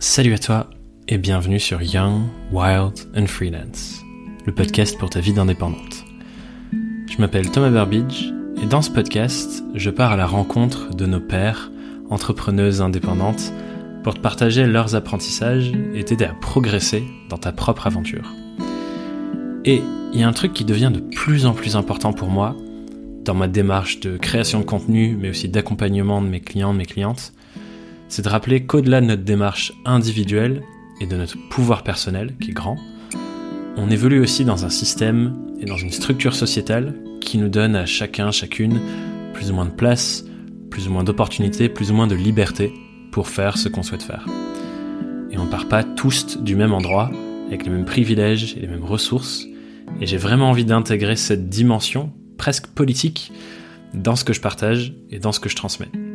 Salut 0.00 0.32
à 0.32 0.38
toi 0.38 0.70
et 1.08 1.18
bienvenue 1.18 1.58
sur 1.58 1.82
Young, 1.82 2.22
Wild 2.52 2.92
and 3.16 3.26
Freelance, 3.26 4.00
le 4.46 4.54
podcast 4.54 4.96
pour 4.96 5.10
ta 5.10 5.18
vie 5.18 5.32
d'indépendante. 5.32 6.04
Je 7.10 7.18
m'appelle 7.18 7.50
Thomas 7.50 7.70
Burbidge 7.70 8.32
et 8.62 8.66
dans 8.66 8.80
ce 8.80 8.92
podcast, 8.92 9.64
je 9.74 9.90
pars 9.90 10.12
à 10.12 10.16
la 10.16 10.28
rencontre 10.28 10.94
de 10.94 11.04
nos 11.04 11.18
pères, 11.18 11.72
entrepreneuses 12.10 12.80
indépendantes, 12.80 13.52
pour 14.04 14.14
te 14.14 14.20
partager 14.20 14.66
leurs 14.66 14.94
apprentissages 14.94 15.72
et 15.92 16.04
t'aider 16.04 16.26
à 16.26 16.34
progresser 16.34 17.02
dans 17.28 17.38
ta 17.38 17.50
propre 17.50 17.88
aventure. 17.88 18.32
Et 19.64 19.82
il 20.12 20.20
y 20.20 20.22
a 20.22 20.28
un 20.28 20.32
truc 20.32 20.52
qui 20.52 20.64
devient 20.64 20.92
de 20.94 21.00
plus 21.00 21.44
en 21.44 21.54
plus 21.54 21.74
important 21.74 22.12
pour 22.12 22.28
moi 22.28 22.54
dans 23.24 23.34
ma 23.34 23.48
démarche 23.48 23.98
de 23.98 24.16
création 24.16 24.60
de 24.60 24.64
contenu, 24.64 25.16
mais 25.20 25.30
aussi 25.30 25.48
d'accompagnement 25.48 26.22
de 26.22 26.28
mes 26.28 26.40
clients, 26.40 26.72
de 26.72 26.78
mes 26.78 26.86
clientes, 26.86 27.32
c'est 28.08 28.22
de 28.22 28.28
rappeler 28.28 28.64
qu'au-delà 28.64 29.00
de 29.00 29.06
notre 29.06 29.22
démarche 29.22 29.72
individuelle 29.84 30.62
et 31.00 31.06
de 31.06 31.16
notre 31.16 31.36
pouvoir 31.50 31.82
personnel, 31.82 32.34
qui 32.40 32.50
est 32.50 32.54
grand, 32.54 32.76
on 33.76 33.90
évolue 33.90 34.20
aussi 34.20 34.44
dans 34.44 34.64
un 34.64 34.70
système 34.70 35.36
et 35.60 35.64
dans 35.64 35.76
une 35.76 35.92
structure 35.92 36.34
sociétale 36.34 36.94
qui 37.20 37.38
nous 37.38 37.48
donne 37.48 37.76
à 37.76 37.86
chacun, 37.86 38.30
chacune, 38.30 38.80
plus 39.34 39.50
ou 39.50 39.54
moins 39.54 39.66
de 39.66 39.70
place, 39.70 40.24
plus 40.70 40.88
ou 40.88 40.90
moins 40.90 41.04
d'opportunités, 41.04 41.68
plus 41.68 41.90
ou 41.90 41.94
moins 41.94 42.06
de 42.06 42.14
liberté 42.14 42.72
pour 43.12 43.28
faire 43.28 43.58
ce 43.58 43.68
qu'on 43.68 43.82
souhaite 43.82 44.02
faire. 44.02 44.26
Et 45.30 45.38
on 45.38 45.44
ne 45.44 45.50
part 45.50 45.68
pas 45.68 45.84
tous 45.84 46.38
du 46.38 46.56
même 46.56 46.72
endroit, 46.72 47.10
avec 47.46 47.64
les 47.64 47.70
mêmes 47.70 47.84
privilèges 47.84 48.56
et 48.56 48.60
les 48.60 48.66
mêmes 48.66 48.84
ressources, 48.84 49.46
et 50.00 50.06
j'ai 50.06 50.16
vraiment 50.16 50.50
envie 50.50 50.64
d'intégrer 50.64 51.16
cette 51.16 51.48
dimension 51.48 52.12
presque 52.36 52.66
politique 52.68 53.32
dans 53.94 54.16
ce 54.16 54.24
que 54.24 54.32
je 54.32 54.40
partage 54.40 54.94
et 55.10 55.18
dans 55.18 55.32
ce 55.32 55.40
que 55.40 55.48
je 55.48 55.56
transmets. 55.56 56.07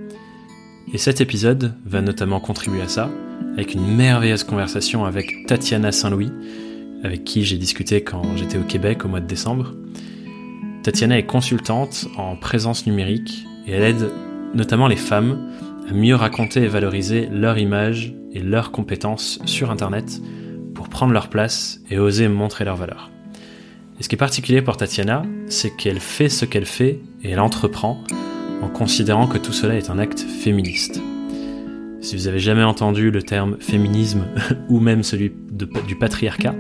Et 0.94 1.00
cet 1.00 1.22
épisode 1.22 1.74
va 1.88 2.02
notamment 2.02 2.40
contribuer 2.40 2.84
à 2.84 2.88
ça, 2.88 3.10
avec 3.54 3.74
une 3.74 3.96
merveilleuse 3.96 4.44
conversation 4.44 5.06
avec 5.06 5.48
Tatiana 5.48 5.92
Saint-Louis, 5.92 6.32
avec 7.04 7.24
qui 7.24 7.44
j'ai 7.44 7.58
discuté 7.58 8.04
quand 8.04 8.22
j'étais 8.38 8.60
au 8.60 8.64
Québec 8.64 9.04
au 9.04 9.08
mois 9.08 9.20
de 9.20 9.26
décembre. 9.26 9.74
Tatiana 10.84 11.18
est 11.18 11.26
consultante 11.26 12.08
en 12.16 12.36
présence 12.36 12.86
numérique 12.86 13.44
et 13.66 13.72
elle 13.72 13.84
aide 13.84 14.12
notamment 14.54 14.88
les 14.88 14.96
femmes 14.96 15.50
à 15.90 15.94
mieux 15.94 16.14
raconter 16.14 16.62
et 16.62 16.68
valoriser 16.68 17.28
leur 17.32 17.58
image 17.58 18.14
et 18.32 18.40
leurs 18.40 18.72
compétences 18.72 19.40
sur 19.46 19.72
Internet 19.72 20.22
pour 20.76 20.90
prendre 20.90 21.12
leur 21.12 21.30
place 21.30 21.82
et 21.90 21.98
oser 21.98 22.28
montrer 22.28 22.66
leur 22.66 22.76
valeur. 22.76 23.10
Et 24.00 24.04
ce 24.04 24.10
qui 24.10 24.16
est 24.16 24.18
particulier 24.18 24.62
pour 24.62 24.78
Tatiana, 24.78 25.24
c'est 25.48 25.76
qu'elle 25.76 26.00
fait 26.00 26.30
ce 26.30 26.46
qu'elle 26.46 26.68
fait 26.68 27.00
et 27.24 27.32
elle 27.32 27.40
entreprend 27.40 28.04
en 28.64 28.70
considérant 28.70 29.28
que 29.28 29.38
tout 29.38 29.52
cela 29.52 29.76
est 29.76 29.90
un 29.90 30.00
acte 30.00 30.22
féministe. 30.22 31.02
Si 32.00 32.16
vous 32.16 32.28
avez 32.28 32.40
jamais 32.40 32.64
entendu 32.64 33.12
le 33.12 33.22
terme 33.22 33.58
féminisme 33.60 34.26
ou 34.70 34.80
même 34.80 35.04
celui 35.04 35.34
du 35.52 35.96
patriarcat, 35.96 36.56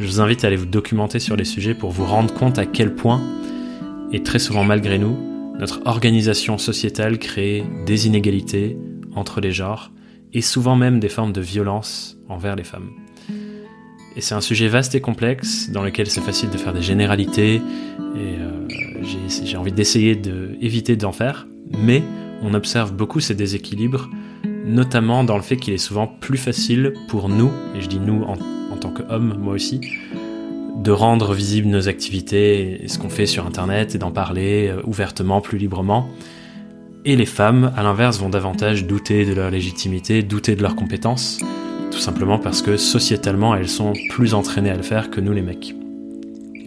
je 0.00 0.06
vous 0.06 0.20
invite 0.20 0.44
à 0.44 0.48
aller 0.48 0.56
vous 0.56 0.66
documenter 0.66 1.20
sur 1.20 1.36
les 1.36 1.44
sujets 1.44 1.74
pour 1.74 1.90
vous 1.90 2.04
rendre 2.04 2.34
compte 2.34 2.58
à 2.58 2.66
quel 2.66 2.94
point, 2.94 3.22
et 4.12 4.22
très 4.22 4.38
souvent 4.38 4.64
malgré 4.64 4.98
nous, 4.98 5.16
notre 5.58 5.80
organisation 5.86 6.58
sociétale 6.58 7.18
crée 7.18 7.64
des 7.86 8.06
inégalités 8.06 8.76
entre 9.14 9.40
les 9.40 9.52
genres 9.52 9.92
et 10.32 10.42
souvent 10.42 10.76
même 10.76 11.00
des 11.00 11.08
formes 11.08 11.32
de 11.32 11.40
violence 11.40 12.18
envers 12.28 12.56
les 12.56 12.64
femmes. 12.64 12.90
Et 14.18 14.20
c'est 14.20 14.34
un 14.34 14.40
sujet 14.40 14.66
vaste 14.66 14.96
et 14.96 15.00
complexe 15.00 15.70
dans 15.70 15.84
lequel 15.84 16.08
c'est 16.08 16.20
facile 16.20 16.50
de 16.50 16.58
faire 16.58 16.72
des 16.72 16.82
généralités 16.82 17.54
et 17.54 17.60
euh, 18.16 18.66
j'ai 19.40 19.56
envie 19.56 19.70
d'essayer 19.70 20.16
d'éviter 20.16 20.96
d'en 20.96 21.12
faire, 21.12 21.46
mais 21.70 22.02
on 22.42 22.52
observe 22.52 22.92
beaucoup 22.92 23.20
ces 23.20 23.36
déséquilibres, 23.36 24.10
notamment 24.64 25.22
dans 25.22 25.36
le 25.36 25.42
fait 25.42 25.56
qu'il 25.56 25.72
est 25.72 25.78
souvent 25.78 26.08
plus 26.08 26.36
facile 26.36 26.94
pour 27.06 27.28
nous, 27.28 27.52
et 27.76 27.80
je 27.80 27.86
dis 27.86 28.00
nous 28.00 28.24
en, 28.24 28.36
en 28.72 28.76
tant 28.76 28.90
qu'hommes, 28.90 29.36
moi 29.38 29.54
aussi, 29.54 29.80
de 30.82 30.90
rendre 30.90 31.32
visibles 31.32 31.68
nos 31.68 31.88
activités 31.88 32.82
et 32.82 32.88
ce 32.88 32.98
qu'on 32.98 33.10
fait 33.10 33.26
sur 33.26 33.46
Internet 33.46 33.94
et 33.94 33.98
d'en 33.98 34.10
parler 34.10 34.66
euh, 34.66 34.82
ouvertement, 34.84 35.40
plus 35.40 35.58
librement. 35.58 36.10
Et 37.04 37.14
les 37.14 37.24
femmes, 37.24 37.72
à 37.76 37.84
l'inverse, 37.84 38.18
vont 38.18 38.30
davantage 38.30 38.84
douter 38.84 39.24
de 39.24 39.32
leur 39.32 39.52
légitimité, 39.52 40.24
douter 40.24 40.56
de 40.56 40.62
leurs 40.62 40.74
compétences, 40.74 41.38
tout 41.90 41.98
simplement 41.98 42.38
parce 42.38 42.62
que 42.62 42.76
sociétalement, 42.76 43.54
elles 43.54 43.68
sont 43.68 43.92
plus 44.10 44.34
entraînées 44.34 44.70
à 44.70 44.76
le 44.76 44.82
faire 44.82 45.10
que 45.10 45.20
nous 45.20 45.32
les 45.32 45.42
mecs. 45.42 45.74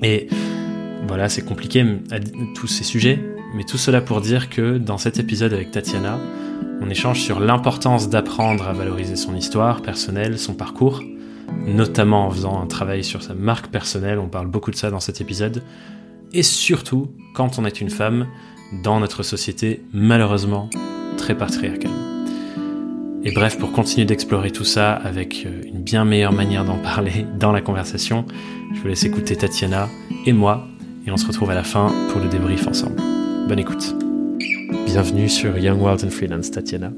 Et 0.03 0.27
voilà, 1.07 1.29
c'est 1.29 1.43
compliqué 1.43 1.85
tous 2.55 2.67
ces 2.67 2.83
sujets, 2.83 3.19
mais 3.55 3.63
tout 3.63 3.77
cela 3.77 4.01
pour 4.01 4.21
dire 4.21 4.49
que 4.49 4.77
dans 4.77 4.97
cet 4.97 5.19
épisode 5.19 5.53
avec 5.53 5.71
Tatiana, 5.71 6.19
on 6.81 6.89
échange 6.89 7.21
sur 7.21 7.39
l'importance 7.39 8.09
d'apprendre 8.09 8.67
à 8.67 8.73
valoriser 8.73 9.15
son 9.15 9.35
histoire 9.35 9.81
personnelle, 9.81 10.39
son 10.39 10.53
parcours, 10.53 11.03
notamment 11.67 12.27
en 12.27 12.31
faisant 12.31 12.61
un 12.61 12.65
travail 12.65 13.03
sur 13.03 13.21
sa 13.21 13.33
marque 13.33 13.67
personnelle, 13.67 14.19
on 14.19 14.27
parle 14.27 14.47
beaucoup 14.47 14.71
de 14.71 14.75
ça 14.75 14.89
dans 14.89 14.99
cet 14.99 15.21
épisode, 15.21 15.63
et 16.33 16.43
surtout 16.43 17.11
quand 17.35 17.59
on 17.59 17.65
est 17.65 17.81
une 17.81 17.89
femme 17.89 18.27
dans 18.83 18.99
notre 18.99 19.21
société 19.21 19.83
malheureusement 19.93 20.69
très 21.17 21.35
patriarcale. 21.37 22.10
Et 23.23 23.31
bref, 23.31 23.59
pour 23.59 23.71
continuer 23.71 24.05
d'explorer 24.05 24.49
tout 24.49 24.63
ça 24.63 24.93
avec 24.93 25.45
euh, 25.45 25.61
une 25.63 25.83
bien 25.83 26.05
meilleure 26.05 26.33
manière 26.33 26.65
d'en 26.65 26.79
parler 26.79 27.23
dans 27.37 27.51
la 27.51 27.61
conversation, 27.61 28.25
je 28.73 28.79
vous 28.79 28.87
laisse 28.87 29.03
écouter 29.03 29.35
Tatiana 29.35 29.89
et 30.25 30.33
moi, 30.33 30.67
et 31.05 31.11
on 31.11 31.17
se 31.17 31.27
retrouve 31.27 31.51
à 31.51 31.53
la 31.53 31.63
fin 31.63 31.93
pour 32.11 32.19
le 32.19 32.27
débrief 32.29 32.65
ensemble. 32.65 32.99
Bonne 33.47 33.59
écoute. 33.59 33.93
Bienvenue 34.87 35.29
sur 35.29 35.55
Young 35.59 35.79
World 35.79 36.03
and 36.03 36.09
Freelance, 36.09 36.49
Tatiana. 36.49 36.91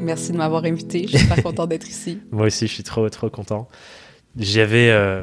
Merci 0.00 0.32
de 0.32 0.38
m'avoir 0.38 0.64
invité, 0.64 1.04
je 1.04 1.10
suis 1.10 1.18
super 1.18 1.44
content 1.44 1.66
d'être 1.68 1.88
ici. 1.88 2.18
moi 2.32 2.46
aussi, 2.46 2.66
je 2.66 2.72
suis 2.72 2.82
trop, 2.82 3.08
trop 3.08 3.30
content. 3.30 3.68
J'avais, 4.36 4.90
euh, 4.90 5.22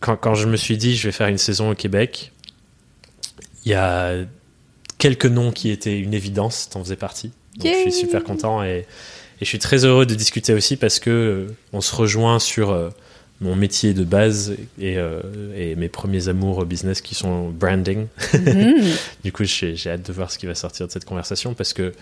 quand, 0.00 0.16
quand 0.16 0.34
je 0.34 0.46
me 0.46 0.58
suis 0.58 0.76
dit 0.76 0.94
je 0.94 1.08
vais 1.08 1.12
faire 1.12 1.28
une 1.28 1.38
saison 1.38 1.70
au 1.70 1.74
Québec, 1.74 2.32
il 3.64 3.70
y 3.70 3.74
a 3.74 4.12
quelques 4.98 5.24
noms 5.24 5.52
qui 5.52 5.70
étaient 5.70 5.98
une 5.98 6.12
évidence, 6.12 6.68
t'en 6.68 6.84
faisais 6.84 6.96
partie. 6.96 7.32
Donc 7.56 7.72
je 7.72 7.90
suis 7.90 7.92
super 7.92 8.22
content 8.24 8.62
et 8.62 8.84
et 9.40 9.44
je 9.44 9.48
suis 9.48 9.58
très 9.58 9.84
heureux 9.84 10.06
de 10.06 10.14
discuter 10.14 10.52
aussi 10.52 10.76
parce 10.76 10.98
que 10.98 11.10
euh, 11.10 11.56
on 11.72 11.80
se 11.80 11.94
rejoint 11.94 12.38
sur 12.38 12.70
euh, 12.70 12.90
mon 13.40 13.54
métier 13.54 13.94
de 13.94 14.02
base 14.02 14.56
et, 14.80 14.98
euh, 14.98 15.20
et, 15.56 15.76
mes 15.76 15.88
premiers 15.88 16.28
amours 16.28 16.58
au 16.58 16.64
business 16.64 17.00
qui 17.00 17.14
sont 17.14 17.50
branding. 17.50 18.06
Mhm. 18.34 18.82
du 19.24 19.32
coup, 19.32 19.44
j'ai 19.44 19.76
hâte 19.86 20.06
de 20.06 20.12
voir 20.12 20.32
ce 20.32 20.38
qui 20.38 20.46
va 20.46 20.56
sortir 20.56 20.86
de 20.88 20.92
cette 20.92 21.04
conversation 21.04 21.54
parce 21.54 21.72
que 21.72 21.92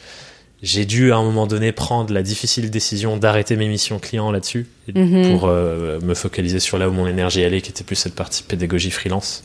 j'ai 0.62 0.86
dû 0.86 1.12
à 1.12 1.16
un 1.16 1.22
moment 1.22 1.46
donné 1.46 1.72
prendre 1.72 2.14
la 2.14 2.22
difficile 2.22 2.70
décision 2.70 3.18
d'arrêter 3.18 3.56
mes 3.56 3.68
missions 3.68 3.98
clients 3.98 4.30
là-dessus 4.30 4.66
mhm. 4.94 5.28
pour 5.28 5.48
me 5.48 6.14
focaliser 6.14 6.60
sur 6.60 6.78
là 6.78 6.88
où 6.88 6.92
mon 6.92 7.06
énergie 7.06 7.44
allait, 7.44 7.60
qui 7.60 7.68
était 7.68 7.84
plus 7.84 7.96
cette 7.96 8.14
partie 8.14 8.42
pédagogie 8.42 8.90
freelance. 8.90 9.44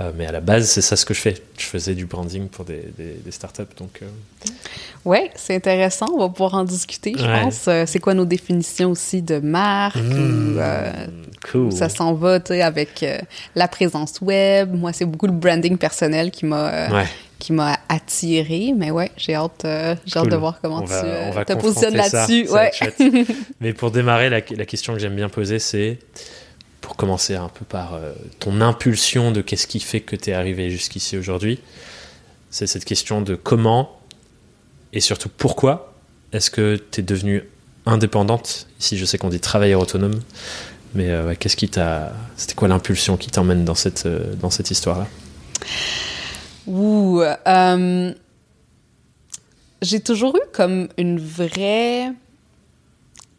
Euh, 0.00 0.12
mais 0.16 0.26
à 0.26 0.32
la 0.32 0.40
base, 0.40 0.66
c'est 0.68 0.80
ça 0.80 0.96
ce 0.96 1.04
que 1.04 1.12
je 1.12 1.20
fais. 1.20 1.34
Je 1.58 1.64
faisais 1.64 1.94
du 1.94 2.06
branding 2.06 2.48
pour 2.48 2.64
des, 2.64 2.84
des, 2.96 3.30
startups. 3.30 3.62
Donc, 3.76 4.00
euh. 4.02 4.06
Ouais, 5.04 5.30
c'est 5.34 5.54
intéressant. 5.54 6.06
On 6.14 6.18
va 6.18 6.28
pouvoir 6.28 6.54
en 6.54 6.64
discuter, 6.64 7.14
je 7.18 7.24
pense. 7.24 7.66
Euh, 7.68 7.84
c'est 7.86 7.98
quoi 7.98 8.14
nos 8.14 8.24
définitions 8.24 8.92
aussi 8.92 9.20
de 9.20 9.38
marque? 9.40 9.96
Mmh, 9.96 10.58
cool. 11.50 11.72
Ça 11.72 11.88
s'en 11.88 12.14
va 12.14 12.38
avec 12.62 13.04
la 13.54 13.68
présence 13.68 14.20
web. 14.22 14.74
Moi, 14.74 14.92
c'est 14.92 15.04
beaucoup 15.04 15.26
le 15.26 15.32
branding 15.32 15.76
personnel 15.76 16.30
qui 16.30 16.46
m'a 16.46 17.04
qui 17.38 17.52
m'a 17.52 17.78
attiré. 17.88 18.72
Mais 18.76 18.90
ouais, 18.90 19.10
j'ai 19.16 19.34
hâte, 19.34 19.66
j'ai 20.06 20.18
hâte 20.18 20.28
de 20.28 20.36
voir 20.36 20.60
comment 20.62 20.82
tu 20.82 20.88
te 20.88 21.52
positionnes 21.54 21.96
là-dessus. 21.96 22.48
Ouais. 22.50 22.70
mais 23.60 23.74
pour 23.74 23.90
démarrer, 23.90 24.30
la, 24.30 24.40
la 24.56 24.66
question 24.66 24.94
que 24.94 24.98
j'aime 24.98 25.16
bien 25.16 25.28
poser, 25.28 25.58
c'est 25.58 25.98
pour 26.90 26.96
commencer 26.96 27.36
un 27.36 27.48
peu 27.48 27.64
par 27.64 27.94
euh, 27.94 28.12
ton 28.40 28.60
impulsion 28.60 29.30
de 29.30 29.42
qu'est-ce 29.42 29.68
qui 29.68 29.78
fait 29.78 30.00
que 30.00 30.16
tu 30.16 30.30
es 30.30 30.32
arrivé 30.32 30.70
jusqu'ici 30.70 31.16
aujourd'hui, 31.16 31.60
c'est 32.50 32.66
cette 32.66 32.84
question 32.84 33.22
de 33.22 33.36
comment 33.36 34.00
et 34.92 34.98
surtout 34.98 35.28
pourquoi 35.28 35.94
est-ce 36.32 36.50
que 36.50 36.82
tu 36.90 36.98
es 36.98 37.04
devenue 37.04 37.44
indépendante 37.86 38.66
Ici, 38.80 38.98
je 38.98 39.04
sais 39.04 39.18
qu'on 39.18 39.28
dit 39.28 39.38
travailleur 39.38 39.80
autonome, 39.80 40.18
mais 40.96 41.10
euh, 41.10 41.32
qu'est-ce 41.38 41.54
qui 41.54 41.68
t'a. 41.68 42.12
C'était 42.34 42.54
quoi 42.54 42.66
l'impulsion 42.66 43.16
qui 43.16 43.30
t'emmène 43.30 43.64
dans 43.64 43.76
cette, 43.76 44.06
euh, 44.06 44.34
dans 44.34 44.50
cette 44.50 44.72
histoire-là? 44.72 45.06
Ouh. 46.66 47.22
J'ai 49.80 50.00
toujours 50.00 50.34
eu 50.34 50.42
comme 50.52 50.88
une 50.98 51.20
vraie 51.20 52.10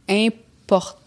importance 0.07 1.00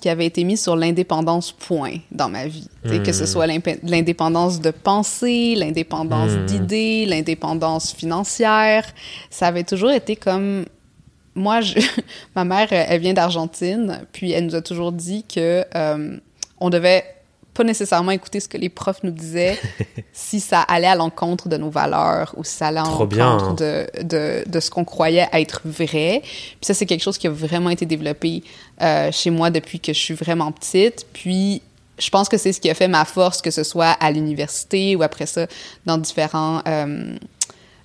qui 0.00 0.08
avait 0.08 0.26
été 0.26 0.44
mise 0.44 0.62
sur 0.62 0.76
l'indépendance 0.76 1.52
point 1.52 1.98
dans 2.10 2.28
ma 2.28 2.46
vie. 2.46 2.68
Que 2.84 3.12
ce 3.12 3.24
hmm. 3.24 3.26
soit 3.26 3.46
l'indépendance 3.82 4.60
de 4.60 4.70
pensée, 4.70 5.54
l'indépendance 5.56 6.32
hmm. 6.32 6.46
d'idées, 6.46 7.06
l'indépendance 7.06 7.92
financière. 7.92 8.84
Ça 9.30 9.48
avait 9.48 9.64
toujours 9.64 9.90
été 9.90 10.16
comme... 10.16 10.64
Moi, 11.34 11.60
je... 11.60 11.78
ma 12.34 12.44
mère, 12.44 12.68
elle 12.72 13.00
vient 13.00 13.14
d'Argentine, 13.14 14.06
puis 14.12 14.32
elle 14.32 14.46
nous 14.46 14.54
a 14.54 14.62
toujours 14.62 14.92
dit 14.92 15.24
que 15.24 15.64
euh, 15.74 16.18
on 16.58 16.70
devait 16.70 17.04
pas 17.56 17.64
nécessairement 17.64 18.10
écouter 18.10 18.40
ce 18.40 18.48
que 18.48 18.58
les 18.58 18.68
profs 18.68 19.02
nous 19.02 19.10
disaient 19.10 19.58
si 20.12 20.40
ça 20.40 20.60
allait 20.60 20.86
à 20.86 20.94
l'encontre 20.94 21.48
de 21.48 21.56
nos 21.56 21.70
valeurs 21.70 22.34
ou 22.36 22.44
si 22.44 22.54
ça 22.54 22.68
allait 22.68 22.80
à 22.80 22.84
l'encontre 22.84 23.56
de, 23.56 23.86
de, 24.02 24.44
de, 24.46 24.60
ce 24.60 24.70
qu'on 24.70 24.84
croyait 24.84 25.28
être 25.32 25.62
vrai. 25.64 26.20
Puis 26.22 26.58
ça, 26.62 26.74
c'est 26.74 26.86
quelque 26.86 27.02
chose 27.02 27.18
qui 27.18 27.26
a 27.26 27.30
vraiment 27.30 27.70
été 27.70 27.86
développé 27.86 28.42
euh, 28.82 29.10
chez 29.10 29.30
moi 29.30 29.50
depuis 29.50 29.80
que 29.80 29.92
je 29.92 29.98
suis 29.98 30.14
vraiment 30.14 30.52
petite. 30.52 31.06
Puis 31.12 31.62
je 31.98 32.10
pense 32.10 32.28
que 32.28 32.36
c'est 32.36 32.52
ce 32.52 32.60
qui 32.60 32.70
a 32.70 32.74
fait 32.74 32.88
ma 32.88 33.04
force, 33.04 33.40
que 33.40 33.50
ce 33.50 33.64
soit 33.64 33.92
à 34.00 34.10
l'université 34.10 34.96
ou 34.96 35.02
après 35.02 35.26
ça 35.26 35.46
dans 35.86 35.98
différents... 35.98 36.62
Euh, 36.68 37.16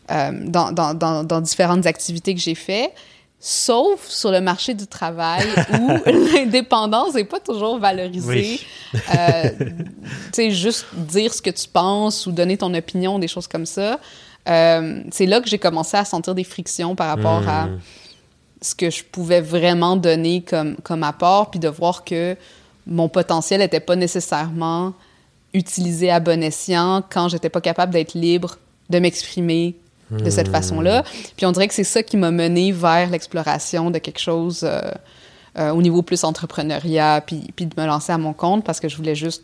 euh, 0.09 0.31
dans, 0.33 0.73
dans, 0.73 0.93
dans, 0.93 1.23
dans, 1.23 1.39
différentes 1.39 1.85
activités 1.85 2.35
que 2.35 2.41
j'ai 2.41 2.55
fait 2.55 2.91
sauf 3.43 4.07
sur 4.07 4.31
le 4.31 4.39
marché 4.39 4.75
du 4.75 4.85
travail 4.85 5.43
où 5.73 5.89
l'indépendance 6.05 7.15
n'est 7.15 7.25
pas 7.25 7.39
toujours 7.39 7.79
valorisée. 7.79 8.59
Euh, 8.93 9.49
tu 9.57 10.31
sais, 10.31 10.51
juste 10.51 10.85
dire 10.93 11.33
ce 11.33 11.41
que 11.41 11.49
tu 11.49 11.67
penses 11.67 12.27
ou 12.27 12.31
donner 12.31 12.57
ton 12.57 12.73
opinion, 12.73 13.17
des 13.17 13.27
choses 13.27 13.47
comme 13.47 13.65
ça. 13.65 13.99
Euh, 14.47 15.01
c'est 15.11 15.25
là 15.25 15.41
que 15.41 15.49
j'ai 15.49 15.57
commencé 15.57 15.97
à 15.97 16.05
sentir 16.05 16.35
des 16.35 16.43
frictions 16.43 16.95
par 16.95 17.07
rapport 17.07 17.47
à 17.47 17.65
hmm. 17.65 17.79
ce 18.61 18.75
que 18.75 18.89
je 18.91 19.03
pouvais 19.03 19.41
vraiment 19.41 19.97
donner 19.97 20.41
comme, 20.43 20.75
comme 20.77 21.03
apport, 21.03 21.49
puis 21.49 21.59
de 21.59 21.67
voir 21.67 22.03
que 22.03 22.37
mon 22.85 23.09
potentiel 23.09 23.59
n'était 23.59 23.79
pas 23.79 23.95
nécessairement 23.95 24.93
utilisé 25.53 26.11
à 26.11 26.19
bon 26.19 26.43
escient 26.43 27.03
quand 27.09 27.27
j'étais 27.27 27.49
pas 27.49 27.61
capable 27.61 27.91
d'être 27.91 28.13
libre 28.13 28.57
de 28.89 28.99
m'exprimer 28.99 29.75
de 30.11 30.29
cette 30.29 30.49
hmm. 30.49 30.51
façon-là. 30.51 31.03
Puis 31.37 31.45
on 31.45 31.51
dirait 31.51 31.67
que 31.67 31.73
c'est 31.73 31.83
ça 31.83 32.03
qui 32.03 32.17
m'a 32.17 32.31
mené 32.31 32.71
vers 32.71 33.09
l'exploration 33.09 33.91
de 33.91 33.97
quelque 33.97 34.19
chose 34.19 34.61
euh, 34.63 34.91
euh, 35.57 35.71
au 35.71 35.81
niveau 35.81 36.01
plus 36.01 36.23
entrepreneuriat, 36.23 37.21
puis, 37.25 37.51
puis 37.55 37.65
de 37.65 37.79
me 37.79 37.85
lancer 37.85 38.11
à 38.11 38.17
mon 38.17 38.33
compte 38.33 38.63
parce 38.63 38.79
que 38.79 38.89
je 38.89 38.97
voulais 38.97 39.15
juste 39.15 39.43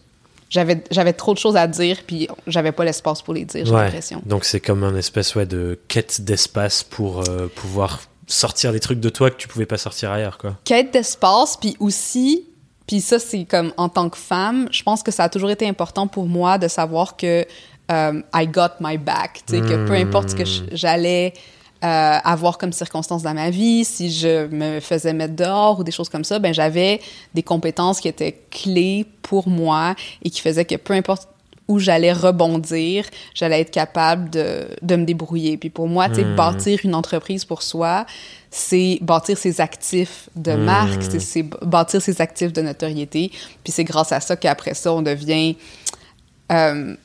j'avais 0.49 0.81
j'avais 0.91 1.13
trop 1.13 1.33
de 1.33 1.39
choses 1.39 1.57
à 1.57 1.67
dire 1.67 1.97
puis 2.05 2.27
j'avais 2.47 2.71
pas 2.71 2.85
l'espace 2.85 3.21
pour 3.21 3.33
les 3.33 3.45
dire 3.45 3.65
j'ai 3.65 3.73
l'impression 3.73 4.21
donc 4.25 4.45
c'est 4.45 4.59
comme 4.59 4.83
un 4.83 4.95
espèce 4.95 5.35
ouais 5.35 5.45
de 5.45 5.77
quête 5.87 6.21
d'espace 6.21 6.83
pour 6.83 7.27
euh, 7.27 7.47
pouvoir 7.53 8.03
sortir 8.27 8.71
des 8.71 8.79
trucs 8.79 8.99
de 8.99 9.09
toi 9.09 9.29
que 9.29 9.35
tu 9.35 9.47
pouvais 9.47 9.65
pas 9.65 9.77
sortir 9.77 10.11
ailleurs 10.11 10.37
quoi 10.37 10.55
quête 10.63 10.93
d'espace 10.93 11.57
puis 11.57 11.75
aussi 11.79 12.45
puis 12.85 13.01
ça 13.01 13.19
c'est 13.19 13.43
comme 13.43 13.73
en 13.77 13.89
tant 13.89 14.09
que 14.09 14.17
femme 14.17 14.69
je 14.71 14.83
pense 14.83 15.03
que 15.03 15.11
ça 15.11 15.25
a 15.25 15.29
toujours 15.29 15.49
été 15.49 15.67
important 15.67 16.07
pour 16.07 16.27
moi 16.27 16.57
de 16.57 16.67
savoir 16.67 17.17
que 17.17 17.45
um, 17.89 18.23
I 18.33 18.47
got 18.47 18.79
my 18.79 18.97
back. 18.97 19.41
Tu 19.47 19.55
sais, 19.55 19.61
que 19.61 19.85
peu 19.87 19.93
importe 19.93 20.29
ce 20.29 20.35
que 20.35 20.43
hmm. 20.43 20.69
j'allais 20.71 21.33
euh, 21.83 22.17
avoir 22.23 22.57
comme 22.57 22.73
circonstance 22.73 23.23
dans 23.23 23.33
ma 23.33 23.49
vie, 23.49 23.85
si 23.85 24.11
je 24.11 24.47
me 24.47 24.79
faisais 24.79 25.13
mettre 25.13 25.35
dehors 25.35 25.79
ou 25.79 25.83
des 25.83 25.91
choses 25.91 26.09
comme 26.09 26.23
ça, 26.23 26.39
ben 26.39 26.53
j'avais 26.53 26.99
des 27.33 27.43
compétences 27.43 27.99
qui 27.99 28.07
étaient 28.07 28.41
clés 28.49 29.05
pour 29.21 29.47
moi 29.47 29.95
et 30.23 30.29
qui 30.29 30.41
faisaient 30.41 30.65
que 30.65 30.75
peu 30.75 30.93
importe 30.93 31.27
où 31.67 31.79
j'allais 31.79 32.13
rebondir, 32.13 33.05
j'allais 33.35 33.59
être 33.59 33.71
capable 33.71 34.29
de, 34.29 34.67
de 34.81 34.95
me 34.95 35.05
débrouiller. 35.05 35.57
Puis 35.57 35.69
pour 35.69 35.87
moi, 35.87 36.07
tu 36.07 36.15
sais, 36.15 36.23
hmm. 36.23 36.35
bâtir 36.35 36.79
une 36.83 36.95
entreprise 36.95 37.45
pour 37.45 37.61
soi, 37.61 38.05
c'est 38.49 38.99
bâtir 39.01 39.37
ses 39.37 39.59
actifs 39.61 40.29
de 40.35 40.53
hmm. 40.53 40.63
marque, 40.63 41.03
c'est 41.19 41.43
bâtir 41.43 42.01
ses 42.01 42.21
actifs 42.21 42.53
de 42.53 42.61
notoriété. 42.61 43.31
Puis 43.63 43.73
c'est 43.73 43.83
grâce 43.83 44.11
à 44.11 44.19
ça 44.19 44.35
qu'après 44.35 44.73
ça, 44.73 44.93
on 44.93 45.01
devient 45.01 45.57
euh, 46.51 46.95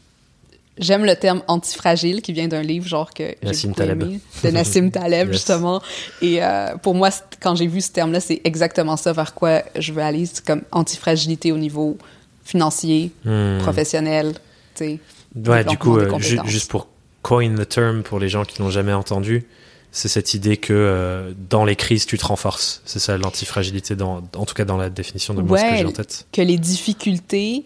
J'aime 0.79 1.05
le 1.05 1.15
terme 1.17 1.43
antifragile 1.49 2.23
qui 2.23 2.33
vient 2.33 2.49
d'un 2.49 2.63
livre 2.63 2.87
genre 2.89 3.13
que 3.13 3.35
j'ai 3.43 3.69
beaucoup 3.69 3.83
aimé, 3.83 4.21
de 4.43 4.51
Nassim 4.51 4.91
Taleb 4.91 5.31
justement. 5.33 5.83
Et 6.23 6.43
euh, 6.43 6.77
pour 6.77 6.95
moi, 6.95 7.11
quand 7.41 7.55
j'ai 7.55 7.67
vu 7.67 7.83
ce 7.83 7.91
terme-là, 7.93 8.21
c'est 8.21 8.41
exactement 8.45 8.97
ça 8.97 9.13
vers 9.13 9.35
quoi 9.35 9.63
je 9.79 9.93
veux 9.93 10.03
aller, 10.03 10.25
c'est 10.25 10.45
comme 10.45 10.63
antifragilité 10.71 11.53
au 11.53 11.59
niveau 11.59 11.99
financier, 12.45 13.13
hmm. 13.25 13.59
professionnel, 13.59 14.33
tu 14.75 14.85
sais. 14.85 14.99
Ouais, 15.47 15.65
du 15.65 15.77
coup, 15.77 15.99
euh, 15.99 16.19
juste 16.47 16.71
pour 16.71 16.89
coin 17.23 17.55
the 17.55 17.69
term 17.69 18.03
pour 18.03 18.19
les 18.19 18.29
gens 18.29 18.45
qui 18.45 18.61
n'ont 18.61 18.71
jamais 18.71 18.93
entendu, 18.93 19.47
c'est 19.91 20.09
cette 20.09 20.33
idée 20.33 20.57
que 20.57 20.73
euh, 20.73 21.33
dans 21.51 21.65
les 21.65 21.77
crises, 21.77 22.07
tu 22.07 22.17
te 22.17 22.25
renforces. 22.25 22.83
C'est 22.87 22.99
ça 22.99 23.17
l'antifragilité, 23.19 23.95
dans, 23.95 24.23
en 24.37 24.47
tout 24.47 24.55
cas 24.55 24.65
dans 24.65 24.79
la 24.79 24.89
définition 24.89 25.35
de 25.35 25.43
moi, 25.43 25.59
ce 25.59 25.65
que 25.65 25.77
j'ai 25.77 25.85
en 25.85 25.93
tête. 25.93 26.27
Que 26.33 26.43
les 26.43 26.59
difficultés 26.59 27.65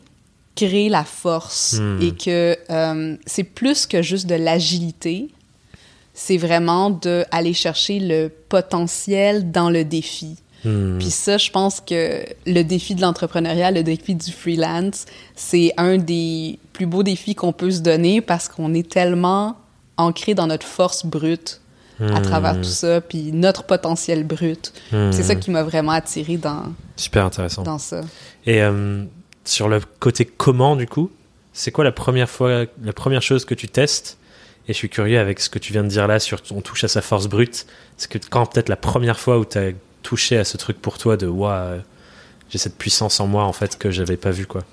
créer 0.57 0.89
la 0.89 1.05
force 1.05 1.79
hmm. 1.79 2.03
et 2.03 2.13
que 2.13 2.57
euh, 2.71 3.17
c'est 3.27 3.45
plus 3.45 3.87
que 3.87 4.03
juste 4.03 4.27
de 4.27 4.35
l'agilité, 4.35 5.29
c'est 6.15 6.39
vraiment 6.39 6.91
d'aller 6.91 7.53
chercher 7.53 8.01
le 8.01 8.29
potentiel 8.49 9.53
dans 9.53 9.71
le 9.71 9.85
défi. 9.85 10.37
Hmm. 10.65 10.99
Puis 10.99 11.11
ça, 11.11 11.37
je 11.37 11.51
pense 11.51 11.81
que 11.81 12.25
le 12.47 12.63
défi 12.63 12.95
de 12.95 13.03
l'entrepreneuriat, 13.03 13.71
le 13.71 13.83
défi 13.83 14.15
du 14.15 14.33
freelance, 14.33 15.05
c'est 15.37 15.73
un 15.77 15.99
des 15.99 16.59
plus 16.73 16.87
beaux 16.87 17.03
défis 17.03 17.35
qu'on 17.35 17.53
peut 17.53 17.71
se 17.71 17.81
donner 17.81 18.21
parce 18.23 18.49
qu'on 18.49 18.73
est 18.75 18.89
tellement 18.91 19.57
ancré 19.99 20.35
dans 20.35 20.47
notre 20.47 20.67
force 20.67 21.05
brute 21.07 21.61
à 21.99 22.21
travers 22.21 22.57
hmm. 22.57 22.61
tout 22.61 22.69
ça, 22.69 23.01
puis 23.01 23.33
notre 23.33 23.65
potentiel 23.65 24.23
brut. 24.25 24.73
C'est 24.91 25.23
ça 25.23 25.35
qui 25.35 25.51
m'a 25.51 25.63
vraiment 25.63 25.93
attiré 25.93 26.37
dans 26.37 26.65
super 26.97 27.25
intéressant 27.25 27.63
dans 27.63 27.79
ça. 27.79 28.03
Et 28.45 28.63
euh, 28.63 29.05
sur 29.49 29.69
le 29.69 29.81
côté 30.01 30.25
comment, 30.25 30.77
du 30.77 30.87
coup, 30.87 31.11
c'est 31.53 31.71
quoi 31.71 31.85
la 31.85 31.93
première 31.93 32.29
fois, 32.29 32.65
la 32.83 32.93
première 32.93 33.23
chose 33.23 33.45
que 33.45 33.55
tu 33.55 33.69
testes? 33.69 34.19
Et 34.69 34.73
je 34.73 34.79
suis 34.79 34.89
curieux 34.89 35.19
avec 35.19 35.41
ce 35.41 35.49
que 35.49 35.59
tu 35.59 35.73
viens 35.73 35.85
de 35.85 35.89
dire 35.89 36.09
là 36.09 36.19
sur 36.19 36.41
on 36.51 36.61
touche 36.61 36.85
à 36.85 36.89
sa 36.89 37.01
force 37.01 37.29
brute. 37.29 37.67
C'est 37.97 38.11
que 38.11 38.19
quand 38.29 38.47
peut-être 38.47 38.69
la 38.69 38.77
première 38.77 39.19
fois 39.19 39.39
où 39.39 39.45
tu 39.45 39.59
as 39.59 39.71
touché 40.03 40.37
à 40.37 40.45
ce 40.45 40.57
truc 40.57 40.81
pour 40.81 40.99
toi 40.99 41.17
de 41.17 41.27
waouh, 41.27 41.81
j'ai 42.51 42.59
cette 42.59 42.77
puissance 42.77 43.21
en 43.21 43.27
moi 43.27 43.45
en 43.45 43.53
fait 43.53 43.79
que 43.79 43.91
j'avais 43.91 44.17
pas 44.17 44.31
vu 44.31 44.47
quoi. 44.47 44.65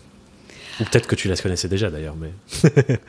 Ou 0.79 0.85
peut-être 0.85 1.07
que 1.07 1.15
tu 1.15 1.27
la 1.27 1.35
connaissais 1.35 1.67
déjà 1.67 1.91
d'ailleurs, 1.91 2.15
mais. 2.15 2.31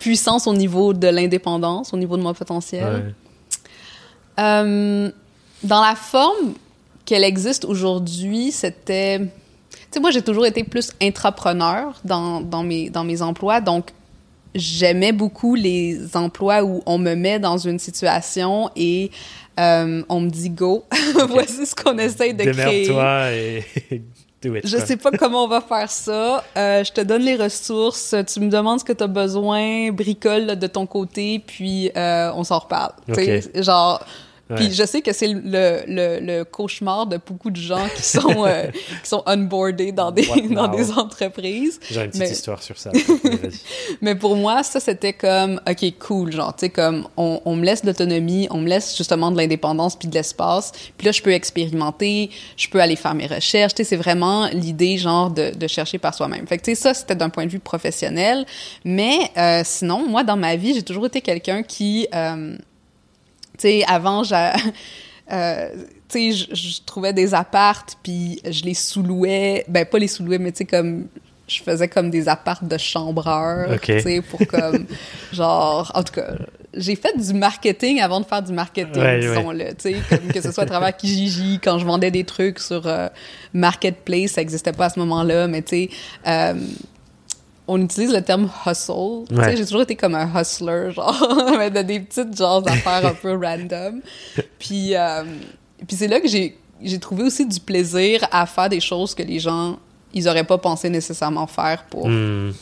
puissance 0.00 0.46
au 0.46 0.52
niveau 0.52 0.92
de 0.92 1.06
l'indépendance, 1.08 1.94
au 1.94 1.96
niveau 1.96 2.16
de 2.16 2.22
mon 2.22 2.34
potentiel. 2.34 3.14
Euh, 4.38 5.10
dans 5.62 5.80
la 5.80 5.94
forme 5.94 6.54
qu'elle 7.04 7.24
existe 7.24 7.64
aujourd'hui, 7.64 8.50
c'était 8.50 9.20
sais, 9.94 10.00
moi, 10.00 10.10
j'ai 10.10 10.22
toujours 10.22 10.46
été 10.46 10.64
plus 10.64 10.92
intrapreneur 11.00 12.00
dans, 12.04 12.40
dans, 12.40 12.62
mes, 12.62 12.90
dans 12.90 13.04
mes 13.04 13.22
emplois. 13.22 13.60
Donc, 13.60 13.90
j'aimais 14.54 15.12
beaucoup 15.12 15.54
les 15.54 16.16
emplois 16.16 16.62
où 16.62 16.82
on 16.86 16.98
me 16.98 17.14
met 17.14 17.38
dans 17.38 17.58
une 17.58 17.78
situation 17.78 18.70
et 18.76 19.10
euh, 19.58 20.02
on 20.08 20.20
me 20.20 20.30
dit 20.30 20.50
go, 20.50 20.84
voici 21.28 21.66
ce 21.66 21.74
qu'on 21.74 21.98
essaye 21.98 22.34
de 22.34 22.44
créer. 22.44 22.86
toi 22.86 23.30
et 23.32 23.64
do 24.42 24.54
it. 24.54 24.66
Je 24.66 24.76
sais 24.76 24.96
pas 24.96 25.10
comment 25.12 25.44
on 25.44 25.48
va 25.48 25.60
faire 25.60 25.90
ça. 25.90 26.44
Euh, 26.56 26.84
je 26.84 26.92
te 26.92 27.00
donne 27.00 27.22
les 27.22 27.36
ressources, 27.36 28.14
tu 28.32 28.40
me 28.40 28.48
demandes 28.48 28.80
ce 28.80 28.84
que 28.84 28.92
tu 28.92 29.02
as 29.02 29.08
besoin, 29.08 29.90
bricole 29.90 30.56
de 30.58 30.66
ton 30.66 30.86
côté, 30.86 31.40
puis 31.44 31.90
euh, 31.96 32.30
on 32.34 32.44
s'en 32.44 32.60
reparle. 32.60 32.92
Okay. 33.08 33.42
Genre, 33.56 34.04
puis 34.54 34.72
je 34.72 34.84
sais 34.84 35.00
que 35.00 35.12
c'est 35.12 35.28
le, 35.28 35.82
le, 35.86 36.18
le, 36.20 36.44
cauchemar 36.44 37.06
de 37.06 37.18
beaucoup 37.24 37.50
de 37.50 37.56
gens 37.56 37.86
qui 37.96 38.02
sont, 38.02 38.44
euh, 38.46 38.66
qui 39.02 39.08
sont 39.08 39.22
onboardés 39.26 39.90
dans 39.90 40.10
des, 40.10 40.26
dans 40.50 40.68
des 40.68 40.92
entreprises. 40.92 41.80
J'ai 41.90 42.04
une 42.04 42.10
petite 42.10 42.30
histoire 42.30 42.62
sur 42.62 42.78
ça. 42.78 42.90
mais 44.02 44.14
pour 44.14 44.36
moi, 44.36 44.62
ça, 44.62 44.80
c'était 44.80 45.14
comme, 45.14 45.60
OK, 45.68 45.98
cool, 45.98 46.32
genre, 46.32 46.54
tu 46.54 46.66
sais, 46.66 46.68
comme, 46.68 47.08
on, 47.16 47.40
on, 47.46 47.56
me 47.56 47.64
laisse 47.64 47.84
l'autonomie, 47.84 48.46
on 48.50 48.58
me 48.58 48.68
laisse 48.68 48.94
justement 48.96 49.30
de 49.30 49.38
l'indépendance 49.38 49.96
puis 49.96 50.08
de 50.08 50.14
l'espace. 50.14 50.72
Puis 50.98 51.06
là, 51.06 51.12
je 51.12 51.22
peux 51.22 51.32
expérimenter, 51.32 52.30
je 52.56 52.68
peux 52.68 52.80
aller 52.80 52.96
faire 52.96 53.14
mes 53.14 53.26
recherches. 53.26 53.74
Tu 53.74 53.82
sais, 53.82 53.88
c'est 53.88 53.96
vraiment 53.96 54.48
l'idée, 54.48 54.98
genre, 54.98 55.30
de, 55.30 55.52
de 55.56 55.66
chercher 55.66 55.98
par 55.98 56.14
soi-même. 56.14 56.46
Fait 56.46 56.58
que, 56.58 56.64
tu 56.64 56.74
sais, 56.74 56.82
ça, 56.82 56.92
c'était 56.92 57.16
d'un 57.16 57.30
point 57.30 57.46
de 57.46 57.50
vue 57.50 57.60
professionnel. 57.60 58.44
Mais 58.84 59.30
euh, 59.38 59.62
sinon, 59.64 60.06
moi, 60.06 60.22
dans 60.22 60.36
ma 60.36 60.56
vie, 60.56 60.74
j'ai 60.74 60.82
toujours 60.82 61.06
été 61.06 61.22
quelqu'un 61.22 61.62
qui... 61.62 62.06
Euh, 62.14 62.58
tu 63.58 63.68
sais, 63.68 63.84
avant, 63.86 64.22
euh, 65.32 65.68
tu 66.08 66.32
sais, 66.32 66.48
je 66.52 66.82
trouvais 66.84 67.12
des 67.12 67.34
appartes, 67.34 67.98
puis 68.02 68.40
je 68.48 68.64
les 68.64 68.74
sous-louais. 68.74 69.64
Ben, 69.68 69.84
pas 69.84 69.98
les 69.98 70.08
sous-louais, 70.08 70.38
mais 70.38 70.52
tu 70.52 70.58
sais, 70.58 70.64
comme 70.64 71.06
je 71.46 71.62
faisais 71.62 71.88
comme 71.88 72.10
des 72.10 72.28
appartes 72.28 72.64
de 72.64 72.78
chambreurs, 72.78 73.78
tu 73.80 74.00
sais, 74.00 74.22
pour 74.22 74.40
comme, 74.46 74.86
genre, 75.32 75.90
en 75.94 76.02
tout 76.02 76.14
cas, 76.14 76.34
j'ai 76.76 76.96
fait 76.96 77.16
du 77.16 77.34
marketing 77.34 78.00
avant 78.00 78.20
de 78.20 78.26
faire 78.26 78.42
du 78.42 78.52
marketing, 78.52 79.20
disons-le, 79.20 79.74
tu 79.74 79.74
sais, 79.78 79.96
comme 80.08 80.32
que 80.32 80.40
ce 80.40 80.52
soit 80.52 80.64
à 80.64 80.66
travers 80.66 80.96
Kijiji, 80.96 81.60
quand 81.62 81.78
je 81.78 81.84
vendais 81.84 82.10
des 82.10 82.24
trucs 82.24 82.58
sur 82.58 82.86
euh, 82.86 83.08
Marketplace, 83.52 84.32
ça 84.32 84.40
n'existait 84.40 84.72
pas 84.72 84.86
à 84.86 84.90
ce 84.90 84.98
moment-là, 85.00 85.46
mais 85.46 85.62
tu 85.62 85.76
sais, 85.76 85.90
euh, 86.26 86.54
on 87.66 87.80
utilise 87.80 88.12
le 88.12 88.22
terme 88.22 88.50
hustle. 88.66 89.24
J'ai 89.30 89.64
toujours 89.64 89.82
été 89.82 89.96
comme 89.96 90.14
un 90.14 90.28
hustler, 90.40 90.90
genre, 90.94 91.54
mais 91.58 91.70
de 91.70 91.82
des 91.82 92.00
petites 92.00 92.36
genres 92.36 92.62
d'affaires 92.62 93.06
un 93.06 93.14
peu 93.14 93.32
random. 93.32 94.00
Puis, 94.58 94.94
euh, 94.94 95.24
puis 95.86 95.96
c'est 95.96 96.08
là 96.08 96.20
que 96.20 96.28
j'ai, 96.28 96.56
j'ai 96.82 96.98
trouvé 96.98 97.24
aussi 97.24 97.46
du 97.46 97.60
plaisir 97.60 98.26
à 98.30 98.46
faire 98.46 98.68
des 98.68 98.80
choses 98.80 99.14
que 99.14 99.22
les 99.22 99.38
gens, 99.38 99.78
ils 100.14 100.28
auraient 100.28 100.44
pas 100.44 100.56
pensé 100.56 100.88
nécessairement 100.88 101.46
faire 101.46 101.84
pour, 101.90 102.08
hmm. 102.08 102.52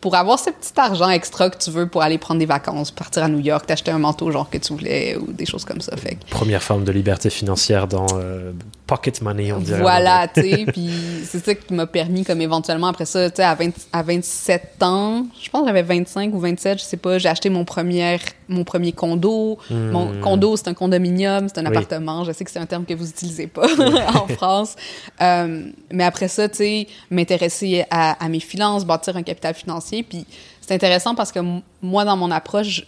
pour 0.00 0.14
avoir 0.16 0.38
ce 0.38 0.50
petit 0.50 0.72
argent 0.76 1.08
extra 1.08 1.48
que 1.48 1.56
tu 1.56 1.70
veux 1.70 1.88
pour 1.88 2.02
aller 2.02 2.18
prendre 2.18 2.40
des 2.40 2.46
vacances, 2.46 2.90
partir 2.90 3.22
à 3.22 3.28
New 3.28 3.38
York, 3.38 3.64
t'acheter 3.66 3.90
un 3.90 3.98
manteau 3.98 4.30
genre 4.30 4.50
que 4.50 4.58
tu 4.58 4.74
voulais 4.74 5.16
ou 5.16 5.32
des 5.32 5.46
choses 5.46 5.64
comme 5.64 5.80
ça. 5.80 5.96
Fait 5.96 6.18
Première 6.28 6.62
forme 6.62 6.84
de 6.84 6.92
liberté 6.92 7.30
financière 7.30 7.86
dans 7.86 8.06
euh, 8.14 8.52
pocket 8.92 9.22
money, 9.22 9.50
on 9.52 9.58
dirait. 9.58 9.80
Voilà, 9.80 10.28
tu 10.28 10.42
sais, 10.42 10.66
puis 10.66 10.90
c'est 11.24 11.42
ça 11.42 11.54
qui 11.54 11.72
m'a 11.72 11.86
permis, 11.86 12.24
comme 12.24 12.42
éventuellement, 12.42 12.88
après 12.88 13.06
ça, 13.06 13.30
tu 13.30 13.36
sais, 13.36 13.42
à, 13.42 13.56
à 13.92 14.02
27 14.02 14.82
ans, 14.82 15.26
je 15.42 15.48
pense 15.48 15.62
que 15.62 15.68
j'avais 15.68 15.82
25 15.82 16.34
ou 16.34 16.38
27, 16.38 16.78
je 16.78 16.84
sais 16.84 16.98
pas, 16.98 17.16
j'ai 17.16 17.30
acheté 17.30 17.48
mon 17.48 17.64
premier, 17.64 18.18
mon 18.48 18.64
premier 18.64 18.92
condo. 18.92 19.58
Mon 19.70 20.12
hmm. 20.12 20.20
condo, 20.20 20.56
c'est 20.58 20.68
un 20.68 20.74
condominium, 20.74 21.48
c'est 21.48 21.58
un 21.58 21.64
appartement. 21.64 22.24
Je 22.24 22.32
sais 22.32 22.44
que 22.44 22.50
c'est 22.50 22.58
un 22.58 22.66
terme 22.66 22.84
que 22.84 22.92
vous 22.92 23.08
utilisez 23.08 23.46
pas 23.46 23.66
en 24.14 24.26
France. 24.28 24.76
Euh, 25.22 25.70
mais 25.90 26.04
après 26.04 26.28
ça, 26.28 26.50
tu 26.50 26.56
sais, 26.56 26.86
m'intéresser 27.10 27.86
à, 27.90 28.22
à 28.22 28.28
mes 28.28 28.40
finances, 28.40 28.84
bâtir 28.84 29.16
un 29.16 29.22
capital 29.22 29.54
financier, 29.54 30.02
puis 30.02 30.26
c'est 30.60 30.74
intéressant 30.74 31.14
parce 31.14 31.32
que 31.32 31.40
moi, 31.80 32.04
dans 32.04 32.18
mon 32.18 32.30
approche, 32.30 32.84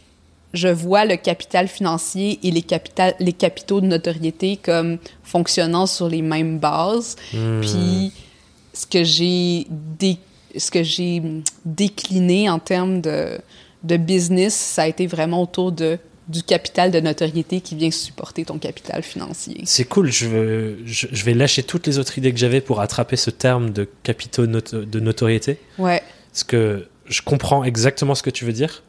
je 0.55 0.69
vois 0.69 1.05
le 1.05 1.17
capital 1.17 1.69
financier 1.69 2.39
et 2.43 2.51
les, 2.51 2.63
capital, 2.63 3.15
les 3.21 3.33
capitaux 3.33 3.81
de 3.81 3.87
notoriété 3.87 4.57
comme 4.57 4.99
fonctionnant 5.23 5.87
sur 5.87 6.09
les 6.09 6.23
mêmes 6.23 6.59
bases. 6.59 7.17
Hmm. 7.35 7.61
Puis 7.61 8.13
ce 8.73 8.87
que 8.87 9.05
j'ai 9.05 9.67
ce 10.57 10.71
que 10.71 10.85
j'ai 10.85 11.21
décliné 11.65 12.49
en 12.49 12.61
termes 12.61 13.01
de, 13.01 13.39
de 13.83 13.97
business, 13.97 14.55
ça 14.55 14.83
a 14.83 14.87
été 14.87 15.07
vraiment 15.07 15.43
autour 15.43 15.73
de 15.73 15.99
du 16.27 16.43
capital 16.43 16.91
de 16.91 17.01
notoriété 17.01 17.61
qui 17.61 17.75
vient 17.75 17.91
supporter 17.91 18.47
ton 18.47 18.59
capital 18.59 19.03
financier. 19.03 19.61
C'est 19.65 19.85
cool, 19.85 20.11
je, 20.11 20.27
veux, 20.27 20.79
je, 20.87 21.23
vais 21.23 21.35
lâcher 21.35 21.63
toutes 21.63 21.87
les 21.87 21.99
autres 21.99 22.17
idées 22.17 22.33
que 22.33 22.39
j'avais 22.39 22.63
pour 22.63 22.81
attraper 22.81 23.17
ce 23.17 23.29
terme 23.29 23.73
de 23.73 23.87
capitaux 24.03 24.47
de 24.47 25.01
notoriété. 25.01 25.59
Ouais. 25.79 26.03
Parce 26.33 26.45
que 26.45 26.89
je 27.07 27.21
comprends 27.21 27.63
exactement 27.63 28.15
ce 28.15 28.23
que 28.23 28.31
tu 28.31 28.47
veux 28.47 28.55
dire, 28.55 28.83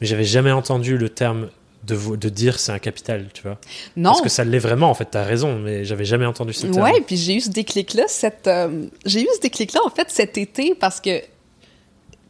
mais 0.00 0.06
j'avais 0.06 0.24
jamais 0.24 0.52
entendu 0.52 0.96
le 0.96 1.08
terme 1.08 1.48
de, 1.84 2.16
de 2.16 2.28
dire 2.28 2.58
c'est 2.58 2.72
un 2.72 2.78
capital, 2.78 3.28
tu 3.32 3.42
vois. 3.42 3.58
Non. 3.96 4.10
Parce 4.10 4.22
que 4.22 4.28
ça 4.28 4.44
l'est 4.44 4.58
vraiment, 4.58 4.90
en 4.90 4.94
fait, 4.94 5.10
tu 5.10 5.18
as 5.18 5.24
raison, 5.24 5.58
mais 5.58 5.84
j'avais 5.84 6.04
jamais 6.04 6.26
entendu 6.26 6.52
ce 6.52 6.66
terme. 6.66 6.82
Ouais, 6.82 7.00
puis 7.00 7.16
j'ai 7.16 7.36
eu 7.36 7.40
ce 7.40 7.50
déclic-là, 7.50 8.04
cette, 8.08 8.46
euh, 8.46 8.86
j'ai 9.06 9.22
eu 9.22 9.28
ce 9.34 9.40
déclic-là, 9.40 9.80
en 9.84 9.90
fait, 9.90 10.10
cet 10.10 10.36
été, 10.38 10.74
parce 10.74 11.00
que 11.00 11.22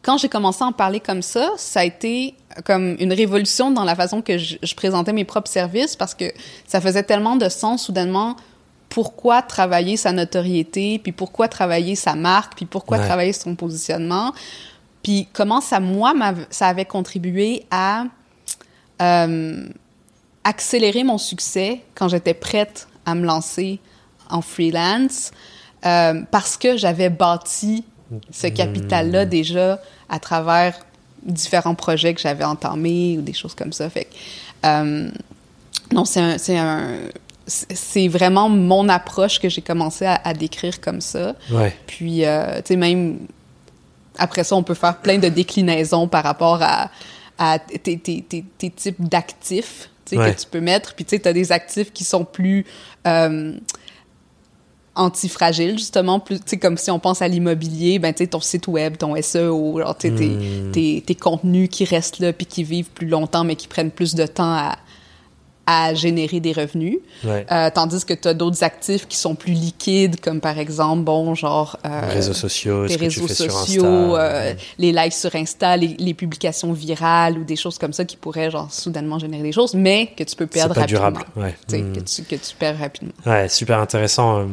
quand 0.01 0.17
j'ai 0.17 0.29
commencé 0.29 0.63
à 0.63 0.67
en 0.67 0.71
parler 0.71 0.99
comme 0.99 1.21
ça, 1.21 1.51
ça 1.57 1.81
a 1.81 1.83
été 1.83 2.35
comme 2.65 2.95
une 2.99 3.13
révolution 3.13 3.71
dans 3.71 3.83
la 3.83 3.95
façon 3.95 4.21
que 4.21 4.37
je, 4.37 4.75
présentais 4.75 5.13
mes 5.13 5.25
propres 5.25 5.49
services, 5.49 5.95
parce 5.95 6.15
que 6.15 6.25
ça 6.67 6.81
faisait 6.81 7.03
tellement 7.03 7.35
de 7.35 7.49
sens, 7.49 7.85
soudainement, 7.85 8.35
pourquoi 8.89 9.41
travailler 9.41 9.95
sa 9.95 10.11
notoriété, 10.11 10.99
puis 10.99 11.11
pourquoi 11.11 11.47
travailler 11.47 11.95
sa 11.95 12.15
marque, 12.15 12.55
puis 12.55 12.65
pourquoi 12.65 12.99
travailler 12.99 13.31
son 13.31 13.55
positionnement. 13.55 14.33
Puis 15.03 15.27
comment 15.33 15.61
ça, 15.61 15.79
moi, 15.79 16.13
ça 16.49 16.67
avait 16.67 16.85
contribué 16.85 17.65
à 17.71 18.05
euh, 19.01 19.67
accélérer 20.43 21.03
mon 21.03 21.17
succès 21.17 21.81
quand 21.95 22.07
j'étais 22.07 22.33
prête 22.33 22.87
à 23.05 23.15
me 23.15 23.25
lancer 23.25 23.79
en 24.29 24.41
freelance 24.41 25.31
euh, 25.85 26.21
parce 26.29 26.57
que 26.57 26.77
j'avais 26.77 27.09
bâti 27.09 27.83
ce 28.31 28.47
capital-là 28.47 29.25
hmm. 29.25 29.29
déjà 29.29 29.81
à 30.09 30.19
travers 30.19 30.79
différents 31.23 31.75
projets 31.75 32.13
que 32.13 32.21
j'avais 32.21 32.43
entamés 32.43 33.17
ou 33.17 33.21
des 33.21 33.33
choses 33.33 33.55
comme 33.55 33.73
ça. 33.73 33.89
Fait 33.89 34.07
euh, 34.65 35.09
non, 35.91 36.05
c'est 36.05 36.57
un, 36.57 36.97
c'est 37.47 38.07
vraiment 38.07 38.49
mon 38.49 38.87
approche 38.89 39.39
que 39.39 39.49
j'ai 39.49 39.61
commencé 39.61 40.05
à, 40.05 40.33
décrire 40.33 40.79
comme 40.79 41.01
ça. 41.01 41.35
Ouais. 41.51 41.75
Puis, 41.87 42.19
tu 42.19 42.25
sais, 42.65 42.75
même 42.75 43.19
après 44.21 44.43
ça, 44.43 44.55
on 44.55 44.63
peut 44.63 44.75
faire 44.75 44.97
plein 44.97 45.17
de 45.17 45.27
déclinaisons 45.29 46.07
par 46.07 46.23
rapport 46.23 46.61
à, 46.61 46.89
tes, 47.59 47.97
types 47.97 49.03
d'actifs 49.03 49.89
que 50.09 50.39
tu 50.39 50.47
peux 50.49 50.61
mettre. 50.61 50.93
Puis 50.93 51.05
tu 51.05 51.15
sais, 51.15 51.19
tu 51.19 51.27
as 51.27 51.33
des 51.33 51.51
actifs 51.51 51.91
qui 51.91 52.03
sont 52.03 52.23
plus 52.23 52.65
euh, 53.07 53.53
antifragiles, 54.95 55.77
justement. 55.79 56.19
Plus, 56.19 56.39
comme 56.61 56.77
si 56.77 56.91
on 56.91 56.99
pense 56.99 57.21
à 57.21 57.27
l'immobilier, 57.27 57.97
ben, 57.97 58.13
tu 58.13 58.23
sais, 58.23 58.27
ton 58.27 58.41
site 58.41 58.67
web, 58.67 58.97
ton 58.97 59.19
SEO, 59.19 59.79
genre, 59.79 59.97
hmm. 60.03 60.71
tes, 60.71 61.03
tes, 61.05 61.15
contenus 61.15 61.69
qui 61.69 61.85
restent 61.85 62.19
là 62.19 62.31
puis 62.31 62.45
qui 62.45 62.63
vivent 62.63 62.91
plus 62.91 63.07
longtemps, 63.07 63.43
mais 63.43 63.55
qui 63.55 63.67
prennent 63.67 63.91
plus 63.91 64.13
de 64.13 64.27
temps 64.27 64.53
à, 64.53 64.77
à 65.71 65.93
générer 65.93 66.39
des 66.39 66.51
revenus. 66.51 66.99
Euh, 67.25 67.69
tandis 67.73 68.03
que 68.05 68.13
tu 68.13 68.27
as 68.27 68.33
d'autres 68.33 68.63
actifs 68.63 69.07
qui 69.07 69.17
sont 69.17 69.35
plus 69.35 69.53
liquides, 69.53 70.19
comme 70.19 70.41
par 70.41 70.59
exemple, 70.59 71.03
bon, 71.03 71.33
genre... 71.33 71.77
Euh, 71.85 72.09
réseaux 72.09 72.33
sociaux, 72.33 72.85
les 72.85 72.95
réseaux 72.95 73.27
sociaux, 73.27 74.17
euh, 74.17 74.53
les 74.77 74.91
likes 74.91 75.13
sur 75.13 75.33
Insta, 75.35 75.77
les, 75.77 76.13
publications 76.13 76.73
virales 76.73 77.37
ou 77.37 77.43
des 77.45 77.55
choses 77.55 77.77
comme 77.77 77.93
ça 77.93 78.03
qui 78.03 78.17
pourraient, 78.17 78.51
genre, 78.51 78.71
soudainement 78.71 79.17
générer 79.17 79.43
des 79.43 79.51
choses, 79.53 79.73
mais 79.73 80.09
que 80.17 80.23
tu 80.23 80.35
peux 80.35 80.45
perdre 80.45 80.75
pas 80.75 80.81
rapidement. 80.81 81.11
durable, 81.11 81.25
ouais. 81.37 81.55
Hmm. 81.69 81.93
Que, 81.93 81.99
tu, 82.01 82.23
que 82.23 82.35
tu 82.35 82.55
perds 82.59 82.77
rapidement. 82.77 83.13
Ouais, 83.25 83.47
super 83.47 83.79
intéressant. 83.79 84.39
Euh, 84.39 84.45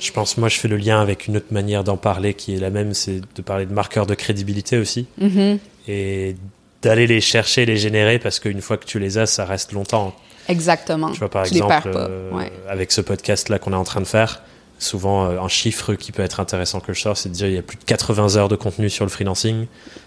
je 0.00 0.12
pense, 0.12 0.36
moi, 0.38 0.48
je 0.48 0.58
fais 0.58 0.68
le 0.68 0.76
lien 0.76 1.00
avec 1.00 1.26
une 1.26 1.36
autre 1.36 1.52
manière 1.52 1.82
d'en 1.82 1.96
parler 1.96 2.34
qui 2.34 2.54
est 2.54 2.60
la 2.60 2.70
même, 2.70 2.94
c'est 2.94 3.20
de 3.34 3.42
parler 3.42 3.66
de 3.66 3.72
marqueurs 3.72 4.06
de 4.06 4.14
crédibilité 4.14 4.78
aussi. 4.78 5.06
Mm-hmm. 5.20 5.58
Et 5.88 6.36
d'aller 6.82 7.06
les 7.06 7.20
chercher, 7.20 7.64
les 7.64 7.76
générer, 7.76 8.18
parce 8.18 8.40
qu'une 8.40 8.60
fois 8.60 8.76
que 8.76 8.84
tu 8.84 8.98
les 8.98 9.18
as, 9.18 9.26
ça 9.26 9.44
reste 9.44 9.72
longtemps. 9.72 10.14
Exactement. 10.48 11.12
Tu 11.12 11.18
vois, 11.18 11.30
par 11.30 11.44
exemple, 11.44 11.92
euh, 11.94 12.48
avec 12.68 12.92
ce 12.92 13.00
podcast-là 13.00 13.58
qu'on 13.58 13.72
est 13.72 13.76
en 13.76 13.84
train 13.84 14.00
de 14.00 14.06
faire, 14.06 14.42
souvent 14.78 15.26
euh, 15.26 15.40
un 15.40 15.48
chiffre 15.48 15.94
qui 15.94 16.12
peut 16.12 16.22
être 16.22 16.40
intéressant 16.40 16.80
que 16.80 16.92
je 16.92 17.00
sors, 17.00 17.16
c'est 17.16 17.28
de 17.28 17.34
dire 17.34 17.46
il 17.46 17.54
y 17.54 17.58
a 17.58 17.62
plus 17.62 17.76
de 17.76 17.84
80 17.84 18.36
heures 18.36 18.48
de 18.48 18.56
contenu 18.56 18.90
sur 18.90 19.04
le 19.04 19.10
freelancing. 19.10 19.66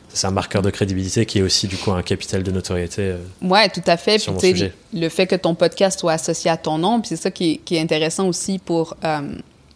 C'est 0.10 0.28
un 0.28 0.32
marqueur 0.32 0.62
de 0.62 0.70
crédibilité 0.70 1.26
qui 1.26 1.40
est 1.40 1.42
aussi 1.42 1.68
du 1.68 1.78
coup 1.78 1.92
un 1.92 2.02
capital 2.02 2.44
de 2.44 2.52
notoriété. 2.52 3.02
Euh, 3.02 3.18
ouais, 3.42 3.70
tout 3.70 3.84
à 3.86 3.98
fait. 3.98 4.18
Puis, 4.40 4.72
le 4.94 5.10
fait 5.10 5.28
que 5.28 5.36
ton 5.36 5.56
podcast 5.56 6.00
soit 6.00 6.14
associé 6.14 6.50
à 6.50 6.58
ton 6.58 6.78
nom, 6.78 7.02
puis 7.02 7.10
c'est 7.10 7.16
ça 7.18 7.32
qui 7.32 7.62
est, 7.70 7.80
intéressant 7.80 8.28
aussi 8.28 8.60
pour, 8.60 8.96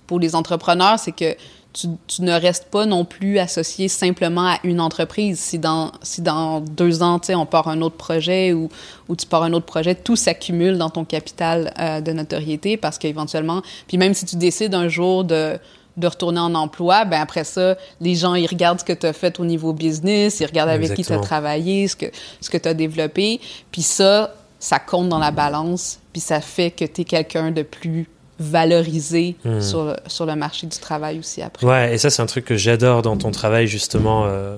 pour 0.07 0.19
les 0.19 0.35
entrepreneurs, 0.35 0.97
c'est 0.97 1.11
que 1.11 1.35
tu, 1.73 1.87
ne 2.21 2.31
restes 2.31 2.65
pas 2.71 2.85
non 2.85 3.05
plus 3.05 3.37
associé 3.37 3.87
simplement 3.87 4.47
à 4.47 4.59
une 4.63 4.81
entreprise. 4.81 5.39
Si 5.39 5.59
dans, 5.59 5.91
si 6.01 6.21
dans 6.21 6.61
deux 6.61 7.03
ans, 7.03 7.21
on 7.29 7.45
part 7.45 7.67
un 7.67 7.81
autre 7.81 7.95
projet 7.95 8.53
ou, 8.53 8.69
ou 9.07 9.15
tu 9.15 9.25
pars 9.25 9.43
un 9.43 9.53
autre 9.53 9.65
projet, 9.65 9.95
tout 9.95 10.15
s'accumule 10.15 10.77
dans 10.77 10.89
ton 10.89 11.05
capital 11.05 11.73
euh, 11.79 12.01
de 12.01 12.11
notoriété 12.11 12.75
parce 12.77 12.97
qu'éventuellement, 12.97 13.61
puis 13.87 13.97
même 13.97 14.13
si 14.13 14.25
tu 14.25 14.35
décides 14.35 14.73
un 14.73 14.87
jour 14.87 15.23
de, 15.23 15.59
de 15.97 16.07
retourner 16.07 16.39
en 16.39 16.55
emploi, 16.55 17.05
ben 17.05 17.21
après 17.21 17.43
ça, 17.43 17.77
les 18.01 18.15
gens, 18.15 18.33
ils 18.35 18.47
regardent 18.47 18.79
ce 18.79 18.85
que 18.85 18.93
tu 18.93 19.05
as 19.05 19.13
fait 19.13 19.39
au 19.39 19.45
niveau 19.45 19.73
business, 19.73 20.39
ils 20.39 20.45
regardent 20.45 20.69
avec 20.69 20.93
qui 20.95 21.03
tu 21.03 21.13
as 21.13 21.19
travaillé, 21.19 21.87
ce 21.87 21.95
que, 21.95 22.07
ce 22.41 22.49
que 22.49 22.57
tu 22.57 22.67
as 22.67 22.73
développé, 22.73 23.39
puis 23.71 23.83
ça, 23.83 24.33
ça 24.59 24.79
compte 24.79 25.09
dans 25.09 25.19
la 25.19 25.31
balance, 25.31 25.99
puis 26.13 26.21
ça 26.21 26.41
fait 26.41 26.71
que 26.71 26.85
tu 26.85 27.01
es 27.01 27.03
quelqu'un 27.05 27.51
de 27.51 27.61
plus 27.61 28.07
valoriser 28.39 29.35
hmm. 29.43 29.61
sur, 29.61 29.83
le, 29.83 29.95
sur 30.07 30.25
le 30.25 30.35
marché 30.35 30.67
du 30.67 30.77
travail 30.77 31.19
aussi 31.19 31.41
après. 31.41 31.65
Ouais, 31.65 31.93
et 31.93 31.97
ça, 31.97 32.09
c'est 32.09 32.21
un 32.21 32.25
truc 32.25 32.45
que 32.45 32.55
j'adore 32.55 33.01
dans 33.01 33.17
ton 33.17 33.31
travail, 33.31 33.67
justement, 33.67 34.25
euh, 34.25 34.55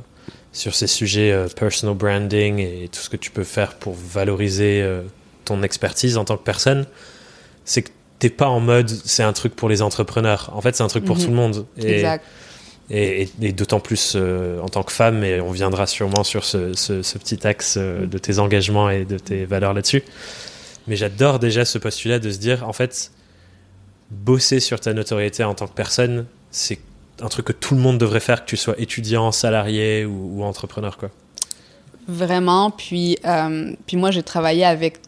sur 0.54 0.76
ces 0.76 0.88
sujets 0.88 1.32
euh, 1.32 1.48
personal 1.48 1.96
branding 1.96 2.60
et 2.60 2.90
tout 2.92 3.00
ce 3.00 3.10
que 3.10 3.18
tu 3.18 3.32
peux 3.32 3.44
faire 3.44 3.76
pour 3.76 3.94
valoriser 3.96 4.82
euh, 4.82 5.02
ton 5.46 5.64
expertise 5.64 6.18
en 6.18 6.26
tant 6.26 6.38
que 6.38 6.44
personne. 6.44 6.86
C'est 7.66 7.84
que 7.84 7.90
t'es 8.20 8.30
pas 8.30 8.48
en 8.48 8.60
mode 8.60 8.90
c'est 8.90 9.24
un 9.24 9.34
truc 9.34 9.56
pour 9.56 9.68
les 9.68 9.82
entrepreneurs. 9.82 10.52
En 10.54 10.62
fait, 10.62 10.76
c'est 10.76 10.84
un 10.84 10.88
truc 10.88 11.06
pour 11.06 11.18
mhm. 11.18 11.24
tout 11.24 11.30
le 11.30 11.36
monde. 11.36 11.66
Et, 11.78 11.96
exact. 11.96 12.26
Et, 12.94 13.30
et, 13.42 13.54
d'autant 13.54 13.80
plus 13.80 14.18
en 14.18 14.68
tant 14.68 14.84
que 14.84 14.92
femme, 14.92 15.24
et 15.24 15.40
on 15.40 15.52
viendra 15.52 15.88
sûrement 15.88 16.26
sur 16.26 16.44
ce, 16.44 16.74
ce, 16.74 17.02
ce 17.02 17.18
petit 17.18 17.48
axe 17.48 17.78
de 17.78 18.18
tes 18.18 18.38
engagements 18.38 18.90
et 18.90 19.06
de 19.06 19.18
tes 19.18 19.46
valeurs 19.46 19.74
là-dessus. 19.74 20.04
Mais 20.88 20.98
j'adore 20.98 21.40
déjà 21.40 21.64
ce 21.64 21.78
postulat 21.78 22.20
de 22.20 22.30
se 22.30 22.38
dire, 22.38 22.68
en 22.68 22.74
fait, 22.74 23.12
bosser 24.12 24.60
sur 24.60 24.80
ta 24.80 24.94
notoriété 24.94 25.44
en 25.44 25.56
tant 25.56 25.68
que 25.68 25.74
personne, 25.74 26.26
c'est 26.52 26.80
un 27.22 27.30
truc 27.30 27.48
que 27.48 27.54
tout 27.54 27.76
le 27.76 27.82
monde 27.82 27.98
devrait 27.98 28.20
faire, 28.20 28.44
que 28.44 28.50
tu 28.50 28.58
sois 28.58 28.76
étudiant, 28.78 29.32
salarié 29.32 30.06
ou, 30.06 30.44
entrepreneur, 30.44 30.98
quoi. 30.98 31.10
Vraiment. 32.08 32.72
Puis, 32.72 33.18
euh, 33.26 33.74
puis 33.86 33.96
moi, 33.96 34.12
j'ai 34.12 34.24
travaillé 34.24 34.66
avec 34.66 35.00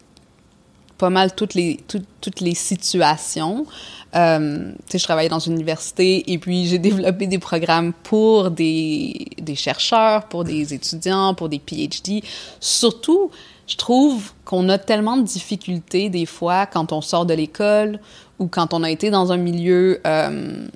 pas 0.96 1.10
mal 1.10 1.34
toutes 1.34 1.54
les, 1.54 1.80
toutes 2.20 2.40
les 2.40 2.54
situations. 2.54 3.66
Euh, 4.14 4.72
je 4.92 5.02
travaillais 5.02 5.28
dans 5.28 5.40
une 5.40 5.54
université 5.54 6.32
et 6.32 6.38
puis 6.38 6.66
j'ai 6.68 6.78
développé 6.78 7.26
des 7.26 7.40
programmes 7.40 7.92
pour 8.04 8.52
des, 8.52 9.26
des 9.38 9.56
chercheurs, 9.56 10.28
pour 10.28 10.44
des 10.44 10.72
étudiants, 10.72 11.34
pour 11.34 11.48
des 11.48 11.58
PhD. 11.58 12.22
Surtout, 12.60 13.32
je 13.66 13.76
trouve 13.76 14.32
qu'on 14.44 14.68
a 14.68 14.78
tellement 14.78 15.16
de 15.16 15.22
difficultés 15.22 16.10
des 16.10 16.26
fois 16.26 16.66
quand 16.66 16.92
on 16.92 17.00
sort 17.00 17.26
de 17.26 17.34
l'école 17.34 17.98
ou 18.38 18.46
quand 18.46 18.74
on 18.74 18.82
a 18.82 18.90
été 18.90 19.10
dans 19.10 19.32
un 19.32 19.36
milieu 19.36 20.00
euh, 20.06 20.66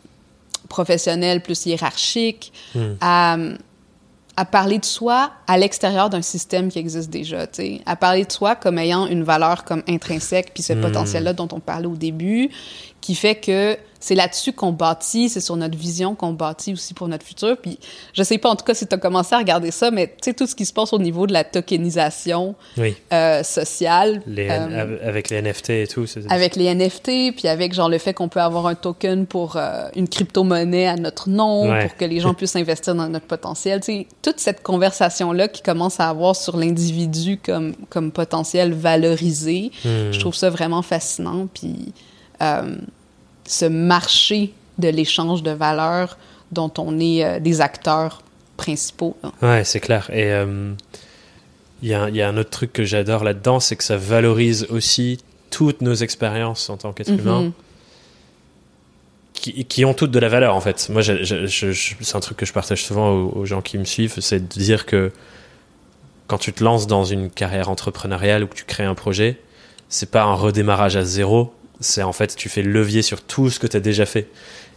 professionnel 0.69 1.43
plus 1.43 1.67
hiérarchique, 1.67 2.53
hmm. 2.75 2.95
à, 3.01 3.37
à, 4.37 4.45
parler 4.45 4.79
de 4.79 4.85
soi 4.85 5.33
à 5.47 5.59
l'extérieur 5.59 6.11
d'un 6.11 6.23
système 6.23 6.71
qui 6.71 6.79
existe 6.79 7.11
déjà, 7.11 7.47
sais, 7.51 7.81
à 7.87 7.97
parler 7.97 8.25
de 8.25 8.33
soi 8.33 8.55
comme 8.55 8.79
ayant 8.79 9.07
une 9.07 9.25
valeur 9.25 9.65
comme 9.65 9.83
intrinsèque, 9.89 10.53
puis 10.55 10.63
ce 10.63 10.73
hmm. 10.73 10.81
potentiel-là 10.81 11.33
dont 11.33 11.49
on 11.53 11.61
parlait 11.61 11.87
au 11.87 11.97
début, 11.97 12.51
qui 13.01 13.15
fait 13.15 13.37
que 13.37 13.77
c'est 14.01 14.15
là-dessus 14.15 14.53
qu'on 14.53 14.73
bâtit, 14.73 15.29
c'est 15.29 15.41
sur 15.41 15.57
notre 15.57 15.77
vision 15.77 16.15
qu'on 16.15 16.33
bâtit 16.33 16.73
aussi 16.73 16.95
pour 16.95 17.09
notre 17.09 17.27
futur. 17.27 17.57
Puis 17.57 17.79
je 18.13 18.23
sais 18.23 18.39
pas 18.39 18.51
en 18.51 18.57
tout 18.57 18.65
cas 18.65 18.75
si 18.75 18.87
tu 18.87 18.95
as 18.95 18.99
commencé 18.99 19.35
à 19.35 19.39
regarder 19.39 19.71
ça, 19.71 19.91
mais 19.91 20.07
tu 20.07 20.31
sais 20.31 20.35
tout 20.35 20.47
ce 20.47 20.55
qui 20.55 20.67
se 20.67 20.73
passe 20.73 20.93
au 20.93 20.99
niveau 20.99 21.27
de 21.27 21.33
la 21.33 21.45
tokenisation 21.45 22.55
euh, 23.13 23.43
sociale 23.43 24.23
euh, 24.29 24.99
avec 25.03 25.31
les 25.31 25.43
NFT 25.43 25.71
et 25.71 25.87
tout. 25.87 26.05
Avec 26.29 26.57
les 26.57 26.73
NFT, 26.75 27.35
puis 27.37 27.49
avec 27.49 27.75
genre 27.75 27.89
le 27.89 27.99
fait 27.99 28.15
qu'on 28.15 28.29
peut 28.29 28.41
avoir 28.41 28.67
un 28.67 28.75
token 28.75 29.27
pour 29.27 29.57
euh, 29.57 29.89
une 29.97 30.09
crypto-monnaie 30.09 30.87
à 30.87 30.97
notre 30.97 31.29
nom, 31.29 31.65
pour 31.83 31.97
que 31.97 32.05
les 32.05 32.21
gens 32.21 32.35
puissent 32.35 32.57
investir 32.57 32.95
dans 32.95 33.09
notre 33.09 33.27
potentiel. 33.27 33.81
Tu 33.81 33.87
sais 33.87 34.07
toute 34.23 34.39
cette 34.39 34.63
conversation 34.63 35.33
là 35.33 35.49
qui 35.49 35.63
commence 35.63 35.99
à 36.01 36.09
avoir 36.09 36.37
sur 36.37 36.57
l'individu 36.57 37.39
comme 37.39 37.75
comme 37.91 38.13
potentiel 38.13 38.73
valorisé, 38.73 39.73
hmm. 39.85 40.13
je 40.13 40.21
trouve 40.21 40.35
ça 40.35 40.51
vraiment 40.51 40.83
fascinant. 40.83 41.49
Puis 41.53 41.93
ce 43.49 43.65
marché 43.65 44.53
de 44.79 44.89
l'échange 44.89 45.43
de 45.43 45.51
valeurs 45.51 46.19
dont 46.53 46.73
on 46.79 46.99
est 47.01 47.25
euh, 47.25 47.41
des 47.41 47.61
acteurs 47.61 48.23
principaux. 48.57 49.17
Ouais, 49.43 49.65
c'est 49.65 49.81
clair. 49.81 50.09
Et 50.13 50.33
euh, 50.33 50.73
il 51.83 51.89
y, 51.89 51.95
a 51.95 52.29
un 52.29 52.37
autre 52.37 52.51
truc 52.51 52.73
que 52.73 52.85
j'adore 52.85 53.25
là-dedans, 53.25 53.61
c'est 53.61 53.77
que 53.77 53.85
ça 53.85 53.97
valorise 53.97 54.67
aussi 54.71 55.19
toutes 55.51 55.81
nos 55.81 55.95
expériences 55.95 56.69
en 56.71 56.77
tant 56.77 56.93
qu'être 56.93 57.11
mhm. 57.11 57.21
humain. 57.21 57.53
Qui, 59.33 59.85
ont 59.85 59.95
toutes 59.95 60.11
de 60.11 60.19
la 60.19 60.29
valeur 60.29 60.55
en 60.57 60.61
fait. 60.61 60.89
Moi, 60.91 61.01
c'est 61.03 62.17
un 62.17 62.21
truc 62.21 62.37
que 62.37 62.45
je 62.45 62.53
partage 62.53 62.85
souvent 62.85 63.13
aux, 63.13 63.47
gens 63.47 63.63
qui 63.63 63.79
me 63.79 63.85
suivent, 63.85 64.19
c'est 64.21 64.41
de 64.41 64.61
dire 64.61 64.85
que 64.85 65.13
quand 66.27 66.39
tu 66.39 66.53
te 66.53 66.63
lances 66.63 66.89
dans 66.89 67.05
une 67.05 67.31
carrière 67.31 67.71
entrepreneuriale 67.71 68.43
ou 68.43 68.47
que 68.49 68.57
tu 68.57 68.65
crées 68.65 68.85
un 68.85 68.97
projet, 68.97 69.39
c'est 69.89 70.11
pas 70.11 70.25
un 70.25 70.35
redémarrage 70.35 70.97
à 70.97 71.05
zéro, 71.05 71.55
c'est 71.81 72.03
en 72.03 72.13
fait, 72.13 72.35
tu 72.37 72.49
fais 72.49 72.63
levier 72.63 73.03
sur 73.03 73.23
tout 73.23 73.51
ce 73.51 73.59
que 73.59 73.67
tu 73.67 73.77
as 73.77 73.81
déjà 73.81 74.07
fait. 74.07 74.29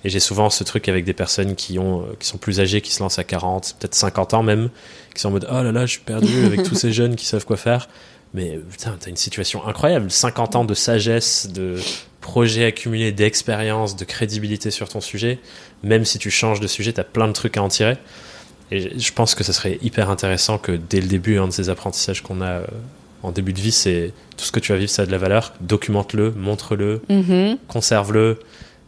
Et 0.04 0.10
j'ai 0.10 0.20
souvent 0.20 0.50
ce 0.50 0.64
truc 0.64 0.90
avec 0.90 1.06
des 1.06 1.14
personnes 1.14 1.56
qui, 1.56 1.78
ont, 1.78 2.06
qui 2.20 2.28
sont 2.28 2.38
plus 2.38 2.60
âgées, 2.60 2.82
qui 2.82 2.92
se 2.92 3.02
lancent 3.02 3.20
à 3.20 3.24
40, 3.24 3.76
peut-être 3.80 3.94
50 3.94 4.34
ans 4.34 4.44
même, 4.44 4.70
qui 5.14 5.22
sont 5.22 5.30
en 5.30 5.32
mode 5.32 5.48
Oh 5.50 5.62
là 5.62 5.72
là, 5.72 5.86
je 5.86 5.92
suis 5.92 6.02
perdu 6.02 6.46
avec 6.46 6.64
tous 6.64 6.76
ces 6.76 6.92
jeunes 6.92 7.16
qui 7.16 7.26
savent 7.26 7.46
quoi 7.46 7.58
faire. 7.58 7.88
Mais 8.34 8.60
putain, 8.70 8.96
t'as 9.00 9.10
une 9.10 9.18
situation 9.18 9.68
incroyable. 9.68 10.10
50 10.10 10.56
ans 10.56 10.66
de 10.66 10.74
sagesse, 10.74 11.50
de 11.52 11.78
projets 12.22 12.66
accumulés, 12.66 13.12
d'expérience, 13.12 13.96
de 13.96 14.06
crédibilité 14.06 14.72
sur 14.72 14.88
ton 14.88 15.02
sujet. 15.02 15.40
Même 15.84 16.06
si 16.06 16.18
tu 16.18 16.32
changes 16.32 16.60
de 16.60 16.68
sujet, 16.68 16.94
t'as 16.94 17.04
plein 17.04 17.28
de 17.28 17.34
trucs 17.34 17.58
à 17.58 17.64
en 17.64 17.68
tirer. 17.68 17.98
Et 18.72 18.98
je 18.98 19.14
pense 19.14 19.36
que 19.36 19.44
ce 19.44 19.52
serait 19.52 19.78
hyper 19.82 20.10
intéressant 20.10 20.58
que 20.58 20.72
dès 20.72 21.02
le 21.02 21.08
début, 21.08 21.38
un 21.38 21.48
de 21.48 21.52
ces 21.52 21.70
apprentissages 21.70 22.22
qu'on 22.24 22.40
a 22.40 22.52
euh, 22.52 22.66
en 23.24 23.32
début 23.32 23.54
de 23.54 23.60
vie, 23.60 23.72
c'est 23.72 24.14
tout 24.38 24.46
ce 24.46 24.52
que 24.52 24.60
tu 24.60 24.72
vas 24.72 24.78
vivre, 24.78 24.90
ça 24.90 25.04
a 25.04 25.06
de 25.06 25.12
la 25.12 25.18
valeur. 25.18 25.54
Documente-le, 25.62 26.32
montre-le, 26.32 27.02
mm-hmm. 27.10 27.58
conserve-le 27.68 28.40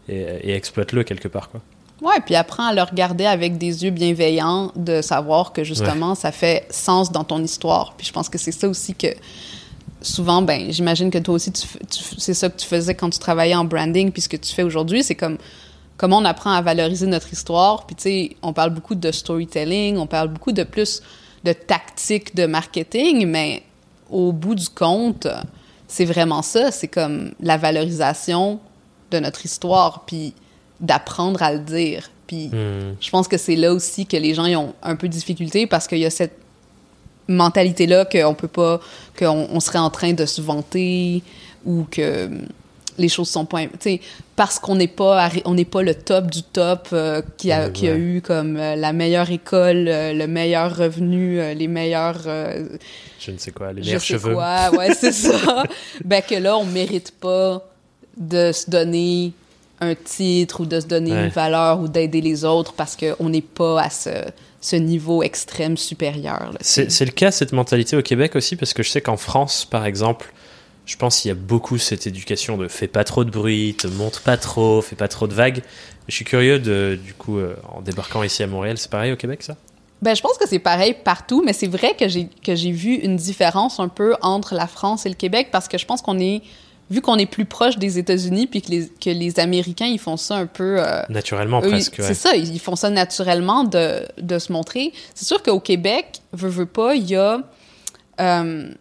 et, 0.09 0.53
exploite-le 0.53 1.03
quelque 1.03 1.27
part. 1.27 1.49
Quoi. 1.49 1.61
Ouais, 2.01 2.19
puis 2.25 2.35
apprends 2.35 2.67
à 2.67 2.73
le 2.73 2.81
regarder 2.81 3.25
avec 3.25 3.57
des 3.57 3.83
yeux 3.83 3.91
bienveillants, 3.91 4.71
de 4.75 5.01
savoir 5.01 5.53
que 5.53 5.63
justement, 5.63 6.15
ça 6.15 6.31
fait 6.31 6.65
sens 6.69 7.11
dans 7.11 7.23
ton 7.23 7.41
histoire. 7.41 7.93
Puis 7.97 8.07
je 8.07 8.11
pense 8.11 8.29
que 8.29 8.37
c'est 8.37 8.51
ça 8.51 8.67
aussi 8.67 8.95
que 8.95 9.07
souvent, 10.01 10.41
ben, 10.41 10.71
j'imagine 10.71 11.09
que 11.09 11.17
toi 11.19 11.35
aussi, 11.35 11.51
c'est 12.17 12.33
ça 12.33 12.49
que 12.49 12.57
tu 12.57 12.67
faisais 12.67 12.95
quand 12.95 13.09
tu 13.09 13.19
travaillais 13.19 13.55
en 13.55 13.65
branding, 13.65 14.11
puis 14.11 14.21
ce 14.21 14.29
que 14.29 14.37
tu 14.37 14.53
fais 14.53 14.63
aujourd'hui, 14.63 15.03
c'est 15.03 15.15
comme 15.15 15.37
comment 15.95 16.17
on 16.17 16.25
apprend 16.25 16.51
à 16.51 16.61
valoriser 16.61 17.07
notre 17.07 17.31
histoire. 17.31 17.85
Puis 17.85 17.95
tu 17.95 18.03
sais, 18.03 18.35
on 18.41 18.51
parle 18.51 18.71
beaucoup 18.71 18.95
de 18.95 19.11
storytelling, 19.11 19.97
on 19.97 20.07
parle 20.07 20.27
beaucoup 20.27 20.51
de 20.51 20.63
plus 20.63 21.01
de 21.43 21.53
tactiques 21.53 22.35
de 22.35 22.45
marketing, 22.45 23.27
mais 23.27 23.63
au 24.13 24.31
bout 24.31 24.55
du 24.55 24.69
compte, 24.69 25.27
c'est 25.87 26.05
vraiment 26.05 26.41
ça. 26.41 26.71
C'est 26.71 26.87
comme 26.87 27.31
la 27.39 27.57
valorisation 27.57 28.59
de 29.11 29.19
notre 29.19 29.45
histoire, 29.45 30.03
puis 30.05 30.33
d'apprendre 30.79 31.41
à 31.43 31.53
le 31.53 31.59
dire. 31.59 32.09
Puis 32.27 32.47
hmm. 32.47 32.95
je 32.99 33.09
pense 33.09 33.27
que 33.27 33.37
c'est 33.37 33.55
là 33.55 33.73
aussi 33.73 34.05
que 34.05 34.17
les 34.17 34.33
gens 34.33 34.47
ont 34.55 34.73
un 34.81 34.95
peu 34.95 35.07
de 35.07 35.13
difficulté 35.13 35.67
parce 35.67 35.87
qu'il 35.87 35.99
y 35.99 36.05
a 36.05 36.09
cette 36.09 36.37
mentalité-là 37.27 38.05
qu'on 38.05 38.33
peut 38.33 38.47
pas, 38.47 38.79
qu'on 39.17 39.47
on 39.49 39.59
serait 39.59 39.79
en 39.79 39.89
train 39.89 40.13
de 40.13 40.25
se 40.25 40.41
vanter 40.41 41.23
ou 41.65 41.85
que 41.89 42.29
les 42.97 43.09
choses 43.09 43.29
sont 43.29 43.45
pas 43.45 43.61
parce 44.35 44.59
qu'on 44.59 44.75
n'est 44.75 44.87
pas 44.87 45.29
on 45.45 45.53
n'est 45.53 45.65
pas 45.65 45.81
le 45.81 45.95
top 45.95 46.29
du 46.29 46.43
top 46.43 46.89
euh, 46.93 47.21
qui 47.37 47.51
a 47.51 47.69
qui 47.69 47.87
a 47.87 47.95
eu 47.95 48.21
comme 48.21 48.57
euh, 48.57 48.75
la 48.75 48.93
meilleure 48.93 49.31
école 49.31 49.87
euh, 49.87 50.13
le 50.13 50.27
meilleur 50.27 50.75
revenu 50.75 51.39
les 51.55 51.67
meilleurs 51.67 52.21
je 53.25 53.31
ne 53.31 53.37
sais 53.37 53.51
quoi 53.51 53.73
les 53.73 53.81
meilleurs 53.81 54.01
cheveux 54.01 54.33
quoi, 54.33 54.71
ouais 54.71 54.93
c'est 54.93 55.11
ça 55.13 55.63
ben 56.03 56.21
que 56.21 56.35
là 56.35 56.57
on 56.57 56.65
mérite 56.65 57.11
pas 57.11 57.63
de 58.17 58.51
se 58.51 58.69
donner 58.69 59.33
un 59.79 59.95
titre 59.95 60.61
ou 60.61 60.65
de 60.65 60.79
se 60.79 60.87
donner 60.87 61.11
une 61.11 61.29
valeur 61.29 61.79
ou 61.79 61.87
d'aider 61.87 62.21
les 62.21 62.45
autres 62.45 62.73
parce 62.73 62.95
qu'on 62.95 63.29
n'est 63.29 63.41
pas 63.41 63.81
à 63.81 63.89
ce, 63.89 64.09
ce 64.61 64.75
niveau 64.75 65.23
extrême 65.23 65.77
supérieur. 65.77 66.53
C'est 66.61 67.05
le 67.05 67.11
cas, 67.11 67.31
cette 67.31 67.51
mentalité 67.51 67.97
au 67.97 68.01
Québec 68.01 68.35
aussi, 68.35 68.55
parce 68.55 68.73
que 68.73 68.81
je 68.81 68.89
sais 68.89 69.01
qu'en 69.01 69.17
France, 69.17 69.65
par 69.65 69.85
exemple, 69.85 70.31
je 70.85 70.95
pense 70.95 71.21
qu'il 71.21 71.29
y 71.29 71.31
a 71.31 71.35
beaucoup 71.35 71.77
cette 71.77 72.07
éducation 72.07 72.57
de 72.57 72.67
fais 72.67 72.87
pas 72.87 73.03
trop 73.03 73.23
de 73.23 73.29
bruit, 73.29 73.75
te 73.77 73.87
montre 73.87 74.21
pas 74.21 74.37
trop, 74.37 74.81
fais 74.81 74.95
pas 74.95 75.07
trop 75.07 75.27
de 75.27 75.33
vagues. 75.33 75.61
Je 76.07 76.15
suis 76.15 76.25
curieux 76.25 76.59
de, 76.59 76.97
du 77.03 77.13
coup, 77.13 77.39
euh, 77.39 77.55
en 77.69 77.81
débarquant 77.81 78.23
ici 78.23 78.43
à 78.43 78.47
Montréal, 78.47 78.77
c'est 78.77 78.91
pareil 78.91 79.11
au 79.11 79.15
Québec, 79.15 79.43
ça? 79.43 79.55
Ben, 80.03 80.17
je 80.17 80.21
pense 80.21 80.37
que 80.37 80.45
c'est 80.45 80.59
pareil 80.59 80.93
partout, 81.01 81.41
mais 81.45 81.53
c'est 81.53 81.67
vrai 81.67 81.95
que 81.97 82.09
j'ai, 82.09 82.27
que 82.43 82.55
j'ai 82.55 82.71
vu 82.71 82.95
une 82.95 83.15
différence 83.15 83.79
un 83.79 83.87
peu 83.87 84.15
entre 84.21 84.53
la 84.53 84.67
France 84.67 85.05
et 85.05 85.09
le 85.09 85.15
Québec 85.15 85.47
parce 85.49 85.69
que 85.69 85.77
je 85.77 85.85
pense 85.85 86.01
qu'on 86.01 86.19
est, 86.19 86.41
vu 86.89 86.99
qu'on 86.99 87.15
est 87.15 87.25
plus 87.25 87.45
proche 87.45 87.77
des 87.77 87.97
États-Unis 87.99 88.47
puis 88.47 88.61
que 88.61 88.69
les, 88.69 88.89
que 88.89 89.09
les 89.09 89.39
Américains, 89.39 89.85
ils 89.85 89.99
font 89.99 90.17
ça 90.17 90.35
un 90.35 90.45
peu. 90.45 90.75
Euh, 90.77 91.03
naturellement, 91.07 91.61
presque. 91.61 91.95
C'est 91.99 92.15
ça, 92.15 92.35
ils 92.35 92.59
font 92.59 92.75
ça 92.75 92.89
naturellement 92.89 93.63
de, 93.63 94.05
de 94.21 94.39
se 94.39 94.51
montrer. 94.51 94.91
C'est 95.15 95.25
sûr 95.25 95.41
qu'au 95.41 95.61
Québec, 95.61 96.21
veut, 96.33 96.49
veut 96.49 96.65
pas, 96.65 96.95
il 96.95 97.09
y 97.09 97.15
a. 97.15 97.39
Euh, 98.19 98.73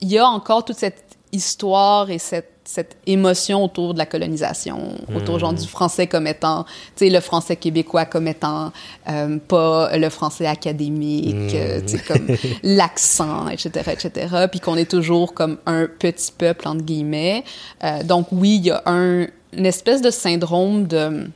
il 0.00 0.10
y 0.10 0.18
a 0.18 0.26
encore 0.26 0.64
toute 0.64 0.78
cette 0.78 1.16
histoire 1.30 2.10
et 2.10 2.18
cette, 2.18 2.53
cette 2.64 2.96
émotion 3.06 3.62
autour 3.62 3.92
de 3.92 3.98
la 3.98 4.06
colonisation, 4.06 4.94
autour 5.14 5.38
genre, 5.38 5.52
du 5.52 5.66
français 5.66 6.06
comme 6.06 6.26
étant, 6.26 6.64
tu 6.64 7.04
sais, 7.04 7.10
le 7.10 7.20
français 7.20 7.56
québécois 7.56 8.06
comme 8.06 8.26
étant 8.26 8.72
euh, 9.08 9.38
pas 9.38 9.96
le 9.96 10.08
français 10.08 10.46
académique, 10.46 11.54
euh, 11.54 11.80
tu 11.82 11.98
sais, 11.98 11.98
comme 11.98 12.26
l'accent, 12.62 13.48
etc., 13.48 13.92
etc., 13.92 14.46
puis 14.50 14.60
qu'on 14.60 14.76
est 14.76 14.90
toujours 14.90 15.34
comme 15.34 15.58
un 15.66 15.86
petit 15.86 16.32
peuple, 16.32 16.66
entre 16.66 16.82
guillemets. 16.82 17.44
Euh, 17.84 18.02
donc 18.02 18.28
oui, 18.32 18.56
il 18.56 18.66
y 18.66 18.70
a 18.70 18.82
un, 18.86 19.26
une 19.52 19.66
espèce 19.66 20.00
de 20.00 20.10
syndrome 20.10 20.86
de, 20.86 21.28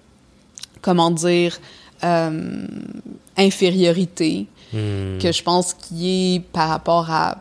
comment 0.81 1.11
dire, 1.11 1.61
infériorité, 3.37 4.47
hmm. 4.73 5.19
que 5.19 5.31
je 5.33 5.43
pense 5.43 5.75
qui 5.75 6.37
est 6.37 6.41
par 6.41 6.69
rapport 6.69 7.11
à 7.11 7.39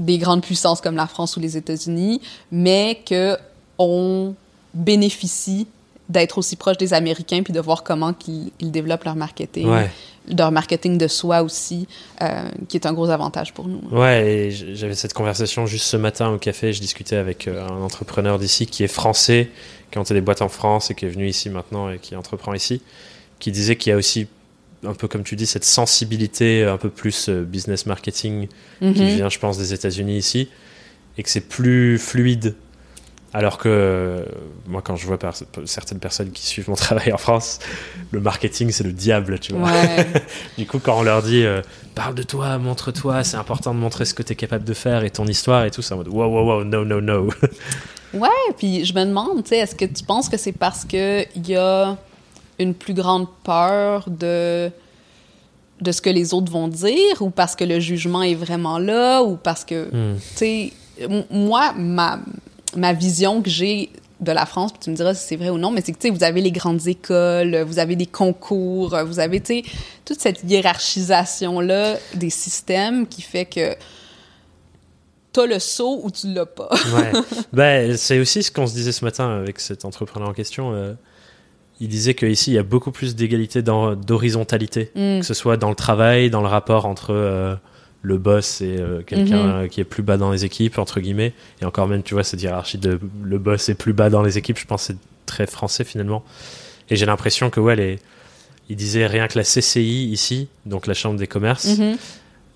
des 0.00 0.18
grandes 0.18 0.42
puissances 0.42 0.80
comme 0.80 0.96
la 0.96 1.06
France 1.06 1.36
ou 1.36 1.40
les 1.40 1.56
États-Unis, 1.56 2.20
mais 2.50 3.00
que 3.06 3.36
on 3.78 4.34
bénéficie 4.74 5.66
d'être 6.08 6.38
aussi 6.38 6.56
proche 6.56 6.76
des 6.76 6.92
Américains 6.92 7.42
puis 7.42 7.52
de 7.52 7.60
voir 7.60 7.84
comment 7.84 8.12
ils, 8.26 8.70
développent 8.70 9.04
leur 9.04 9.14
marketing, 9.14 9.68
leur 10.28 10.50
marketing 10.50 10.98
de 10.98 11.06
soi 11.06 11.42
aussi, 11.42 11.86
euh, 12.20 12.48
qui 12.68 12.76
est 12.76 12.86
un 12.86 12.92
gros 12.92 13.10
avantage 13.10 13.54
pour 13.54 13.68
nous. 13.68 13.80
Ouais, 13.92 14.50
j'avais 14.50 14.94
cette 14.94 15.14
conversation 15.14 15.66
juste 15.66 15.86
ce 15.86 15.96
matin 15.96 16.30
au 16.30 16.38
café. 16.38 16.72
Je 16.72 16.80
discutais 16.80 17.16
avec 17.16 17.46
euh, 17.46 17.64
un 17.64 17.82
entrepreneur 17.82 18.38
d'ici 18.38 18.66
qui 18.66 18.82
est 18.82 18.88
français, 18.88 19.50
qui 19.90 19.98
a 19.98 20.00
monté 20.00 20.14
des 20.14 20.20
boîtes 20.20 20.42
en 20.42 20.48
France 20.48 20.90
et 20.90 20.94
qui 20.94 21.06
est 21.06 21.10
venu 21.10 21.28
ici 21.28 21.48
maintenant 21.48 21.90
et 21.90 21.98
qui 21.98 22.16
entreprend 22.16 22.54
ici, 22.54 22.82
qui 23.38 23.52
disait 23.52 23.76
qu'il 23.76 23.90
y 23.90 23.92
a 23.92 23.96
aussi 23.96 24.26
un 24.84 24.94
peu 24.94 25.08
comme 25.08 25.22
tu 25.22 25.36
dis, 25.36 25.46
cette 25.46 25.64
sensibilité 25.64 26.64
un 26.64 26.78
peu 26.78 26.90
plus 26.90 27.28
euh, 27.28 27.42
business 27.42 27.86
marketing 27.86 28.48
qui 28.80 28.86
mhm. 28.86 28.92
vient, 28.92 29.28
je 29.28 29.38
pense, 29.38 29.58
des 29.58 29.74
États-Unis 29.74 30.16
ici, 30.16 30.48
et 31.18 31.22
que 31.22 31.28
c'est 31.28 31.48
plus 31.48 31.98
fluide. 31.98 32.54
Alors 33.32 33.58
que 33.58 33.68
euh, 33.68 34.24
moi, 34.66 34.82
quand 34.82 34.96
je 34.96 35.06
vois 35.06 35.16
certaines 35.64 36.00
personnes 36.00 36.32
qui 36.32 36.44
suivent 36.44 36.68
mon 36.68 36.74
travail 36.76 37.12
en 37.12 37.16
France, 37.16 37.60
le 38.10 38.20
marketing, 38.20 38.70
c'est 38.72 38.82
le 38.82 38.92
diable, 38.92 39.38
tu 39.38 39.52
vois. 39.52 39.70
du 40.58 40.66
coup, 40.66 40.80
quand 40.80 40.98
on 40.98 41.02
leur 41.02 41.22
dit 41.22 41.44
euh, 41.44 41.62
parle 41.94 42.16
de 42.16 42.24
toi, 42.24 42.58
montre-toi, 42.58 43.22
c'est 43.22 43.36
important 43.36 43.72
de 43.72 43.78
montrer 43.78 44.04
ce 44.04 44.14
que 44.14 44.24
tu 44.24 44.32
es 44.32 44.36
capable 44.36 44.64
de 44.64 44.74
faire 44.74 45.04
et 45.04 45.10
ton 45.10 45.26
histoire 45.26 45.64
et 45.64 45.70
tout, 45.70 45.82
c'est 45.82 45.94
en 45.94 45.98
mode 45.98 46.08
wow, 46.08 46.26
wow, 46.26 46.44
wow, 46.44 46.64
no, 46.64 46.84
no, 46.84 47.00
no. 47.00 47.28
ouais, 48.14 48.28
puis 48.58 48.84
je 48.84 48.94
me 48.94 49.04
demande, 49.04 49.44
tu 49.44 49.50
sais, 49.50 49.58
est-ce 49.58 49.76
que 49.76 49.84
tu 49.84 50.02
penses 50.02 50.28
que 50.28 50.36
c'est 50.36 50.52
parce 50.52 50.84
qu'il 50.84 51.28
y 51.46 51.54
a 51.54 51.96
une 52.60 52.74
plus 52.74 52.94
grande 52.94 53.26
peur 53.44 54.08
de 54.08 54.70
de 55.80 55.92
ce 55.92 56.02
que 56.02 56.10
les 56.10 56.34
autres 56.34 56.52
vont 56.52 56.68
dire 56.68 57.20
ou 57.20 57.30
parce 57.30 57.56
que 57.56 57.64
le 57.64 57.80
jugement 57.80 58.22
est 58.22 58.34
vraiment 58.34 58.78
là 58.78 59.22
ou 59.22 59.36
parce 59.36 59.64
que 59.64 59.86
hmm. 59.86 60.18
tu 60.18 60.36
sais 60.36 60.72
moi 61.30 61.72
ma 61.76 62.20
ma 62.76 62.92
vision 62.92 63.42
que 63.42 63.50
j'ai 63.50 63.90
de 64.20 64.32
la 64.32 64.46
France, 64.46 64.72
puis 64.72 64.80
tu 64.82 64.90
me 64.90 64.96
diras 64.96 65.14
si 65.14 65.26
c'est 65.26 65.36
vrai 65.36 65.48
ou 65.48 65.58
non, 65.58 65.70
mais 65.70 65.82
c'est 65.84 65.92
que, 65.92 65.98
tu 65.98 66.08
sais, 66.08 66.14
vous 66.14 66.22
avez 66.22 66.40
les 66.40 66.52
grandes 66.52 66.86
écoles, 66.86 67.62
vous 67.62 67.78
avez 67.78 67.96
des 67.96 68.06
concours, 68.06 68.96
vous 69.06 69.18
avez, 69.18 69.40
tu 69.40 69.62
sais, 69.62 69.70
toute 70.04 70.20
cette 70.20 70.42
hiérarchisation-là 70.44 71.96
des 72.14 72.30
systèmes 72.30 73.06
qui 73.06 73.22
fait 73.22 73.46
que 73.46 73.74
t'as 75.32 75.46
le 75.46 75.58
saut 75.58 76.00
ou 76.02 76.10
tu 76.10 76.28
l'as 76.32 76.46
pas. 76.46 76.68
ouais. 76.94 77.12
Ben, 77.52 77.96
c'est 77.96 78.18
aussi 78.18 78.42
ce 78.42 78.50
qu'on 78.50 78.66
se 78.66 78.74
disait 78.74 78.92
ce 78.92 79.04
matin 79.04 79.38
avec 79.38 79.58
cet 79.60 79.84
entrepreneur 79.84 80.28
en 80.28 80.34
question. 80.34 80.74
Euh, 80.74 80.92
il 81.80 81.88
disait 81.88 82.14
qu'ici, 82.14 82.52
il 82.52 82.54
y 82.54 82.58
a 82.58 82.62
beaucoup 82.62 82.92
plus 82.92 83.16
d'égalité, 83.16 83.62
d'horizontalité, 83.62 84.90
mm. 84.94 85.20
que 85.20 85.26
ce 85.26 85.34
soit 85.34 85.56
dans 85.56 85.70
le 85.70 85.74
travail, 85.74 86.30
dans 86.30 86.42
le 86.42 86.46
rapport 86.46 86.84
entre 86.84 87.12
euh, 87.14 87.54
le 88.02 88.18
boss 88.18 88.60
et 88.60 88.76
euh, 88.78 89.02
quelqu'un 89.02 89.64
mm-hmm. 89.64 89.68
qui 89.68 89.80
est 89.80 89.84
plus 89.84 90.02
bas 90.02 90.18
dans 90.18 90.30
les 90.30 90.44
équipes, 90.44 90.78
entre 90.78 91.00
guillemets. 91.00 91.32
Et 91.62 91.64
encore 91.64 91.88
même, 91.88 92.02
tu 92.02 92.14
vois, 92.14 92.22
cette 92.22 92.42
hiérarchie 92.42 92.78
de 92.78 93.00
le 93.22 93.38
boss 93.38 93.68
est 93.70 93.74
plus 93.74 93.94
bas 93.94 94.10
dans 94.10 94.22
les 94.22 94.36
équipes, 94.36 94.58
je 94.58 94.66
pense 94.66 94.88
que 94.88 94.92
c'est 94.92 94.98
très 95.26 95.46
français 95.46 95.84
finalement. 95.84 96.22
Et 96.90 96.96
j'ai 96.96 97.06
l'impression 97.06 97.50
que, 97.50 97.60
ouais, 97.60 97.76
les, 97.76 97.98
il 98.68 98.76
disait 98.76 99.06
rien 99.06 99.26
que 99.26 99.38
la 99.38 99.44
CCI 99.44 100.10
ici, 100.10 100.48
donc 100.66 100.86
la 100.86 100.94
Chambre 100.94 101.18
des 101.18 101.26
commerces, 101.26 101.66
mm-hmm 101.66 101.96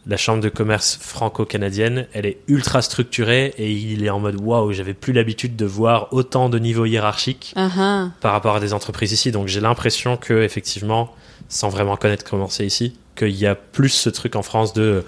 la 0.07 0.17
chambre 0.17 0.43
de 0.43 0.49
commerce 0.49 0.99
franco-canadienne, 1.01 2.07
elle 2.12 2.27
est 2.27 2.38
ultra 2.47 2.83
structurée 2.83 3.55
et 3.57 3.73
il 3.73 4.05
est 4.05 4.11
en 4.11 4.21
mode 4.21 4.38
waouh, 4.40 4.73
j'avais 4.73 4.93
plus 4.93 5.12
l'habitude 5.12 5.57
de 5.57 5.64
voir 5.64 6.09
autant 6.12 6.49
de 6.49 6.59
niveaux 6.59 6.85
hiérarchiques 6.85 7.55
uh-huh. 7.57 8.11
par 8.21 8.33
rapport 8.33 8.57
à 8.57 8.61
des 8.61 8.75
entreprises 8.75 9.12
ici. 9.12 9.33
Donc 9.33 9.49
j'ai 9.49 9.61
l'impression 9.61 10.17
que 10.17 10.43
effectivement, 10.43 11.14
sans 11.49 11.71
vraiment 11.71 11.97
connaître 11.97 12.25
comment 12.29 12.49
c'est 12.49 12.67
ici, 12.67 12.97
qu'il 13.17 13.31
y 13.31 13.47
a 13.47 13.55
plus 13.55 13.88
ce 13.88 14.11
truc 14.11 14.37
en 14.37 14.43
France 14.43 14.75
de 14.75 15.05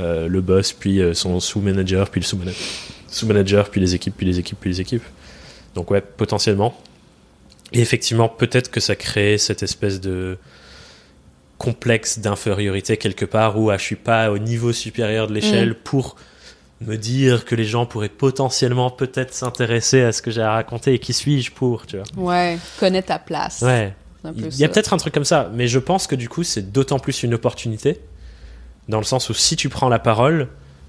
euh, 0.00 0.28
le 0.28 0.40
boss, 0.40 0.72
puis 0.72 1.00
euh, 1.00 1.14
son 1.14 1.38
sous-manager, 1.40 2.10
puis 2.10 2.20
le 2.20 2.54
sous-manager, 3.06 3.70
puis 3.70 3.80
les 3.80 3.94
équipes, 3.94 4.14
puis 4.16 4.26
les 4.26 4.38
équipes, 4.38 4.58
puis 4.60 4.70
les 4.70 4.80
équipes. 4.80 5.04
Donc 5.74 5.90
ouais, 5.90 6.00
potentiellement. 6.00 6.76
Et 7.72 7.80
effectivement, 7.80 8.28
peut-être 8.28 8.70
que 8.70 8.80
ça 8.80 8.96
crée 8.96 9.38
cette 9.38 9.62
espèce 9.62 10.00
de 10.00 10.38
complexe 11.60 12.20
d'infériorité 12.20 12.96
quelque 12.96 13.26
part 13.26 13.58
où 13.58 13.68
ah, 13.68 13.76
je 13.76 13.82
suis 13.82 13.96
pas 13.96 14.30
au 14.30 14.38
niveau 14.38 14.72
supérieur 14.72 15.26
de 15.26 15.34
l'échelle 15.34 15.72
mm. 15.72 15.74
pour 15.84 16.16
me 16.80 16.96
dire 16.96 17.44
que 17.44 17.54
les 17.54 17.64
gens 17.64 17.84
pourraient 17.84 18.08
potentiellement 18.08 18.90
peut-être 18.90 19.34
s'intéresser 19.34 20.00
à 20.00 20.12
ce 20.12 20.22
que 20.22 20.30
j'ai 20.30 20.40
à 20.40 20.52
raconter 20.52 20.94
et 20.94 20.98
qui 20.98 21.12
suis-je 21.12 21.52
pour, 21.52 21.86
tu 21.86 21.98
vois. 21.98 22.32
Ouais, 22.32 22.58
connais 22.78 23.02
ta 23.02 23.18
place. 23.18 23.60
Ouais. 23.60 23.94
Il 24.24 24.56
y 24.56 24.64
a 24.64 24.68
peut-être 24.68 24.94
un 24.94 24.96
truc 24.96 25.12
comme 25.12 25.26
ça, 25.26 25.50
mais 25.52 25.68
je 25.68 25.78
pense 25.78 26.06
que 26.06 26.14
du 26.14 26.30
coup, 26.30 26.44
c'est 26.44 26.72
d'autant 26.72 26.98
plus 26.98 27.22
une 27.22 27.34
opportunité 27.34 28.00
dans 28.88 28.98
le 28.98 29.04
sens 29.04 29.28
où 29.28 29.34
si 29.34 29.54
tu 29.54 29.68
prends 29.68 29.90
la 29.90 29.98
parole, 29.98 30.48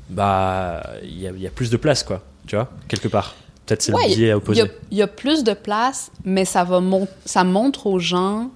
bah, 0.09 0.83
il 1.03 1.19
y, 1.19 1.47
a 1.47 1.51
plus 1.51 1.69
de 1.69 1.77
place, 1.77 2.03
quoi, 2.03 2.23
tu 2.47 2.55
vois, 2.55 2.69
quelque 2.87 3.09
part. 3.09 3.35
Peut-être 3.65 3.81
c'est 3.81 3.91
le 3.91 4.15
biais 4.15 4.31
à 4.31 4.37
opposer. 4.37 4.63
Il 4.89 4.97
y, 4.97 5.01
a 5.01 5.07
plus 5.07 5.43
de 5.43 5.53
place, 5.53 6.11
mais 6.23 6.45
ça, 6.45 6.63
va 6.63 6.81
ça 7.25 7.43
montre 7.43 7.87
aux 7.87 7.99
gens 7.99 8.49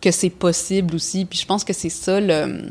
que 0.00 0.10
c'est 0.10 0.30
possible 0.30 0.94
aussi. 0.94 1.24
Puis 1.24 1.38
je 1.38 1.46
pense 1.46 1.64
que 1.64 1.72
c'est 1.72 1.88
ça 1.88 2.20
le. 2.20 2.70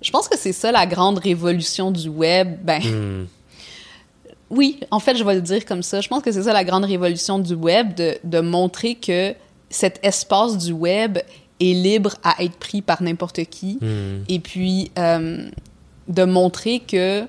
Je 0.00 0.10
pense 0.10 0.28
que 0.28 0.36
c'est 0.36 0.52
ça 0.52 0.72
la 0.72 0.86
grande 0.86 1.18
révolution 1.18 1.90
du 1.90 2.08
web. 2.08 2.58
Ben. 2.62 2.82
Hmm. 2.82 3.26
Oui, 4.50 4.80
en 4.90 5.00
fait, 5.00 5.16
je 5.16 5.24
vais 5.24 5.34
le 5.34 5.40
dire 5.40 5.64
comme 5.64 5.82
ça. 5.82 6.02
Je 6.02 6.08
pense 6.08 6.22
que 6.22 6.30
c'est 6.30 6.42
ça 6.42 6.52
la 6.52 6.64
grande 6.64 6.84
révolution 6.84 7.38
du 7.38 7.54
web, 7.54 7.94
de, 7.94 8.18
de 8.22 8.40
montrer 8.40 8.96
que 8.96 9.34
cet 9.70 9.98
espace 10.02 10.58
du 10.58 10.72
web 10.72 11.18
est 11.58 11.72
libre 11.72 12.16
à 12.22 12.42
être 12.42 12.56
pris 12.56 12.82
par 12.82 13.02
n'importe 13.02 13.44
qui. 13.44 13.78
Hmm. 13.80 14.24
Et 14.28 14.40
puis, 14.40 14.90
euh, 14.98 15.48
de 16.08 16.24
montrer 16.24 16.80
que, 16.80 17.24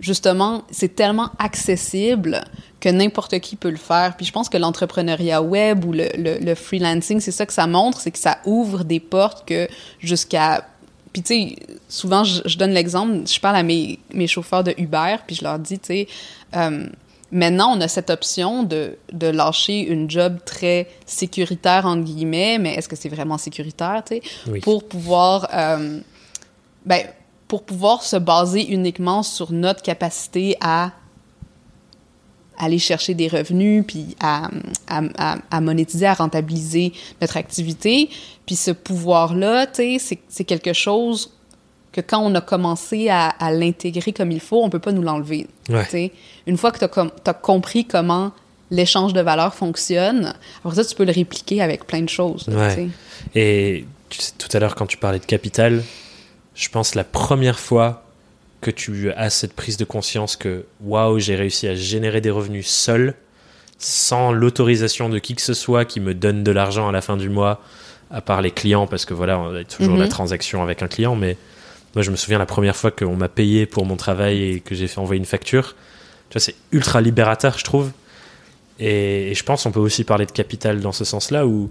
justement, 0.00 0.62
c'est 0.70 0.94
tellement 0.94 1.30
accessible 1.38 2.44
que 2.80 2.88
n'importe 2.88 3.38
qui 3.40 3.56
peut 3.56 3.70
le 3.70 3.76
faire. 3.76 4.16
Puis 4.16 4.26
je 4.26 4.32
pense 4.32 4.48
que 4.48 4.56
l'entrepreneuriat 4.56 5.42
web 5.42 5.84
ou 5.84 5.92
le, 5.92 6.08
le, 6.16 6.54
freelancing, 6.54 7.20
c'est 7.20 7.32
ça 7.32 7.46
que 7.46 7.52
ça 7.52 7.66
montre, 7.66 8.00
c'est 8.00 8.10
que 8.10 8.18
ça 8.18 8.38
ouvre 8.44 8.84
des 8.84 9.00
portes 9.00 9.46
que 9.46 9.68
jusqu'à... 10.00 10.64
Puis 11.12 11.22
tu 11.22 11.34
sais, 11.34 11.56
souvent, 11.88 12.22
je, 12.22 12.56
donne 12.58 12.72
l'exemple, 12.72 13.26
je 13.26 13.40
parle 13.40 13.56
à 13.56 13.62
mes, 13.62 13.98
mes, 14.12 14.26
chauffeurs 14.26 14.62
de 14.62 14.74
Uber, 14.76 15.16
puis 15.26 15.34
je 15.34 15.42
leur 15.42 15.58
dis, 15.58 15.78
tu 15.78 15.86
sais, 15.86 16.08
euh, 16.54 16.86
maintenant, 17.32 17.74
on 17.74 17.80
a 17.80 17.88
cette 17.88 18.10
option 18.10 18.62
de, 18.62 18.98
de 19.12 19.26
lâcher 19.26 19.80
une 19.80 20.08
job 20.08 20.38
très 20.44 20.86
sécuritaire, 21.06 21.86
entre 21.86 22.04
guillemets, 22.04 22.58
mais 22.58 22.74
est-ce 22.74 22.88
que 22.88 22.96
c'est 22.96 23.08
vraiment 23.08 23.38
sécuritaire, 23.38 24.02
tu 24.06 24.16
sais, 24.16 24.60
pour 24.60 24.86
pouvoir... 24.86 25.48
Euh, 25.52 26.00
ben, 26.84 27.02
pour 27.48 27.64
pouvoir 27.64 28.02
se 28.02 28.16
baser 28.16 28.70
uniquement 28.70 29.22
sur 29.22 29.52
notre 29.52 29.82
capacité 29.82 30.56
à 30.60 30.92
aller 32.58 32.78
chercher 32.78 33.14
des 33.14 33.28
revenus, 33.28 33.84
puis 33.86 34.16
à, 34.20 34.50
à, 34.88 35.36
à, 35.50 35.60
monétiser, 35.60 36.06
à 36.06 36.14
rentabiliser 36.14 36.92
notre 37.20 37.36
activité. 37.36 38.10
Puis 38.46 38.56
ce 38.56 38.72
pouvoir-là, 38.72 39.66
tu 39.66 39.98
sais, 39.98 40.18
c'est 40.28 40.44
quelque 40.44 40.72
chose 40.72 41.30
que 41.92 42.00
quand 42.00 42.20
on 42.20 42.34
a 42.34 42.40
commencé 42.40 43.08
à, 43.08 43.28
à 43.28 43.52
l'intégrer 43.52 44.12
comme 44.12 44.32
il 44.32 44.40
faut, 44.40 44.62
on 44.62 44.70
peut 44.70 44.80
pas 44.80 44.92
nous 44.92 45.02
l'enlever. 45.02 45.46
Ouais. 45.68 46.12
Une 46.46 46.56
fois 46.56 46.72
que 46.72 46.78
tu 46.78 46.84
as, 46.84 47.06
as, 47.26 47.34
compris 47.34 47.84
comment 47.84 48.32
l'échange 48.70 49.12
de 49.12 49.20
valeur 49.20 49.54
fonctionne, 49.54 50.34
après 50.64 50.82
ça, 50.82 50.84
tu 50.84 50.94
peux 50.94 51.04
le 51.04 51.12
répliquer 51.12 51.62
avec 51.62 51.86
plein 51.86 52.02
de 52.02 52.08
choses. 52.08 52.46
ouais. 52.48 52.88
Et 53.34 53.84
tout 54.38 54.48
à 54.52 54.58
l'heure, 54.58 54.74
quand 54.74 54.86
tu 54.86 54.96
parlais 54.96 55.18
de 55.18 55.24
capital, 55.24 55.82
je 56.58 56.68
pense 56.68 56.96
la 56.96 57.04
première 57.04 57.58
fois 57.58 58.04
que 58.60 58.72
tu 58.72 59.12
as 59.12 59.30
cette 59.30 59.52
prise 59.52 59.76
de 59.76 59.84
conscience 59.84 60.34
que 60.34 60.66
waouh, 60.80 61.20
j'ai 61.20 61.36
réussi 61.36 61.68
à 61.68 61.76
générer 61.76 62.20
des 62.20 62.30
revenus 62.30 62.66
seul, 62.66 63.14
sans 63.78 64.32
l'autorisation 64.32 65.08
de 65.08 65.20
qui 65.20 65.36
que 65.36 65.40
ce 65.40 65.54
soit 65.54 65.84
qui 65.84 66.00
me 66.00 66.14
donne 66.14 66.42
de 66.42 66.50
l'argent 66.50 66.88
à 66.88 66.92
la 66.92 67.00
fin 67.00 67.16
du 67.16 67.28
mois, 67.28 67.62
à 68.10 68.20
part 68.20 68.42
les 68.42 68.50
clients, 68.50 68.88
parce 68.88 69.04
que 69.04 69.14
voilà, 69.14 69.38
on 69.38 69.54
a 69.54 69.62
toujours 69.62 69.96
la 69.96 70.06
mhm. 70.06 70.10
transaction 70.10 70.60
avec 70.60 70.82
un 70.82 70.88
client, 70.88 71.14
mais 71.14 71.36
moi 71.94 72.02
je 72.02 72.10
me 72.10 72.16
souviens 72.16 72.38
la 72.38 72.46
première 72.46 72.74
fois 72.74 72.90
qu'on 72.90 73.14
m'a 73.14 73.28
payé 73.28 73.64
pour 73.64 73.86
mon 73.86 73.96
travail 73.96 74.42
et 74.42 74.60
que 74.60 74.74
j'ai 74.74 74.88
fait 74.88 74.98
envoyer 74.98 75.20
une 75.20 75.26
facture, 75.26 75.76
tu 76.28 76.34
vois, 76.34 76.40
c'est 76.40 76.56
ultra 76.72 77.00
libérateur, 77.00 77.56
je 77.56 77.64
trouve. 77.64 77.92
Et, 78.80 79.30
et, 79.30 79.34
je 79.34 79.44
pense 79.44 79.62
qu'on 79.62 79.72
peut 79.72 79.80
aussi 79.80 80.02
parler 80.02 80.26
de 80.26 80.32
capital 80.32 80.80
dans 80.80 80.92
ce 80.92 81.04
sens-là, 81.04 81.46
où 81.46 81.70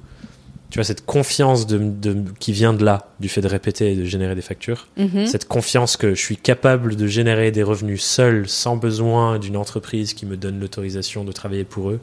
tu 0.69 0.79
vois, 0.79 0.83
cette 0.83 1.05
confiance 1.05 1.65
de, 1.65 2.23
qui 2.39 2.51
vient 2.51 2.73
de 2.73 2.83
là, 2.83 3.07
du 3.19 3.29
fait 3.29 3.41
de 3.41 3.47
répéter 3.47 3.93
et 3.93 3.95
de 3.95 4.03
générer 4.03 4.35
des 4.35 4.41
factures, 4.41 4.87
mhm. 4.97 5.25
cette 5.25 5.47
confiance 5.47 5.95
que 5.95 6.13
je 6.13 6.21
suis 6.21 6.37
capable 6.37 6.95
de 6.95 7.07
générer 7.07 7.51
des 7.51 7.63
revenus 7.63 8.03
seul, 8.03 8.49
sans 8.49 8.75
besoin 8.75 9.39
d'une 9.39 9.55
entreprise 9.55 10.13
qui 10.13 10.25
me 10.25 10.35
donne 10.35 10.59
l'autorisation 10.59 11.23
de 11.23 11.31
travailler 11.31 11.63
pour 11.63 11.91
eux, 11.91 11.99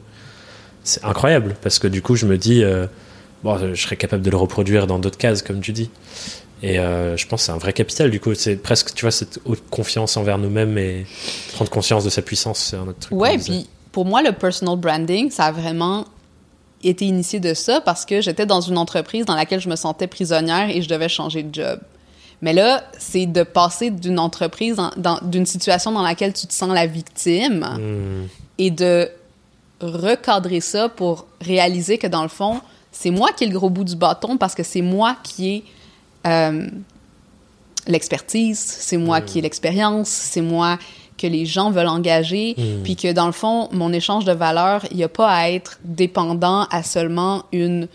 c'est 0.83 1.03
incroyable, 1.03 1.55
parce 1.61 1.79
que 1.79 1.87
du 1.87 2.01
coup, 2.01 2.15
je 2.15 2.25
me 2.25 2.37
dis, 2.37 2.63
euh, 2.63 2.87
bon, 3.43 3.57
je 3.73 3.81
serais 3.81 3.97
capable 3.97 4.23
de 4.23 4.29
le 4.29 4.37
reproduire 4.37 4.87
dans 4.87 4.99
d'autres 4.99 5.17
cases, 5.17 5.41
comme 5.41 5.61
tu 5.61 5.71
dis. 5.71 5.89
Et 6.63 6.79
euh, 6.79 7.17
je 7.17 7.27
pense 7.27 7.41
que 7.41 7.45
c'est 7.47 7.51
un 7.51 7.57
vrai 7.57 7.73
capital, 7.73 8.09
du 8.09 8.19
coup, 8.19 8.33
c'est 8.33 8.55
presque, 8.55 8.93
tu 8.95 9.03
vois, 9.03 9.11
cette 9.11 9.39
haute 9.45 9.63
confiance 9.69 10.17
envers 10.17 10.37
nous-mêmes 10.37 10.77
et 10.77 11.05
prendre 11.53 11.69
conscience 11.69 12.03
de 12.03 12.09
sa 12.09 12.23
puissance, 12.23 12.59
c'est 12.59 12.77
un 12.77 12.87
autre 12.87 12.99
truc. 12.99 13.19
Ouais, 13.19 13.37
puis 13.37 13.67
pour 13.91 14.05
moi, 14.05 14.23
le 14.23 14.31
personal 14.31 14.77
branding, 14.77 15.29
ça 15.29 15.45
a 15.45 15.51
vraiment 15.51 16.05
été 16.89 17.05
initié 17.05 17.39
de 17.39 17.53
ça 17.53 17.81
parce 17.81 18.05
que 18.05 18.21
j'étais 18.21 18.45
dans 18.45 18.61
une 18.61 18.77
entreprise 18.77 19.25
dans 19.25 19.35
laquelle 19.35 19.59
je 19.59 19.69
me 19.69 19.75
sentais 19.75 20.07
prisonnière 20.07 20.69
et 20.69 20.81
je 20.81 20.89
devais 20.89 21.09
changer 21.09 21.43
de 21.43 21.53
job. 21.53 21.79
Mais 22.41 22.53
là, 22.53 22.83
c'est 22.99 23.25
de 23.25 23.43
passer 23.43 23.89
d'une 23.89 24.19
entreprise, 24.19 24.77
d'une 25.23 25.45
situation 25.45 25.91
dans 25.91 26.01
laquelle 26.01 26.33
tu 26.33 26.47
te 26.47 26.53
sens 26.53 26.69
la 26.69 26.85
victime 26.85 27.65
hmm. 27.79 28.27
et 28.57 28.71
de 28.71 29.09
recadrer 29.81 30.61
ça 30.61 30.89
pour 30.89 31.27
réaliser 31.41 31.97
que 31.97 32.07
dans 32.07 32.23
le 32.23 32.29
fond, 32.29 32.61
c'est 32.91 33.11
moi 33.11 33.29
qui 33.35 33.45
ai 33.45 33.47
le 33.47 33.53
gros 33.57 33.69
bout 33.69 33.83
du 33.83 33.95
bâton 33.95 34.37
parce 34.37 34.55
que 34.55 34.63
c'est 34.63 34.81
moi 34.81 35.17
qui 35.23 35.55
ai 35.55 35.63
euh, 36.27 36.67
l'expertise, 37.87 38.59
c'est 38.59 38.97
moi 38.97 39.21
qui 39.21 39.37
ai 39.37 39.41
hmm. 39.41 39.43
l'expérience, 39.43 40.09
c'est 40.09 40.41
moi 40.41 40.77
que 41.17 41.27
les 41.27 41.45
gens 41.45 41.71
veulent 41.71 41.87
engager, 41.87 42.55
hmm. 42.57 42.83
puis 42.83 42.95
que 42.95 43.11
dans 43.11 43.25
le 43.25 43.31
fond, 43.31 43.69
mon 43.71 43.93
échange 43.93 44.25
de 44.25 44.33
valeurs, 44.33 44.85
il 44.91 44.97
n'y 44.97 45.03
a 45.03 45.09
pas 45.09 45.29
à 45.29 45.49
être 45.49 45.79
dépendant 45.83 46.67
à 46.71 46.83
seulement 46.83 47.43
une 47.51 47.87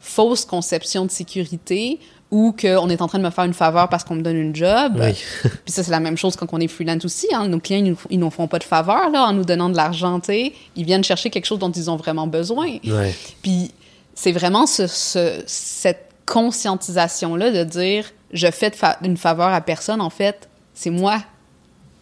fausse 0.00 0.44
conception 0.44 1.06
de 1.06 1.10
sécurité 1.10 1.98
ou 2.30 2.52
qu'on 2.52 2.88
est 2.90 3.00
en 3.00 3.06
train 3.06 3.18
de 3.18 3.24
me 3.24 3.30
faire 3.30 3.44
une 3.44 3.54
faveur 3.54 3.88
parce 3.88 4.02
qu'on 4.02 4.16
me 4.16 4.22
donne 4.22 4.36
une 4.36 4.56
job. 4.56 5.00
puis 5.42 5.72
ça, 5.72 5.82
c'est 5.84 5.90
la 5.90 6.00
même 6.00 6.16
chose 6.16 6.34
quand 6.34 6.46
on 6.52 6.58
est 6.58 6.68
freelance 6.68 7.04
aussi. 7.04 7.28
Hein. 7.32 7.46
Nos 7.48 7.60
clients, 7.60 7.84
ils 8.10 8.18
nous, 8.18 8.24
nous 8.24 8.30
font 8.30 8.48
pas 8.48 8.58
de 8.58 8.64
faveur 8.64 9.10
là, 9.10 9.26
en 9.26 9.32
nous 9.32 9.44
donnant 9.44 9.70
de 9.70 9.76
l'argent. 9.76 10.20
Ils 10.28 10.52
viennent 10.84 11.04
chercher 11.04 11.30
quelque 11.30 11.46
chose 11.46 11.60
dont 11.60 11.70
ils 11.70 11.90
ont 11.90 11.96
vraiment 11.96 12.26
besoin. 12.26 12.78
Puis 13.42 13.70
c'est 14.14 14.32
vraiment 14.32 14.66
ce, 14.66 14.86
cette 15.46 16.10
conscientisation-là 16.26 17.50
de 17.50 17.64
dire 17.64 18.06
je 18.32 18.50
fais 18.50 18.72
une 19.02 19.16
faveur 19.16 19.48
à 19.48 19.60
personne, 19.60 20.00
en 20.00 20.10
fait, 20.10 20.48
c'est 20.74 20.90
moi 20.90 21.22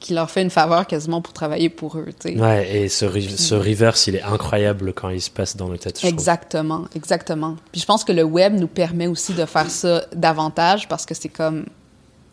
qui 0.02 0.14
leur 0.14 0.30
fait 0.30 0.42
une 0.42 0.50
faveur 0.50 0.86
quasiment 0.86 1.22
pour 1.22 1.32
travailler 1.32 1.68
pour 1.68 1.96
eux. 1.96 2.08
T'sais. 2.18 2.36
Ouais, 2.36 2.76
et 2.76 2.88
ce, 2.88 3.06
ce 3.08 3.54
reverse, 3.54 4.08
il 4.08 4.16
est 4.16 4.22
incroyable 4.22 4.92
quand 4.92 5.08
il 5.08 5.22
se 5.22 5.30
passe 5.30 5.56
dans 5.56 5.68
nos 5.68 5.76
têtes. 5.76 6.04
Exactement, 6.04 6.84
exactement. 6.94 7.56
Puis 7.70 7.80
je 7.80 7.86
pense 7.86 8.02
que 8.02 8.12
le 8.12 8.24
web 8.24 8.58
nous 8.58 8.66
permet 8.66 9.06
aussi 9.06 9.32
de 9.32 9.46
faire 9.46 9.70
ça 9.70 10.04
davantage 10.14 10.88
parce 10.88 11.06
que 11.06 11.14
c'est 11.14 11.28
comme. 11.28 11.64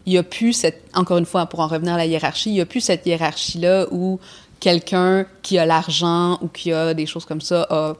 Il 0.05 0.13
n'y 0.13 0.17
a 0.17 0.23
plus 0.23 0.53
cette. 0.53 0.81
Encore 0.95 1.19
une 1.19 1.25
fois, 1.25 1.45
pour 1.45 1.59
en 1.59 1.67
revenir 1.67 1.93
à 1.93 1.97
la 1.97 2.07
hiérarchie, 2.07 2.49
il 2.49 2.53
n'y 2.53 2.61
a 2.61 2.65
plus 2.65 2.81
cette 2.81 3.05
hiérarchie-là 3.05 3.87
où 3.91 4.19
quelqu'un 4.59 5.25
qui 5.43 5.59
a 5.59 5.65
l'argent 5.65 6.39
ou 6.41 6.47
qui 6.47 6.73
a 6.73 6.93
des 6.93 7.05
choses 7.05 7.25
comme 7.25 7.41
ça 7.41 7.67
a, 7.69 7.93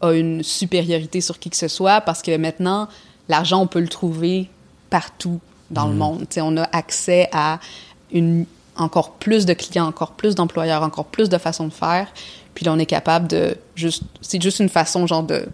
a 0.00 0.12
une 0.12 0.42
supériorité 0.44 1.20
sur 1.20 1.38
qui 1.38 1.50
que 1.50 1.56
ce 1.56 1.68
soit 1.68 2.00
parce 2.02 2.22
que 2.22 2.36
maintenant, 2.36 2.88
l'argent, 3.28 3.60
on 3.60 3.66
peut 3.66 3.80
le 3.80 3.88
trouver 3.88 4.48
partout 4.88 5.40
dans 5.70 5.86
le 5.86 5.92
mhm. 5.92 5.98
monde. 5.98 6.28
T'sais, 6.28 6.42
on 6.42 6.56
a 6.56 6.68
accès 6.72 7.28
à 7.32 7.58
une 8.12 8.46
encore 8.76 9.12
plus 9.12 9.46
de 9.46 9.52
clients, 9.52 9.86
encore 9.86 10.12
plus 10.12 10.34
d'employeurs, 10.34 10.82
encore 10.82 11.06
plus 11.06 11.28
de 11.28 11.38
façons 11.38 11.66
de 11.66 11.72
faire. 11.72 12.08
Puis 12.54 12.64
là, 12.64 12.72
on 12.72 12.78
est 12.78 12.86
capable 12.86 13.28
de 13.28 13.56
juste, 13.74 14.02
c'est 14.20 14.42
juste 14.42 14.60
une 14.60 14.68
façon 14.68 15.06
genre 15.06 15.22
de 15.22 15.46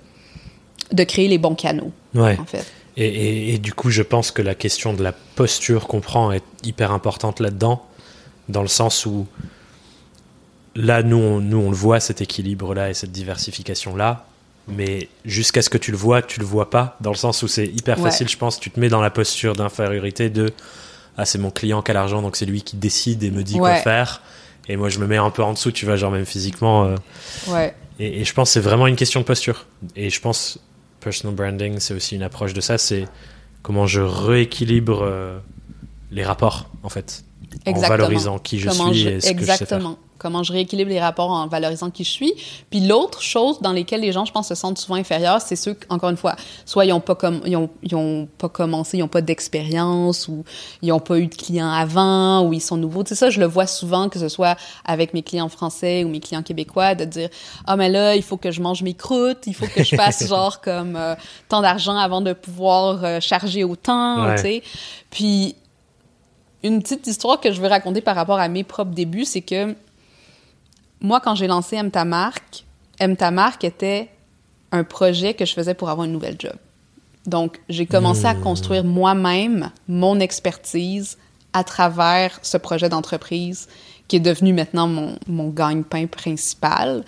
de 0.93 1.05
créer 1.05 1.27
les 1.27 1.39
bons 1.39 1.55
canaux. 1.55 1.91
Ouais. 2.15 2.39
En 2.41 2.45
fait. 2.45 2.65
Et, 2.97 3.55
et, 3.55 3.59
du 3.59 3.75
coup, 3.75 3.91
je 3.91 4.03
pense 4.03 4.31
que 4.31 4.41
la 4.41 4.55
question 4.55 4.95
de 4.95 5.03
la 5.03 5.13
posture 5.13 5.87
qu'on 5.87 6.01
prend 6.01 6.33
est 6.33 6.45
hyper 6.63 6.93
importante 6.93 7.41
là-dedans, 7.41 7.85
dans 8.49 8.63
le 8.63 8.69
sens 8.69 9.05
où 9.05 9.27
là, 10.77 11.03
nous, 11.03 11.17
on, 11.17 11.41
nous, 11.41 11.59
on 11.59 11.71
le 11.71 11.77
voit 11.77 12.01
cet 12.01 12.21
équilibre-là 12.21 12.91
et 12.91 12.95
cette 12.95 13.13
diversification-là, 13.13 14.27
mais 14.69 15.09
jusqu'à 15.25 15.63
ce 15.63 15.71
que 15.71 15.79
tu 15.79 15.91
le 15.91 15.97
vois, 15.97 16.23
tu 16.23 16.41
le 16.41 16.47
vois 16.47 16.71
pas, 16.71 16.97
dans 17.01 17.11
le 17.11 17.17
sens 17.17 17.43
où 17.43 17.49
c'est 17.49 17.67
hyper 17.67 17.99
facile, 17.99 18.29
je 18.29 18.37
pense, 18.37 18.59
tu 18.59 18.71
te 18.71 18.81
mets 18.81 18.89
dans 18.89 19.01
la 19.01 19.11
posture 19.11 19.55
d'infériorité 19.55 20.31
de 20.31 20.53
ah 21.17 21.25
c'est 21.25 21.39
mon 21.39 21.51
client 21.51 21.83
qui 21.83 21.91
a 21.91 21.95
l'argent 21.95 22.23
donc 22.23 22.37
c'est 22.37 22.47
lui 22.47 22.63
qui 22.63 22.77
décide 22.77 23.23
et 23.23 23.31
me 23.31 23.43
dit 23.43 23.59
quoi 23.59 23.77
faire. 23.77 24.23
Et 24.69 24.77
moi 24.77 24.89
je 24.89 24.99
me 24.99 25.07
mets 25.07 25.17
un 25.17 25.31
peu 25.31 25.43
en 25.43 25.53
dessous 25.53 25.73
tu 25.73 25.85
vois 25.87 25.97
genre 25.97 26.11
même 26.11 26.27
physiquement 26.27 26.85
euh. 26.85 26.97
ouais. 27.49 27.75
Et, 27.99 28.25
je 28.25 28.35
pense 28.35 28.51
c'est 28.51 28.61
vraiment 28.61 28.87
une 28.87 28.97
question 28.97 29.21
de 29.21 29.25
posture. 29.25 29.67
Et 29.95 30.11
je 30.11 30.21
pense 30.21 30.59
personal 31.01 31.35
branding 31.35 31.79
c'est 31.79 31.95
aussi 31.95 32.17
une 32.17 32.23
approche 32.23 32.53
de 32.53 32.61
ça 32.61 32.79
c'est 32.79 33.07
comment 33.63 33.87
je 33.87 34.01
rééquilibre 34.01 35.03
euh, 35.03 35.39
les 36.11 36.25
rapports 36.25 36.69
en 36.83 36.89
fait. 36.89 37.25
Exactement. 37.65 37.87
en 37.87 37.89
valorisant 37.89 38.39
qui 38.39 38.59
je 38.59 38.69
suis 38.69 39.09
et 39.09 39.21
ce 39.21 39.33
que 39.33 39.45
je 39.45 39.53
sais 39.53 39.67
faire 39.67 39.97
comment 40.19 40.43
je 40.43 40.53
rééquilibre 40.53 40.91
les 40.91 41.01
rapports 41.01 41.31
en 41.31 41.47
valorisant 41.47 41.91
qui 41.91 42.05
je 42.05 42.11
suis. 42.11 42.33
Puis 42.71 42.81
l'autre 42.81 43.23
chose 43.23 43.61
dans 43.61 43.73
lesquelles 43.73 44.01
les 44.01 44.13
gens, 44.13 44.25
je 44.25 44.33
pense, 44.33 44.49
se 44.49 44.55
sentent 44.55 44.79
souvent 44.79 44.97
inférieurs, 44.97 45.41
c'est 45.41 45.57
ceux, 45.57 45.77
encore 45.89 46.11
une 46.11 46.17
fois, 46.17 46.37
soit 46.65 46.85
ils 46.85 46.91
n'ont 46.91 47.01
pas, 47.01 47.15
comme, 47.15 47.41
ils 47.45 47.57
ont, 47.57 47.71
ils 47.83 47.95
ont 47.95 48.29
pas 48.39 48.49
commencé, 48.49 48.99
ils 48.99 49.01
n'ont 49.01 49.09
pas 49.09 49.21
d'expérience, 49.21 50.29
ou 50.29 50.45
ils 50.83 50.89
n'ont 50.89 51.01
pas 51.01 51.19
eu 51.19 51.27
de 51.27 51.35
clients 51.35 51.71
avant, 51.71 52.43
ou 52.47 52.53
ils 52.53 52.61
sont 52.61 52.77
nouveaux. 52.77 53.03
Tu 53.03 53.11
sais, 53.11 53.15
ça, 53.15 53.31
je 53.31 53.41
le 53.41 53.47
vois 53.47 53.67
souvent, 53.67 54.09
que 54.09 54.19
ce 54.19 54.29
soit 54.29 54.57
avec 54.85 55.15
mes 55.15 55.23
clients 55.23 55.49
français 55.49 56.05
ou 56.05 56.09
mes 56.09 56.21
clients 56.21 56.43
québécois, 56.43 56.95
de 56.95 57.05
dire, 57.05 57.29
ah, 57.67 57.77
mais 57.77 57.89
là, 57.89 58.17
il 58.17 58.23
faut 58.23 58.37
que 58.37 58.51
je 58.51 58.61
mange 58.61 58.83
mes 58.83 58.95
croûtes, 58.95 59.47
il 59.47 59.55
faut 59.55 59.67
que 59.67 59.83
je 59.83 59.97
fasse 59.97 60.27
genre 60.29 60.61
comme 60.61 60.97
euh, 60.97 61.15
tant 61.49 61.61
d'argent 61.61 61.97
avant 61.97 62.21
de 62.21 62.33
pouvoir 62.33 63.05
euh, 63.05 63.21
charger 63.21 63.65
autant, 63.65 64.35
tu 64.37 64.43
sais. 64.43 64.63
Puis, 65.11 65.57
une 66.63 66.83
petite 66.83 67.07
histoire 67.07 67.41
que 67.41 67.53
je 67.53 67.61
veux 67.61 67.69
raconter 67.69 68.01
par 68.01 68.17
rapport 68.17 68.39
à 68.39 68.49
mes 68.49 68.65
propres 68.65 68.93
débuts, 68.93 69.25
c'est 69.25 69.41
que 69.41 69.75
moi, 71.01 71.21
quand 71.21 71.35
j'ai 71.35 71.47
lancé 71.47 71.77
M 71.77 71.91
ta 71.91 72.05
marque, 72.05 72.65
M 72.99 73.17
ta 73.17 73.31
marque 73.31 73.65
était 73.65 74.11
un 74.73 74.85
projet 74.85 75.35
que 75.35 75.45
je 75.45 75.53
faisais 75.53 75.75
pour 75.75 75.89
avoir 75.89 76.07
une 76.07 76.13
nouvelle 76.13 76.37
job. 76.39 76.57
Donc, 77.27 77.61
j'ai 77.69 77.87
commencé 77.87 78.25
à 78.27 78.35
hmm. 78.35 78.41
construire 78.41 78.85
moi-même 78.85 79.71
mon 79.89 80.21
expertise 80.21 81.19
à 81.53 81.65
travers 81.65 82.39
ce 82.43 82.57
projet 82.57 82.89
d'entreprise 82.89 83.69
qui 84.09 84.17
est 84.17 84.21
devenu 84.21 84.53
maintenant 84.53 84.87
mon, 84.87 85.17
mon 85.27 85.49
gagne-pain 85.49 86.07
principal. 86.07 87.05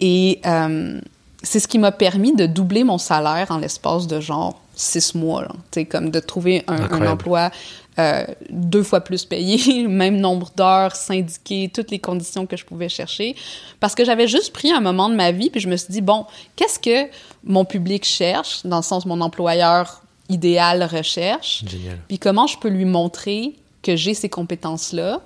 Et 0.00 0.40
euh, 0.46 1.00
c'est 1.42 1.58
ce 1.58 1.66
qui 1.66 1.78
m'a 1.78 1.92
permis 1.92 2.34
de 2.34 2.46
doubler 2.46 2.84
mon 2.84 2.98
salaire 2.98 3.50
en 3.50 3.58
l'espace 3.58 4.06
de 4.06 4.20
genre 4.20 4.60
six 4.74 5.14
mois. 5.14 5.48
Tu 5.72 5.86
comme 5.86 6.10
de 6.10 6.20
trouver 6.20 6.64
un 6.68 7.06
emploi 7.06 7.50
euh, 7.98 8.24
deux 8.50 8.82
fois 8.82 9.00
plus 9.00 9.24
payé, 9.24 9.86
même 9.88 10.18
nombre 10.18 10.50
d'heures 10.56 10.94
syndiquées, 10.94 11.70
toutes 11.72 11.90
les 11.90 11.98
conditions 11.98 12.46
que 12.46 12.56
je 12.56 12.64
pouvais 12.64 12.88
chercher, 12.88 13.34
parce 13.80 13.94
que 13.94 14.04
j'avais 14.04 14.28
juste 14.28 14.52
pris 14.52 14.70
un 14.70 14.80
moment 14.80 15.08
de 15.08 15.14
ma 15.14 15.32
vie, 15.32 15.50
puis 15.50 15.60
je 15.60 15.68
me 15.68 15.76
suis 15.76 15.92
dit, 15.92 16.02
bon, 16.02 16.26
qu'est-ce 16.56 16.78
que 16.78 17.10
mon 17.44 17.64
public 17.64 18.04
cherche, 18.04 18.64
dans 18.64 18.76
le 18.78 18.82
sens 18.82 19.06
mon 19.06 19.20
employeur 19.20 20.02
idéal 20.28 20.82
recherche, 20.82 21.64
Génial. 21.66 21.98
puis 22.08 22.18
comment 22.18 22.46
je 22.46 22.58
peux 22.58 22.68
lui 22.68 22.84
montrer 22.84 23.54
que 23.82 23.96
j'ai 23.96 24.14
ces 24.14 24.28
compétences-là, 24.28 25.22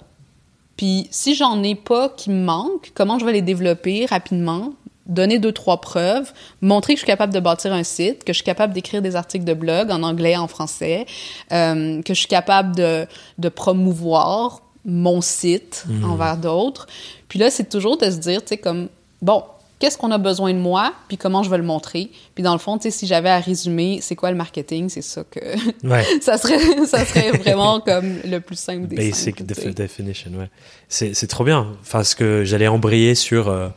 puis 0.76 1.09
si 1.11 1.35
j'en 1.35 1.62
ai 1.62 1.74
pas 1.74 2.09
qui 2.09 2.30
me 2.30 2.42
manquent, 2.44 2.92
comment 2.94 3.18
je 3.18 3.24
vais 3.24 3.33
les 3.33 3.42
développer 3.42 4.06
rapidement, 4.06 4.72
donner 5.10 5.38
deux, 5.38 5.52
trois 5.52 5.80
preuves, 5.80 6.32
montrer 6.62 6.94
que 6.94 6.98
je 6.98 7.04
suis 7.04 7.06
capable 7.06 7.34
de 7.34 7.40
bâtir 7.40 7.72
un 7.72 7.82
site, 7.82 8.24
que 8.24 8.32
je 8.32 8.38
suis 8.38 8.44
capable 8.44 8.72
d'écrire 8.72 9.02
des 9.02 9.16
articles 9.16 9.44
de 9.44 9.54
blog 9.54 9.90
en 9.90 10.02
anglais, 10.02 10.36
en 10.36 10.48
français, 10.48 11.04
euh, 11.52 12.00
que 12.02 12.14
je 12.14 12.18
suis 12.18 12.28
capable 12.28 12.74
de, 12.74 13.06
de 13.38 13.48
promouvoir 13.48 14.62
mon 14.84 15.20
site 15.20 15.84
mhm. 15.88 16.04
envers 16.10 16.36
d'autres. 16.36 16.86
Puis 17.28 17.38
là, 17.38 17.50
c'est 17.50 17.68
toujours 17.68 17.98
de 17.98 18.10
se 18.10 18.16
dire, 18.16 18.40
tu 18.40 18.48
sais, 18.48 18.56
comme, 18.56 18.88
bon, 19.20 19.42
qu'est-ce 19.78 19.98
qu'on 19.98 20.10
a 20.10 20.18
besoin 20.18 20.52
de 20.52 20.58
moi, 20.58 20.92
puis 21.08 21.16
comment 21.16 21.42
je 21.42 21.50
vais 21.50 21.58
le 21.58 21.64
montrer? 21.64 22.10
Puis 22.34 22.44
dans 22.44 22.52
le 22.52 22.58
fond, 22.58 22.78
tu 22.78 22.84
sais, 22.84 22.90
si 22.90 23.06
j'avais 23.06 23.30
à 23.30 23.40
résumer, 23.40 23.98
c'est 24.00 24.16
quoi 24.16 24.30
le 24.30 24.36
marketing, 24.36 24.88
c'est 24.88 25.02
ça 25.02 25.24
que... 25.28 25.40
Ouais. 25.82 26.04
ça, 26.20 26.38
serait, 26.38 26.86
ça 26.86 27.04
serait 27.04 27.32
vraiment 27.32 27.80
comme 27.80 28.18
le 28.24 28.38
plus 28.38 28.58
simple 28.58 28.86
des 28.86 28.96
Basic 28.96 29.44
definition, 29.44 30.30
ouais. 30.38 30.50
C'est 30.88 31.26
trop 31.26 31.44
bien. 31.44 31.66
Enfin, 31.80 32.04
ce 32.04 32.14
que 32.14 32.44
j'allais 32.44 32.68
embrayer 32.68 33.14
sur... 33.14 33.48
Euh, 33.48 33.68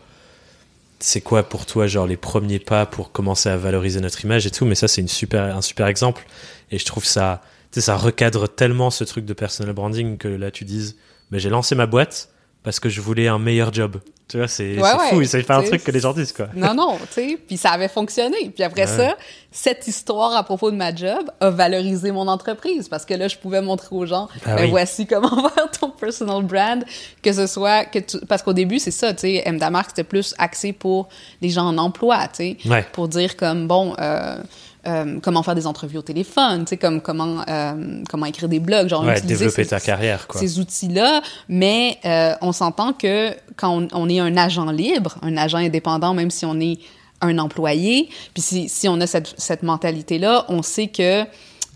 c'est 0.99 1.21
quoi 1.21 1.43
pour 1.43 1.65
toi 1.65 1.87
genre 1.87 2.07
les 2.07 2.17
premiers 2.17 2.59
pas 2.59 2.85
pour 2.85 3.11
commencer 3.11 3.49
à 3.49 3.57
valoriser 3.57 3.99
notre 3.99 4.23
image 4.23 4.45
et 4.45 4.51
tout 4.51 4.65
mais 4.65 4.75
ça 4.75 4.87
c'est 4.87 5.01
une 5.01 5.07
super 5.07 5.55
un 5.55 5.61
super 5.61 5.87
exemple. 5.87 6.25
Et 6.71 6.79
je 6.79 6.85
trouve 6.85 7.05
ça 7.05 7.41
ça 7.71 7.97
recadre 7.97 8.47
tellement 8.47 8.91
ce 8.91 9.03
truc 9.03 9.25
de 9.25 9.33
personal 9.33 9.73
branding 9.73 10.17
que 10.17 10.27
là 10.27 10.51
tu 10.51 10.63
dises 10.63 10.95
mais 11.31 11.39
j'ai 11.39 11.49
lancé 11.49 11.75
ma 11.75 11.87
boîte 11.87 12.29
parce 12.63 12.79
que 12.79 12.89
je 12.89 13.01
voulais 13.01 13.27
un 13.27 13.39
meilleur 13.39 13.73
job 13.73 13.99
tu 14.27 14.37
vois, 14.37 14.47
c'est 14.47 14.77
fou, 15.09 15.23
c'est 15.25 15.43
pas 15.43 15.57
un 15.57 15.63
truc 15.63 15.83
que 15.83 15.91
les 15.91 15.99
gens 15.99 16.13
disent, 16.13 16.31
quoi. 16.31 16.47
Non, 16.55 16.73
non, 16.73 16.97
tu 16.97 17.13
sais, 17.13 17.37
puis 17.45 17.57
ça 17.57 17.71
avait 17.71 17.87
fonctionné. 17.87 18.49
Puis 18.49 18.63
après 18.63 18.87
ça, 18.87 19.15
cette 19.51 19.87
histoire 19.87 20.35
à 20.35 20.43
propos 20.43 20.71
de 20.71 20.75
ma 20.75 20.95
job 20.95 21.29
a 21.39 21.49
valorisé 21.49 22.11
mon 22.11 22.27
entreprise 22.27 22.87
parce 22.87 23.05
que 23.05 23.13
là, 23.13 23.27
je 23.27 23.37
pouvais 23.37 23.61
montrer 23.61 23.89
aux 23.91 24.05
gens, 24.05 24.29
ben, 24.45 24.55
ben 24.55 24.69
voici 24.69 25.05
comment 25.05 25.49
faire 25.55 25.69
ton 25.69 25.89
personal 25.89 26.41
brand, 26.43 26.83
que 27.21 27.31
ce 27.31 27.45
soit 27.45 27.85
que 27.85 27.99
tu... 27.99 28.17
parce 28.27 28.41
qu'au 28.41 28.53
début, 28.53 28.79
c'est 28.79 28.91
ça, 28.91 29.13
tu 29.13 29.19
sais, 29.19 29.43
M. 29.45 29.59
Damark, 29.59 29.89
c'était 29.89 30.03
plus 30.03 30.33
axé 30.37 30.73
pour 30.73 31.09
les 31.41 31.49
gens 31.49 31.67
en 31.67 31.77
emploi, 31.77 32.27
tu 32.29 32.57
sais, 32.57 32.85
pour 32.93 33.07
dire 33.07 33.35
comme, 33.35 33.67
bon, 33.67 33.95
euh, 33.99 34.37
euh, 34.85 35.19
comment 35.21 35.43
faire 35.43 35.55
des 35.55 35.65
entrevues 35.65 35.97
au 35.97 36.01
téléphone, 36.01 36.65
tu 36.65 36.71
sais, 36.71 36.77
comme 36.77 36.99
comment 36.99 37.41
euh, 37.47 38.03
comment 38.09 38.25
écrire 38.25 38.49
des 38.49 38.59
blogs, 38.59 38.89
genre 38.89 39.05
ouais, 39.05 39.21
développer 39.21 39.65
ta 39.65 39.79
carrière, 39.79 40.27
quoi. 40.27 40.41
Ces 40.41 40.59
outils-là, 40.59 41.21
mais 41.47 41.99
euh, 42.03 42.33
on 42.41 42.51
s'entend 42.51 42.91
que 42.91 43.33
quand 43.55 43.87
on, 43.93 44.09
est 44.09 44.19
un 44.19 44.35
agent 44.35 44.69
libre, 44.71 45.17
un 45.21 45.37
agent 45.37 45.59
indépendant, 45.59 46.13
même 46.13 46.29
si 46.29 46.45
on 46.45 46.59
est 46.59 46.79
un 47.21 47.37
employé, 47.37 48.09
puis 48.33 48.43
si, 48.43 48.67
si 48.67 48.89
on 48.89 48.99
a 48.99 49.07
cette, 49.07 49.33
cette 49.37 49.63
mentalité-là, 49.63 50.45
on 50.49 50.61
sait 50.61 50.87
que 50.87 51.23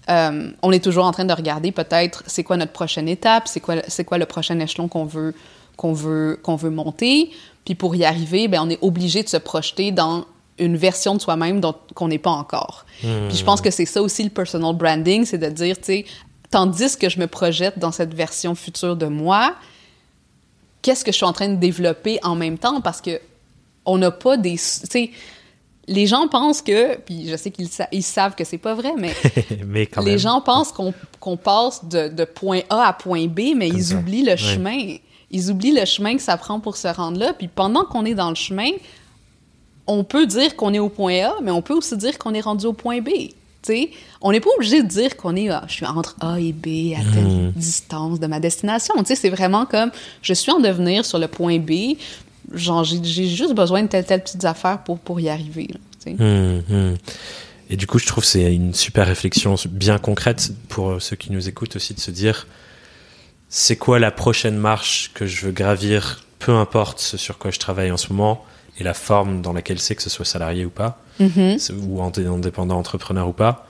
on 0.10 0.72
est 0.72 0.84
toujours 0.84 1.06
en 1.06 1.12
train 1.12 1.26
de 1.26 1.34
regarder 1.34 1.72
peut-être 1.72 2.24
c'est 2.28 2.44
quoi 2.44 2.58
notre 2.58 2.74
prochaine 2.74 3.08
étape, 3.08 3.48
c'est 3.48 3.62
quoi 3.62 3.76
c'est 3.88 4.04
quoi 4.04 4.18
le 4.18 4.26
prochain 4.26 4.60
échelon 4.60 4.90
qu'on 4.90 5.06
veut 5.06 5.34
qu'on 5.78 5.94
veut 5.94 6.40
qu'on 6.44 6.58
veut 6.58 6.72
monter, 6.72 7.32
puis 7.64 7.76
pour 7.76 7.96
y 7.96 8.04
arriver, 8.04 8.50
ben 8.50 8.62
on 8.64 8.70
est 8.70 8.80
obligé 8.82 9.24
de 9.24 9.30
se 9.30 9.38
projeter 9.38 9.92
dans 9.92 10.26
une 10.60 10.78
version 10.78 11.16
de 11.16 11.22
soi-même 11.22 11.62
qu'on 11.94 12.08
n'est 12.08 12.18
pas 12.18 12.32
encore. 12.32 12.86
Puis 13.00 13.38
je 13.38 13.44
pense 13.44 13.62
que 13.62 13.72
c'est 13.72 13.86
ça 13.86 14.02
aussi 14.02 14.24
le 14.24 14.30
personal 14.30 14.76
branding, 14.76 15.26
c'est 15.26 15.38
de 15.38 15.50
dire, 15.50 15.78
tu 15.78 15.84
sais, 15.84 16.06
tandis 16.50 16.98
que 16.98 17.10
je 17.10 17.20
me 17.20 17.28
projette 17.28 17.78
dans 17.80 17.92
cette 17.92 18.14
version 18.14 18.56
future 18.56 18.96
de 18.96 19.08
moi, 19.08 19.56
qu'est-ce 20.82 21.04
que 21.04 21.12
je 21.12 21.18
suis 21.18 21.26
en 21.26 21.34
train 21.34 21.50
de 21.50 21.56
développer 21.56 22.20
en 22.24 22.36
même 22.36 22.58
temps? 22.58 22.82
Parce 22.82 23.02
que 23.02 23.20
on 23.86 23.98
n'a 23.98 24.12
pas 24.12 24.36
des... 24.36 24.56
Tu 24.56 24.58
sais, 24.58 25.12
les 25.88 26.06
gens 26.06 26.28
pensent 26.28 26.62
que, 26.62 26.98
puis 26.98 27.30
je 27.30 27.38
sais 27.38 27.52
qu'ils 27.52 27.70
ils 27.92 28.04
savent 28.04 28.36
que 28.36 28.44
c'est 28.44 28.58
pas 28.58 28.74
vrai, 28.74 28.92
mais, 28.98 29.14
mais 29.66 29.90
les 30.04 30.18
gens 30.18 30.42
pensent 30.42 30.74
qu'on 30.74 31.38
passe 31.38 31.86
de, 31.86 32.10
de, 32.10 32.26
point 32.26 32.62
A 32.70 32.88
à 32.88 32.94
point 32.94 33.28
B, 33.28 33.56
mais 33.56 33.70
ils 33.70 33.96
oublient 33.96 34.26
le 34.26 34.36
chemin. 34.36 34.98
Ils 35.32 35.50
oublient 35.50 35.74
le 35.74 35.86
chemin 35.86 36.16
que 36.16 36.22
ça 36.22 36.36
prend 36.38 36.60
pour 36.60 36.76
se 36.76 36.88
rendre 36.88 37.20
là. 37.20 37.34
Puis 37.34 37.48
pendant 37.48 37.86
qu'on 37.86 38.06
est 38.06 38.16
dans 38.16 38.30
le 38.30 38.36
chemin, 38.36 38.70
on 39.88 40.04
peut 40.04 40.28
dire 40.28 40.56
qu'on 40.56 40.74
est 40.74 40.80
au 40.80 40.90
point 40.90 41.24
A, 41.24 41.36
mais 41.42 41.52
on 41.52 41.62
peut 41.62 41.74
aussi 41.74 41.98
dire 41.98 42.18
qu'on 42.18 42.34
est 42.34 42.42
rendu 42.42 42.66
au 42.66 42.74
point 42.74 43.02
B. 43.02 43.10
sais, 43.62 43.92
on 44.22 44.32
n'est 44.32 44.40
pas 44.40 44.50
obligé 44.56 44.84
de 44.84 44.88
dire 44.88 45.16
qu'on 45.18 45.36
est, 45.36 45.50
ah, 45.50 45.64
je 45.68 45.74
suis 45.74 45.86
entre 45.86 46.16
A 46.20 46.40
et 46.40 46.52
B 46.52 46.94
à 46.96 47.14
telle 47.14 47.26
hmm. 47.26 47.52
distance 47.56 48.20
de 48.20 48.28
ma 48.28 48.40
destination. 48.40 48.94
C'est 49.06 49.30
vraiment 49.30 49.66
comme, 49.66 49.92
je 50.22 50.34
suis 50.34 50.52
en 50.52 50.60
devenir 50.60 51.06
sur 51.06 51.20
le 51.20 51.28
point 51.28 51.60
B, 51.60 51.98
genre, 52.54 52.84
j'ai 52.84 53.28
juste 53.28 53.54
besoin 53.54 53.84
de 53.84 53.88
telle, 53.88 54.06
telle 54.06 54.24
petite 54.24 54.46
affaire 54.46 54.80
pour, 54.84 55.00
pour 55.00 55.20
y 55.20 55.30
arriver. 55.30 55.70
Hmm, 56.06 56.60
hmm. 56.70 56.96
Et 57.70 57.76
du 57.76 57.86
coup, 57.88 58.00
je 58.00 58.06
trouve 58.06 58.24
que 58.24 58.30
c'est 58.30 58.54
une 58.54 58.74
super 58.74 59.08
réflexion 59.08 59.56
bien 59.70 59.98
concrète 59.98 60.52
pour 60.70 61.02
ceux 61.02 61.18
qui 61.18 61.32
nous 61.34 61.50
écoutent 61.50 61.76
aussi 61.76 61.94
de 61.94 62.00
se 62.00 62.12
dire, 62.12 62.48
c'est 63.50 63.76
quoi 63.76 64.00
la 64.00 64.12
prochaine 64.12 64.58
marche 64.58 65.12
que 65.14 65.26
je 65.26 65.46
veux 65.46 65.52
gravir, 65.52 66.24
peu 66.40 66.54
importe 66.54 67.00
ce 67.00 67.18
sur 67.18 67.38
quoi 67.38 67.52
je 67.52 67.60
travaille 67.60 67.92
en 67.92 67.98
ce 67.98 68.12
moment, 68.14 68.46
et 68.80 68.84
la 68.84 68.94
forme 68.94 69.42
dans 69.42 69.54
laquelle 69.54 69.80
c'est, 69.80 69.96
que 69.96 70.02
ce 70.02 70.10
soit 70.10 70.26
salarié 70.26 70.66
ou 70.66 70.70
pas, 70.70 71.02
mm-hmm. 71.20 71.72
ou 71.88 72.02
indépendant 72.02 72.78
entrepreneur 72.78 73.28
ou 73.28 73.34
pas, 73.34 73.68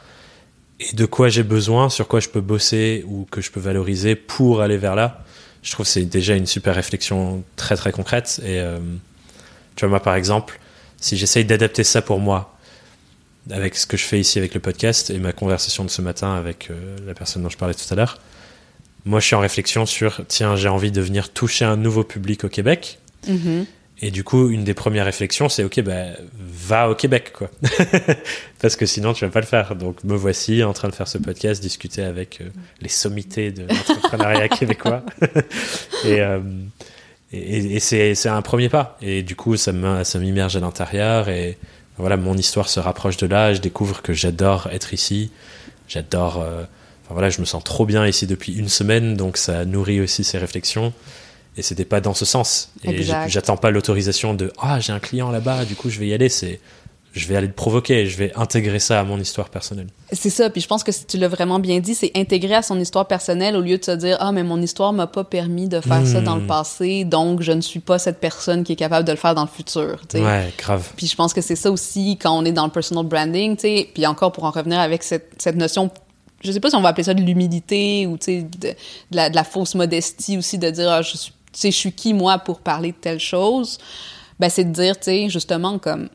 et 0.79 0.93
de 0.93 1.05
quoi 1.05 1.29
j'ai 1.29 1.43
besoin, 1.43 1.89
sur 1.89 2.07
quoi 2.07 2.19
je 2.19 2.29
peux 2.29 2.41
bosser 2.41 3.03
ou 3.07 3.27
que 3.31 3.41
je 3.41 3.51
peux 3.51 3.59
valoriser 3.59 4.15
pour 4.15 4.61
aller 4.61 4.77
vers 4.77 4.95
là. 4.95 5.23
Je 5.63 5.71
trouve 5.71 5.85
que 5.85 5.91
c'est 5.91 6.03
déjà 6.03 6.35
une 6.35 6.45
super 6.45 6.75
réflexion 6.75 7.43
très 7.55 7.75
très 7.75 7.91
concrète. 7.91 8.39
Et 8.43 8.59
euh, 8.59 8.77
tu 9.75 9.81
vois, 9.81 9.89
moi 9.89 9.99
par 10.01 10.15
exemple, 10.15 10.59
si 10.99 11.17
j'essaye 11.17 11.45
d'adapter 11.45 11.83
ça 11.83 12.01
pour 12.01 12.19
moi, 12.19 12.53
avec 13.49 13.75
ce 13.75 13.87
que 13.87 13.97
je 13.97 14.03
fais 14.03 14.19
ici 14.19 14.37
avec 14.37 14.53
le 14.53 14.59
podcast 14.59 15.09
et 15.09 15.19
ma 15.19 15.31
conversation 15.31 15.83
de 15.85 15.89
ce 15.89 16.01
matin 16.01 16.35
avec 16.35 16.69
euh, 16.69 16.97
la 17.05 17.13
personne 17.13 17.43
dont 17.43 17.49
je 17.49 17.57
parlais 17.57 17.73
tout 17.73 17.91
à 17.91 17.95
l'heure, 17.95 18.19
moi, 19.05 19.21
je 19.21 19.27
suis 19.27 19.35
en 19.35 19.39
réflexion 19.39 19.85
sur, 19.85 20.21
tiens, 20.27 20.57
j'ai 20.57 20.67
envie 20.67 20.91
de 20.91 21.01
venir 21.01 21.31
toucher 21.31 21.63
un 21.63 21.77
nouveau 21.77 22.03
public 22.03 22.43
au 22.43 22.49
Québec. 22.49 22.99
Mm-hmm. 23.25 23.65
Et 23.99 24.11
du 24.11 24.23
coup, 24.23 24.49
une 24.49 24.63
des 24.63 24.75
premières 24.75 25.05
réflexions, 25.05 25.49
c'est 25.49 25.63
ok, 25.63 25.81
bah, 25.81 26.05
va 26.39 26.89
au 26.89 26.95
Québec, 26.95 27.33
quoi. 27.33 27.49
Parce 28.61 28.75
que 28.75 28.85
sinon, 28.85 29.13
tu 29.13 29.25
vas 29.25 29.31
pas 29.31 29.39
le 29.39 29.47
faire. 29.47 29.75
Donc, 29.75 30.03
me 30.03 30.15
voici 30.15 30.63
en 30.63 30.73
train 30.73 30.87
de 30.87 30.93
faire 30.93 31.07
ce 31.07 31.17
podcast, 31.17 31.61
discuter 31.61 32.03
avec 32.03 32.41
euh, 32.41 32.49
les 32.79 32.89
sommités 32.89 33.51
de 33.51 33.63
l'entrepreneuriat 33.63 34.47
québécois. 34.49 35.01
et, 36.05 36.21
euh, 36.21 36.39
c'est 37.79 38.27
un 38.27 38.41
premier 38.43 38.69
pas. 38.69 38.99
Et 39.01 39.23
du 39.23 39.35
coup, 39.35 39.57
ça 39.57 39.71
m'immerge 39.71 40.55
à 40.55 40.59
l'intérieur. 40.59 41.27
Et 41.29 41.57
voilà, 41.97 42.17
mon 42.17 42.37
histoire 42.37 42.69
se 42.69 42.79
rapproche 42.79 43.17
de 43.17 43.25
là. 43.25 43.55
Je 43.55 43.61
découvre 43.61 44.03
que 44.03 44.13
j'adore 44.13 44.67
être 44.71 44.93
ici. 44.93 45.31
J'adore. 45.87 46.39
Euh, 46.43 46.61
enfin 47.03 47.15
voilà, 47.15 47.31
je 47.31 47.41
me 47.41 47.45
sens 47.45 47.63
trop 47.63 47.87
bien 47.87 48.05
ici 48.05 48.27
depuis 48.27 48.53
une 48.53 48.69
semaine, 48.69 49.15
donc 49.17 49.37
ça 49.37 49.65
nourrit 49.65 50.01
aussi 50.01 50.23
ces 50.23 50.37
réflexions 50.37 50.93
et 51.57 51.63
c'était 51.63 51.85
pas 51.85 52.01
dans 52.01 52.13
ce 52.13 52.25
sens. 52.25 52.69
Et 52.83 53.03
j'attends 53.27 53.57
pas 53.57 53.71
l'autorisation 53.71 54.33
de 54.33 54.53
ah 54.59 54.79
j'ai 54.79 54.93
un 54.93 54.99
client 54.99 55.31
là-bas, 55.31 55.65
du 55.65 55.75
coup 55.75 55.89
je 55.89 55.99
vais 55.99 56.07
y 56.07 56.13
aller. 56.13 56.29
C'est 56.29 56.59
je 57.13 57.27
vais 57.27 57.35
aller 57.35 57.47
le 57.47 57.53
provoquer, 57.53 58.05
je 58.05 58.15
vais 58.15 58.31
intégrer 58.35 58.77
ça 58.77 58.99
à 58.99 59.03
mon 59.03 59.19
histoire 59.19 59.49
personnelle. 59.49 59.87
C'est 60.11 60.29
ça, 60.29 60.51
puis 60.51 60.61
je 60.61 60.67
pense 60.67 60.83
que 60.83 60.91
si 60.91 61.05
tu 61.05 61.17
l'as 61.17 61.27
vraiment 61.27 61.57
bien 61.57 61.79
dit, 61.79 61.95
c'est 61.95 62.11
intégrer 62.15 62.53
à 62.53 62.61
son 62.61 62.79
histoire 62.79 63.07
personnelle 63.07 63.55
au 63.55 63.61
lieu 63.61 63.79
de 63.79 63.83
se 63.83 63.91
dire 63.91 64.17
ah 64.19 64.31
mais 64.31 64.43
mon 64.43 64.61
histoire 64.61 64.93
m'a 64.93 65.07
pas 65.07 65.23
permis 65.23 65.67
de 65.67 65.81
faire 65.81 66.05
ça 66.05 66.21
dans 66.21 66.35
le 66.35 66.43
hmm. 66.43 66.47
passé, 66.47 67.03
donc 67.05 67.41
je 67.41 67.51
ne 67.51 67.61
suis 67.61 67.79
pas 67.79 67.97
cette 67.97 68.19
personne 68.19 68.63
qui 68.63 68.73
est 68.73 68.77
capable 68.77 69.05
de 69.05 69.11
le 69.11 69.17
faire 69.17 69.33
dans 69.33 69.41
le 69.41 69.49
futur. 69.49 69.99
Ouais, 70.13 70.53
grave. 70.57 70.87
Puis 70.95 71.07
je 71.07 71.15
pense 71.15 71.33
que 71.33 71.41
c'est 71.41 71.55
ça 71.55 71.71
aussi 71.71 72.17
quand 72.21 72.37
on 72.37 72.45
est 72.45 72.51
dans 72.51 72.65
le 72.65 72.71
personal 72.71 73.05
branding, 73.05 73.55
tu 73.55 73.61
sais, 73.61 73.89
puis 73.91 74.05
encore 74.05 74.31
pour 74.31 74.43
en 74.43 74.51
revenir 74.51 74.79
avec 74.79 75.01
cette, 75.01 75.31
cette 75.39 75.55
notion 75.55 75.89
je 76.43 76.51
sais 76.51 76.59
pas 76.59 76.69
si 76.69 76.75
on 76.75 76.81
va 76.81 76.89
appeler 76.89 77.03
ça 77.03 77.15
de 77.15 77.21
l'humilité 77.21 78.05
ou 78.05 78.15
de, 78.17 78.41
de, 78.41 78.75
la, 79.11 79.31
de 79.31 79.35
la 79.35 79.43
fausse 79.43 79.73
modestie 79.73 80.37
aussi 80.37 80.59
de 80.59 80.69
dire 80.69 80.89
ah, 80.91 81.01
je 81.01 81.17
suis 81.17 81.33
sais, 81.59 81.71
je 81.71 81.77
suis 81.77 81.91
qui, 81.91 82.13
moi, 82.13 82.39
pour 82.39 82.59
parler 82.59 82.91
de 82.91 82.97
telle 82.97 83.19
chose, 83.19 83.77
ben, 84.39 84.49
c'est 84.49 84.65
de 84.65 84.71
dire, 84.71 84.97
tu 84.97 85.05
sais, 85.05 85.29
justement, 85.29 85.79
comme 85.79 86.09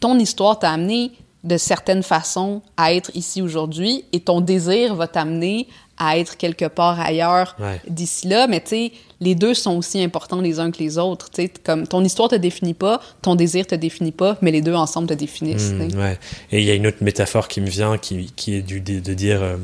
ton 0.00 0.18
histoire 0.18 0.58
t'a 0.58 0.70
amené 0.70 1.12
de 1.44 1.56
certaines 1.56 2.02
façons 2.02 2.60
à 2.76 2.92
être 2.92 3.10
ici 3.14 3.40
aujourd'hui 3.40 4.04
et 4.12 4.20
ton 4.20 4.40
désir 4.40 4.94
va 4.94 5.06
t'amener 5.06 5.68
à 5.98 6.18
être 6.18 6.36
quelque 6.36 6.66
part 6.66 7.00
ailleurs 7.00 7.56
d'ici 7.88 8.28
là, 8.28 8.46
mais 8.46 8.60
tu 8.60 8.68
sais, 8.68 8.92
les 9.20 9.34
deux 9.34 9.54
sont 9.54 9.76
aussi 9.76 10.02
importants 10.02 10.40
les 10.40 10.58
uns 10.58 10.70
que 10.70 10.78
les 10.78 10.98
autres, 10.98 11.30
tu 11.30 11.42
sais, 11.42 11.48
comme 11.64 11.86
ton 11.86 12.04
histoire 12.04 12.28
te 12.28 12.34
définit 12.34 12.74
pas, 12.74 13.00
ton 13.22 13.34
désir 13.34 13.66
te 13.66 13.74
définit 13.74 14.12
pas, 14.12 14.36
mais 14.42 14.50
les 14.50 14.60
deux 14.60 14.74
ensemble 14.74 15.08
te 15.08 15.14
définissent. 15.14 15.72
Mmh, 15.72 15.98
ouais. 15.98 16.18
Et 16.52 16.58
il 16.58 16.64
y 16.64 16.70
a 16.70 16.74
une 16.74 16.86
autre 16.86 16.98
métaphore 17.00 17.48
qui 17.48 17.60
me 17.60 17.68
vient, 17.68 17.96
qui, 17.96 18.30
qui 18.36 18.56
est 18.56 18.62
du, 18.62 18.80
de, 18.80 19.14
dire, 19.14 19.42
euh, 19.42 19.56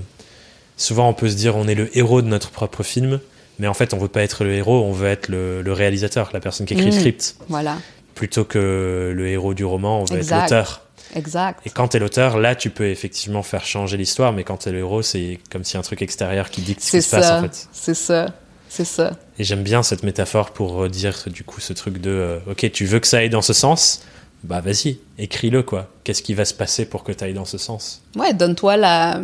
souvent 0.77 1.09
on 1.09 1.15
peut 1.15 1.29
se 1.29 1.37
dire 1.37 1.57
on 1.57 1.69
est 1.69 1.75
le 1.75 1.95
héros 1.97 2.23
de 2.23 2.29
notre 2.29 2.51
propre 2.51 2.83
film, 2.83 3.21
mais 3.63 3.69
en 3.69 3.75
fait, 3.75 3.95
on 3.95 3.99
veut 3.99 4.09
pas 4.09 4.25
être 4.25 4.43
le 4.43 4.55
héros, 4.55 4.83
on 4.83 4.91
veut 4.91 5.07
être 5.07 5.29
le, 5.29 5.63
réalisateur, 5.69 6.31
la 6.33 6.41
personne 6.41 6.67
qui 6.67 6.75
écrit 6.75 6.87
le 6.87 6.91
mmh. 6.91 6.99
script. 6.99 7.37
Voilà. 7.49 7.79
Plutôt 8.17 8.45
que 8.45 9.13
le 9.15 9.29
héros 9.29 9.55
du 9.55 9.65
roman, 9.65 10.01
on 10.01 10.05
veut 10.05 10.19
être 10.19 10.31
l'auteur. 10.33 10.83
Exact. 11.15 11.61
Et 11.65 11.71
quand 11.71 11.87
tu 11.87 11.97
es 11.97 12.01
l'auteur, 12.01 12.39
là, 12.39 12.57
tu 12.57 12.71
peux 12.71 12.89
effectivement 12.89 13.45
faire 13.45 13.65
changer 13.65 13.97
l'histoire, 13.97 14.33
mais 14.33 14.43
quand 14.43 14.57
tu 14.57 14.69
es 14.69 14.73
le 14.73 14.79
héros, 14.79 15.03
c'est 15.03 15.39
comme 15.49 15.63
si 15.63 15.77
un 15.77 15.83
truc 15.83 16.03
extérieur 16.03 16.51
qui 16.51 16.61
dicte 16.63 16.81
ce 16.81 16.91
qui 16.91 17.03
se 17.03 17.11
passe, 17.11 17.31
en 17.31 17.43
fait. 17.43 17.69
C'est 17.71 17.95
ça. 17.95 18.35
C'est 18.69 18.85
ça. 18.85 19.13
Et 19.39 19.45
j'aime 19.45 19.63
bien 19.63 19.85
cette 19.85 20.03
métaphore 20.03 20.51
pour 20.51 20.89
dire, 20.89 21.23
du 21.27 21.45
coup, 21.45 21.61
ce 21.61 21.73
truc 21.73 22.01
de 22.01 22.11
euh, 22.11 22.39
OK, 22.51 22.69
tu 22.73 22.85
veux 22.85 22.99
que 22.99 23.07
ça 23.07 23.19
aille 23.19 23.31
dans 23.31 23.43
ce 23.43 23.53
sens? 23.53 24.03
Bah, 24.43 24.61
vas-y, 24.61 24.99
écris-le, 25.19 25.63
quoi. 25.63 25.89
Qu'est-ce 26.03 26.23
qui 26.23 26.35
va 26.35 26.45
se 26.45 26.55
passer 26.55 26.85
pour 26.85 27.05
que 27.05 27.13
tu 27.13 27.23
ailles 27.23 27.35
dans 27.35 27.45
ce 27.45 27.59
sens? 27.59 28.03
Ouais, 28.17 28.35
donne-toi 28.35 28.77
la. 28.77 29.21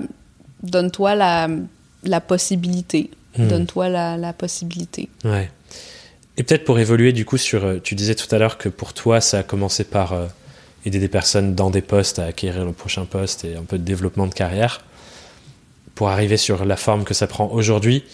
Donne-toi 0.62 1.16
la, 1.16 1.48
la 2.04 2.20
possibilité. 2.20 3.10
Hmm. 3.36 3.48
Donne-toi 3.48 3.88
la, 3.88 4.32
possibilité. 4.32 5.08
Ouais. 5.24 5.50
Et 6.36 6.42
peut-être 6.42 6.64
pour 6.64 6.78
évoluer 6.78 7.12
du 7.12 7.24
coup 7.24 7.36
sur, 7.36 7.64
euh, 7.64 7.78
tu 7.82 7.94
disais 7.94 8.14
tout 8.14 8.32
à 8.34 8.38
l'heure 8.38 8.58
que 8.58 8.68
pour 8.68 8.94
toi 8.94 9.20
ça 9.20 9.40
a 9.40 9.42
commencé 9.42 9.84
par 9.84 10.12
euh, 10.12 10.26
aider 10.86 10.98
des 11.00 11.08
personnes 11.08 11.54
dans 11.54 11.70
des 11.70 11.82
postes 11.82 12.18
à 12.18 12.26
acquérir 12.26 12.64
le 12.64 12.72
prochain 12.72 13.04
poste 13.04 13.44
et 13.44 13.56
un 13.56 13.64
peu 13.64 13.78
de 13.78 13.84
développement 13.84 14.26
de 14.26 14.34
carrière. 14.34 14.82
Pour 15.94 16.08
arriver 16.08 16.36
sur 16.36 16.64
la 16.64 16.76
forme 16.76 17.02
que 17.04 17.14
ça 17.14 17.26
prend 17.26 17.48
aujourd'hui, 17.48 18.04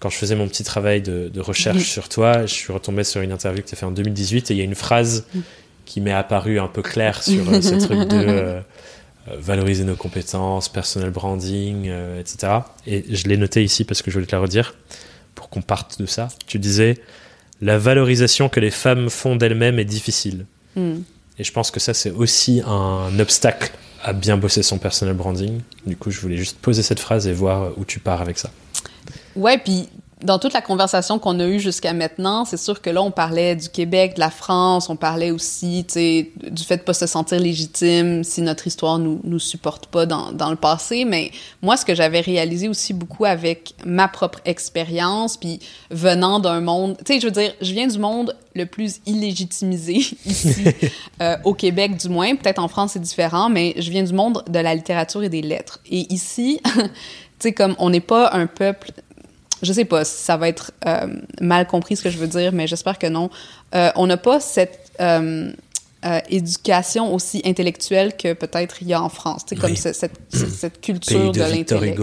quand 0.00 0.08
je 0.08 0.16
faisais 0.16 0.34
mon 0.34 0.48
petit 0.48 0.64
travail 0.64 1.02
de, 1.02 1.30
recherche 1.40 1.84
sur 1.84 2.08
toi, 2.08 2.46
je 2.46 2.52
suis 2.52 2.72
retombé 2.72 3.04
sur 3.04 3.20
une 3.20 3.32
interview 3.32 3.62
que 3.62 3.68
tu 3.68 3.74
as 3.74 3.78
fait 3.78 3.86
en 3.86 3.90
2018 3.90 4.50
et 4.50 4.54
il 4.54 4.56
y 4.56 4.62
a 4.62 4.64
une 4.64 4.74
phrase 4.74 5.26
hmm. 5.34 5.40
qui 5.84 6.00
m'est 6.00 6.12
apparue 6.12 6.58
un 6.58 6.68
peu 6.68 6.82
claire 6.82 7.22
sur 7.22 7.48
euh, 7.52 7.60
ce 7.60 7.74
truc 7.74 8.08
de 8.08 8.16
euh, 8.16 8.60
valoriser 9.38 9.84
nos 9.84 9.96
compétences, 9.96 10.68
personal 10.68 11.10
branding, 11.10 11.86
euh, 11.88 12.20
etc. 12.20 12.52
Et 12.86 13.04
je 13.14 13.28
l'ai 13.28 13.36
noté 13.36 13.62
ici 13.62 13.84
parce 13.84 14.02
que 14.02 14.10
je 14.10 14.16
voulais 14.16 14.26
te 14.26 14.34
la 14.34 14.40
redire 14.40 14.74
pour 15.34 15.48
qu'on 15.48 15.62
parte 15.62 16.00
de 16.00 16.06
ça. 16.06 16.28
Tu 16.46 16.58
disais 16.58 16.98
la 17.60 17.78
valorisation 17.78 18.48
que 18.48 18.60
les 18.60 18.70
femmes 18.70 19.10
font 19.10 19.36
d'elles-mêmes 19.36 19.78
est 19.78 19.84
difficile. 19.84 20.46
Hmm. 20.76 21.00
Et 21.38 21.44
je 21.44 21.52
pense 21.52 21.70
que 21.70 21.80
ça, 21.80 21.94
c'est 21.94 22.10
aussi 22.10 22.62
un 22.66 23.18
obstacle 23.18 23.72
à 24.02 24.12
bien 24.12 24.36
bosser 24.36 24.62
son 24.62 24.78
personal 24.78 25.14
branding. 25.14 25.60
Du 25.86 25.96
coup, 25.96 26.10
je 26.10 26.20
voulais 26.20 26.36
juste 26.36 26.58
poser 26.58 26.82
cette 26.82 27.00
phrase 27.00 27.26
et 27.26 27.32
voir 27.32 27.72
où 27.78 27.84
tu 27.84 27.98
pars 27.98 28.20
avec 28.20 28.38
ça. 28.38 28.50
Ouais, 29.36 29.58
puis 29.58 29.88
dans 30.22 30.38
toute 30.38 30.52
la 30.52 30.60
conversation 30.60 31.18
qu'on 31.18 31.38
a 31.40 31.46
eue 31.46 31.60
jusqu'à 31.60 31.92
maintenant, 31.92 32.44
c'est 32.44 32.56
sûr 32.56 32.80
que 32.80 32.90
là, 32.90 33.02
on 33.02 33.10
parlait 33.10 33.56
du 33.56 33.68
Québec, 33.68 34.14
de 34.14 34.20
la 34.20 34.30
France, 34.30 34.88
on 34.90 34.96
parlait 34.96 35.30
aussi, 35.30 35.84
du 35.84 36.62
fait 36.64 36.78
de 36.78 36.82
pas 36.82 36.94
se 36.94 37.06
sentir 37.06 37.40
légitime 37.40 38.24
si 38.24 38.42
notre 38.42 38.66
histoire 38.66 38.98
nous, 38.98 39.20
nous 39.24 39.38
supporte 39.38 39.86
pas 39.86 40.06
dans, 40.06 40.32
dans 40.32 40.50
le 40.50 40.56
passé. 40.56 41.04
Mais 41.04 41.30
moi, 41.62 41.76
ce 41.76 41.84
que 41.84 41.94
j'avais 41.94 42.20
réalisé 42.20 42.68
aussi 42.68 42.92
beaucoup 42.92 43.24
avec 43.24 43.74
ma 43.84 44.08
propre 44.08 44.40
expérience, 44.44 45.36
puis 45.36 45.60
venant 45.90 46.40
d'un 46.40 46.60
monde, 46.60 46.96
tu 47.04 47.14
sais, 47.14 47.20
je 47.20 47.26
veux 47.26 47.32
dire, 47.32 47.52
je 47.60 47.72
viens 47.72 47.86
du 47.86 47.98
monde 47.98 48.36
le 48.54 48.66
plus 48.66 49.00
illégitimisé 49.06 49.94
ici, 50.26 50.64
euh, 51.22 51.36
au 51.44 51.54
Québec 51.54 51.96
du 51.96 52.08
moins. 52.08 52.34
Peut-être 52.36 52.58
en 52.58 52.68
France, 52.68 52.92
c'est 52.92 53.02
différent, 53.02 53.48
mais 53.48 53.74
je 53.78 53.90
viens 53.90 54.02
du 54.02 54.12
monde 54.12 54.42
de 54.48 54.58
la 54.58 54.74
littérature 54.74 55.22
et 55.22 55.28
des 55.28 55.42
lettres. 55.42 55.80
Et 55.90 56.12
ici, 56.12 56.60
tu 56.74 56.90
sais, 57.38 57.52
comme 57.52 57.74
on 57.78 57.90
n'est 57.90 58.00
pas 58.00 58.32
un 58.32 58.46
peuple 58.46 58.92
je 59.62 59.72
sais 59.72 59.84
pas 59.84 60.04
si 60.04 60.22
ça 60.22 60.36
va 60.36 60.48
être 60.48 60.72
euh, 60.86 61.06
mal 61.40 61.66
compris 61.66 61.96
ce 61.96 62.02
que 62.02 62.10
je 62.10 62.18
veux 62.18 62.26
dire, 62.26 62.52
mais 62.52 62.66
j'espère 62.66 62.98
que 62.98 63.06
non. 63.06 63.30
Euh, 63.74 63.90
on 63.96 64.06
n'a 64.06 64.16
pas 64.16 64.40
cette 64.40 64.92
euh, 65.00 65.50
éducation 66.28 67.14
aussi 67.14 67.42
intellectuelle 67.44 68.16
que 68.16 68.32
peut-être 68.32 68.76
il 68.80 68.88
y 68.88 68.94
a 68.94 69.02
en 69.02 69.08
France, 69.08 69.44
tu 69.46 69.54
comme 69.54 69.76
cette, 69.76 69.96
cette, 70.30 70.80
culture 70.80 71.32
de, 71.32 71.40
l'intellect. 71.40 72.00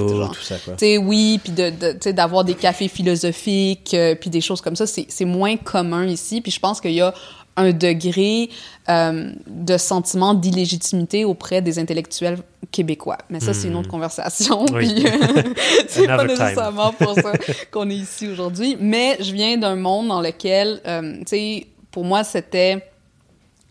Oui, 1.03 1.39
puis 1.43 1.53
de, 1.53 2.11
d'avoir 2.11 2.43
des 2.43 2.53
cafés 2.53 2.87
philosophiques, 2.87 3.95
puis 4.21 4.29
des 4.29 4.41
choses 4.41 4.61
comme 4.61 4.75
ça, 4.75 4.85
c'est 4.85 5.25
moins 5.25 5.57
commun 5.57 6.05
ici. 6.05 6.41
Puis 6.41 6.51
je 6.51 6.59
pense 6.59 6.79
qu'il 6.79 6.91
y 6.91 7.01
a 7.01 7.13
un 7.57 7.71
degré 7.71 8.49
euh, 8.87 9.31
de 9.47 9.77
sentiment 9.77 10.33
d'illégitimité 10.33 11.25
auprès 11.25 11.61
des 11.61 11.79
intellectuels 11.79 12.37
québécois. 12.71 13.17
Mais 13.29 13.39
ça, 13.39 13.53
c'est 13.53 13.67
une 13.67 13.75
autre 13.75 13.87
hmm. 13.87 13.91
conversation. 13.91 14.65
Oui. 14.71 15.05
Euh, 15.05 15.43
c'est 15.87 16.07
pas 16.07 16.23
nécessairement 16.23 16.93
pour 16.93 17.13
ça 17.15 17.33
qu'on 17.71 17.89
est 17.89 17.95
ici 17.95 18.27
aujourd'hui. 18.27 18.77
Mais 18.79 19.17
je 19.19 19.33
viens 19.33 19.57
d'un 19.57 19.75
monde 19.75 20.07
dans 20.07 20.21
lequel, 20.21 20.79
euh, 20.87 21.17
tu 21.19 21.25
sais, 21.25 21.67
pour 21.91 22.05
moi, 22.05 22.23
c'était 22.23 22.87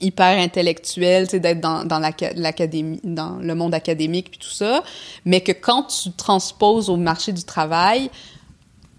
hyper 0.01 0.39
intellectuel, 0.39 1.25
tu 1.25 1.33
sais, 1.33 1.41
d'être 1.41 1.61
dans, 1.61 1.85
dans 1.85 2.01
l'académie, 2.01 3.01
dans 3.05 3.37
le 3.37 3.55
monde 3.55 3.73
académique 3.73 4.31
puis 4.31 4.41
tout 4.41 4.51
ça. 4.51 4.83
Mais 5.25 5.41
que 5.41 5.53
quand 5.53 5.85
tu 5.85 6.11
transposes 6.13 6.91
au 6.91 6.97
marché 6.97 7.33
du 7.33 7.45
travail, 7.45 8.11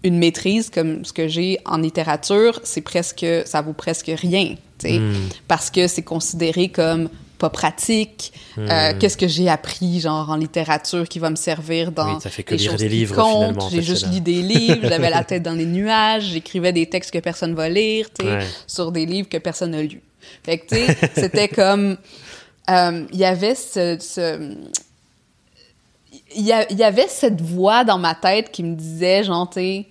une 0.02 0.18
maîtrise 0.18 0.70
comme 0.70 1.04
ce 1.04 1.12
que 1.12 1.28
j'ai 1.28 1.58
en 1.66 1.78
littérature, 1.78 2.60
c'est 2.62 2.80
presque, 2.80 3.26
ça 3.44 3.62
vaut 3.62 3.72
presque 3.72 4.10
rien, 4.14 4.54
hmm. 4.84 5.28
parce 5.46 5.70
que 5.70 5.86
c'est 5.86 6.02
considéré 6.02 6.68
comme 6.68 7.08
pas 7.38 7.50
pratique. 7.50 8.32
Euh, 8.58 8.92
hmm. 8.92 8.98
Qu'est-ce 8.98 9.16
que 9.16 9.28
j'ai 9.28 9.48
appris, 9.48 10.00
genre, 10.00 10.28
en 10.30 10.36
littérature 10.36 11.08
qui 11.08 11.18
va 11.18 11.30
me 11.30 11.36
servir 11.36 11.92
dans. 11.92 12.14
Oui, 12.14 12.20
ça 12.20 12.30
fait 12.30 12.42
que 12.42 12.54
lire 12.54 12.74
des 12.74 12.88
livres. 12.88 13.68
J'ai 13.70 13.82
juste 13.82 14.12
lu 14.12 14.20
des 14.20 14.42
livres, 14.42 14.80
j'avais 14.82 15.10
la 15.10 15.24
tête 15.24 15.42
dans 15.42 15.52
les 15.52 15.66
nuages, 15.66 16.24
j'écrivais 16.32 16.72
des 16.72 16.86
textes 16.86 17.12
que 17.12 17.18
personne 17.18 17.54
va 17.54 17.68
lire, 17.68 18.08
sur 18.66 18.92
des 18.92 19.06
livres 19.06 19.28
que 19.28 19.38
personne 19.38 19.70
n'a 19.72 19.82
lus. 19.82 20.02
Fait 20.42 20.58
que, 20.58 20.74
tu 20.74 20.86
sais, 20.86 20.96
c'était 21.14 21.48
comme. 21.48 21.96
Euh, 22.68 23.06
il 23.12 23.18
y 23.18 23.24
avait 23.24 23.54
ce, 23.54 23.96
ce 23.98 24.54
il 26.34 26.44
y, 26.44 26.82
avait 26.82 27.08
cette 27.08 27.40
voix 27.40 27.84
dans 27.84 27.98
ma 27.98 28.14
tête 28.14 28.50
qui 28.50 28.62
me 28.62 28.74
disait, 28.74 29.24
genre, 29.24 29.48
tu 29.48 29.84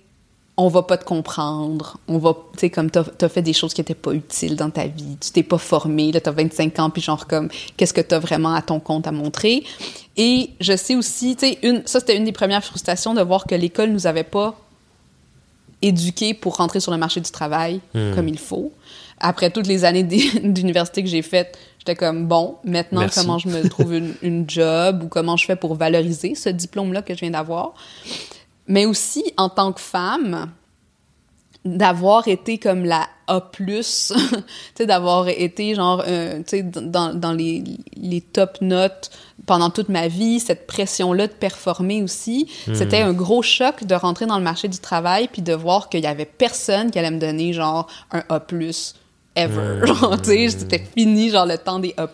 on 0.60 0.66
va 0.66 0.82
pas 0.82 0.98
te 0.98 1.04
comprendre, 1.04 1.98
on 2.08 2.18
va, 2.18 2.36
tu 2.54 2.58
sais, 2.58 2.70
comme 2.70 2.90
t'as 2.90 3.04
as 3.20 3.28
fait 3.28 3.42
des 3.42 3.52
choses 3.52 3.72
qui 3.72 3.80
étaient 3.80 3.94
pas 3.94 4.12
utiles 4.12 4.56
dans 4.56 4.70
ta 4.70 4.88
vie, 4.88 5.16
tu 5.20 5.30
t'es 5.30 5.44
pas 5.44 5.56
formé, 5.56 6.10
là, 6.10 6.20
t'as 6.20 6.32
25 6.32 6.80
ans, 6.80 6.90
puis 6.90 7.00
genre, 7.00 7.28
comme, 7.28 7.48
qu'est-ce 7.76 7.94
que 7.94 8.00
t'as 8.00 8.18
vraiment 8.18 8.52
à 8.54 8.60
ton 8.60 8.80
compte 8.80 9.06
à 9.06 9.12
montrer? 9.12 9.62
Et 10.16 10.50
je 10.60 10.76
sais 10.76 10.96
aussi, 10.96 11.36
tu 11.36 11.46
sais, 11.46 11.58
une, 11.62 11.86
ça, 11.86 12.00
c'était 12.00 12.16
une 12.16 12.24
des 12.24 12.32
premières 12.32 12.64
frustrations 12.64 13.14
de 13.14 13.22
voir 13.22 13.46
que 13.46 13.54
l'école 13.54 13.90
nous 13.90 14.08
avait 14.08 14.24
pas 14.24 14.58
éduqués 15.80 16.34
pour 16.34 16.56
rentrer 16.56 16.80
sur 16.80 16.90
le 16.90 16.98
marché 16.98 17.20
du 17.20 17.30
travail 17.30 17.80
hmm. 17.94 18.16
comme 18.16 18.26
il 18.26 18.38
faut. 18.38 18.72
Après 19.20 19.50
toutes 19.50 19.68
les 19.68 19.84
années 19.84 20.02
d'université 20.42 21.04
que 21.04 21.08
j'ai 21.08 21.22
faites, 21.22 21.56
J'étais 21.78 21.94
comme, 21.94 22.26
bon, 22.26 22.56
maintenant, 22.64 23.06
comment 23.14 23.38
je 23.38 23.48
me 23.48 23.68
trouve 23.68 23.94
une, 23.94 24.12
une, 24.20 24.50
job 24.50 25.04
ou 25.04 25.06
comment 25.06 25.36
je 25.36 25.46
fais 25.46 25.54
pour 25.54 25.76
valoriser 25.76 26.34
ce 26.34 26.48
diplôme-là 26.48 27.02
que 27.02 27.14
je 27.14 27.20
viens 27.20 27.30
d'avoir? 27.30 27.74
Mais 28.68 28.86
aussi 28.86 29.24
en 29.36 29.48
tant 29.48 29.72
que 29.72 29.80
femme, 29.80 30.50
d'avoir 31.64 32.28
été 32.28 32.58
comme 32.58 32.84
la 32.84 33.08
A+, 33.26 33.50
tu 33.56 33.82
sais, 33.82 34.86
d'avoir 34.86 35.28
été 35.28 35.74
genre, 35.74 36.02
euh, 36.06 36.38
tu 36.38 36.44
sais, 36.58 36.62
dans, 36.62 37.14
dans 37.14 37.32
les, 37.32 37.62
les 37.96 38.20
top 38.20 38.58
notes 38.60 39.10
pendant 39.46 39.70
toute 39.70 39.88
ma 39.88 40.08
vie, 40.08 40.40
cette 40.40 40.66
pression-là 40.66 41.26
de 41.26 41.32
performer 41.32 42.02
aussi, 42.02 42.48
hmm. 42.66 42.74
c'était 42.74 43.02
un 43.02 43.12
gros 43.12 43.42
choc 43.42 43.84
de 43.84 43.94
rentrer 43.94 44.26
dans 44.26 44.38
le 44.38 44.44
marché 44.44 44.68
du 44.68 44.78
travail 44.78 45.28
puis 45.28 45.42
de 45.42 45.52
voir 45.52 45.88
qu'il 45.88 46.00
y 46.00 46.06
avait 46.06 46.26
personne 46.26 46.90
qui 46.90 46.98
allait 46.98 47.10
me 47.10 47.18
donner 47.18 47.52
genre 47.52 47.86
un 48.12 48.22
A+, 48.28 48.40
ever. 49.38 49.86
Genre, 49.86 50.20
tu 50.20 50.30
sais, 50.30 50.48
c'était 50.50 50.84
fini, 50.96 51.30
genre, 51.30 51.46
le 51.46 51.58
temps 51.58 51.78
des 51.78 51.94
A+. 51.96 52.08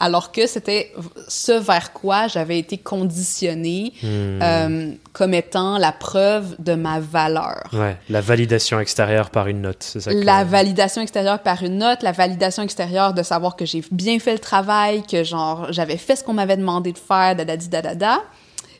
Alors 0.00 0.32
que 0.32 0.46
c'était 0.46 0.92
ce 1.28 1.52
vers 1.52 1.92
quoi 1.92 2.28
j'avais 2.28 2.58
été 2.58 2.78
conditionnée 2.78 3.92
hmm. 4.02 4.06
euh, 4.42 4.92
comme 5.12 5.34
étant 5.34 5.78
la 5.78 5.92
preuve 5.92 6.56
de 6.58 6.74
ma 6.74 7.00
valeur. 7.00 7.68
Ouais, 7.72 7.96
la 8.08 8.20
validation 8.20 8.80
extérieure 8.80 9.30
par 9.30 9.48
une 9.48 9.62
note, 9.62 9.82
c'est 9.82 10.00
ça 10.00 10.12
La 10.12 10.44
validation 10.44 11.02
extérieure 11.02 11.40
par 11.40 11.62
une 11.62 11.78
note, 11.78 12.02
la 12.02 12.12
validation 12.12 12.62
extérieure 12.62 13.14
de 13.14 13.22
savoir 13.22 13.56
que 13.56 13.66
j'ai 13.66 13.82
bien 13.90 14.18
fait 14.18 14.32
le 14.32 14.38
travail, 14.38 15.02
que, 15.02 15.24
genre, 15.24 15.72
j'avais 15.72 15.96
fait 15.96 16.16
ce 16.16 16.24
qu'on 16.24 16.34
m'avait 16.34 16.56
demandé 16.56 16.92
de 16.92 16.98
faire, 16.98 17.36
da 17.36 17.44
da 17.44 17.56
da 17.56 17.82
da 17.82 17.94
da. 17.94 18.18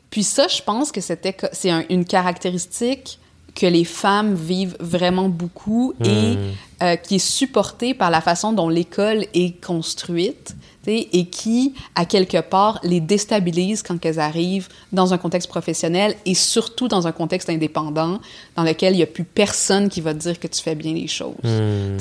Puis 0.09 0.23
ça, 0.23 0.47
je 0.47 0.61
pense 0.61 0.91
que 0.91 1.01
c'était 1.01 1.35
c'est 1.51 1.71
une 1.89 2.05
caractéristique 2.05 3.19
que 3.59 3.67
les 3.67 3.83
femmes 3.83 4.35
vivent 4.35 4.77
vraiment 4.79 5.27
beaucoup 5.27 5.93
et 6.03 6.35
hmm. 6.35 6.37
euh, 6.81 6.95
qui 6.95 7.15
est 7.15 7.19
supportée 7.19 7.93
par 7.93 8.09
la 8.09 8.21
façon 8.21 8.53
dont 8.53 8.69
l'école 8.69 9.25
est 9.33 9.61
construite 9.61 10.55
et 10.87 11.25
qui, 11.25 11.75
à 11.93 12.05
quelque 12.05 12.41
part, 12.41 12.79
les 12.83 12.99
déstabilise 12.99 13.83
quand 13.83 14.03
elles 14.05 14.19
arrivent 14.19 14.69
dans 14.91 15.13
un 15.13 15.17
contexte 15.17 15.47
professionnel 15.47 16.15
et 16.25 16.33
surtout 16.33 16.87
dans 16.87 17.05
un 17.05 17.11
contexte 17.11 17.49
indépendant 17.49 18.19
dans 18.55 18.63
lequel 18.63 18.93
il 18.93 18.97
n'y 18.97 19.03
a 19.03 19.07
plus 19.07 19.23
personne 19.23 19.89
qui 19.89 20.01
va 20.01 20.13
te 20.13 20.19
dire 20.19 20.39
que 20.39 20.47
tu 20.47 20.61
fais 20.61 20.75
bien 20.75 20.93
les 20.93 21.07
choses. 21.07 21.35
Hmm. 21.43 21.97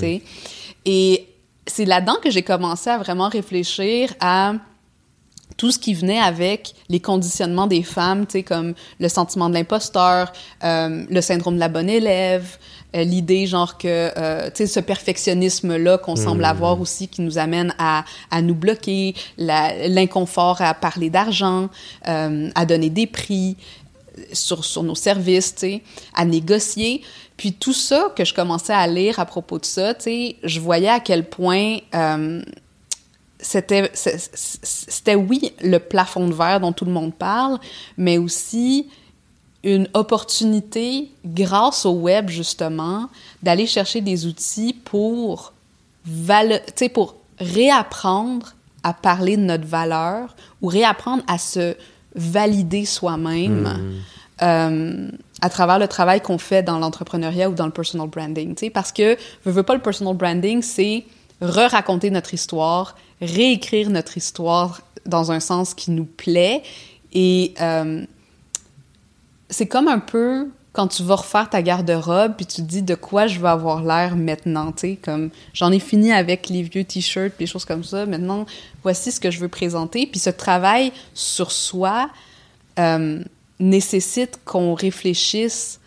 Et 0.87 1.27
c'est 1.67 1.85
là-dedans 1.85 2.17
que 2.23 2.31
j'ai 2.31 2.43
commencé 2.43 2.89
à 2.89 2.99
vraiment 2.99 3.29
réfléchir 3.29 4.15
à 4.21 4.55
tout 5.59 5.73
ce 5.73 5.79
qui 5.79 5.93
venait 5.93 6.21
avec 6.21 6.75
les 6.89 7.01
conditionnements 7.01 7.67
des 7.67 7.83
femmes, 7.83 8.27
tu 8.27 8.33
sais, 8.33 8.43
comme 8.45 8.75
le 9.01 9.09
sentiment 9.09 9.51
de 9.51 9.55
l'imposteur, 9.55 10.33
euh, 10.63 11.05
le 11.11 11.21
syndrome 11.21 11.57
de 11.57 11.61
la 11.61 11.69
bonne 11.69 11.91
élève, 11.91 12.57
euh, 12.95 13.03
l'idée 13.03 13.47
genre 13.47 13.77
que, 13.77 14.13
euh, 14.17 14.47
tu 14.47 14.59
sais, 14.59 14.67
ce 14.69 14.81
perfectionnisme-là 14.81 15.99
qu'on 15.99 16.15
semble 16.15 16.43
hmm. 16.43 16.45
avoir 16.45 16.81
aussi 16.81 17.09
qui 17.09 17.23
nous 17.23 17.39
amène 17.39 17.75
à, 17.77 18.05
à 18.31 18.41
nous 18.41 18.55
bloquer, 18.55 19.15
l'inconfort 19.37 20.63
à 20.63 20.75
parler 20.75 21.11
d'argent, 21.11 21.69
à 22.05 22.65
donner 22.65 22.89
des 22.89 23.09
prix 23.09 23.57
sur, 24.33 24.65
sur 24.65 24.85
nos 24.85 24.95
services, 24.95 25.57
tu 25.57 25.61
sais, 25.61 25.83
à 26.15 26.25
négocier. 26.25 27.03
Puis 27.37 27.53
tout 27.53 27.73
ça 27.73 28.13
que 28.15 28.25
je 28.25 28.33
commençais 28.33 28.73
à 28.73 28.87
lire 28.87 29.19
à 29.19 29.27
propos 29.27 29.59
de 29.59 29.65
ça, 29.65 29.95
tu 29.95 30.05
sais, 30.05 30.37
je 30.45 30.61
voyais 30.61 30.89
à 30.89 31.01
quel 31.01 31.25
point 31.25 31.79
c'était, 33.41 33.91
c'était 33.95 35.15
oui 35.15 35.53
le 35.63 35.79
plafond 35.79 36.27
de 36.29 36.35
verre 36.35 36.61
dont 36.61 36.73
tout 36.73 36.85
le 36.85 36.93
monde 36.93 37.15
parle, 37.15 37.59
mais 37.97 38.19
aussi 38.19 38.89
une 39.65 39.89
opportunité, 39.95 41.11
grâce 41.25 41.85
au 41.85 41.93
web 41.93 42.29
justement, 42.29 43.09
d'aller 43.43 43.67
chercher 43.67 44.01
des 44.01 44.27
outils 44.27 44.73
pour, 44.73 45.53
pour 46.95 47.15
réapprendre 47.39 48.55
à 48.83 48.93
parler 48.93 49.37
de 49.37 49.43
notre 49.43 49.67
valeur 49.67 50.35
ou 50.63 50.69
réapprendre 50.69 51.23
à 51.27 51.39
se 51.39 51.77
valider 52.15 52.85
soi-même 52.85 53.63
hmm. 53.63 54.43
euh, 54.43 55.11
à 55.41 55.51
travers 55.51 55.79
le 55.79 55.89
travail 55.89 56.21
qu'on 56.21 56.39
fait 56.39 56.63
dans 56.63 56.79
l'entrepreneuriat 56.79 57.51
ou 57.51 57.55
dans 57.55 57.67
le 57.67 57.73
personal 57.73 58.09
branding. 58.09 58.71
Parce 58.71 58.93
que, 58.93 59.17
je 59.45 59.51
veux 59.51 59.63
pas, 59.63 59.75
le 59.75 59.81
personal 59.81 60.15
branding, 60.15 60.63
c'est 60.63 61.05
re-raconter 61.41 62.11
notre 62.11 62.35
histoire, 62.35 62.97
réécrire 63.21 63.91
notre 63.91 64.17
histoire 64.17 64.83
dans 65.07 65.33
un 65.33 65.41
sens 65.41 65.75
qui 65.75 65.91
nous 65.91 66.05
plaît. 66.05 66.63
Et 67.13 67.55
euh, 67.61 68.05
c'est 69.49 69.67
comme 69.67 69.89
un 69.89 69.99
peu 69.99 70.49
quand 70.73 70.87
tu 70.89 71.03
vas 71.03 71.17
refaire 71.17 71.51
ta 71.51 71.63
garde-robe 71.63 72.35
puis 72.37 72.47
tu 72.47 72.57
te 72.57 72.67
dis 72.67 72.83
de 72.83 72.95
quoi 72.95 73.27
je 73.27 73.41
vais 73.41 73.49
avoir 73.49 73.83
l'air 73.83 74.15
maintenant, 74.15 74.71
tu 74.71 74.81
sais, 74.81 74.99
comme 75.03 75.31
j'en 75.53 75.73
ai 75.73 75.81
fini 75.81 76.13
avec 76.13 76.49
les 76.49 76.63
vieux 76.63 76.85
t-shirts 76.85 77.33
les 77.41 77.47
choses 77.47 77.65
comme 77.65 77.83
ça, 77.83 78.07
maintenant 78.07 78.47
voici 78.83 79.11
ce 79.11 79.19
que 79.19 79.31
je 79.31 79.41
veux 79.41 79.49
présenter. 79.49 80.07
Puis 80.07 80.21
ce 80.21 80.31
travail 80.31 80.93
sur 81.15 81.51
soi 81.51 82.11
euh, 82.79 83.25
nécessite 83.59 84.39
qu'on 84.45 84.75
réfléchisse 84.75 85.81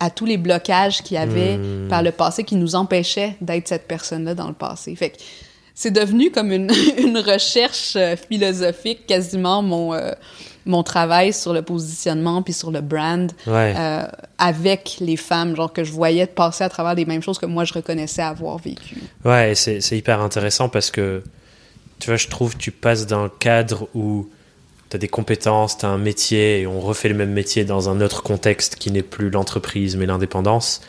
à 0.00 0.10
tous 0.10 0.24
les 0.24 0.36
blocages 0.36 1.02
qu'il 1.02 1.16
y 1.16 1.18
avait 1.18 1.58
hmm. 1.58 1.88
par 1.88 2.02
le 2.02 2.12
passé 2.12 2.44
qui 2.44 2.54
nous 2.54 2.76
empêchaient 2.76 3.36
d'être 3.40 3.66
cette 3.66 3.88
personne-là 3.88 4.34
dans 4.34 4.46
le 4.46 4.54
passé. 4.54 4.94
Fait 4.94 5.10
que 5.10 5.16
c'est 5.78 5.92
devenu 5.92 6.32
comme 6.32 6.50
une, 6.50 6.72
une, 6.98 7.18
recherche 7.18 7.94
euh, 7.94 8.16
philosophique, 8.16 9.06
quasiment 9.06 9.62
mon, 9.62 9.94
euh, 9.94 10.10
mon 10.66 10.82
travail 10.82 11.32
sur 11.32 11.52
le 11.52 11.62
positionnement 11.62 12.42
puis 12.42 12.52
sur 12.52 12.72
le 12.72 12.80
brand 12.80 13.30
euh, 13.46 14.02
avec 14.38 14.96
les 14.98 15.16
femmes, 15.16 15.54
genre 15.54 15.72
que 15.72 15.84
je 15.84 15.92
voyais 15.92 16.26
passer 16.26 16.64
à 16.64 16.68
travers 16.68 16.96
les 16.96 17.04
mêmes 17.04 17.22
choses 17.22 17.38
que 17.38 17.46
moi 17.46 17.62
je 17.62 17.74
reconnaissais 17.74 18.22
avoir 18.22 18.58
vécu. 18.58 18.96
Ouais, 19.24 19.52
c'est 19.54 19.96
hyper 19.96 20.20
intéressant 20.20 20.68
parce 20.68 20.90
que, 20.90 21.22
tu 22.00 22.10
vois, 22.10 22.16
je 22.16 22.26
trouve 22.26 22.56
que 22.56 22.60
tu 22.60 22.72
passes 22.72 23.06
d'un 23.06 23.30
cadre 23.38 23.86
où 23.94 24.28
tu 24.90 24.96
as 24.96 24.98
des 24.98 25.06
compétences, 25.06 25.78
tu 25.78 25.86
as 25.86 25.90
un 25.90 25.98
métier 25.98 26.62
et 26.62 26.66
on 26.66 26.80
refait 26.80 27.08
le 27.08 27.14
même 27.14 27.32
métier 27.32 27.64
dans 27.64 27.88
un 27.88 28.00
autre 28.00 28.24
contexte 28.24 28.74
qui 28.74 28.90
n'est 28.90 29.02
plus 29.02 29.30
l'entreprise 29.30 29.96
mais 29.96 30.06
l'indépendance 30.06 30.80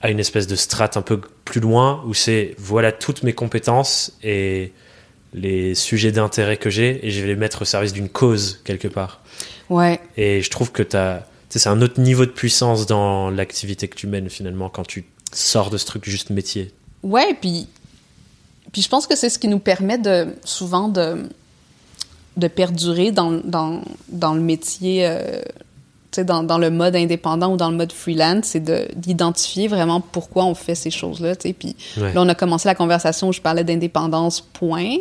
à 0.00 0.10
une 0.10 0.20
espèce 0.20 0.46
de 0.46 0.56
strate 0.56 0.96
un 0.96 1.02
peu 1.02 1.20
plus 1.44 1.60
loin 1.60 2.02
où 2.06 2.14
c'est 2.14 2.54
voilà 2.58 2.92
toutes 2.92 3.22
mes 3.22 3.32
compétences 3.32 4.12
et 4.22 4.72
les 5.34 5.74
sujets 5.74 6.12
d'intérêt 6.12 6.56
que 6.56 6.70
j'ai 6.70 7.06
et 7.06 7.10
je 7.10 7.20
vais 7.20 7.28
les 7.28 7.36
mettre 7.36 7.62
au 7.62 7.64
service 7.64 7.92
d'une 7.92 8.08
cause 8.08 8.60
quelque 8.64 8.88
part. 8.88 9.20
Ouais. 9.68 10.00
Et 10.16 10.40
je 10.40 10.50
trouve 10.50 10.72
que 10.72 10.82
tu 10.82 10.96
as 10.96 11.26
c'est 11.50 11.68
un 11.68 11.80
autre 11.80 12.00
niveau 12.00 12.26
de 12.26 12.30
puissance 12.30 12.86
dans 12.86 13.30
l'activité 13.30 13.88
que 13.88 13.96
tu 13.96 14.06
mènes 14.06 14.28
finalement 14.28 14.68
quand 14.68 14.86
tu 14.86 15.06
sors 15.32 15.70
de 15.70 15.78
ce 15.78 15.86
truc 15.86 16.04
juste 16.08 16.30
métier. 16.30 16.72
Ouais, 17.02 17.36
puis 17.40 17.68
puis 18.72 18.82
je 18.82 18.88
pense 18.88 19.06
que 19.06 19.16
c'est 19.16 19.30
ce 19.30 19.38
qui 19.38 19.48
nous 19.48 19.58
permet 19.58 19.98
de 19.98 20.28
souvent 20.44 20.88
de 20.88 21.28
de 22.38 22.46
perdurer 22.48 23.10
dans, 23.10 23.32
dans, 23.32 23.82
dans 24.08 24.32
le 24.32 24.40
métier 24.40 25.06
euh, 25.06 25.42
dans, 26.16 26.42
dans, 26.42 26.58
le 26.58 26.70
mode 26.70 26.96
indépendant 26.96 27.52
ou 27.52 27.56
dans 27.56 27.70
le 27.70 27.76
mode 27.76 27.92
freelance, 27.92 28.46
c'est 28.46 28.98
d'identifier 28.98 29.68
vraiment 29.68 30.00
pourquoi 30.00 30.44
on 30.44 30.54
fait 30.54 30.74
ces 30.74 30.90
choses-là. 30.90 31.34
Puis 31.36 31.76
là, 31.96 32.12
on 32.16 32.28
a 32.28 32.34
commencé 32.34 32.68
la 32.68 32.74
conversation 32.74 33.28
où 33.28 33.32
je 33.32 33.40
parlais 33.40 33.64
d'indépendance, 33.64 34.40
point. 34.40 34.96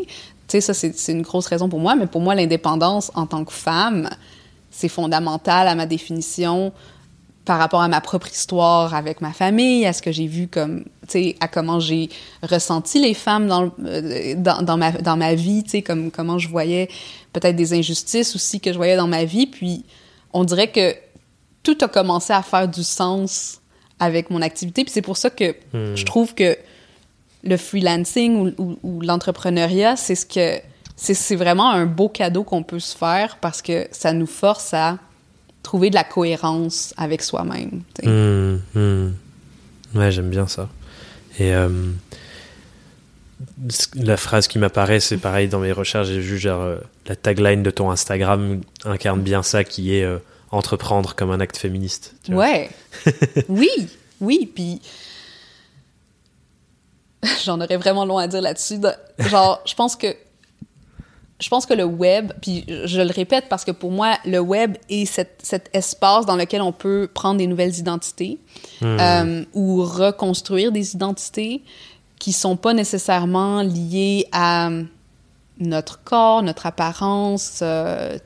sais, 0.47 0.61
ça, 0.61 0.73
c'est 0.73 1.11
une 1.11 1.21
grosse 1.21 1.47
raison 1.47 1.69
pour 1.69 1.79
moi, 1.79 1.95
mais 1.95 2.07
pour 2.07 2.21
moi, 2.21 2.35
l'indépendance 2.35 3.11
en 3.15 3.25
tant 3.25 3.45
que 3.45 3.53
femme, 3.53 4.09
c'est 4.69 4.89
fondamental 4.89 5.67
à 5.67 5.75
ma 5.75 5.85
définition 5.85 6.71
par 7.45 7.59
rapport 7.59 7.81
à 7.81 7.87
ma 7.87 8.01
propre 8.01 8.27
histoire 8.29 8.93
avec 8.93 9.21
ma 9.21 9.31
famille, 9.31 9.85
à 9.85 9.93
ce 9.93 10.01
que 10.01 10.11
j'ai 10.11 10.27
vu 10.27 10.49
comme, 10.49 10.83
tu 10.83 10.89
sais, 11.07 11.35
à 11.39 11.47
comment 11.47 11.79
j'ai 11.79 12.09
ressenti 12.43 12.99
les 12.99 13.13
femmes 13.13 13.47
dans, 13.47 13.71
euh, 13.85 14.35
dans, 14.35 14.61
dans, 14.61 14.75
ma, 14.75 14.91
dans 14.91 15.15
ma 15.15 15.33
vie, 15.33 15.63
tu 15.63 15.69
sais, 15.69 15.81
comme 15.81 16.11
comment 16.11 16.37
je 16.37 16.49
voyais 16.49 16.89
peut-être 17.31 17.55
des 17.55 17.73
injustices 17.73 18.35
aussi 18.35 18.59
que 18.59 18.73
je 18.73 18.77
voyais 18.77 18.97
dans 18.97 19.07
ma 19.07 19.23
vie. 19.23 19.47
Puis 19.47 19.85
on 20.33 20.43
dirait 20.43 20.71
que 20.71 20.95
tout 21.63 21.77
a 21.81 21.87
commencé 21.87 22.33
à 22.33 22.41
faire 22.41 22.67
du 22.67 22.83
sens 22.83 23.61
avec 23.99 24.29
mon 24.29 24.41
activité. 24.41 24.83
Puis 24.83 24.93
c'est 24.93 25.01
pour 25.01 25.17
ça 25.17 25.29
que 25.29 25.51
hmm. 25.73 25.95
je 25.95 26.05
trouve 26.05 26.33
que 26.33 26.57
le 27.43 27.57
freelancing 27.57 28.53
ou, 28.57 29.01
l'entrepreneuriat, 29.01 29.95
c'est 29.95 30.15
ce 30.15 30.25
que 30.25 30.61
c'est 30.95 31.35
vraiment 31.35 31.69
un 31.71 31.85
beau 31.85 32.09
cadeau 32.09 32.43
qu'on 32.43 32.63
peut 32.63 32.79
se 32.79 32.97
faire 32.97 33.37
parce 33.37 33.61
que 33.61 33.87
ça 33.91 34.13
nous 34.13 34.25
force 34.25 34.73
à 34.73 34.97
trouver 35.61 35.89
de 35.89 35.95
la 35.95 36.03
cohérence 36.03 36.93
avec 36.97 37.21
soi-même. 37.21 37.81
Hmm. 38.03 39.11
Ouais, 39.95 40.11
j'aime 40.11 40.29
bien 40.29 40.47
ça. 40.47 40.69
Et 41.39 41.53
euh, 41.53 41.69
la 43.95 44.17
phrase 44.17 44.47
qui 44.47 44.59
m'apparaît, 44.59 44.99
c'est 44.99 45.17
pareil 45.17 45.47
dans 45.47 45.59
mes 45.59 45.71
recherches, 45.71 46.07
j'ai 46.07 46.19
vu 46.19 46.37
genre 46.37 46.61
euh, 46.61 46.77
la 47.05 47.15
tagline 47.15 47.63
de 47.63 47.69
ton 47.69 47.91
Instagram 47.91 48.61
incarne 48.83 49.21
bien 49.21 49.43
ça 49.43 49.63
qui 49.63 49.95
est 49.95 50.03
euh, 50.03 50.17
entreprendre 50.51 51.15
comme 51.15 51.31
un 51.31 51.39
acte 51.39 51.57
féministe. 51.57 52.15
ouais. 52.29 52.69
oui, 53.49 53.69
oui, 54.21 54.51
puis 54.53 54.81
j'en 57.45 57.61
aurais 57.61 57.77
vraiment 57.77 58.05
long 58.05 58.17
à 58.17 58.27
dire 58.27 58.41
là-dessus. 58.41 58.79
Genre, 59.19 59.61
je 59.65 59.75
pense 59.75 59.95
que 59.95 60.15
je 61.39 61.49
pense 61.49 61.67
que 61.67 61.75
le 61.75 61.83
web, 61.83 62.33
puis 62.41 62.65
je 62.67 62.99
le 62.99 63.11
répète 63.11 63.45
parce 63.47 63.63
que 63.63 63.69
pour 63.69 63.91
moi, 63.91 64.17
le 64.25 64.39
web 64.39 64.75
est 64.89 65.05
cet, 65.05 65.69
espace 65.71 66.25
dans 66.25 66.35
lequel 66.35 66.63
on 66.63 66.71
peut 66.71 67.07
prendre 67.13 67.37
des 67.37 67.45
nouvelles 67.45 67.77
identités 67.77 68.39
hmm. 68.81 68.97
euh, 68.99 69.45
ou 69.53 69.83
reconstruire 69.83 70.71
des 70.71 70.95
identités 70.95 71.61
qui 72.19 72.33
sont 72.33 72.55
pas 72.55 72.73
nécessairement 72.73 73.61
liées 73.61 74.27
à 74.31 74.69
notre 75.59 76.03
corps, 76.03 76.43
notre 76.43 76.65
apparence, 76.65 77.59
euh, 77.61 78.17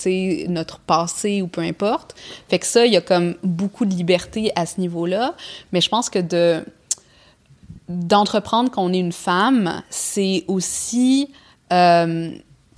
notre 0.47 0.79
passé 0.79 1.41
ou 1.41 1.47
peu 1.47 1.61
importe. 1.61 2.15
Fait 2.49 2.59
que 2.59 2.65
ça, 2.65 2.85
il 2.85 2.93
y 2.93 2.97
a 2.97 3.01
comme 3.01 3.35
beaucoup 3.43 3.85
de 3.85 3.93
liberté 3.93 4.51
à 4.55 4.65
ce 4.65 4.79
niveau-là. 4.79 5.35
Mais 5.71 5.81
je 5.81 5.89
pense 5.89 6.09
que 6.09 6.19
de 6.19 6.63
d'entreprendre 7.89 8.71
qu'on 8.71 8.93
est 8.93 8.99
une 8.99 9.11
femme, 9.11 9.81
c'est 9.89 10.45
aussi 10.47 11.29
euh, 11.73 12.31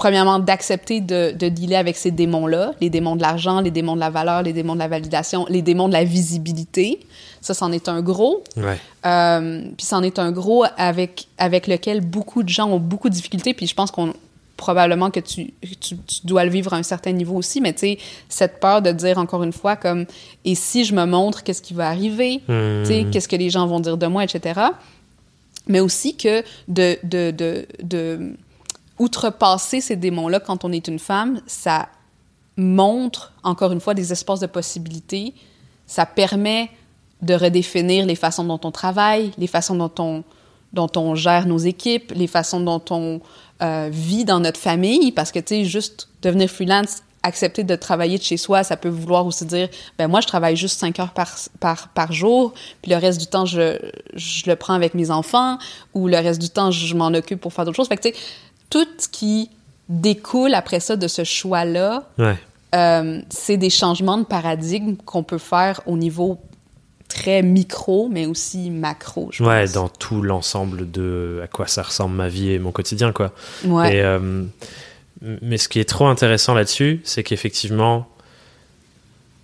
premièrement, 0.03 0.37
d'accepter 0.37 0.99
de, 0.99 1.31
de 1.31 1.47
dealer 1.47 1.77
avec 1.77 1.95
ces 1.95 2.11
démons-là, 2.11 2.73
les 2.81 2.89
démons 2.89 3.15
de 3.15 3.21
l'argent, 3.21 3.61
les 3.61 3.71
démons 3.71 3.95
de 3.95 4.01
la 4.01 4.09
valeur, 4.09 4.43
les 4.43 4.51
démons 4.51 4.73
de 4.73 4.79
la 4.79 4.89
validation, 4.89 5.45
les 5.47 5.61
démons 5.61 5.87
de 5.87 5.93
la 5.93 6.03
visibilité. 6.03 6.99
Ça, 7.39 7.53
c'en 7.53 7.71
est 7.71 7.87
un 7.87 8.01
gros. 8.01 8.43
Ouais. 8.57 8.77
Euh, 9.05 9.61
puis 9.77 9.85
c'en 9.85 10.03
est 10.03 10.19
un 10.19 10.33
gros 10.33 10.65
avec, 10.75 11.27
avec 11.37 11.67
lequel 11.67 12.01
beaucoup 12.01 12.43
de 12.43 12.49
gens 12.49 12.67
ont 12.67 12.79
beaucoup 12.79 13.07
de 13.07 13.13
difficultés. 13.13 13.53
Puis 13.53 13.65
je 13.65 13.73
pense 13.75 13.91
qu'on 13.91 14.13
probablement 14.57 15.09
que 15.09 15.21
tu, 15.21 15.53
tu, 15.79 15.95
dois 16.25 16.43
le 16.43 16.51
vivre 16.51 16.73
à 16.73 16.77
un 16.77 16.83
certain 16.83 17.13
niveau 17.13 17.37
aussi, 17.37 17.61
mais 17.61 17.71
tu 17.71 17.79
sais, 17.79 17.97
cette 18.27 18.59
peur 18.59 18.81
de 18.81 18.91
dire 18.91 19.17
encore 19.17 19.43
une 19.43 19.53
fois 19.53 19.77
comme 19.77 20.05
«et 20.45 20.55
si 20.55 20.83
je 20.83 20.93
me 20.93 21.05
montre, 21.05 21.43
qu'est-ce 21.43 21.61
qui 21.61 21.73
va 21.73 21.87
arriver? 21.87 22.41
Tu 22.47 22.85
sais, 22.85 23.05
qu'est-ce 23.09 23.29
que 23.29 23.37
les 23.37 23.49
gens 23.49 23.67
vont 23.67 23.79
dire 23.79 23.95
de 23.95 24.07
moi, 24.07 24.25
etc.» 24.25 24.59
Mais 25.67 25.79
aussi 25.79 26.17
que 26.17 26.43
de, 26.67 26.97
de, 27.03 27.31
de, 27.31 27.65
de 27.81 28.35
outrepasser 29.03 29.81
ces 29.81 29.95
démons-là 29.95 30.39
quand 30.39 30.63
on 30.63 30.71
est 30.71 30.87
une 30.87 30.99
femme, 30.99 31.41
ça 31.45 31.89
montre, 32.55 33.33
encore 33.43 33.71
une 33.71 33.81
fois, 33.81 33.93
des 33.93 34.11
espaces 34.11 34.39
de 34.39 34.47
possibilités. 34.47 35.33
Ça 35.87 36.05
permet 36.05 36.69
de 37.21 37.33
redéfinir 37.33 38.05
les 38.05 38.15
façons 38.15 38.45
dont 38.45 38.59
on 38.63 38.71
travaille, 38.71 39.31
les 39.37 39.47
façons 39.47 39.75
dont 39.75 39.91
on, 39.99 40.23
dont 40.71 40.89
on 40.95 41.15
gère 41.15 41.45
nos 41.47 41.57
équipes, 41.57 42.13
les 42.15 42.27
façons 42.27 42.61
dont 42.61 42.83
on 42.89 43.21
euh, 43.61 43.89
vit 43.91 44.25
dans 44.25 44.39
notre 44.39 44.59
famille. 44.59 45.11
Parce 45.11 45.31
que, 45.31 45.39
tu 45.39 45.55
sais, 45.55 45.65
juste 45.65 46.07
devenir 46.21 46.49
freelance, 46.49 47.01
accepter 47.23 47.63
de 47.63 47.75
travailler 47.75 48.17
de 48.17 48.23
chez 48.23 48.37
soi, 48.37 48.63
ça 48.63 48.75
peut 48.77 48.89
vouloir 48.89 49.25
aussi 49.25 49.45
dire, 49.45 49.69
ben 49.97 50.07
moi, 50.07 50.21
je 50.21 50.27
travaille 50.27 50.57
juste 50.57 50.79
cinq 50.79 50.99
heures 50.99 51.13
par, 51.13 51.33
par, 51.59 51.87
par 51.89 52.11
jour, 52.11 52.53
puis 52.81 52.91
le 52.91 52.97
reste 52.97 53.19
du 53.19 53.27
temps, 53.27 53.45
je, 53.45 53.77
je 54.13 54.49
le 54.49 54.55
prends 54.57 54.73
avec 54.73 54.93
mes 54.93 55.09
enfants, 55.09 55.57
ou 55.93 56.07
le 56.07 56.17
reste 56.17 56.41
du 56.41 56.49
temps, 56.49 56.69
je 56.71 56.95
m'en 56.95 57.07
occupe 57.13 57.39
pour 57.39 57.53
faire 57.53 57.63
d'autres 57.63 57.77
choses. 57.77 57.87
Fait 57.87 57.95
que, 57.97 58.09
tu 58.09 58.13
sais, 58.13 58.21
tout 58.69 58.87
ce 58.97 59.07
qui 59.07 59.49
découle 59.89 60.53
après 60.53 60.79
ça 60.79 60.95
de 60.95 61.07
ce 61.07 61.23
choix-là, 61.23 62.07
euh, 62.73 63.21
c'est 63.29 63.57
des 63.57 63.69
changements 63.69 64.17
de 64.17 64.25
paradigme 64.25 64.95
qu'on 64.95 65.23
peut 65.23 65.37
faire 65.37 65.81
au 65.85 65.97
niveau 65.97 66.39
très 67.07 67.43
micro, 67.43 68.09
mais 68.09 68.25
aussi 68.25 68.71
macro. 68.71 69.29
Je 69.31 69.43
ouais, 69.43 69.67
dans 69.67 69.87
tout 69.87 70.21
l'ensemble 70.21 70.89
de 70.89 71.41
à 71.43 71.47
quoi 71.47 71.67
ça 71.67 71.83
ressemble 71.83 72.15
ma 72.15 72.27
vie 72.27 72.51
et 72.51 72.59
mon 72.59 72.71
quotidien, 72.71 73.11
quoi. 73.11 73.33
Ouais. 73.65 74.01
Euh, 74.01 74.43
mais 75.21 75.57
ce 75.57 75.69
qui 75.69 75.79
est 75.79 75.87
trop 75.87 76.07
intéressant 76.07 76.53
là-dessus, 76.53 77.01
c'est 77.03 77.23
qu'effectivement, 77.23 78.07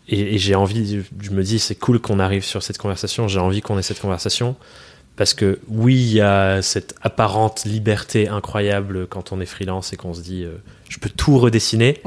et, 0.07 0.35
et 0.35 0.37
j'ai 0.39 0.55
envie, 0.55 1.03
je 1.21 1.31
me 1.31 1.43
dis, 1.43 1.59
c'est 1.59 1.75
cool 1.75 1.99
qu'on 1.99 2.19
arrive 2.19 2.43
sur 2.43 2.63
cette 2.63 2.79
conversation, 2.79 3.27
j'ai 3.27 3.39
envie 3.39 3.61
qu'on 3.61 3.77
ait 3.77 3.83
cette 3.83 4.01
conversation, 4.01 4.55
parce 5.19 5.33
que 5.33 5.59
oui, 5.67 5.95
il 5.95 6.13
y 6.13 6.21
a 6.21 6.61
cette 6.61 6.95
apparente 7.01 7.65
liberté 7.65 8.29
incroyable 8.29 9.05
quand 9.05 9.33
on 9.33 9.41
est 9.41 9.45
freelance 9.45 9.91
et 9.91 9.97
qu'on 9.97 10.13
se 10.13 10.21
dit 10.21 10.45
euh, 10.45 10.55
je 10.87 10.97
peux 10.97 11.09
tout 11.09 11.37
redessiner. 11.37 11.99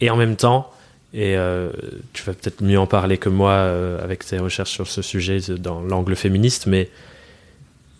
Et 0.00 0.10
en 0.10 0.16
même 0.16 0.36
temps, 0.36 0.72
et 1.12 1.36
euh, 1.36 1.72
tu 2.12 2.22
vas 2.22 2.34
peut-être 2.34 2.62
mieux 2.62 2.78
en 2.78 2.86
parler 2.86 3.18
que 3.18 3.28
moi 3.28 3.50
euh, 3.50 4.00
avec 4.00 4.24
tes 4.24 4.38
recherches 4.38 4.70
sur 4.70 4.86
ce 4.86 5.02
sujet 5.02 5.40
dans 5.58 5.80
l'angle 5.80 6.14
féministe, 6.14 6.66
mais 6.68 6.88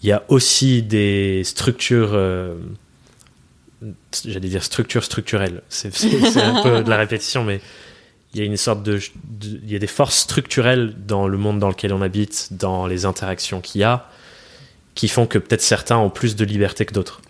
il 0.05 0.11
y 0.11 0.13
a 0.13 0.23
aussi 0.29 0.81
des 0.81 1.43
structures, 1.43 2.17
j'allais 4.25 4.49
dire 4.49 4.63
structures 4.63 5.03
structurelles. 5.03 5.63
C'est 5.69 5.91
un 6.37 6.63
peu 6.63 6.85
de 6.85 6.89
la 6.89 6.99
répétition, 6.99 7.43
mais 7.43 7.61
il 8.33 8.39
y 8.39 8.43
a 8.45 8.47
une 8.47 8.57
sorte 8.57 8.85
de, 8.85 9.01
il 9.43 9.73
y 9.73 9.75
a 9.75 9.81
des 9.81 9.89
forces 9.89 10.19
structurelles 10.19 10.95
dans 11.05 11.27
le 11.27 11.37
monde 11.37 11.59
dans 11.59 11.69
lequel 11.69 11.93
on 11.93 12.01
habite, 12.01 12.51
dans 12.53 12.87
les 12.87 13.07
interactions 13.07 13.61
qu'il 13.61 13.81
y 13.81 13.85
a, 13.85 14.09
qui 14.97 15.09
font 15.09 15.27
que 15.27 15.39
peut-être 15.39 15.63
certains 15.63 15.99
ont 15.99 16.11
plus 16.11 16.35
de 16.35 16.45
liberté 16.45 16.87
que 16.87 16.95
d'autres. 16.95 17.21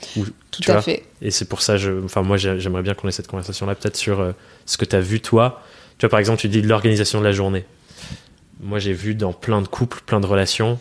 Tout 0.53 0.63
à 0.69 0.81
fait. 0.81 1.03
Et 1.21 1.31
c'est 1.31 1.45
pour 1.47 1.61
ça, 1.61 1.77
je, 1.77 2.05
enfin 2.05 2.23
moi 2.23 2.39
j'aimerais 2.39 2.83
bien 2.83 2.95
qu'on 2.95 3.09
ait 3.09 3.13
cette 3.13 3.27
conversation-là, 3.27 3.75
peut-être 3.75 3.97
sur 3.97 4.21
euh, 4.21 4.33
ce 4.65 4.79
que 4.79 4.87
tu 4.87 4.97
as 4.97 5.01
vu 5.01 5.21
toi. 5.21 5.63
Tu 5.99 6.07
vois, 6.07 6.11
par 6.11 6.21
exemple, 6.21 6.41
tu 6.41 6.49
dis 6.49 6.63
l'organisation 6.63 7.19
de 7.19 7.25
la 7.25 7.33
journée. 7.33 7.65
Moi 8.61 8.79
j'ai 8.79 8.93
vu 8.93 9.15
dans 9.15 9.33
plein 9.33 9.61
de 9.61 9.69
couples, 9.69 10.01
plein 10.07 10.21
de 10.21 10.27
relations, 10.27 10.79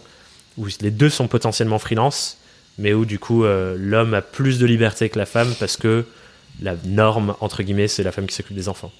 où 0.58 0.68
les 0.80 0.92
deux 0.92 1.10
sont 1.10 1.28
potentiellement 1.28 1.80
freelance, 1.80 2.38
mais 2.78 2.94
où 2.94 3.04
du 3.04 3.18
coup 3.18 3.44
euh, 3.44 3.76
l'homme 3.78 4.14
a 4.14 4.22
plus 4.22 4.60
de 4.60 4.66
liberté 4.68 5.10
que 5.10 5.18
la 5.18 5.26
femme 5.26 5.54
parce 5.60 5.78
que 5.78 6.06
la 6.62 6.76
norme, 6.86 7.36
entre 7.42 7.64
guillemets, 7.64 7.88
c'est 7.88 8.04
la 8.04 8.12
femme 8.12 8.28
qui 8.28 8.36
s'occupe 8.36 8.56
des 8.56 8.70
enfants. 8.70 8.92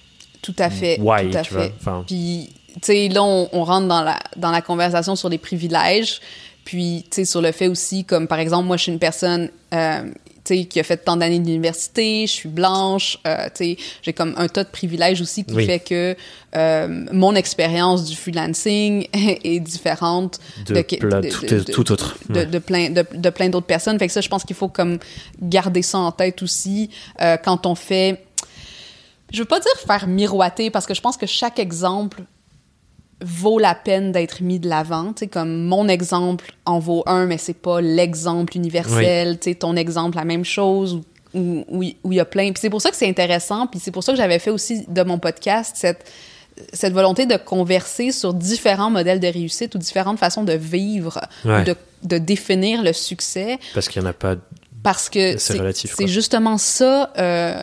Tout 0.42 0.56
à 0.58 0.70
fait. 0.70 0.98
Why, 1.00 1.30
tout 1.30 1.38
à 1.38 1.42
tu 1.42 1.54
fait. 1.54 1.72
vois. 1.80 2.04
Puis, 2.06 2.52
tu 2.74 2.80
sais, 2.82 3.08
là, 3.08 3.22
on, 3.22 3.48
on, 3.52 3.64
rentre 3.64 3.86
dans 3.86 4.02
la, 4.02 4.18
dans 4.36 4.50
la 4.50 4.60
conversation 4.60 5.16
sur 5.16 5.28
les 5.28 5.38
privilèges. 5.38 6.20
Puis, 6.66 7.04
tu 7.04 7.14
sais, 7.14 7.24
sur 7.24 7.40
le 7.40 7.52
fait 7.52 7.68
aussi, 7.68 8.04
comme 8.04 8.26
par 8.26 8.40
exemple, 8.40 8.66
moi, 8.66 8.76
je 8.76 8.82
suis 8.82 8.92
une 8.92 8.98
personne, 8.98 9.50
euh, 9.72 10.02
tu 10.44 10.56
sais, 10.56 10.64
qui 10.64 10.80
a 10.80 10.82
fait 10.82 10.96
tant 10.96 11.16
d'années 11.16 11.38
d'université, 11.38 12.26
je 12.26 12.32
suis 12.32 12.48
blanche, 12.48 13.18
euh, 13.24 13.46
tu 13.54 13.76
sais, 13.76 13.76
j'ai 14.02 14.12
comme 14.12 14.34
un 14.36 14.48
tas 14.48 14.64
de 14.64 14.68
privilèges 14.68 15.20
aussi 15.20 15.44
qui 15.44 15.64
fait 15.64 15.78
que 15.78 16.16
euh, 16.56 17.04
mon 17.12 17.36
expérience 17.36 18.04
du 18.06 18.16
freelancing 18.16 19.06
est 19.14 19.60
différente 19.60 20.40
de, 20.66 20.74
de, 20.74 21.72
tout, 21.72 21.92
autre. 21.92 22.18
De, 22.28 22.58
plein, 22.58 22.90
de, 22.90 23.30
plein 23.30 23.48
d'autres 23.48 23.66
personnes. 23.66 23.96
Fait 24.00 24.08
que 24.08 24.12
ça, 24.12 24.20
je 24.20 24.28
pense 24.28 24.42
qu'il 24.42 24.56
faut 24.56 24.68
comme 24.68 24.98
garder 25.40 25.82
ça 25.82 25.98
en 25.98 26.10
tête 26.10 26.42
aussi 26.42 26.90
euh, 27.22 27.36
quand 27.36 27.64
on 27.64 27.76
fait 27.76 28.24
je 29.32 29.40
veux 29.40 29.46
pas 29.46 29.58
dire 29.58 29.72
faire 29.84 30.06
miroiter 30.06 30.70
parce 30.70 30.86
que 30.86 30.94
je 30.94 31.00
pense 31.00 31.16
que 31.16 31.26
chaque 31.26 31.58
exemple 31.58 32.22
vaut 33.20 33.58
la 33.58 33.74
peine 33.74 34.12
d'être 34.12 34.42
mis 34.42 34.58
de 34.58 34.68
l'avant. 34.68 35.14
Comme 35.30 35.64
mon 35.64 35.88
exemple 35.88 36.52
en 36.64 36.78
vaut 36.78 37.02
un, 37.06 37.26
mais 37.26 37.38
c'est 37.38 37.54
pas 37.54 37.80
l'exemple 37.80 38.56
universel. 38.56 39.38
Sais, 39.40 39.54
ton 39.54 39.76
exemple, 39.76 40.16
la 40.16 40.24
même 40.24 40.44
chose, 40.44 41.00
où, 41.34 41.64
où, 41.68 41.82
il 41.82 42.16
y 42.16 42.20
a 42.20 42.24
plein. 42.24 42.52
Puis 42.52 42.60
c'est 42.60 42.70
pour 42.70 42.82
ça 42.82 42.90
que 42.90 42.96
c'est 42.96 43.08
intéressant, 43.08 43.66
puis 43.66 43.80
c'est 43.80 43.90
pour 43.90 44.02
ça 44.02 44.12
que 44.12 44.18
j'avais 44.18 44.38
fait 44.38 44.50
aussi 44.50 44.84
de 44.88 45.02
mon 45.02 45.18
podcast 45.18 45.76
cette, 45.76 46.10
cette 46.72 46.92
volonté 46.92 47.26
de 47.26 47.36
converser 47.36 48.12
sur 48.12 48.34
différents 48.34 48.90
modèles 48.90 49.20
de 49.20 49.28
réussite 49.28 49.74
ou 49.74 49.78
différentes 49.78 50.18
façons 50.18 50.44
de 50.44 50.54
vivre, 50.54 51.20
de, 51.44 51.74
de, 52.02 52.18
définir 52.18 52.82
le 52.82 52.92
succès. 52.92 53.58
Parce 53.74 53.88
qu'il 53.88 54.02
n'y 54.02 54.08
en 54.08 54.10
a 54.10 54.14
pas. 54.14 54.36
Parce 54.82 55.08
que 55.08 55.36
c'est 55.36 56.06
justement 56.06 56.58
ça 56.58 57.12
euh, 57.18 57.62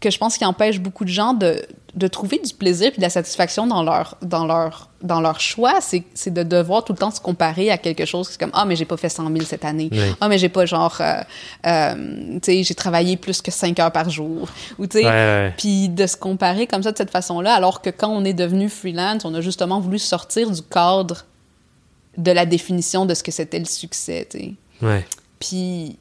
que 0.00 0.10
je 0.10 0.18
pense 0.18 0.36
qui 0.36 0.44
empêche 0.44 0.80
beaucoup 0.80 1.04
de 1.04 1.10
gens 1.10 1.34
de 1.34 1.62
de 1.94 2.08
trouver 2.08 2.38
du 2.38 2.52
plaisir 2.52 2.90
puis 2.90 2.98
de 2.98 3.02
la 3.02 3.10
satisfaction 3.10 3.66
dans 3.66 3.82
leur 3.82 4.18
dans 4.20 4.44
leur 4.44 4.90
dans 5.02 5.20
leur 5.22 5.40
choix. 5.40 5.80
C'est 5.80 6.32
de 6.32 6.42
devoir 6.42 6.84
tout 6.84 6.92
le 6.92 6.98
temps 6.98 7.10
se 7.10 7.20
comparer 7.20 7.70
à 7.70 7.78
quelque 7.78 8.04
chose 8.04 8.28
c'est 8.30 8.38
comme 8.38 8.50
ah 8.52 8.66
mais 8.66 8.76
j'ai 8.76 8.84
pas 8.84 8.98
fait 8.98 9.08
100 9.08 9.32
000 9.32 9.44
cette 9.46 9.64
année. 9.64 9.90
Ah 10.20 10.28
mais 10.28 10.36
j'ai 10.36 10.50
pas 10.50 10.66
genre 10.66 10.98
euh, 11.00 11.22
euh, 11.66 11.94
tu 12.34 12.40
sais 12.42 12.62
j'ai 12.62 12.74
travaillé 12.74 13.16
plus 13.16 13.40
que 13.40 13.50
5 13.50 13.78
heures 13.80 13.92
par 13.92 14.10
jour. 14.10 14.48
Ou 14.78 14.86
tu 14.86 15.00
sais 15.00 15.52
puis 15.56 15.88
de 15.88 16.06
se 16.06 16.18
comparer 16.18 16.66
comme 16.66 16.82
ça 16.82 16.92
de 16.92 16.98
cette 16.98 17.10
façon 17.10 17.40
là 17.40 17.54
alors 17.54 17.80
que 17.80 17.88
quand 17.88 18.08
on 18.10 18.24
est 18.24 18.34
devenu 18.34 18.68
freelance 18.68 19.24
on 19.24 19.34
a 19.34 19.40
justement 19.40 19.80
voulu 19.80 19.98
sortir 19.98 20.50
du 20.50 20.62
cadre 20.62 21.24
de 22.18 22.30
la 22.30 22.44
définition 22.44 23.06
de 23.06 23.14
ce 23.14 23.22
que 23.22 23.32
c'était 23.32 23.58
le 23.58 23.64
succès 23.64 24.26
tu 24.30 24.38
sais. 24.38 25.04
Puis 25.38 25.98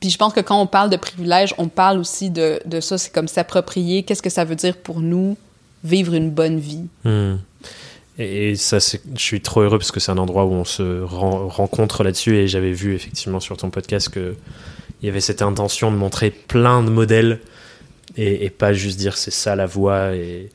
puis 0.00 0.10
je 0.10 0.18
pense 0.18 0.32
que 0.32 0.40
quand 0.40 0.60
on 0.60 0.66
parle 0.66 0.90
de 0.90 0.96
privilèges, 0.96 1.54
on 1.58 1.68
parle 1.68 1.98
aussi 1.98 2.30
de, 2.30 2.60
de 2.66 2.80
ça, 2.80 2.98
c'est 2.98 3.12
comme 3.12 3.28
s'approprier, 3.28 4.02
qu'est-ce 4.02 4.22
que 4.22 4.30
ça 4.30 4.44
veut 4.44 4.56
dire 4.56 4.76
pour 4.76 5.00
nous 5.00 5.36
vivre 5.82 6.14
une 6.14 6.30
bonne 6.30 6.58
vie? 6.58 6.86
Hmm. 7.04 7.36
Et, 8.18 8.54
ça, 8.56 8.78
je 8.78 8.98
suis 9.22 9.40
trop 9.40 9.62
heureux 9.62 9.78
parce 9.78 9.90
que 9.90 10.00
c'est 10.00 10.12
un 10.12 10.18
endroit 10.18 10.44
où 10.44 10.52
on 10.52 10.64
se 10.64 11.02
rencontre 11.02 12.04
là-dessus 12.04 12.36
et 12.36 12.48
j'avais 12.48 12.72
vu 12.72 12.94
effectivement 12.94 13.40
sur 13.40 13.56
ton 13.56 13.70
podcast 13.70 14.08
que 14.08 14.34
il 15.02 15.06
y 15.06 15.08
avait 15.08 15.20
cette 15.20 15.42
intention 15.42 15.90
de 15.90 15.96
montrer 15.96 16.30
plein 16.30 16.82
de 16.82 16.88
modèles 16.88 17.40
et, 18.16 18.48
pas 18.50 18.72
juste 18.72 18.98
dire 18.98 19.16
c'est 19.16 19.32
ça 19.32 19.56
la 19.56 19.66
voie 19.66 20.14
et, 20.14 20.48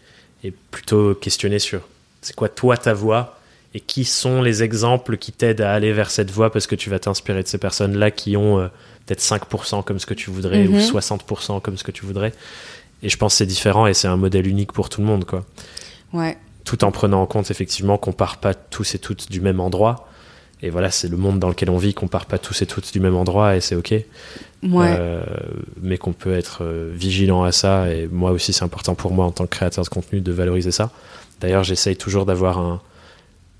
et 0.44 0.52
plutôt 0.72 1.14
questionner 1.14 1.60
sur 1.60 1.82
c'est 2.22 2.36
quoi 2.36 2.50
toi 2.50 2.78
ta 2.78 2.94
voie 2.94 3.38
et 3.74 3.80
qui 3.80 4.06
sont 4.06 4.42
les 4.42 4.64
exemples 4.64 5.18
qui 5.18 5.32
t'aident 5.32 5.62
à 5.62 5.74
aller 5.74 5.94
vers 5.94 6.10
cette 6.10 6.32
voie 6.32 6.52
parce 6.52 6.68
que 6.68 6.76
tu 6.76 6.90
vas 6.90 7.00
t'inspirer 7.00 7.44
de 7.44 7.48
ces 7.48 7.58
personnes-là 7.58 8.12
qui 8.12 8.38
ont 8.38 8.60
euh, 8.60 8.68
peut-être 9.10 9.22
5% 9.22 9.84
comme 9.84 10.00
ce 10.00 10.06
que 10.06 10.14
tu 10.14 10.30
voudrais 10.30 10.68
ou 10.68 10.78
60% 10.78 11.56
mhm. 11.56 11.62
comme 11.62 11.78
ce 11.78 11.84
que 11.84 11.92
tu 11.92 12.06
voudrais. 12.06 12.34
Et 13.02 13.10
je 13.10 13.18
pense 13.18 13.34
que 13.34 13.38
c'est 13.40 13.46
différent 13.46 13.88
et 13.88 13.94
c'est 13.94 14.08
un 14.08 14.18
modèle 14.18 14.48
unique 14.48 14.72
pour 14.72 14.90
tout 14.90 15.02
le 15.02 15.08
monde, 15.08 15.26
quoi. 15.26 15.46
Ouais. 16.14 16.38
Tout 16.66 16.84
en 16.84 16.92
prenant 16.92 17.22
en 17.22 17.26
compte 17.26 17.50
effectivement 17.50 17.98
qu'on 17.98 18.12
part 18.12 18.38
pas 18.38 18.54
tous 18.54 18.96
et 18.96 19.00
toutes 19.00 19.32
du 19.32 19.42
même 19.42 19.60
endroit. 19.60 20.08
Et 20.62 20.70
voilà, 20.70 20.92
c'est 20.92 21.08
le 21.08 21.16
monde 21.16 21.40
dans 21.40 21.48
lequel 21.48 21.70
on 21.70 21.78
vit, 21.78 21.94
qu'on 21.94 22.10
part 22.10 22.26
pas 22.26 22.38
tous 22.38 22.62
et 22.62 22.66
toutes 22.66 22.92
du 22.92 23.00
même 23.00 23.16
endroit 23.16 23.56
et 23.56 23.62
c'est 23.62 23.76
ok. 23.76 23.92
Ouais. 23.92 24.06
Euh, 24.64 25.24
mais 25.82 25.98
qu'on 25.98 26.12
peut 26.12 26.34
être 26.34 26.60
euh, 26.64 26.92
vigilant 26.94 27.44
à 27.44 27.52
ça. 27.52 27.92
Et 27.92 28.08
moi 28.12 28.32
aussi, 28.32 28.52
c'est 28.52 28.66
important 28.66 28.94
pour 28.94 29.14
moi 29.14 29.26
en 29.26 29.32
tant 29.32 29.46
que 29.46 29.56
créateur 29.56 29.84
de 29.84 29.90
contenu 29.90 30.20
de 30.20 30.32
valoriser 30.32 30.72
ça. 30.72 30.92
D'ailleurs, 31.40 31.64
j'essaye 31.64 31.96
toujours 31.96 32.26
d'avoir 32.26 32.58
un, 32.58 32.82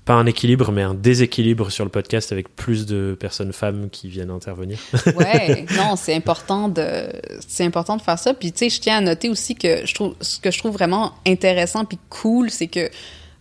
pas 0.04 0.14
un 0.14 0.26
équilibre, 0.26 0.72
mais 0.72 0.82
un 0.82 0.94
déséquilibre 0.94 1.70
sur 1.70 1.84
le 1.84 1.90
podcast 1.90 2.32
avec 2.32 2.54
plus 2.56 2.86
de 2.86 3.16
personnes 3.18 3.52
femmes 3.52 3.88
qui 3.90 4.08
viennent 4.08 4.30
intervenir. 4.30 4.78
ouais, 5.16 5.66
non, 5.76 5.96
c'est 5.96 6.14
important 6.14 6.68
de, 6.68 7.08
c'est 7.46 7.64
important 7.64 7.96
de 7.96 8.02
faire 8.02 8.18
ça. 8.18 8.34
Puis 8.34 8.52
tu 8.52 8.58
sais, 8.58 8.70
je 8.70 8.80
tiens 8.80 8.96
à 8.96 9.00
noter 9.00 9.28
aussi 9.28 9.54
que 9.54 9.86
je 9.86 9.94
trouve, 9.94 10.14
ce 10.20 10.38
que 10.38 10.50
je 10.50 10.58
trouve 10.58 10.72
vraiment 10.72 11.12
intéressant 11.26 11.84
puis 11.84 11.98
cool, 12.08 12.50
c'est 12.50 12.68
que 12.68 12.90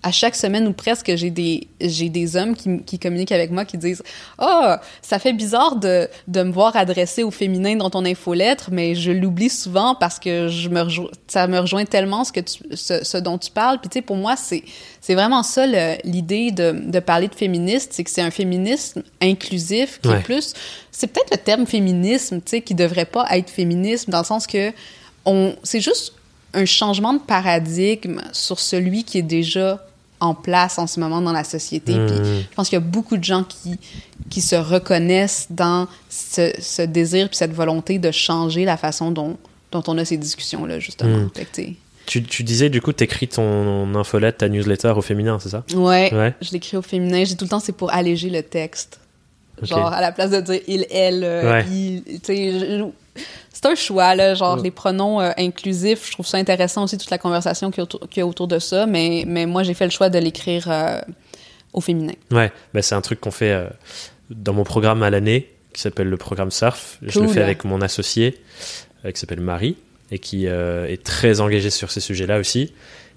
à 0.01 0.11
chaque 0.11 0.35
semaine 0.35 0.65
ou 0.65 0.71
presque, 0.71 1.13
j'ai 1.15 1.29
des, 1.29 1.67
j'ai 1.81 2.07
des 2.07 2.37
hommes 2.37 2.55
qui, 2.55 2.81
qui, 2.83 2.99
communiquent 2.99 3.33
avec 3.33 3.51
moi 3.51 3.65
qui 3.65 3.77
disent 3.77 4.01
Ah, 4.37 4.79
oh, 4.79 4.85
ça 5.01 5.19
fait 5.19 5.33
bizarre 5.33 5.75
de, 5.75 6.07
de 6.29 6.43
me 6.43 6.51
voir 6.51 6.75
adresser 6.77 7.23
au 7.23 7.31
féminin 7.31 7.75
dans 7.75 7.89
ton 7.89 8.05
infolettre, 8.05 8.69
mais 8.71 8.95
je 8.95 9.11
l'oublie 9.11 9.49
souvent 9.49 9.95
parce 9.95 10.17
que 10.17 10.47
je 10.47 10.69
me 10.69 10.85
ça 11.27 11.47
me 11.47 11.59
rejoint 11.59 11.83
tellement 11.83 12.23
ce, 12.23 12.31
que 12.31 12.39
tu, 12.39 12.63
ce, 12.75 13.03
ce 13.03 13.17
dont 13.17 13.37
tu 13.37 13.51
parles. 13.51 13.79
Puis, 13.81 13.89
tu 13.89 13.95
sais, 13.95 14.01
pour 14.01 14.15
moi, 14.15 14.37
c'est, 14.37 14.63
c'est 15.01 15.15
vraiment 15.15 15.43
ça 15.43 15.65
l'idée 16.05 16.51
de, 16.51 16.71
de 16.71 16.99
parler 16.99 17.27
de 17.27 17.35
féministe, 17.35 17.91
c'est 17.91 18.05
que 18.05 18.09
c'est 18.09 18.21
un 18.21 18.31
féminisme 18.31 19.03
inclusif 19.21 19.99
qui 20.01 20.09
est 20.09 20.23
plus. 20.23 20.53
C'est 20.91 21.07
peut-être 21.07 21.31
le 21.31 21.37
terme 21.37 21.65
féminisme, 21.65 22.37
tu 22.37 22.51
sais, 22.51 22.61
qui 22.61 22.73
devrait 22.73 23.05
pas 23.05 23.25
être 23.31 23.49
féminisme 23.49 24.11
dans 24.11 24.19
le 24.19 24.25
sens 24.25 24.47
que 24.47 24.71
on, 25.25 25.55
c'est 25.63 25.81
juste 25.81 26.13
un 26.53 26.65
changement 26.65 27.13
de 27.13 27.19
paradigme 27.19 28.21
sur 28.31 28.59
celui 28.59 29.03
qui 29.03 29.17
est 29.17 29.23
déjà 29.23 29.85
en 30.19 30.33
place 30.33 30.79
en 30.79 30.87
ce 30.87 30.99
moment 30.99 31.21
dans 31.21 31.31
la 31.31 31.43
société. 31.43 31.93
Puis 31.93 32.19
hmm. 32.19 32.43
je 32.49 32.55
pense 32.55 32.69
qu'il 32.69 32.77
y 32.77 32.81
a 32.81 32.85
beaucoup 32.85 33.17
de 33.17 33.23
gens 33.23 33.43
qui, 33.43 33.79
qui 34.29 34.41
se 34.41 34.55
reconnaissent 34.55 35.47
dans 35.49 35.87
ce, 36.09 36.51
ce 36.59 36.81
désir 36.81 37.29
puis 37.29 37.37
cette 37.37 37.53
volonté 37.53 37.99
de 37.99 38.11
changer 38.11 38.65
la 38.65 38.77
façon 38.77 39.11
dont, 39.11 39.37
dont 39.71 39.83
on 39.87 39.97
a 39.97 40.05
ces 40.05 40.17
discussions-là, 40.17 40.79
justement. 40.79 41.17
Hmm. 41.17 41.29
tu, 42.05 42.23
tu, 42.23 42.43
disais, 42.43 42.69
du 42.69 42.81
coup, 42.81 42.91
tu 42.93 43.03
écris 43.03 43.27
ton 43.27 43.95
infolette, 43.95 44.39
ta 44.39 44.49
newsletter 44.49 44.93
au 44.95 45.01
féminin, 45.01 45.39
c'est 45.39 45.49
ça? 45.49 45.63
Ouais, 45.73 46.13
ouais. 46.13 46.33
je 46.41 46.51
l'écris 46.51 46.77
au 46.77 46.81
féminin. 46.81 47.23
J'ai 47.23 47.35
tout 47.35 47.45
le 47.45 47.49
temps, 47.49 47.59
c'est 47.59 47.75
pour 47.75 47.93
alléger 47.93 48.29
le 48.29 48.43
texte. 48.43 48.98
Genre, 49.63 49.91
à 49.91 50.01
la 50.01 50.11
place 50.11 50.31
de 50.31 50.41
dire 50.41 50.61
il, 50.67 50.85
elle, 50.89 51.23
euh, 51.23 51.61
il, 51.69 52.03
c'est 53.51 53.65
un 53.65 53.75
choix, 53.75 54.15
là, 54.15 54.35
genre 54.35 54.57
les 54.57 54.71
pronoms 54.71 55.19
euh, 55.19 55.31
inclusifs. 55.37 56.07
Je 56.07 56.11
trouve 56.13 56.25
ça 56.25 56.37
intéressant 56.37 56.83
aussi, 56.83 56.97
toute 56.97 57.09
la 57.09 57.17
conversation 57.17 57.71
qu'il 57.71 57.85
y, 58.15 58.21
a 58.21 58.25
autour 58.25 58.47
de 58.47 58.59
ça, 58.59 58.85
mais, 58.85 59.23
mais 59.27 59.45
moi, 59.45 59.63
j'ai 59.63 59.73
fait 59.73 59.85
le 59.85 59.91
choix 59.91 60.09
de 60.09 60.19
l'écrire 60.19 60.69
euh, 60.69 61.01
au 61.73 61.81
féminin. 61.81 62.13
Ouais, 62.31 62.51
ben, 62.73 62.81
c'est 62.81 62.95
un 62.95 63.01
truc 63.01 63.19
qu'on 63.19 63.31
fait 63.31 63.51
euh, 63.51 63.67
dans 64.29 64.53
mon 64.53 64.63
programme 64.63 65.03
à 65.03 65.09
l'année, 65.09 65.51
qui 65.73 65.81
s'appelle 65.81 66.07
le 66.09 66.17
programme 66.17 66.51
SURF. 66.51 66.99
Je 67.01 67.19
le 67.19 67.27
fais 67.27 67.41
avec 67.41 67.65
mon 67.65 67.81
associé, 67.81 68.39
qui 69.03 69.19
s'appelle 69.19 69.41
Marie, 69.41 69.75
et 70.09 70.19
qui 70.19 70.45
est 70.45 71.03
très 71.03 71.41
engagée 71.41 71.69
sur 71.69 71.91
ces 71.91 71.99
sujets-là 71.99 72.39
aussi. 72.39 72.73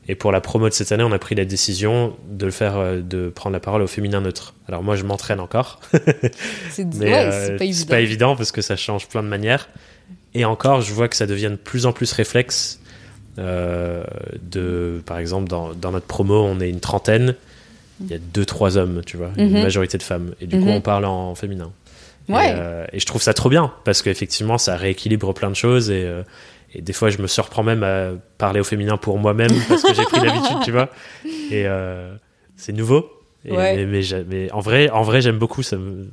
Et 0.09 0.15
pour 0.17 0.33
la 0.33 0.41
promo 0.41 0.69
de 0.69 0.75
cette 0.75 0.91
année, 0.91 1.05
on 1.05 1.13
a 1.13 1.19
pris 1.19 1.35
la 1.35 1.45
décision 1.45 2.17
de 2.29 2.47
le 2.47 2.51
faire, 2.51 3.03
de 3.03 3.29
prendre 3.29 3.55
la 3.55 3.61
parole 3.61 3.83
au 3.83 3.87
féminin 3.87 4.21
neutre. 4.21 4.55
Alors 4.69 4.83
moi, 4.83 4.97
je 4.97 5.05
m'entraîne 5.05 5.39
encore. 5.39 5.81
c'est 6.71 6.85
ouais, 6.97 7.57
pas, 7.57 7.65
pas 7.89 8.01
évident 8.01 8.35
parce 8.35 8.51
que 8.51 8.63
ça 8.63 8.75
change 8.75 9.07
plein 9.09 9.23
de 9.23 9.29
manières. 9.29 9.69
Et 10.35 10.45
encore, 10.45 10.81
je 10.81 10.93
vois 10.93 11.09
que 11.09 11.17
ça 11.17 11.27
devient 11.27 11.51
de 11.51 11.57
plus 11.57 11.87
en 11.87 11.93
plus 11.93 12.13
réflexe. 12.13 12.81
Euh, 13.39 14.05
de, 14.43 15.03
par 15.07 15.19
exemple, 15.19 15.49
dans, 15.49 15.73
dans, 15.75 15.91
notre 15.91 16.07
promo, 16.07 16.43
on 16.43 16.61
est 16.61 16.69
une 16.69 16.81
trentaine. 16.81 17.35
Il 18.01 18.11
y 18.11 18.15
a 18.15 18.19
deux, 18.19 18.45
trois 18.45 18.77
hommes, 18.77 19.03
tu 19.07 19.17
vois, 19.17 19.31
une 19.37 19.53
mhm. 19.53 19.63
majorité 19.63 19.97
de 19.99 20.03
femmes. 20.03 20.35
Et 20.41 20.47
du 20.47 20.59
coup, 20.59 20.65
mhm. 20.65 20.77
on 20.77 20.81
parle 20.81 21.05
en, 21.05 21.35
féminin. 21.35 21.71
Ouais. 22.29 22.55
Euh, 22.57 22.85
et, 22.93 23.01
je 23.01 23.07
trouve 23.07 23.23
ça 23.23 23.35
trop 23.35 23.49
bien 23.49 23.73
parce 23.85 24.03
qu'effectivement, 24.03 24.59
ça 24.59 24.77
rééquilibre 24.77 25.33
plein 25.35 25.51
de 25.51 25.57
choses. 25.57 25.91
Et, 25.91 26.05
euh, 26.05 26.23
et, 26.75 26.83
des 26.83 26.93
fois, 26.93 27.11
je 27.11 27.19
me 27.19 27.27
surprends 27.27 27.63
même 27.63 27.83
à 27.83 28.11
parler 28.39 28.61
au 28.61 28.65
féminin 28.65 28.97
pour 28.97 29.19
moi-même 29.19 29.53
parce 29.69 29.83
que 29.83 29.95
j'ai 29.95 30.05
pris 30.05 30.21
l'habitude, 30.21 30.59
tu 30.65 30.73
vois. 30.73 30.89
Et 31.51 31.67
c'est 32.57 32.73
nouveau. 32.73 33.11
mais, 33.45 33.87
mais, 33.87 34.53
en 34.53 34.61
vrai, 34.61 34.91
en 34.91 35.03
vrai 35.03 35.21
j'aime 35.21 35.39
beaucoup. 35.39 35.63
Ça 35.63 35.77
me, 35.77 36.09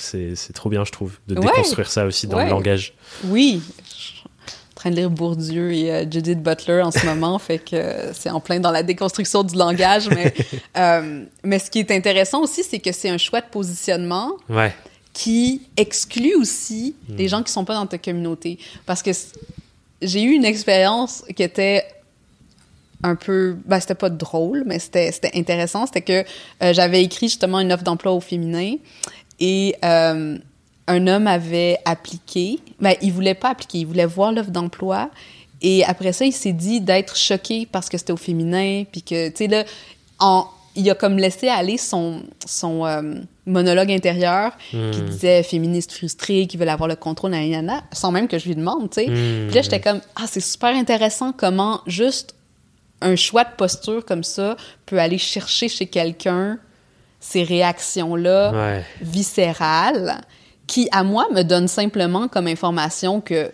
c'est 0.00 0.52
trop 0.54 0.70
bien, 0.70 0.84
je 0.84 0.92
trouve, 0.92 1.18
de 1.28 1.34
déconstruire 1.34 1.90
ça 1.90 2.06
aussi 2.06 2.26
dans 2.26 2.42
le 2.42 2.48
langage. 2.48 2.94
Oui. 3.24 3.62
Je 3.88 3.94
suis 3.94 4.24
en 4.24 4.74
train 4.74 4.90
de 4.90 4.96
lire 4.96 5.10
Bourdieu 5.10 5.72
et 5.72 5.92
euh, 5.92 6.10
Judith 6.10 6.42
Butler 6.42 6.80
en 6.82 6.90
ce 6.90 7.04
moment, 7.04 7.38
fait 7.38 7.58
que 7.58 8.10
c'est 8.14 8.30
en 8.30 8.40
plein 8.40 8.60
dans 8.60 8.70
la 8.70 8.82
déconstruction 8.82 9.42
du 9.42 9.56
langage. 9.56 10.08
Mais, 10.08 10.32
euh, 10.78 11.24
mais 11.44 11.58
ce 11.58 11.70
qui 11.70 11.80
est 11.80 11.90
intéressant 11.90 12.40
aussi, 12.42 12.64
c'est 12.64 12.78
que 12.78 12.92
c'est 12.92 13.10
un 13.10 13.18
choix 13.18 13.40
de 13.40 13.48
positionnement 13.50 14.32
qui 15.12 15.62
exclut 15.76 16.34
aussi 16.36 16.94
hmm. 17.08 17.16
les 17.16 17.28
gens 17.28 17.42
qui 17.42 17.52
sont 17.52 17.64
pas 17.64 17.74
dans 17.74 17.86
ta 17.86 17.98
communauté. 17.98 18.58
Parce 18.86 19.02
que 19.02 19.10
j'ai 20.02 20.22
eu 20.22 20.32
une 20.32 20.44
expérience 20.44 21.24
qui 21.36 21.42
était 21.42 21.84
un 23.02 23.14
peu 23.14 23.56
ben 23.64 23.80
c'était 23.80 23.94
pas 23.94 24.10
drôle 24.10 24.64
mais 24.66 24.78
c'était 24.78 25.12
intéressant 25.34 25.86
c'était 25.86 26.02
que 26.02 26.24
euh, 26.62 26.74
j'avais 26.74 27.02
écrit 27.02 27.28
justement 27.28 27.60
une 27.60 27.72
offre 27.72 27.84
d'emploi 27.84 28.12
au 28.12 28.20
féminin 28.20 28.74
et 29.40 29.74
euh, 29.84 30.38
un 30.90 31.06
homme 31.06 31.26
avait 31.26 31.78
appliqué. 31.84 32.60
Ben, 32.80 32.94
il 33.00 33.12
voulait 33.12 33.34
pas 33.34 33.50
appliquer, 33.50 33.78
il 33.78 33.86
voulait 33.86 34.06
voir 34.06 34.32
l'offre 34.32 34.50
d'emploi. 34.50 35.10
Et 35.62 35.84
après 35.84 36.12
ça, 36.12 36.24
il 36.24 36.32
s'est 36.32 36.52
dit 36.52 36.80
d'être 36.80 37.16
choqué 37.16 37.66
parce 37.70 37.88
que 37.88 37.96
c'était 37.96 38.12
au 38.12 38.18
féminin. 38.18 38.84
Puis 38.90 39.02
que, 39.02 39.28
tu 39.28 39.36
sais, 39.36 39.46
là, 39.46 39.64
en, 40.18 40.46
il 40.80 40.90
a 40.90 40.94
comme 40.94 41.18
laissé 41.18 41.48
aller 41.48 41.76
son, 41.76 42.22
son 42.46 42.86
euh, 42.86 43.14
monologue 43.46 43.92
intérieur 43.92 44.52
qui 44.70 44.76
hmm. 44.76 45.04
disait 45.06 45.42
féministe 45.42 45.92
frustré, 45.92 46.46
qui 46.46 46.56
veut 46.56 46.68
avoir 46.68 46.88
le 46.88 46.96
contrôle, 46.96 47.32
nanana, 47.32 47.82
sans 47.92 48.12
même 48.12 48.28
que 48.28 48.38
je 48.38 48.46
lui 48.46 48.56
demande, 48.56 48.90
tu 48.90 49.02
sais. 49.02 49.06
Hmm. 49.08 49.46
Puis 49.46 49.54
là, 49.54 49.62
j'étais 49.62 49.80
comme, 49.80 50.00
ah, 50.16 50.24
c'est 50.26 50.40
super 50.40 50.74
intéressant 50.74 51.32
comment 51.32 51.80
juste 51.86 52.34
un 53.02 53.16
choix 53.16 53.44
de 53.44 53.50
posture 53.56 54.04
comme 54.04 54.24
ça 54.24 54.56
peut 54.86 54.98
aller 54.98 55.18
chercher 55.18 55.68
chez 55.68 55.86
quelqu'un 55.86 56.58
ces 57.18 57.42
réactions-là 57.42 58.80
viscérales 59.02 60.22
qui, 60.66 60.88
à 60.92 61.02
moi, 61.02 61.26
me 61.32 61.42
donnent 61.42 61.68
simplement 61.68 62.28
comme 62.28 62.46
information 62.46 63.20
que 63.20 63.50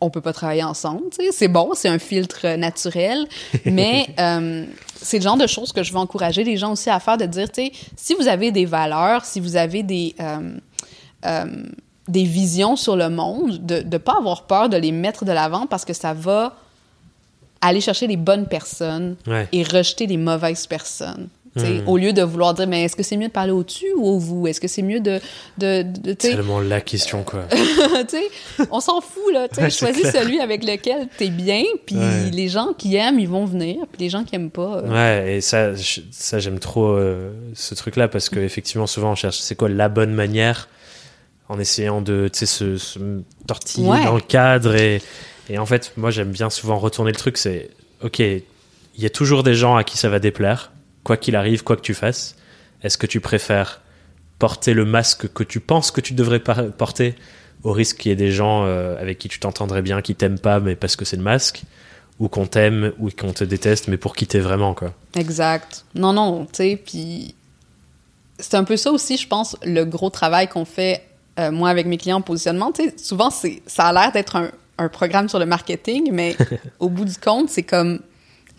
on 0.00 0.10
peut 0.10 0.20
pas 0.20 0.32
travailler 0.32 0.64
ensemble. 0.64 1.04
C'est 1.30 1.48
bon, 1.48 1.72
c'est 1.74 1.88
un 1.88 1.98
filtre 1.98 2.56
naturel, 2.56 3.26
mais 3.64 4.08
euh, 4.18 4.64
c'est 5.02 5.18
le 5.18 5.22
genre 5.22 5.36
de 5.36 5.46
choses 5.46 5.72
que 5.72 5.82
je 5.82 5.92
veux 5.92 5.98
encourager 5.98 6.44
les 6.44 6.56
gens 6.56 6.72
aussi 6.72 6.90
à 6.90 7.00
faire, 7.00 7.16
de 7.16 7.26
dire, 7.26 7.48
si 7.96 8.14
vous 8.14 8.28
avez 8.28 8.50
des 8.52 8.66
valeurs, 8.66 9.24
si 9.24 9.40
vous 9.40 9.56
avez 9.56 9.82
des... 9.82 10.14
Euh, 10.20 10.56
euh, 11.26 11.44
des 12.08 12.24
visions 12.24 12.74
sur 12.74 12.96
le 12.96 13.08
monde, 13.08 13.64
de 13.64 13.82
ne 13.82 13.98
pas 13.98 14.16
avoir 14.18 14.42
peur 14.42 14.68
de 14.68 14.76
les 14.76 14.90
mettre 14.90 15.24
de 15.24 15.30
l'avant 15.30 15.66
parce 15.66 15.84
que 15.84 15.92
ça 15.92 16.12
va 16.12 16.56
aller 17.60 17.80
chercher 17.80 18.08
les 18.08 18.16
bonnes 18.16 18.46
personnes 18.46 19.16
et 19.52 19.62
rejeter 19.62 20.06
les 20.06 20.16
mauvaises 20.16 20.66
personnes. 20.66 21.28
Hmm. 21.56 21.88
Au 21.88 21.96
lieu 21.96 22.12
de 22.12 22.22
vouloir 22.22 22.54
dire, 22.54 22.68
mais 22.68 22.84
est-ce 22.84 22.94
que 22.94 23.02
c'est 23.02 23.16
mieux 23.16 23.26
de 23.26 23.32
parler 23.32 23.50
au-dessus 23.50 23.92
ou 23.96 24.06
au 24.06 24.18
vous? 24.18 24.46
Est-ce 24.46 24.60
que 24.60 24.68
c'est 24.68 24.82
mieux 24.82 25.00
de. 25.00 25.18
de, 25.58 25.82
de 25.82 26.14
c'est 26.16 26.36
tellement 26.36 26.60
la 26.60 26.80
question, 26.80 27.24
quoi. 27.24 27.44
on 28.70 28.78
s'en 28.78 29.00
fout, 29.00 29.32
là. 29.32 29.48
Ouais, 29.58 29.68
choisis 29.68 30.12
celui 30.12 30.38
avec 30.38 30.62
lequel 30.62 31.08
tu 31.18 31.24
es 31.24 31.30
bien, 31.30 31.64
puis 31.86 31.96
les 32.32 32.46
gens 32.46 32.72
qui 32.72 32.94
aiment, 32.94 33.18
ils 33.18 33.28
vont 33.28 33.46
venir, 33.46 33.78
puis 33.90 34.00
les 34.00 34.10
gens 34.10 34.22
qui 34.22 34.36
aiment 34.36 34.50
pas. 34.50 34.78
Euh, 34.84 34.88
ouais, 34.92 35.36
et 35.36 35.40
ça, 35.40 35.72
ça 36.12 36.38
j'aime 36.38 36.60
trop 36.60 36.86
euh, 36.86 37.32
ce 37.54 37.74
truc-là, 37.74 38.06
parce 38.06 38.28
qu'effectivement, 38.28 38.86
souvent, 38.86 39.12
on 39.12 39.16
cherche 39.16 39.38
c'est 39.38 39.56
quoi 39.56 39.68
la 39.68 39.88
bonne 39.88 40.12
manière 40.12 40.68
en 41.48 41.58
essayant 41.58 42.00
de 42.00 42.30
se, 42.32 42.76
se 42.76 42.98
tortiller 43.48 44.04
dans 44.04 44.14
le 44.14 44.20
cadre. 44.20 44.76
Et, 44.76 45.02
et 45.48 45.58
en 45.58 45.66
fait, 45.66 45.92
moi, 45.96 46.12
j'aime 46.12 46.30
bien 46.30 46.48
souvent 46.48 46.78
retourner 46.78 47.10
le 47.10 47.16
truc 47.16 47.36
c'est, 47.36 47.70
OK, 48.04 48.20
il 48.20 48.44
y 48.96 49.06
a 49.06 49.10
toujours 49.10 49.42
des 49.42 49.54
gens 49.54 49.74
à 49.74 49.82
qui 49.82 49.98
ça 49.98 50.08
va 50.08 50.20
déplaire 50.20 50.70
quoi 51.04 51.16
qu'il 51.16 51.36
arrive, 51.36 51.62
quoi 51.62 51.76
que 51.76 51.82
tu 51.82 51.94
fasses 51.94 52.36
Est-ce 52.82 52.98
que 52.98 53.06
tu 53.06 53.20
préfères 53.20 53.80
porter 54.38 54.74
le 54.74 54.84
masque 54.84 55.32
que 55.32 55.44
tu 55.44 55.60
penses 55.60 55.90
que 55.90 56.00
tu 56.00 56.14
devrais 56.14 56.40
porter 56.40 57.14
au 57.62 57.72
risque 57.72 57.98
qu'il 57.98 58.10
y 58.10 58.12
ait 58.12 58.16
des 58.16 58.32
gens 58.32 58.64
euh, 58.64 58.98
avec 58.98 59.18
qui 59.18 59.28
tu 59.28 59.38
t'entendrais 59.38 59.82
bien, 59.82 60.00
qui 60.00 60.14
t'aiment 60.14 60.38
pas, 60.38 60.60
mais 60.60 60.76
parce 60.76 60.96
que 60.96 61.04
c'est 61.04 61.16
le 61.16 61.22
masque 61.22 61.62
ou 62.18 62.28
qu'on 62.28 62.46
t'aime 62.46 62.92
ou 62.98 63.10
qu'on 63.10 63.32
te 63.32 63.44
déteste, 63.44 63.88
mais 63.88 63.96
pour 63.96 64.16
qui 64.16 64.26
t'es 64.26 64.40
vraiment, 64.40 64.74
quoi? 64.74 64.94
Exact. 65.14 65.84
Non, 65.94 66.12
non, 66.12 66.46
tu 66.46 66.50
sais, 66.54 66.82
puis 66.84 67.34
c'est 68.38 68.56
un 68.56 68.64
peu 68.64 68.76
ça 68.76 68.90
aussi, 68.90 69.16
je 69.16 69.28
pense, 69.28 69.56
le 69.62 69.84
gros 69.84 70.10
travail 70.10 70.48
qu'on 70.48 70.64
fait, 70.64 71.04
euh, 71.38 71.50
moi, 71.50 71.68
avec 71.68 71.86
mes 71.86 71.98
clients 71.98 72.18
en 72.18 72.22
positionnement. 72.22 72.72
Tu 72.72 72.84
sais, 72.84 72.94
souvent, 72.98 73.30
ça 73.30 73.84
a 73.84 73.92
l'air 73.92 74.12
d'être 74.12 74.36
un, 74.36 74.50
un, 74.78 74.88
programme 74.88 75.28
sur 75.28 75.38
le 75.38 75.46
marketing, 75.46 76.10
mais 76.12 76.36
au 76.78 76.88
bout 76.88 77.04
du 77.04 77.16
compte, 77.16 77.50
c'est 77.50 77.62
comme 77.62 78.00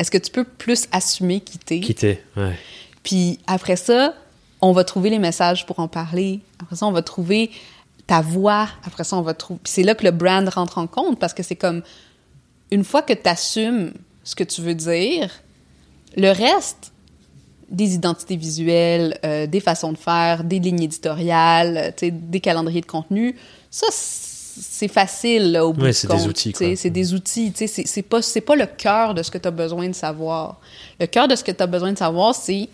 est-ce 0.01 0.09
que 0.09 0.17
tu 0.17 0.31
peux 0.31 0.43
plus 0.43 0.87
assumer 0.91 1.41
quitter? 1.41 1.79
Quitter, 1.79 2.23
ouais. 2.35 2.57
Puis 3.03 3.37
après 3.45 3.75
ça, 3.75 4.15
on 4.59 4.71
va 4.71 4.83
trouver 4.83 5.11
les 5.11 5.19
messages 5.19 5.67
pour 5.67 5.79
en 5.79 5.87
parler. 5.87 6.39
Après 6.59 6.75
ça, 6.75 6.87
on 6.87 6.91
va 6.91 7.03
trouver 7.03 7.51
ta 8.07 8.21
voix. 8.21 8.67
Après 8.83 9.03
ça, 9.03 9.15
on 9.15 9.21
va 9.21 9.35
trouver. 9.35 9.59
Puis 9.63 9.73
c'est 9.73 9.83
là 9.83 9.93
que 9.93 10.03
le 10.03 10.09
brand 10.09 10.47
rentre 10.49 10.79
en 10.79 10.87
compte 10.87 11.19
parce 11.19 11.35
que 11.35 11.43
c'est 11.43 11.55
comme 11.55 11.83
une 12.71 12.83
fois 12.83 13.03
que 13.03 13.13
tu 13.13 13.29
assumes 13.29 13.93
ce 14.23 14.33
que 14.33 14.43
tu 14.43 14.61
veux 14.61 14.73
dire, 14.73 15.29
le 16.17 16.31
reste, 16.31 16.93
des 17.69 17.93
identités 17.93 18.37
visuelles, 18.37 19.19
euh, 19.23 19.45
des 19.45 19.59
façons 19.59 19.91
de 19.91 19.97
faire, 19.99 20.43
des 20.43 20.57
lignes 20.57 20.81
éditoriales, 20.81 21.93
des 22.01 22.39
calendriers 22.39 22.81
de 22.81 22.87
contenu, 22.87 23.35
ça, 23.69 23.87
c'est 24.59 24.87
facile 24.87 25.53
là, 25.53 25.65
au 25.65 25.73
bout 25.73 25.91
c'est 25.91 26.09
des 26.09 26.27
outils. 26.27 26.53
C'est 26.75 26.89
des 26.89 27.13
outils. 27.13 27.53
C'est 27.55 28.01
pas, 28.01 28.19
pas 28.45 28.55
le 28.55 28.65
cœur 28.65 29.13
de 29.13 29.23
ce 29.23 29.31
que 29.31 29.37
tu 29.37 29.47
as 29.47 29.51
besoin 29.51 29.87
de 29.87 29.95
savoir. 29.95 30.59
Le 30.99 31.07
cœur 31.07 31.27
de 31.27 31.35
ce 31.35 31.43
que 31.43 31.51
tu 31.51 31.63
as 31.63 31.67
besoin 31.67 31.93
de 31.93 31.97
savoir, 31.97 32.35
c'est 32.35 32.69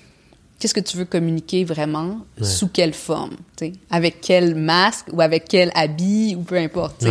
qu'est-ce 0.59 0.73
que 0.73 0.79
tu 0.79 0.97
veux 0.97 1.05
communiquer 1.05 1.63
vraiment, 1.63 2.19
sous 2.41 2.67
quelle 2.67 2.93
forme, 2.93 3.35
avec 3.89 4.21
quel 4.21 4.55
masque 4.55 5.07
ou 5.11 5.21
avec 5.21 5.45
quel 5.47 5.71
habit 5.75 6.35
ou 6.35 6.41
peu 6.41 6.57
importe. 6.57 7.05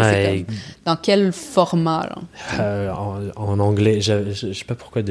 dans 0.85 0.97
quel 0.97 1.33
format. 1.33 2.09
Euh, 2.59 2.91
en, 3.37 3.59
anglais, 3.59 4.01
je, 4.01 4.33
je, 4.33 4.53
sais 4.53 4.65
pas 4.65 4.75
pourquoi, 4.75 5.03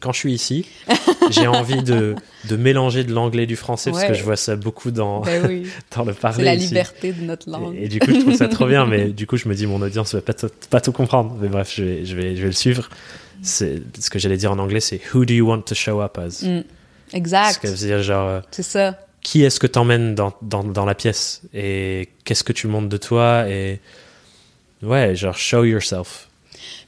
quand 0.00 0.12
je 0.12 0.18
suis 0.18 0.32
ici, 0.32 0.66
j'ai 1.30 1.46
envie 1.46 1.82
de, 1.82 2.16
de, 2.48 2.56
mélanger 2.56 3.04
de 3.04 3.12
l'anglais 3.12 3.44
et 3.44 3.46
du 3.46 3.56
français 3.56 3.90
parce 3.90 4.04
que 4.04 4.14
je 4.14 4.24
vois 4.24 4.36
ça 4.36 4.56
beaucoup 4.56 4.90
dans, 4.90 5.20
ben 5.20 5.64
dans 5.96 6.04
le 6.04 6.14
parler. 6.14 6.38
C'est 6.38 6.44
la 6.44 6.54
liberté 6.54 7.12
de 7.12 7.22
notre 7.22 7.48
langue. 7.48 7.76
Et, 7.76 7.88
du 7.88 8.00
coup, 8.00 8.12
je 8.12 8.20
trouve 8.20 8.34
ça 8.34 8.48
trop 8.48 8.66
bien, 8.66 8.86
mais 8.86 9.08
du 9.08 9.26
coup, 9.26 9.36
je 9.36 9.48
me 9.48 9.54
dis, 9.54 9.66
mon 9.66 9.80
audience 9.82 10.14
va 10.14 10.20
pas, 10.20 10.34
pas 10.70 10.80
tout 10.80 10.92
comprendre. 10.92 11.36
Mais 11.40 11.48
bref, 11.48 11.72
je 11.74 11.84
vais, 11.84 12.04
je 12.04 12.16
vais, 12.16 12.36
je 12.36 12.42
vais 12.42 12.48
le 12.48 12.52
suivre. 12.52 12.88
Ce 13.42 14.10
que 14.10 14.18
j'allais 14.18 14.36
dire 14.36 14.52
en 14.52 14.58
anglais, 14.58 14.80
c'est 14.80 15.00
Who 15.12 15.24
do 15.24 15.34
you 15.34 15.46
want 15.46 15.62
to 15.62 15.74
show 15.74 16.00
up 16.00 16.18
as? 16.18 16.42
Mm. 16.42 16.62
Exact. 17.12 17.66
C'est 17.66 18.02
genre. 18.02 18.28
Euh, 18.28 18.40
c'est 18.50 18.62
ça. 18.62 18.98
Qui 19.22 19.42
est-ce 19.42 19.58
que 19.58 19.66
t'emmènes 19.66 20.14
dans, 20.14 20.34
dans, 20.42 20.64
dans 20.64 20.84
la 20.84 20.94
pièce 20.94 21.40
et 21.54 22.10
qu'est-ce 22.24 22.44
que 22.44 22.52
tu 22.52 22.66
montres 22.66 22.90
de 22.90 22.98
toi 22.98 23.48
et 23.48 23.80
ouais, 24.82 25.16
genre 25.16 25.36
show 25.36 25.64
yourself. 25.64 26.28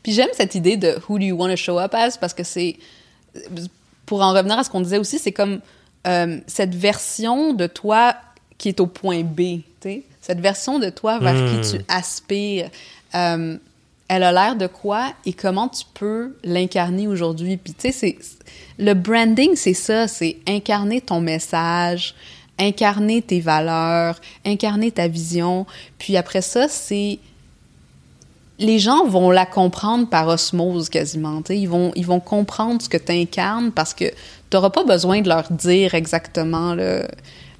Puis 0.02 0.12
j'aime 0.12 0.28
cette 0.32 0.54
idée 0.54 0.76
de 0.76 0.98
who 1.08 1.18
do 1.18 1.24
you 1.24 1.36
want 1.36 1.48
to 1.48 1.56
show 1.56 1.78
up 1.78 1.94
as 1.94 2.18
parce 2.18 2.34
que 2.34 2.44
c'est 2.44 2.76
pour 4.04 4.22
en 4.22 4.34
revenir 4.34 4.58
à 4.58 4.64
ce 4.64 4.70
qu'on 4.70 4.82
disait 4.82 4.98
aussi, 4.98 5.18
c'est 5.18 5.32
comme 5.32 5.60
euh, 6.06 6.38
cette 6.46 6.74
version 6.74 7.54
de 7.54 7.66
toi 7.66 8.14
qui 8.58 8.68
est 8.68 8.80
au 8.80 8.86
point 8.86 9.22
B, 9.22 9.60
sais 9.82 10.02
cette 10.26 10.40
version 10.40 10.80
de 10.80 10.90
toi 10.90 11.20
vers 11.20 11.34
qui 11.34 11.54
hmm. 11.54 11.78
tu 11.78 11.84
aspires. 11.88 12.70
Euh, 13.14 13.56
elle 14.08 14.22
a 14.22 14.32
l'air 14.32 14.56
de 14.56 14.66
quoi 14.66 15.12
et 15.24 15.32
comment 15.32 15.68
tu 15.68 15.84
peux 15.94 16.36
l'incarner 16.44 17.08
aujourd'hui? 17.08 17.56
Puis 17.56 17.74
tu 17.74 17.92
sais, 17.92 18.18
le 18.78 18.94
branding, 18.94 19.56
c'est 19.56 19.74
ça, 19.74 20.06
c'est 20.06 20.36
incarner 20.46 21.00
ton 21.00 21.20
message, 21.20 22.14
incarner 22.58 23.22
tes 23.22 23.40
valeurs, 23.40 24.20
incarner 24.44 24.90
ta 24.90 25.08
vision. 25.08 25.66
Puis 25.98 26.16
après 26.16 26.42
ça, 26.42 26.68
c'est 26.68 27.18
les 28.58 28.78
gens 28.78 29.06
vont 29.06 29.30
la 29.30 29.44
comprendre 29.44 30.08
par 30.08 30.28
osmose 30.28 30.88
quasiment. 30.88 31.42
Ils 31.50 31.68
vont, 31.68 31.92
ils 31.94 32.06
vont 32.06 32.20
comprendre 32.20 32.80
ce 32.80 32.88
que 32.88 32.96
tu 32.96 33.12
incarnes 33.12 33.70
parce 33.70 33.92
que 33.92 34.06
tu 34.08 34.14
n'auras 34.54 34.70
pas 34.70 34.84
besoin 34.84 35.20
de 35.20 35.28
leur 35.28 35.50
dire 35.52 35.94
exactement 35.94 36.74
le, 36.74 37.06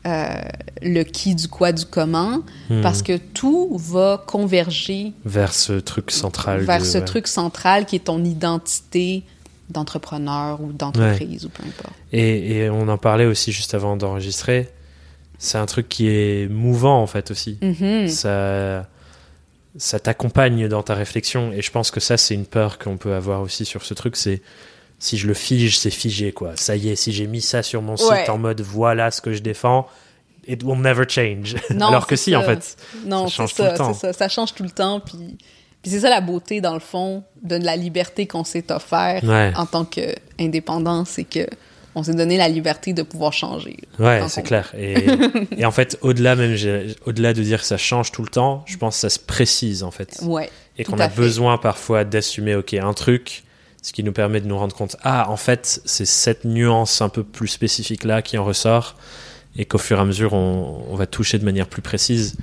euh, 0.06 0.34
le 0.82 1.02
qui, 1.02 1.34
du 1.34 1.48
quoi, 1.48 1.72
du 1.72 1.84
comment, 1.84 2.42
hmm. 2.70 2.80
parce 2.80 3.02
que 3.02 3.16
tout 3.16 3.76
va 3.76 4.22
converger 4.26 5.12
vers 5.24 5.52
ce 5.52 5.72
truc 5.72 6.10
central. 6.10 6.60
Vers 6.60 6.84
ce 6.84 6.98
truc 6.98 7.26
central 7.26 7.86
qui 7.86 7.96
est 7.96 8.04
ton 8.04 8.24
identité 8.24 9.24
d'entrepreneur 9.68 10.60
ou 10.60 10.72
d'entreprise 10.72 11.44
ou 11.44 11.48
peu 11.48 11.64
importe. 11.64 11.94
Et, 12.12 12.58
et, 12.58 12.70
on 12.70 12.88
en 12.88 12.98
parlait 12.98 13.26
aussi 13.26 13.50
juste 13.50 13.74
avant 13.74 13.96
d'enregistrer. 13.96 14.68
C'est 15.38 15.58
un 15.58 15.66
truc 15.66 15.88
qui 15.88 16.08
est 16.08 16.48
mouvant 16.48 17.02
en 17.02 17.06
fait 17.06 17.30
aussi. 17.30 17.58
Mm-hmm. 17.60 18.08
Ça, 18.08 18.88
ça 19.76 19.98
t'accompagne 19.98 20.68
dans 20.68 20.82
ta 20.82 20.94
réflexion 20.94 21.52
et 21.52 21.62
je 21.62 21.70
pense 21.70 21.90
que 21.90 22.00
ça 22.00 22.16
c'est 22.16 22.34
une 22.34 22.46
peur 22.46 22.78
qu'on 22.78 22.96
peut 22.96 23.14
avoir 23.14 23.42
aussi 23.42 23.64
sur 23.64 23.84
ce 23.84 23.92
truc. 23.92 24.16
C'est 24.16 24.40
si 24.98 25.18
je 25.18 25.26
le 25.26 25.34
fige, 25.34 25.78
c'est 25.78 25.90
figé 25.90 26.32
quoi. 26.32 26.52
Ça 26.56 26.76
y 26.76 26.88
est, 26.88 26.96
si 26.96 27.12
j'ai 27.12 27.26
mis 27.26 27.42
ça 27.42 27.62
sur 27.62 27.82
mon 27.82 27.96
site 27.96 28.28
en 28.28 28.38
mode 28.38 28.60
voilà 28.60 29.10
ce 29.10 29.20
que 29.20 29.32
je 29.32 29.40
défends, 29.40 29.86
it 30.46 30.62
will 30.62 30.80
never 30.80 31.04
change. 31.08 31.56
Alors 31.70 32.06
que 32.06 32.16
si 32.16 32.34
en 32.34 32.42
fait, 32.42 32.76
non, 33.04 33.28
ça 33.28 33.36
change 33.36 33.54
tout 33.54 33.62
le 33.62 33.76
temps. 33.76 33.94
Ça, 33.94 34.12
ça 34.12 34.28
change 34.28 34.54
tout 34.54 34.62
le 34.62 34.70
temps 34.70 35.00
puis 35.00 35.36
puis 35.86 35.92
c'est 35.92 36.00
ça 36.00 36.10
la 36.10 36.20
beauté, 36.20 36.60
dans 36.60 36.74
le 36.74 36.80
fond, 36.80 37.22
de 37.44 37.54
la 37.54 37.76
liberté 37.76 38.26
qu'on 38.26 38.42
s'est 38.42 38.72
offert 38.72 39.22
en 39.56 39.66
tant 39.66 39.84
qu'indépendant, 39.84 41.04
c'est 41.04 41.22
que 41.22 41.46
on 41.94 42.02
s'est 42.02 42.14
donné 42.14 42.36
la 42.36 42.48
liberté 42.48 42.92
de 42.92 43.02
pouvoir 43.02 43.32
changer. 43.32 43.76
Ouais, 44.00 44.20
c'est 44.28 44.42
clair. 44.42 44.74
Et, 44.76 44.96
et, 45.56 45.64
en 45.64 45.70
fait, 45.70 45.96
au-delà 46.02 46.34
même, 46.34 46.56
au-delà 47.06 47.32
de 47.32 47.42
dire 47.42 47.60
que 47.60 47.66
ça 47.66 47.78
change 47.78 48.10
tout 48.10 48.22
le 48.22 48.28
temps, 48.28 48.64
je 48.66 48.76
pense 48.76 48.96
que 48.96 49.00
ça 49.00 49.10
se 49.10 49.20
précise 49.20 49.84
en 49.84 49.92
fait. 49.92 50.18
Ouais. 50.22 50.50
Et 50.76 50.82
qu'on 50.82 50.98
a 50.98 51.06
besoin 51.06 51.56
parfois 51.56 52.04
d'assumer, 52.04 52.56
ok, 52.56 52.74
un 52.74 52.92
truc, 52.92 53.44
ce 53.86 53.92
qui 53.92 54.02
nous 54.02 54.10
permet 54.10 54.40
de 54.40 54.48
nous 54.48 54.58
rendre 54.58 54.74
compte, 54.74 54.96
ah, 55.04 55.30
en 55.30 55.36
fait, 55.36 55.80
c'est 55.84 56.06
cette 56.06 56.44
nuance 56.44 57.02
un 57.02 57.08
peu 57.08 57.22
plus 57.22 57.46
spécifique 57.46 58.02
là 58.02 58.20
qui 58.20 58.36
en 58.36 58.44
ressort, 58.44 58.96
et 59.56 59.64
qu'au 59.64 59.78
fur 59.78 59.98
et 59.98 60.00
à 60.00 60.04
mesure, 60.04 60.32
on, 60.32 60.84
on 60.90 60.96
va 60.96 61.06
toucher 61.06 61.38
de 61.38 61.44
manière 61.44 61.68
plus 61.68 61.82
précise. 61.82 62.36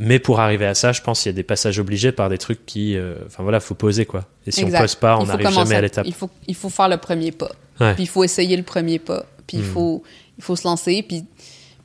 Mais 0.00 0.18
pour 0.18 0.40
arriver 0.40 0.66
à 0.66 0.74
ça, 0.74 0.90
je 0.90 1.02
pense 1.02 1.22
qu'il 1.22 1.30
y 1.30 1.34
a 1.34 1.36
des 1.36 1.44
passages 1.44 1.78
obligés 1.78 2.10
par 2.10 2.28
des 2.28 2.36
trucs 2.36 2.66
qui, 2.66 2.96
euh, 2.96 3.14
enfin 3.26 3.44
voilà, 3.44 3.60
faut 3.60 3.76
poser 3.76 4.06
quoi. 4.06 4.24
Et 4.44 4.50
si 4.50 4.64
on 4.64 4.70
pose 4.72 4.96
pas, 4.96 5.16
on 5.18 5.26
n'arrive 5.26 5.50
jamais 5.50 5.76
à, 5.76 5.80
l'étape. 5.82 6.04
Il 6.04 6.12
faut, 6.12 6.30
il 6.48 6.56
faut 6.56 6.68
faire 6.68 6.88
le 6.88 6.96
premier 6.96 7.30
pas. 7.30 7.52
Puis 7.78 8.02
il 8.02 8.08
faut 8.08 8.24
essayer 8.24 8.56
le 8.56 8.64
premier 8.64 8.98
pas. 8.98 9.24
Puis 9.46 9.58
il 9.58 9.62
hmm. 9.62 9.72
faut, 9.72 10.02
il 10.36 10.42
faut 10.42 10.56
se 10.56 10.66
lancer. 10.66 11.04
Puis, 11.06 11.24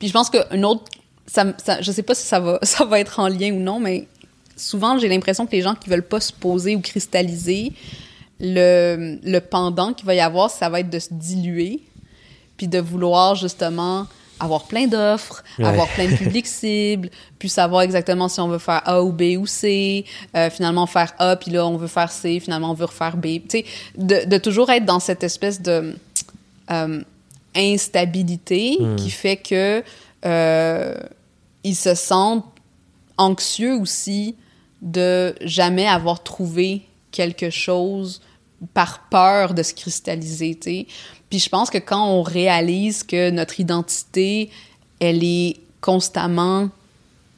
puis 0.00 0.08
je 0.08 0.12
pense 0.12 0.28
qu'une 0.28 0.64
autre, 0.64 0.82
ça, 1.28 1.46
ça, 1.64 1.80
je 1.80 1.92
sais 1.92 2.02
pas 2.02 2.16
si 2.16 2.26
ça 2.26 2.40
va, 2.40 2.58
ça 2.62 2.84
va 2.84 2.98
être 2.98 3.20
en 3.20 3.28
lien 3.28 3.52
ou 3.52 3.60
non, 3.60 3.78
mais 3.78 4.08
souvent 4.56 4.98
j'ai 4.98 5.08
l'impression 5.08 5.46
que 5.46 5.52
les 5.52 5.62
gens 5.62 5.76
qui 5.76 5.88
veulent 5.88 6.02
pas 6.02 6.20
se 6.20 6.32
poser 6.32 6.74
ou 6.74 6.80
cristalliser, 6.80 7.72
le, 8.42 9.18
le 9.22 9.38
pendant 9.38 9.94
qu'il 9.94 10.04
va 10.04 10.14
y 10.14 10.20
avoir, 10.20 10.50
ça 10.50 10.68
va 10.68 10.80
être 10.80 10.90
de 10.90 10.98
se 10.98 11.08
diluer, 11.12 11.80
puis 12.56 12.68
de 12.68 12.80
vouloir 12.80 13.36
justement 13.36 14.06
avoir 14.40 14.64
plein 14.64 14.88
d'offres, 14.88 15.44
avoir 15.58 15.88
plein 15.88 16.10
de 16.10 16.16
publics 16.16 16.46
cibles, 16.48 17.10
puis 17.38 17.48
savoir 17.48 17.82
exactement 17.82 18.28
si 18.28 18.40
on 18.40 18.48
veut 18.48 18.58
faire 18.58 18.82
A 18.84 19.02
ou 19.02 19.12
B 19.12 19.36
ou 19.38 19.46
C, 19.46 20.04
euh, 20.36 20.50
finalement 20.50 20.86
faire 20.86 21.14
A, 21.18 21.36
puis 21.36 21.52
là 21.52 21.64
on 21.64 21.76
veut 21.76 21.86
faire 21.86 22.10
C, 22.10 22.40
finalement 22.40 22.72
on 22.72 22.74
veut 22.74 22.86
refaire 22.86 23.16
B. 23.16 23.26
Tu 23.26 23.42
sais, 23.48 23.64
de, 23.96 24.28
de, 24.28 24.38
toujours 24.38 24.70
être 24.70 24.84
dans 24.84 24.98
cette 24.98 25.22
espèce 25.22 25.62
de 25.62 25.96
euh, 26.72 27.00
instabilité 27.54 28.78
hmm. 28.80 28.96
qui 28.96 29.10
fait 29.10 29.36
que 29.36 29.84
euh, 30.24 30.94
ils 31.62 31.76
se 31.76 31.94
sentent 31.94 32.46
anxieux 33.18 33.76
aussi 33.76 34.34
de 34.80 35.36
jamais 35.42 35.86
avoir 35.86 36.24
trouvé 36.24 36.82
quelque 37.12 37.50
chose 37.50 38.20
par 38.74 39.08
peur 39.10 39.54
de 39.54 39.62
se 39.62 39.74
cristalliser, 39.74 40.54
tu 40.54 40.70
sais. 40.70 40.86
Puis 41.30 41.38
je 41.38 41.48
pense 41.48 41.70
que 41.70 41.78
quand 41.78 42.04
on 42.06 42.22
réalise 42.22 43.02
que 43.02 43.30
notre 43.30 43.58
identité, 43.60 44.50
elle 45.00 45.24
est 45.24 45.56
constamment 45.80 46.68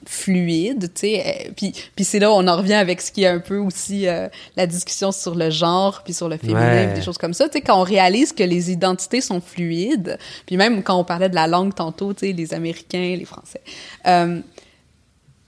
fluide, 0.07 0.93
tu 0.95 1.01
sais, 1.01 1.51
puis, 1.57 1.73
puis 1.97 2.05
c'est 2.05 2.19
là 2.19 2.31
où 2.31 2.35
on 2.35 2.47
en 2.47 2.57
revient 2.57 2.75
avec 2.75 3.01
ce 3.01 3.11
qui 3.11 3.25
est 3.25 3.29
un 3.29 3.39
peu 3.39 3.57
aussi 3.57 4.07
euh, 4.07 4.29
la 4.57 4.67
discussion 4.67 5.13
sur 5.13 5.35
le 5.35 5.49
genre, 5.49 6.03
puis 6.05 6.13
sur 6.13 6.29
le 6.29 6.37
féminin, 6.37 6.93
des 6.93 7.03
choses 7.03 7.17
comme 7.17 7.33
ça, 7.33 7.47
tu 7.49 7.55
sais, 7.55 7.61
quand 7.63 7.81
on 7.81 7.85
réalise 7.85 8.33
que 8.33 8.43
les 8.43 8.71
identités 8.71 9.21
sont 9.21 9.41
fluides, 9.41 10.19
puis 10.45 10.57
même 10.57 10.83
quand 10.83 10.99
on 10.99 11.05
parlait 11.05 11.31
de 11.31 11.35
la 11.35 11.47
langue 11.47 11.75
tantôt, 11.75 12.13
tu 12.13 12.27
sais, 12.27 12.33
les 12.33 12.53
Américains, 12.53 13.17
les 13.17 13.25
Français, 13.25 13.63
euh, 14.07 14.41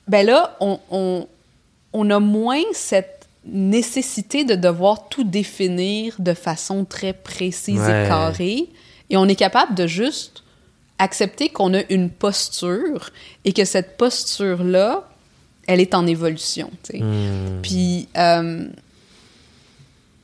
ben 0.08 0.24
là, 0.24 0.56
on, 0.60 0.78
on, 0.90 1.26
on 1.92 2.10
a 2.10 2.20
moins 2.20 2.62
cette 2.72 3.15
nécessité 3.46 4.44
de 4.44 4.54
devoir 4.54 5.08
tout 5.08 5.24
définir 5.24 6.14
de 6.18 6.34
façon 6.34 6.84
très 6.84 7.12
précise 7.12 7.82
et 7.82 8.08
carrée. 8.08 8.68
Et 9.10 9.16
on 9.16 9.26
est 9.26 9.36
capable 9.36 9.74
de 9.74 9.86
juste 9.86 10.42
accepter 10.98 11.48
qu'on 11.48 11.74
a 11.74 11.82
une 11.90 12.10
posture 12.10 13.10
et 13.44 13.52
que 13.52 13.64
cette 13.64 13.96
posture-là, 13.96 15.08
elle 15.66 15.80
est 15.80 15.94
en 15.94 16.06
évolution. 16.06 16.70
Hmm. 16.92 17.60
Puis, 17.62 18.08
euh, 18.16 18.66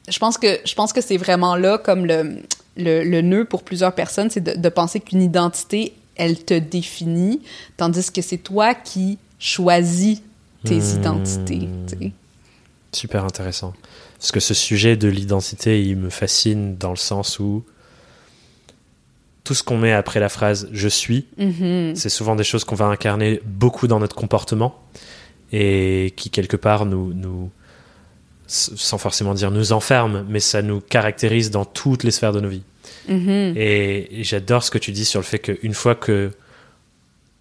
je 0.08 0.18
pense 0.18 0.38
que, 0.38 0.58
je 0.64 0.74
pense 0.74 0.92
que 0.92 1.00
c'est 1.00 1.16
vraiment 1.16 1.56
là 1.56 1.78
comme 1.78 2.06
le, 2.06 2.38
le, 2.76 3.20
nœud 3.20 3.44
pour 3.44 3.62
plusieurs 3.62 3.94
personnes, 3.94 4.30
c'est 4.30 4.40
de, 4.40 4.60
de 4.60 4.68
penser 4.68 5.00
qu'une 5.00 5.22
identité, 5.22 5.94
elle 6.16 6.42
te 6.42 6.54
définit, 6.54 7.42
tandis 7.76 8.10
que 8.10 8.22
c'est 8.22 8.38
toi 8.38 8.74
qui 8.74 9.18
choisis 9.38 10.22
tes 10.64 10.78
hmm. 10.78 10.98
identités. 10.98 11.68
Super 12.92 13.24
intéressant. 13.24 13.72
Parce 14.18 14.32
que 14.32 14.40
ce 14.40 14.54
sujet 14.54 14.96
de 14.96 15.08
l'identité, 15.08 15.82
il 15.82 15.96
me 15.96 16.10
fascine 16.10 16.76
dans 16.76 16.90
le 16.90 16.96
sens 16.96 17.38
où 17.38 17.64
tout 19.44 19.54
ce 19.54 19.62
qu'on 19.62 19.78
met 19.78 19.92
après 19.92 20.20
la 20.20 20.28
phrase 20.28 20.68
je 20.72 20.88
suis, 20.88 21.26
mm-hmm. 21.38 21.96
c'est 21.96 22.08
souvent 22.08 22.36
des 22.36 22.44
choses 22.44 22.64
qu'on 22.64 22.76
va 22.76 22.86
incarner 22.86 23.40
beaucoup 23.44 23.88
dans 23.88 23.98
notre 23.98 24.14
comportement 24.14 24.80
et 25.50 26.12
qui 26.16 26.30
quelque 26.30 26.56
part 26.56 26.86
nous, 26.86 27.12
nous 27.12 27.50
sans 28.46 28.98
forcément 28.98 29.34
dire 29.34 29.50
nous 29.50 29.72
enferment, 29.72 30.24
mais 30.28 30.40
ça 30.40 30.62
nous 30.62 30.80
caractérise 30.80 31.50
dans 31.50 31.64
toutes 31.64 32.04
les 32.04 32.10
sphères 32.10 32.32
de 32.32 32.40
nos 32.40 32.48
vies. 32.48 32.62
Mm-hmm. 33.08 33.56
Et, 33.56 34.22
j'adore 34.22 34.62
ce 34.62 34.70
que 34.70 34.78
tu 34.78 34.92
dis 34.92 35.04
sur 35.04 35.20
le 35.20 35.24
fait 35.24 35.38
qu'une 35.38 35.74
fois 35.74 35.94
que 35.94 36.30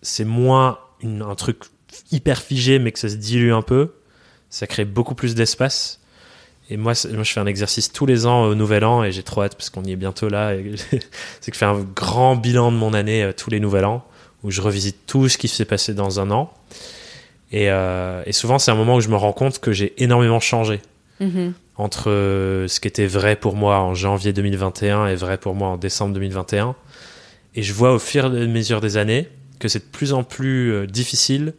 c'est 0.01 0.25
moins 0.25 0.79
un 1.03 1.35
truc 1.35 1.63
hyper 2.11 2.41
figé, 2.41 2.79
mais 2.79 2.91
que 2.91 2.99
ça 2.99 3.09
se 3.09 3.15
dilue 3.15 3.51
un 3.51 3.61
peu, 3.61 3.91
ça 4.51 4.67
crée 4.67 4.85
beaucoup 4.85 5.15
plus 5.15 5.33
d'espace. 5.33 5.99
Et 6.69 6.77
moi, 6.77 6.93
moi, 7.11 7.23
je 7.23 7.31
fais 7.31 7.39
un 7.39 7.47
exercice 7.47 7.91
tous 7.91 8.05
les 8.05 8.27
ans 8.27 8.43
au 8.43 8.53
Nouvel 8.53 8.85
An 8.85 9.03
et 9.03 9.11
j'ai 9.11 9.23
trop 9.23 9.41
hâte 9.41 9.55
parce 9.55 9.69
qu'on 9.69 9.83
y 9.83 9.91
est 9.91 9.95
bientôt 9.95 10.29
là. 10.29 10.53
c'est 11.41 11.51
que 11.51 11.55
je 11.55 11.57
fais 11.57 11.65
un 11.65 11.79
grand 11.79 12.35
bilan 12.35 12.71
de 12.71 12.77
mon 12.77 12.93
année 12.93 13.23
euh, 13.23 13.33
tous 13.35 13.49
les 13.49 13.59
Nouvel 13.59 13.85
An 13.85 14.05
où 14.43 14.51
je 14.51 14.61
revisite 14.61 15.05
tout 15.07 15.29
ce 15.29 15.37
qui 15.37 15.47
s'est 15.47 15.65
passé 15.65 15.93
dans 15.93 16.19
un 16.19 16.31
an. 16.31 16.53
Et, 17.51 17.69
euh, 17.69 18.23
et 18.25 18.31
souvent, 18.33 18.59
c'est 18.59 18.71
un 18.71 18.75
moment 18.75 18.95
où 18.95 19.01
je 19.01 19.09
me 19.09 19.15
rends 19.15 19.33
compte 19.33 19.59
que 19.59 19.71
j'ai 19.71 19.93
énormément 20.01 20.39
changé 20.39 20.81
mm-hmm. 21.19 21.51
entre 21.77 22.09
euh, 22.09 22.67
ce 22.67 22.79
qui 22.79 22.87
était 22.87 23.07
vrai 23.07 23.35
pour 23.35 23.55
moi 23.55 23.79
en 23.79 23.93
janvier 23.93 24.33
2021 24.33 25.07
et 25.07 25.15
vrai 25.15 25.37
pour 25.37 25.55
moi 25.55 25.69
en 25.69 25.77
décembre 25.77 26.13
2021. 26.13 26.75
Et 27.55 27.63
je 27.63 27.73
vois 27.73 27.93
au 27.93 27.99
fur 27.99 28.25
et 28.25 28.43
à 28.43 28.47
mesure 28.47 28.81
des 28.81 28.97
années 28.97 29.27
que 29.59 29.67
c'est 29.67 29.79
de 29.79 29.91
plus 29.91 30.13
en 30.13 30.23
plus 30.23 30.87
difficile 30.87 31.53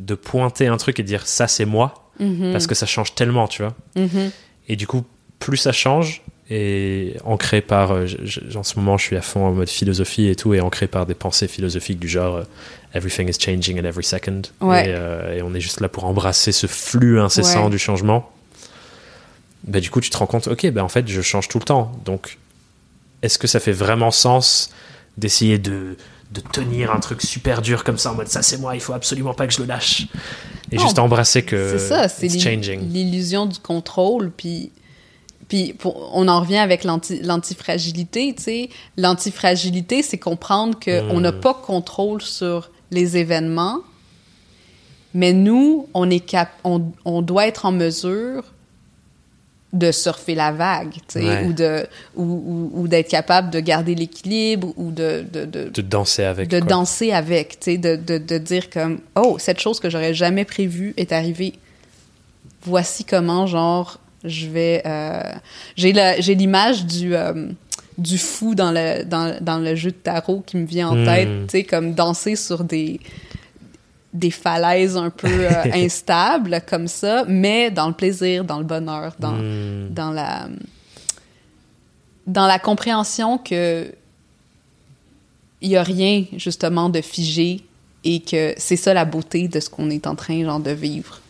de 0.00 0.14
pointer 0.14 0.66
un 0.66 0.76
truc 0.76 1.00
et 1.00 1.02
dire 1.02 1.26
ça 1.26 1.46
c'est 1.46 1.64
moi, 1.64 2.05
mhm. 2.18 2.52
parce 2.52 2.66
que 2.66 2.74
ça 2.74 2.86
change 2.86 3.14
tellement, 3.14 3.48
tu 3.48 3.62
vois. 3.62 3.74
Mhm. 3.96 4.30
Et 4.68 4.76
du 4.76 4.86
coup, 4.86 5.04
plus 5.38 5.56
ça 5.56 5.72
change, 5.72 6.22
et 6.48 7.16
ancré 7.24 7.60
par, 7.60 7.92
euh, 7.92 8.06
en 8.54 8.62
ce 8.62 8.78
moment 8.78 8.96
je 8.98 9.04
suis 9.04 9.16
à 9.16 9.22
fond 9.22 9.46
en 9.46 9.52
mode 9.52 9.68
philosophie 9.68 10.28
et 10.28 10.36
tout, 10.36 10.54
et 10.54 10.60
ancré 10.60 10.86
par 10.86 11.04
des 11.06 11.14
pensées 11.14 11.48
philosophiques 11.48 11.98
du 11.98 12.08
genre 12.08 12.36
euh, 12.36 12.42
everything 12.94 13.28
is 13.28 13.38
changing 13.38 13.78
at 13.78 13.84
every 13.84 14.04
second, 14.04 14.42
et, 14.62 15.42
on 15.42 15.54
est 15.54 15.60
juste 15.60 15.80
là 15.80 15.88
pour 15.88 16.04
embrasser 16.04 16.52
ce 16.52 16.66
flux 16.66 17.20
incessant 17.20 17.68
du 17.68 17.78
changement. 17.78 18.30
Bah, 19.64 19.80
du 19.80 19.90
coup 19.90 20.00
tu 20.00 20.10
te 20.10 20.16
rends 20.16 20.26
compte, 20.26 20.46
ok, 20.46 20.70
bah, 20.70 20.84
en 20.84 20.88
fait 20.88 21.08
je 21.08 21.20
change 21.20 21.48
tout 21.48 21.58
le 21.58 21.64
temps, 21.64 21.92
donc 22.04 22.38
est-ce 23.22 23.38
que 23.38 23.48
ça 23.48 23.58
fait 23.58 23.72
vraiment 23.72 24.12
sens 24.12 24.70
d'essayer 25.18 25.58
de, 25.58 25.96
de 26.32 26.40
tenir 26.40 26.92
un 26.92 27.00
truc 27.00 27.22
super 27.22 27.62
dur 27.62 27.84
comme 27.84 27.98
ça 27.98 28.12
en 28.12 28.14
mode 28.14 28.28
ça 28.28 28.42
c'est 28.42 28.58
moi, 28.58 28.74
il 28.74 28.80
faut 28.80 28.92
absolument 28.92 29.34
pas 29.34 29.46
que 29.46 29.52
je 29.52 29.60
le 29.60 29.66
lâche. 29.66 30.06
Et 30.72 30.78
juste 30.78 30.98
embrasser 30.98 31.44
que 31.44 31.78
c'est 31.78 31.88
ça, 31.88 32.08
c'est 32.08 32.26
l'illusion 32.26 33.46
du 33.46 33.58
contrôle. 33.58 34.32
Puis, 34.36 34.72
puis 35.48 35.74
on 35.84 36.26
en 36.26 36.40
revient 36.40 36.58
avec 36.58 36.82
l'antifragilité. 36.84 38.34
tu 38.36 38.42
sais. 38.42 38.70
L'antifragilité, 38.96 40.02
c'est 40.02 40.18
comprendre 40.18 40.78
qu'on 40.78 41.20
n'a 41.20 41.30
hmm. 41.30 41.40
pas 41.40 41.54
contrôle 41.54 42.20
sur 42.20 42.70
les 42.90 43.16
événements, 43.16 43.78
mais 45.14 45.32
nous, 45.32 45.88
on, 45.94 46.10
est 46.10 46.20
cap 46.20 46.50
on, 46.64 46.92
on 47.04 47.22
doit 47.22 47.46
être 47.46 47.64
en 47.64 47.72
mesure 47.72 48.42
de 49.76 49.92
surfer 49.92 50.34
la 50.34 50.52
vague, 50.52 50.92
tu 51.08 51.20
sais, 51.20 51.44
ou 51.44 51.52
de 51.52 51.86
ou, 52.16 52.70
ou, 52.74 52.88
d'être 52.88 53.08
capable 53.08 53.50
de 53.50 53.60
garder 53.60 53.94
l'équilibre 53.94 54.72
ou 54.76 54.90
de 54.90 55.24
de, 55.32 55.44
de 55.44 55.68
de 55.68 55.82
danser 55.82 56.24
avec 56.24 56.48
de 56.48 56.60
danser 56.60 57.12
avec, 57.12 57.60
tu 57.60 57.72
sais, 57.72 57.78
de, 57.78 57.96
de, 57.96 58.18
de 58.18 58.38
dire 58.38 58.70
comme 58.70 59.00
oh 59.14 59.36
cette 59.38 59.60
chose 59.60 59.80
que 59.80 59.90
j'aurais 59.90 60.14
jamais 60.14 60.44
prévue 60.44 60.94
est 60.96 61.12
arrivée. 61.12 61.54
Voici 62.62 63.04
comment 63.04 63.46
genre 63.46 63.98
je 64.24 64.46
vais 64.46 64.82
euh, 64.86 65.20
j'ai 65.76 65.92
j'ai 66.18 66.34
l'image 66.34 66.84
du 66.84 67.14
euh, 67.14 67.48
du 67.98 68.18
fou 68.18 68.54
dans 68.54 68.72
le 68.72 69.04
dans, 69.04 69.36
dans 69.40 69.58
le 69.58 69.74
jeu 69.74 69.90
de 69.90 69.96
tarot 69.96 70.42
qui 70.46 70.56
me 70.56 70.66
vient 70.66 70.88
en 70.88 70.96
hmm. 70.96 71.04
tête, 71.04 71.28
tu 71.28 71.50
sais 71.50 71.64
comme 71.64 71.94
danser 71.94 72.36
sur 72.36 72.64
des 72.64 73.00
des 74.16 74.30
falaises 74.30 74.96
un 74.96 75.10
peu 75.10 75.28
euh, 75.28 75.50
instables 75.72 76.60
comme 76.68 76.88
ça, 76.88 77.24
mais 77.28 77.70
dans 77.70 77.88
le 77.88 77.94
plaisir, 77.94 78.44
dans 78.44 78.58
le 78.58 78.64
bonheur, 78.64 79.14
dans, 79.18 79.32
hmm. 79.32 79.90
dans 79.90 80.10
la 80.10 80.48
dans 82.26 82.46
la 82.46 82.58
compréhension 82.58 83.38
que 83.38 83.92
il 85.60 85.70
y 85.70 85.76
a 85.76 85.82
rien 85.82 86.24
justement 86.36 86.88
de 86.88 87.00
figé 87.00 87.64
et 88.04 88.20
que 88.20 88.54
c'est 88.56 88.76
ça 88.76 88.94
la 88.94 89.04
beauté 89.04 89.48
de 89.48 89.60
ce 89.60 89.70
qu'on 89.70 89.90
est 89.90 90.06
en 90.06 90.14
train 90.14 90.44
genre 90.44 90.60
de 90.60 90.72
vivre. 90.72 91.20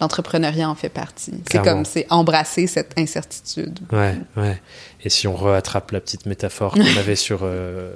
L'entrepreneuriat 0.00 0.68
en 0.68 0.74
fait 0.74 0.88
partie. 0.88 1.32
C'est 1.50 1.62
comme 1.62 1.84
c'est 1.84 2.06
embrasser 2.10 2.66
cette 2.66 2.98
incertitude. 2.98 3.78
Ouais, 3.92 4.16
ouais. 4.36 4.60
Et 5.02 5.08
si 5.08 5.26
on 5.26 5.34
rattrape 5.34 5.92
la 5.92 6.00
petite 6.00 6.26
métaphore 6.26 6.72
qu'on 6.72 6.80
avait 6.98 7.16
sur 7.16 7.40
euh, 7.42 7.90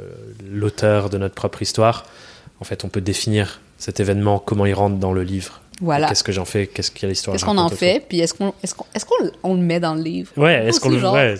l'auteur 0.49 1.11
de 1.11 1.19
notre 1.19 1.35
propre 1.35 1.61
histoire, 1.61 2.07
en 2.61 2.65
fait, 2.65 2.85
on 2.85 2.89
peut 2.89 3.01
définir 3.01 3.61
cet 3.81 3.99
événement, 3.99 4.39
comment 4.39 4.67
il 4.67 4.75
rentre 4.75 4.99
dans 4.99 5.13
le 5.13 5.25
livre? 5.25 5.61
Voilà. 5.81 6.09
Qu'est-ce 6.09 6.23
que 6.23 6.33
j'en 6.33 6.45
fais? 6.45 6.67
Qu'est-ce 6.67 6.91
qu'il 6.91 7.05
y 7.05 7.07
a 7.07 7.09
l'histoire 7.09 7.35
Qu'est-ce 7.35 7.47
qu'on 7.47 7.57
en 7.57 7.71
fait? 7.71 8.05
Puis 8.07 8.21
est-ce 8.21 8.35
qu'on 8.35 8.53
qu'on 8.53 8.87
est-ce 8.95 9.07
qu'on 9.07 9.55
le 9.55 9.61
met 9.61 9.81
dans 9.81 9.95
le 9.95 10.03
livre? 10.03 10.31
Ouais, 10.37 10.67
est-ce 10.67 10.79
qu'on 10.79 10.91
le 10.91 11.01
met 11.01 11.37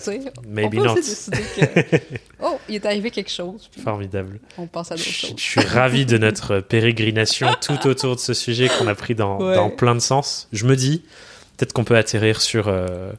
Maybe 0.47 0.79
on 0.79 0.81
peut 0.81 0.89
Aussi 0.89 1.29
décider 1.29 1.37
que 1.37 1.97
oh, 2.43 2.57
il 2.67 2.75
est 2.75 2.85
arrivé 2.87 3.11
quelque 3.11 3.29
chose. 3.29 3.69
Formidable. 3.83 4.39
On 4.57 4.65
pense 4.65 4.91
à 4.91 4.95
d'autres 4.95 5.07
choses. 5.07 5.35
Je 5.37 5.43
suis 5.43 5.61
ravi 5.61 6.07
de 6.07 6.17
notre 6.17 6.59
pérégrination 6.59 7.49
tout 7.61 7.87
autour 7.87 8.15
de 8.15 8.19
ce 8.19 8.33
sujet 8.33 8.67
qu'on 8.67 8.87
a 8.87 8.95
pris 8.95 9.13
dans, 9.13 9.37
dans, 9.37 9.69
plein 9.69 9.93
de 9.93 9.99
sens. 9.99 10.47
Je 10.51 10.65
me 10.65 10.75
dis 10.75 11.03
peut-être 11.57 11.73
qu'on 11.73 11.83
peut 11.83 11.97
atterrir 11.97 12.41
sur 12.41 12.67
euh, 12.67 13.11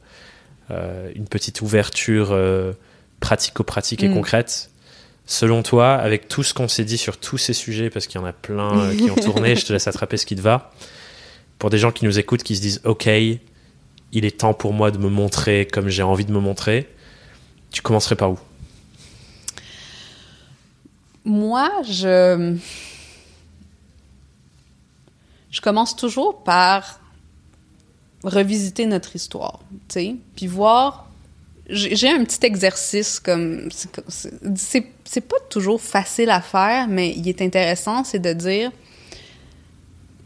euh, 0.72 1.08
une 1.14 1.28
petite 1.28 1.62
ouverture 1.62 2.30
euh, 2.32 2.72
pratico-pratique 3.20 4.02
et 4.02 4.08
mm. 4.08 4.14
concrète 4.14 4.71
Selon 5.32 5.62
toi, 5.62 5.94
avec 5.94 6.28
tout 6.28 6.42
ce 6.42 6.52
qu'on 6.52 6.68
s'est 6.68 6.84
dit 6.84 6.98
sur 6.98 7.16
tous 7.16 7.38
ces 7.38 7.54
sujets, 7.54 7.88
parce 7.88 8.06
qu'il 8.06 8.20
y 8.20 8.22
en 8.22 8.26
a 8.26 8.34
plein 8.34 8.78
euh, 8.78 8.94
qui 8.94 9.10
ont 9.10 9.14
tourné, 9.32 9.56
je 9.56 9.64
te 9.64 9.72
laisse 9.72 9.88
attraper 9.88 10.18
ce 10.18 10.26
qui 10.26 10.36
te 10.36 10.42
va. 10.42 10.72
Pour 11.58 11.70
des 11.70 11.78
gens 11.78 11.90
qui 11.90 12.04
nous 12.04 12.18
écoutent, 12.18 12.42
qui 12.42 12.54
se 12.54 12.60
disent 12.60 12.82
Ok, 12.84 13.06
il 13.06 13.40
est 14.12 14.40
temps 14.40 14.52
pour 14.52 14.74
moi 14.74 14.90
de 14.90 14.98
me 14.98 15.08
montrer 15.08 15.64
comme 15.64 15.88
j'ai 15.88 16.02
envie 16.02 16.26
de 16.26 16.32
me 16.32 16.38
montrer, 16.38 16.86
tu 17.70 17.80
commencerais 17.80 18.14
par 18.14 18.32
où? 18.32 18.38
Moi, 21.24 21.70
je. 21.88 22.58
Je 25.50 25.60
commence 25.62 25.96
toujours 25.96 26.44
par 26.44 27.00
revisiter 28.22 28.84
notre 28.84 29.16
histoire, 29.16 29.60
tu 29.88 29.94
sais, 29.94 30.16
puis 30.36 30.46
voir 30.46 31.06
j'ai 31.68 32.10
un 32.10 32.24
petit 32.24 32.44
exercice 32.44 33.20
comme 33.20 33.68
c'est 34.54 35.20
pas 35.20 35.36
toujours 35.48 35.80
facile 35.80 36.30
à 36.30 36.40
faire 36.40 36.88
mais 36.88 37.14
il 37.16 37.28
est 37.28 37.40
intéressant 37.40 38.04
c'est 38.04 38.18
de 38.18 38.32
dire 38.32 38.72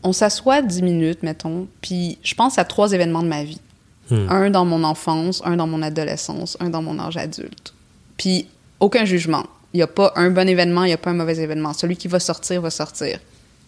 on 0.03 0.13
s'assoit 0.13 0.63
10 0.63 0.83
minutes 0.83 1.23
mettons 1.23 1.69
puis 1.83 2.19
je 2.23 2.35
pense 2.35 2.59
à 2.59 2.65
trois 2.65 2.93
événements 2.93 3.23
de 3.23 3.29
ma 3.29 3.45
vie. 3.45 3.61
Hmm. 4.09 4.29
un 4.31 4.51
dans 4.51 4.65
mon 4.65 4.85
enfance 4.85 5.43
un 5.45 5.57
dans 5.57 5.67
mon 5.67 5.83
adolescence 5.83 6.57
un 6.61 6.71
dans 6.71 6.83
mon 6.83 6.99
âge 6.99 7.17
adulte. 7.17 7.75
Puis 8.17 8.49
aucun 8.81 9.05
jugement. 9.05 9.47
Il 9.75 9.81
y 9.81 9.83
a 9.83 9.89
pas 9.89 10.13
un 10.17 10.31
bon 10.31 10.49
événement 10.49 10.85
il 10.85 10.91
y 10.91 10.95
a 10.95 10.99
pas 10.99 11.11
un 11.11 11.15
mauvais 11.15 11.39
événement. 11.39 11.73
Celui 11.75 11.97
qui 11.97 12.09
va 12.09 12.21
sortir 12.21 12.63
va 12.63 12.71
sortir. 12.71 13.19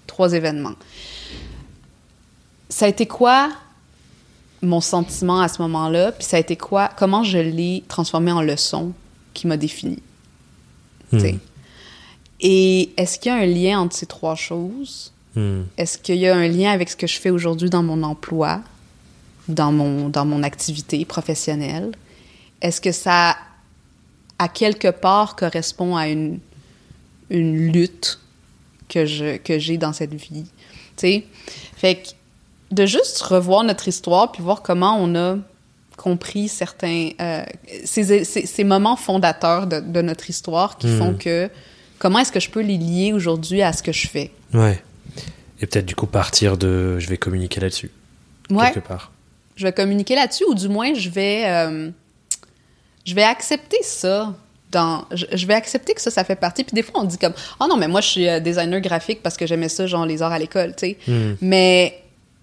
Trois 0.07 0.33
événements. 0.33 0.77
Ça 2.71 2.87
a 2.87 2.89
été 2.89 3.07
quoi 3.07 3.51
mon 4.63 4.81
sentiment 4.81 5.41
à 5.41 5.49
ce 5.49 5.63
moment-là, 5.63 6.13
puis 6.13 6.25
ça 6.25 6.37
a 6.37 6.41
été 6.41 6.57
quoi, 6.57 6.91
comment 6.97 7.23
je 7.23 7.39
l'ai 7.39 7.85
transformé 7.89 8.33
en 8.33 8.43
leçon 8.43 8.93
qui 9.35 9.47
m'a 9.47 9.57
défini. 9.57 9.99
Hmm. 11.13 11.39
Et 12.41 12.91
est-ce 12.97 13.19
qu'il 13.19 13.33
y 13.33 13.35
a 13.35 13.39
un 13.39 13.47
lien 13.47 13.81
entre 13.81 13.97
ces 13.97 14.07
trois 14.07 14.35
choses? 14.35 15.13
Hmm. 15.35 15.63
Est-ce 15.77 15.99
qu'il 15.99 16.17
y 16.17 16.27
a 16.27 16.37
un 16.37 16.49
lien 16.49 16.71
avec 16.71 16.89
ce 16.89 16.97
que 16.97 17.07
je 17.07 17.19
fais 17.19 17.31
aujourd'hui 17.31 17.71
dans 17.71 17.83
mon 17.83 18.03
emploi, 18.03 18.61
dans 19.49 19.73
mon, 19.73 20.09
dans 20.09 20.25
mon 20.25 20.43
activité 20.43 21.05
professionnelle? 21.05 21.93
Est-ce 22.61 22.81
que 22.81 22.93
ça, 22.93 23.37
à 24.39 24.49
quelque 24.49 24.89
part, 24.89 25.37
correspond 25.37 25.97
à 25.97 26.09
une, 26.09 26.41
une 27.31 27.73
lutte 27.73 28.19
que 28.89 29.05
j'ai 29.05 29.39
que 29.39 29.77
dans 29.77 29.93
cette 29.93 30.15
vie? 30.15 30.47
sais? 30.97 31.25
Fait 31.77 31.97
que 31.97 32.09
de 32.71 32.87
juste 32.87 33.21
revoir 33.23 33.65
notre 33.65 33.89
histoire 33.89 34.33
puis 34.33 34.43
voir 34.43 34.63
comment 34.63 34.97
on 35.01 35.15
a 35.15 35.37
compris 35.97 36.49
certains 36.49 37.11
euh, 37.21 37.45
ces, 37.85 38.25
ces, 38.25 38.47
ces, 38.47 38.65
moments 38.65 38.97
fondateurs 38.97 39.67
de, 39.67 39.81
de, 39.81 40.01
notre 40.01 40.31
histoire 40.31 40.79
qui 40.79 40.87
font 40.97 41.13
hmm. 41.13 41.19
que 41.19 41.51
comment 41.99 42.21
est-ce 42.21 42.31
que 42.31 42.41
je 42.41 42.51
peux 42.51 42.61
les 42.61 42.77
lier 42.77 43.13
aujourd'hui 43.13 43.63
à 43.63 43.73
ce 43.73 43.83
que 43.83 43.91
je 43.91 44.07
fais? 44.07 44.31
Ouais 44.55 44.81
et 45.61 45.67
peut-être 45.67 45.87
du 45.87 45.95
coup 45.95 46.07
partir 46.07 46.57
de 46.57 46.99
je 46.99 47.09
vais 47.09 47.17
communiquer 47.17 47.61
là-dessus 47.61 47.91
ouais. 48.51 48.73
quelque 48.73 48.87
part 48.87 49.13
je 49.57 49.65
vais 49.65 49.73
communiquer 49.73 50.15
là-dessus 50.15 50.45
ou 50.45 50.55
du 50.55 50.69
moins 50.69 50.95
je 50.95 51.09
vais 51.11 51.45
euh, 51.47 51.91
je 53.05 53.15
vais 53.15 53.25
accepter 53.25 53.79
ça 53.83 54.35
dans 54.71 55.07
je, 55.13 55.47
vais 55.47 55.55
accepter 55.55 55.95
que 55.95 56.01
ça 56.01 56.11
ça 56.11 56.25
fait 56.25 56.37
partie 56.37 56.63
puis 56.63 56.75
des 56.75 56.83
fois 56.83 57.01
on 57.01 57.05
dit 57.05 57.19
comme 57.19 57.33
oh 57.61 57.67
non 57.69 57.77
mais 57.77 57.89
moi 57.89 58.01
je 58.01 58.09
suis 58.09 58.29
euh, 58.29 58.39
designer 58.39 58.81
graphique 58.81 59.23
parce 59.23 59.37
que 59.37 59.47
j'aimais 59.47 59.69
ça 59.69 59.87
genre 59.87 60.07
les 60.07 60.23
arts 60.23 60.33
à 60.33 60.39
l'école 60.39 60.77
tu 60.77 60.91
sais 60.91 60.99
hmm. 61.09 61.37
mais 61.41 62.03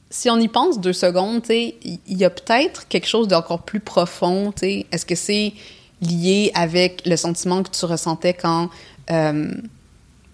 si 0.10 0.30
on 0.30 0.38
y 0.38 0.48
pense 0.48 0.80
deux 0.80 0.94
secondes, 0.94 1.44
il 1.50 2.00
y 2.08 2.24
a 2.24 2.30
peut-être 2.30 2.88
quelque 2.88 3.08
chose 3.08 3.28
d'encore 3.28 3.64
plus 3.64 3.80
profond. 3.80 4.54
Est-ce 4.62 5.06
que 5.06 5.16
c'est 5.16 5.54
lié 6.02 6.52
avec 6.54 7.06
le 7.06 7.16
sentiment 7.16 7.64
que 7.64 7.72
tu 7.72 7.86
ressentais 7.86 8.34
quand 8.34 8.70
euh, 9.12 9.52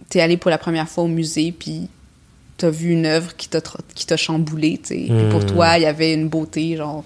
tu 0.10 0.18
es 0.18 0.22
allé 0.22 0.38
pour 0.38 0.52
la 0.52 0.58
première 0.58 0.90
fois 0.90 1.06
au 1.06 1.08
musée, 1.08 1.52
puis 1.52 1.88
tu 2.58 2.66
as 2.66 2.70
vu 2.70 2.92
une 2.92 3.06
œuvre 3.06 3.36
qui 3.36 3.48
t'a 3.50 4.18
chamboulé, 4.18 4.80
Puis 4.84 5.10
pour 5.30 5.42
hmm. 5.42 5.46
toi, 5.46 5.78
il 5.78 5.84
y 5.84 5.86
avait 5.86 6.14
une 6.14 6.28
beauté, 6.28 6.76
genre 6.76 7.04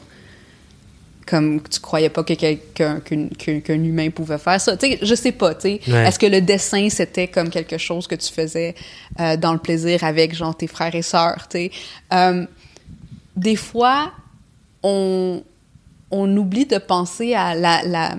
comme 1.25 1.61
tu 1.63 1.79
croyais 1.79 2.09
pas 2.09 2.23
que 2.23 2.33
quelqu'un 2.33 2.99
qu'un 2.99 3.83
humain 3.83 4.09
pouvait 4.09 4.37
faire 4.37 4.61
ça. 4.61 4.77
Tu 4.77 4.91
sais 4.91 4.99
je 5.01 5.15
sais 5.15 5.31
pas 5.31 5.55
tu 5.55 5.61
sais. 5.61 5.81
Est-ce 5.87 6.19
que 6.19 6.27
le 6.27 6.41
dessin 6.41 6.89
c'était 6.89 7.27
comme 7.27 7.49
quelque 7.49 7.77
chose 7.77 8.07
que 8.07 8.15
tu 8.15 8.31
faisais 8.31 8.75
euh, 9.19 9.35
dans 9.35 9.53
le 9.53 9.59
plaisir 9.59 10.03
avec 10.03 10.35
genre 10.35 10.55
tes 10.55 10.67
frères 10.67 10.93
et 10.93 11.01
sœurs 11.01 11.47
tu 11.49 11.57
sais? 11.57 11.71
Euh, 12.13 12.45
des 13.35 13.55
fois, 13.55 14.11
on, 14.83 15.43
on 16.11 16.37
oublie 16.37 16.65
de 16.65 16.77
penser 16.77 17.33
à 17.33 17.55
la, 17.55 17.83
la, 17.83 18.15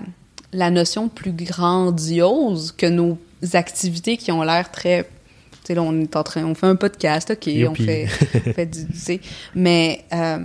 la, 0.53 0.69
notion 0.69 1.09
plus 1.09 1.31
grandiose 1.31 2.71
que 2.71 2.85
nos 2.85 3.17
activités 3.53 4.17
qui 4.17 4.31
ont 4.31 4.43
l'air 4.43 4.71
très. 4.71 5.09
Tu 5.51 5.57
sais, 5.67 5.75
là, 5.75 5.81
on 5.81 5.99
est 5.99 6.15
en 6.15 6.23
train. 6.23 6.45
On 6.45 6.55
fait 6.55 6.67
un 6.67 6.75
podcast, 6.75 7.31
OK, 7.31 7.49
on 7.69 7.75
fait, 7.75 8.07
on 8.35 8.53
fait 8.53 8.65
du. 8.65 8.85
Tu 8.87 8.97
sais, 8.97 9.21
mais 9.55 10.05
euh, 10.13 10.39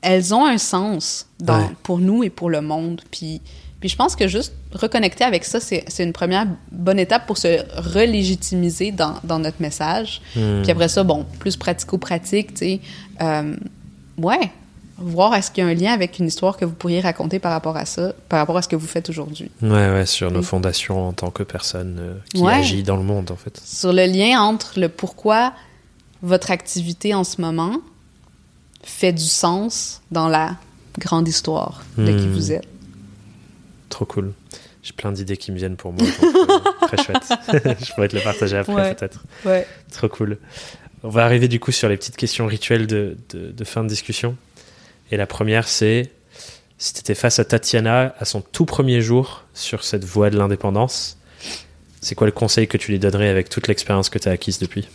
elles 0.00 0.34
ont 0.34 0.46
un 0.46 0.58
sens 0.58 1.26
dans, 1.40 1.70
pour 1.82 1.98
nous 1.98 2.24
et 2.24 2.30
pour 2.30 2.50
le 2.50 2.60
monde. 2.60 3.02
Puis, 3.10 3.40
Puis 3.80 3.88
je 3.88 3.96
pense 3.96 4.16
que 4.16 4.28
juste 4.28 4.54
reconnecter 4.72 5.24
avec 5.24 5.44
ça, 5.44 5.60
c'est 5.60 5.84
une 5.98 6.12
première 6.12 6.46
bonne 6.72 6.98
étape 6.98 7.26
pour 7.26 7.38
se 7.38 7.62
relégitimiser 7.76 8.90
dans, 8.90 9.16
dans 9.24 9.38
notre 9.38 9.60
message. 9.60 10.20
Hmm. 10.36 10.62
Puis 10.62 10.70
après 10.70 10.88
ça, 10.88 11.04
bon, 11.04 11.26
plus 11.38 11.56
pratico-pratique, 11.56 12.54
tu 12.54 12.58
sais. 12.58 12.80
Euh, 13.20 13.56
ouais, 14.18 14.50
voir 14.98 15.34
est-ce 15.34 15.50
qu'il 15.50 15.64
y 15.64 15.66
a 15.66 15.70
un 15.70 15.74
lien 15.74 15.92
avec 15.92 16.18
une 16.18 16.26
histoire 16.26 16.56
que 16.56 16.64
vous 16.64 16.74
pourriez 16.74 17.00
raconter 17.00 17.38
par 17.38 17.52
rapport 17.52 17.76
à 17.76 17.84
ça, 17.84 18.12
par 18.28 18.38
rapport 18.38 18.56
à 18.56 18.62
ce 18.62 18.68
que 18.68 18.76
vous 18.76 18.86
faites 18.86 19.10
aujourd'hui. 19.10 19.50
Ouais, 19.62 19.90
ouais, 19.90 20.06
sur 20.06 20.30
nos 20.30 20.42
fondations 20.42 21.08
en 21.08 21.12
tant 21.12 21.30
que 21.30 21.42
personne 21.42 21.96
euh, 22.00 22.14
qui 22.32 22.46
agit 22.46 22.82
dans 22.82 22.96
le 22.96 23.02
monde, 23.02 23.30
en 23.30 23.36
fait. 23.36 23.60
Sur 23.64 23.92
le 23.92 24.06
lien 24.06 24.40
entre 24.40 24.78
le 24.78 24.88
pourquoi 24.88 25.52
votre 26.22 26.50
activité 26.50 27.14
en 27.14 27.24
ce 27.24 27.40
moment 27.40 27.80
fait 28.82 29.12
du 29.12 29.24
sens 29.24 30.02
dans 30.10 30.28
la 30.28 30.56
grande 30.98 31.28
histoire 31.28 31.82
de 31.98 32.12
qui 32.12 32.26
hmm. 32.26 32.32
vous 32.32 32.52
êtes. 32.52 32.68
Trop 33.88 34.04
cool. 34.04 34.32
J'ai 34.82 34.92
plein 34.92 35.12
d'idées 35.12 35.36
qui 35.36 35.50
me 35.50 35.56
viennent 35.56 35.76
pour 35.76 35.92
moi. 35.92 36.06
Euh, 36.06 36.86
très 36.86 37.02
chouette. 37.02 37.26
Je 37.84 37.92
pourrais 37.94 38.08
te 38.08 38.16
le 38.16 38.22
partager 38.22 38.58
après, 38.58 38.94
peut-être. 38.94 39.24
Ouais. 39.44 39.66
Trop 39.90 40.08
cool. 40.08 40.38
On 41.04 41.10
va 41.10 41.24
arriver 41.24 41.48
du 41.48 41.60
coup 41.60 41.70
sur 41.70 41.88
les 41.88 41.96
petites 41.96 42.16
questions 42.16 42.46
rituelles 42.46 42.86
de, 42.86 43.16
de 43.30 43.64
fin 43.64 43.84
de 43.84 43.88
discussion. 43.88 44.36
Et 45.12 45.16
la 45.16 45.26
première, 45.26 45.68
c'est 45.68 46.10
si 46.78 46.92
tu 46.92 47.00
étais 47.00 47.14
face 47.14 47.38
à 47.38 47.44
Tatiana 47.44 48.14
à 48.18 48.24
son 48.24 48.40
tout 48.40 48.64
premier 48.64 49.00
jour 49.00 49.44
sur 49.54 49.84
cette 49.84 50.04
voie 50.04 50.30
de 50.30 50.36
l'indépendance, 50.36 51.18
c'est 52.00 52.14
quoi 52.14 52.26
le 52.26 52.32
conseil 52.32 52.68
que 52.68 52.76
tu 52.76 52.90
lui 52.90 52.98
donnerais 52.98 53.28
avec 53.28 53.48
toute 53.48 53.68
l'expérience 53.68 54.08
que 54.08 54.18
tu 54.18 54.28
as 54.28 54.32
acquise 54.32 54.58
depuis? 54.58 54.88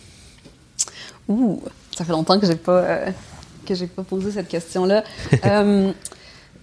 Ouh, 1.28 1.62
ça 1.96 2.04
fait 2.04 2.12
longtemps 2.12 2.38
que 2.38 2.46
j'ai 2.46 2.56
pas 2.56 2.82
euh, 2.82 3.10
que 3.66 3.74
j'ai 3.74 3.86
pas 3.86 4.02
posé 4.02 4.32
cette 4.32 4.48
question-là. 4.48 5.04
Euh, 5.44 5.92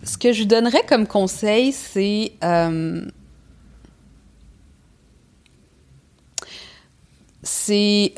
ce 0.04 0.18
que 0.18 0.32
je 0.32 0.40
lui 0.40 0.46
donnerais 0.46 0.84
comme 0.88 1.08
conseil, 1.08 1.72
c'est 1.72 2.34
euh, 2.44 3.02
c'est 7.42 8.14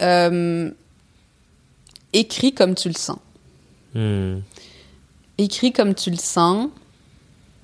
écrit 2.13 2.53
comme 2.53 2.75
tu 2.75 2.87
le 2.87 2.95
sens. 2.95 3.19
Hmm 3.93 4.39
écris 5.39 5.71
comme 5.71 5.95
tu 5.95 6.11
le 6.11 6.17
sens, 6.17 6.69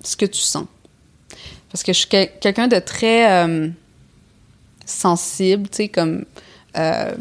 ce 0.04 0.16
que 0.16 0.26
tu 0.26 0.40
sens. 0.40 0.66
Parce 1.72 1.84
que 1.84 1.94
je 1.94 2.00
suis 2.00 2.08
quelqu'un 2.08 2.68
de 2.68 2.80
très 2.80 3.32
euh, 3.32 3.70
sensible, 4.86 5.70
tu 5.70 5.78
sais, 5.78 5.88
comme. 5.90 6.26
Euh, 6.78 7.16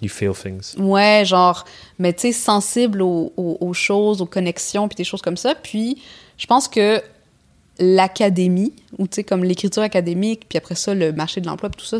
you 0.00 0.08
feel 0.08 0.32
things. 0.32 0.74
Ouais, 0.78 1.24
genre, 1.26 1.64
mais 1.98 2.12
tu 2.12 2.20
sais, 2.20 2.32
sensible 2.32 3.02
aux, 3.02 3.72
choses, 3.74 4.22
aux 4.22 4.26
connexions, 4.26 4.88
puis 4.88 4.96
des 4.96 5.04
choses 5.04 5.22
comme 5.22 5.36
ça. 5.36 5.54
Puis, 5.54 6.00
je 6.38 6.46
pense 6.46 6.68
que 6.68 7.02
l'académie, 7.78 8.72
ou 8.98 9.06
tu 9.06 9.16
sais, 9.16 9.24
comme 9.24 9.44
l'écriture 9.44 9.82
académique, 9.82 10.46
puis 10.48 10.56
après 10.56 10.74
ça, 10.74 10.94
le 10.94 11.12
marché 11.12 11.40
de 11.40 11.46
l'emploi, 11.46 11.68
tout 11.68 11.84
ça, 11.84 11.98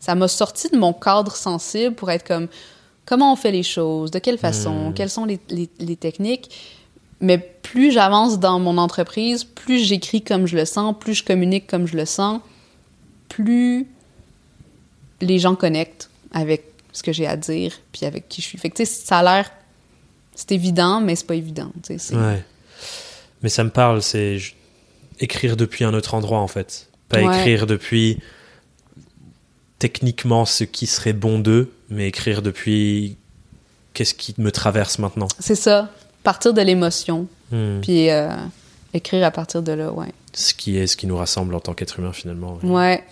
ça 0.00 0.14
m'a 0.14 0.28
sorti 0.28 0.68
de 0.70 0.76
mon 0.78 0.92
cadre 0.92 1.34
sensible 1.36 1.94
pour 1.94 2.10
être 2.10 2.26
comme 2.26 2.48
comment 3.06 3.32
on 3.32 3.36
fait 3.36 3.52
les 3.52 3.62
choses, 3.62 4.10
de 4.10 4.18
quelle 4.18 4.38
façon, 4.38 4.90
hmm. 4.90 4.94
quelles 4.94 5.10
sont 5.10 5.24
les, 5.24 5.38
les 5.50 5.96
techniques? 5.96 6.50
Mais 7.20 7.38
plus 7.38 7.92
j'avance 7.92 8.38
dans 8.38 8.58
mon 8.58 8.76
entreprise, 8.78 9.44
plus 9.44 9.78
j'écris 9.78 10.22
comme 10.22 10.46
je 10.46 10.56
le 10.56 10.64
sens, 10.64 10.94
plus 10.98 11.14
je 11.14 11.24
communique 11.24 11.66
comme 11.66 11.86
je 11.86 11.96
le 11.96 12.04
sens, 12.04 12.40
plus 13.28 13.86
les 15.20 15.38
gens 15.38 15.54
connectent 15.54 16.10
avec 16.32 16.64
ce 16.92 17.02
que 17.02 17.12
j'ai 17.12 17.26
à 17.26 17.36
dire, 17.36 17.72
puis 17.92 18.06
avec 18.06 18.28
qui 18.28 18.40
je 18.40 18.46
suis. 18.46 18.58
Fait 18.58 18.70
que, 18.70 18.84
ça 18.84 19.18
a 19.18 19.22
l'air... 19.22 19.50
C'est 20.34 20.52
évident, 20.52 21.00
mais 21.00 21.14
c'est 21.14 21.26
pas 21.26 21.36
évident, 21.36 21.70
Ouais. 21.88 22.44
Mais 23.42 23.48
ça 23.48 23.62
me 23.62 23.70
parle, 23.70 24.02
c'est 24.02 24.38
écrire 25.20 25.56
depuis 25.56 25.84
un 25.84 25.94
autre 25.94 26.14
endroit, 26.14 26.40
en 26.40 26.48
fait. 26.48 26.88
Pas 27.08 27.20
écrire 27.20 27.66
depuis 27.66 28.18
techniquement 29.78 30.44
ce 30.44 30.64
qui 30.64 30.86
serait 30.86 31.12
bon 31.12 31.38
d'eux, 31.38 31.72
mais 31.90 32.08
écrire 32.08 32.42
depuis 32.42 33.16
qu'est-ce 33.92 34.14
qui 34.14 34.34
me 34.38 34.50
traverse 34.50 34.98
maintenant? 34.98 35.28
C'est 35.38 35.54
ça 35.54 35.90
partir 36.24 36.54
de 36.54 36.62
l'émotion, 36.62 37.28
hmm. 37.52 37.80
puis 37.80 38.10
euh, 38.10 38.30
écrire 38.92 39.24
à 39.24 39.30
partir 39.30 39.62
de 39.62 39.70
là, 39.70 39.92
ouais. 39.92 40.12
Ce 40.32 40.52
qui 40.52 40.76
est 40.76 40.88
ce 40.88 40.96
qui 40.96 41.06
nous 41.06 41.16
rassemble 41.16 41.54
en 41.54 41.60
tant 41.60 41.74
qu'être 41.74 42.00
humain 42.00 42.12
finalement. 42.12 42.58
Ouais, 42.64 43.04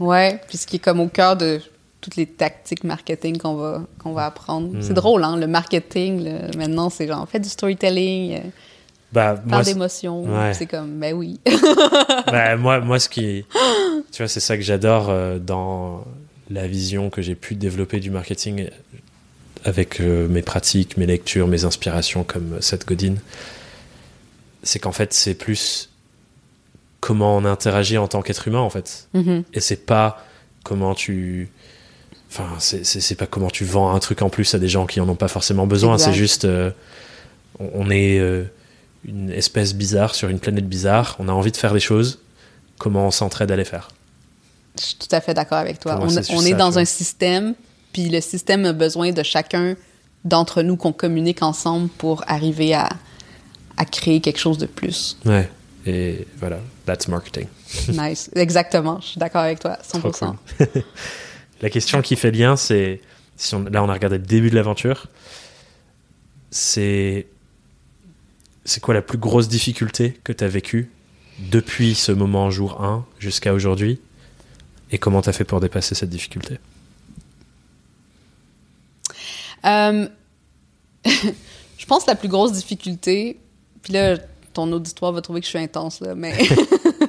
ouais. 0.00 0.38
Puis 0.48 0.58
ce 0.58 0.66
qui 0.66 0.76
est 0.76 0.80
comme 0.80 1.00
au 1.00 1.08
cœur 1.08 1.34
de 1.34 1.62
toutes 2.02 2.16
les 2.16 2.26
tactiques 2.26 2.84
marketing 2.84 3.38
qu'on 3.38 3.54
va 3.54 3.82
qu'on 4.02 4.12
va 4.12 4.26
apprendre. 4.26 4.72
C'est 4.82 4.90
hmm. 4.90 4.94
drôle, 4.94 5.24
hein, 5.24 5.36
le 5.36 5.46
marketing. 5.46 6.30
maintenant, 6.58 6.90
c'est 6.90 7.06
genre 7.06 7.26
fait 7.26 7.40
du 7.40 7.48
storytelling. 7.48 8.34
Euh, 8.34 8.40
bah, 9.10 9.36
par 9.48 9.62
d'émotion. 9.62 10.26
C'est 10.52 10.66
comme, 10.66 10.98
ben 10.98 11.14
oui. 11.14 11.40
bah, 12.26 12.56
moi, 12.56 12.80
moi, 12.80 12.98
ce 12.98 13.08
qui. 13.08 13.46
Tu 14.10 14.22
vois, 14.22 14.28
c'est 14.28 14.40
ça 14.40 14.56
que 14.56 14.62
j'adore 14.62 15.08
euh, 15.10 15.38
dans 15.38 16.02
la 16.50 16.66
vision 16.66 17.10
que 17.10 17.22
j'ai 17.22 17.34
pu 17.34 17.54
développer 17.54 18.00
du 18.00 18.10
marketing 18.10 18.68
avec 19.64 20.00
euh, 20.00 20.28
mes 20.28 20.42
pratiques, 20.42 20.96
mes 20.96 21.06
lectures, 21.06 21.46
mes 21.46 21.64
inspirations 21.64 22.24
comme 22.24 22.60
Seth 22.60 22.86
Godin, 22.86 23.14
c'est 24.62 24.78
qu'en 24.78 24.92
fait, 24.92 25.12
c'est 25.12 25.34
plus 25.34 25.90
comment 27.00 27.36
on 27.36 27.44
interagit 27.44 27.98
en 27.98 28.08
tant 28.08 28.22
qu'être 28.22 28.48
humain, 28.48 28.60
en 28.60 28.70
fait. 28.70 29.08
Mm-hmm. 29.14 29.44
Et 29.52 29.60
c'est 29.60 29.84
pas 29.86 30.24
comment 30.64 30.94
tu. 30.94 31.50
Enfin, 32.30 32.48
c'est 32.58 33.14
pas 33.14 33.26
comment 33.26 33.48
tu 33.48 33.64
vends 33.64 33.94
un 33.94 33.98
truc 34.00 34.20
en 34.20 34.28
plus 34.28 34.54
à 34.54 34.58
des 34.58 34.68
gens 34.68 34.86
qui 34.86 35.00
en 35.00 35.08
ont 35.08 35.14
pas 35.14 35.28
forcément 35.28 35.66
besoin. 35.66 35.96
C'est 35.96 36.12
juste. 36.12 36.44
Euh, 36.44 36.70
on 37.58 37.90
est 37.90 38.18
euh, 38.18 38.44
une 39.04 39.30
espèce 39.30 39.74
bizarre 39.74 40.14
sur 40.14 40.28
une 40.28 40.38
planète 40.38 40.68
bizarre. 40.68 41.16
On 41.18 41.28
a 41.28 41.32
envie 41.32 41.52
de 41.52 41.56
faire 41.56 41.72
des 41.72 41.80
choses. 41.80 42.20
Comment 42.78 43.06
on 43.06 43.10
s'entraide 43.10 43.50
à 43.50 43.56
les 43.56 43.64
faire 43.64 43.88
Je 44.78 44.84
suis 44.86 44.96
tout 44.96 45.08
à 45.10 45.20
fait 45.20 45.34
d'accord 45.34 45.58
avec 45.58 45.80
toi. 45.80 45.98
on, 46.00 46.36
on 46.36 46.42
est 46.42 46.54
dans 46.54 46.78
un 46.78 46.84
système 46.84 47.54
puis 47.92 48.08
le 48.08 48.20
système 48.20 48.64
a 48.64 48.72
besoin 48.72 49.12
de 49.12 49.22
chacun 49.22 49.76
d'entre 50.24 50.62
nous 50.62 50.76
qu'on 50.76 50.92
communique 50.92 51.42
ensemble 51.42 51.88
pour 51.88 52.22
arriver 52.26 52.74
à, 52.74 52.88
à 53.76 53.84
créer 53.84 54.20
quelque 54.20 54.38
chose 54.38 54.58
de 54.58 54.66
plus. 54.66 55.16
Ouais. 55.24 55.48
Et 55.86 56.26
voilà, 56.38 56.58
that's 56.84 57.08
marketing. 57.08 57.46
nice. 57.88 58.30
Exactement. 58.34 59.00
Je 59.00 59.06
suis 59.06 59.18
d'accord 59.18 59.42
avec 59.42 59.60
toi, 59.60 59.78
100%. 59.82 60.34
La 61.62 61.70
question 61.70 62.02
qui 62.02 62.14
fait 62.16 62.30
lien, 62.30 62.56
c'est, 62.56 63.00
si 63.36 63.54
là 63.70 63.82
on 63.82 63.88
a 63.88 63.92
regardé 63.92 64.18
le 64.18 64.24
début 64.24 64.50
de 64.50 64.54
l'aventure, 64.54 65.06
c'est 66.50 67.26
c'est 68.64 68.80
quoi 68.80 68.92
la 68.94 69.02
plus 69.02 69.18
grosse 69.18 69.48
difficulté 69.48 70.20
que 70.24 70.32
tu 70.32 70.44
as 70.44 70.48
vécue 70.48 70.90
depuis 71.38 71.94
ce 71.94 72.12
moment 72.12 72.50
jour 72.50 72.82
1 72.84 73.04
jusqu'à 73.18 73.54
aujourd'hui? 73.54 73.98
Et 74.90 74.98
comment 74.98 75.22
tu 75.22 75.28
as 75.28 75.32
fait 75.32 75.44
pour 75.44 75.60
dépasser 75.60 75.94
cette 75.94 76.10
difficulté? 76.10 76.58
Euh, 79.64 80.08
je 81.04 81.86
pense 81.86 82.04
que 82.04 82.10
la 82.10 82.16
plus 82.16 82.28
grosse 82.28 82.52
difficulté, 82.52 83.38
puis 83.82 83.92
là, 83.92 84.18
ton 84.52 84.70
auditoire 84.72 85.12
va 85.12 85.20
trouver 85.20 85.40
que 85.40 85.46
je 85.46 85.50
suis 85.50 85.58
intense, 85.58 86.00
là, 86.00 86.14
mais 86.14 86.34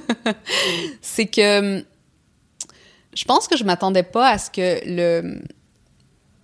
c'est 1.01 1.27
que 1.27 1.83
je 3.13 3.25
pense 3.25 3.47
que 3.47 3.57
je 3.57 3.63
m'attendais 3.63 4.03
pas 4.03 4.29
à 4.29 4.37
ce 4.37 4.49
que 4.49 4.79
le 4.85 5.41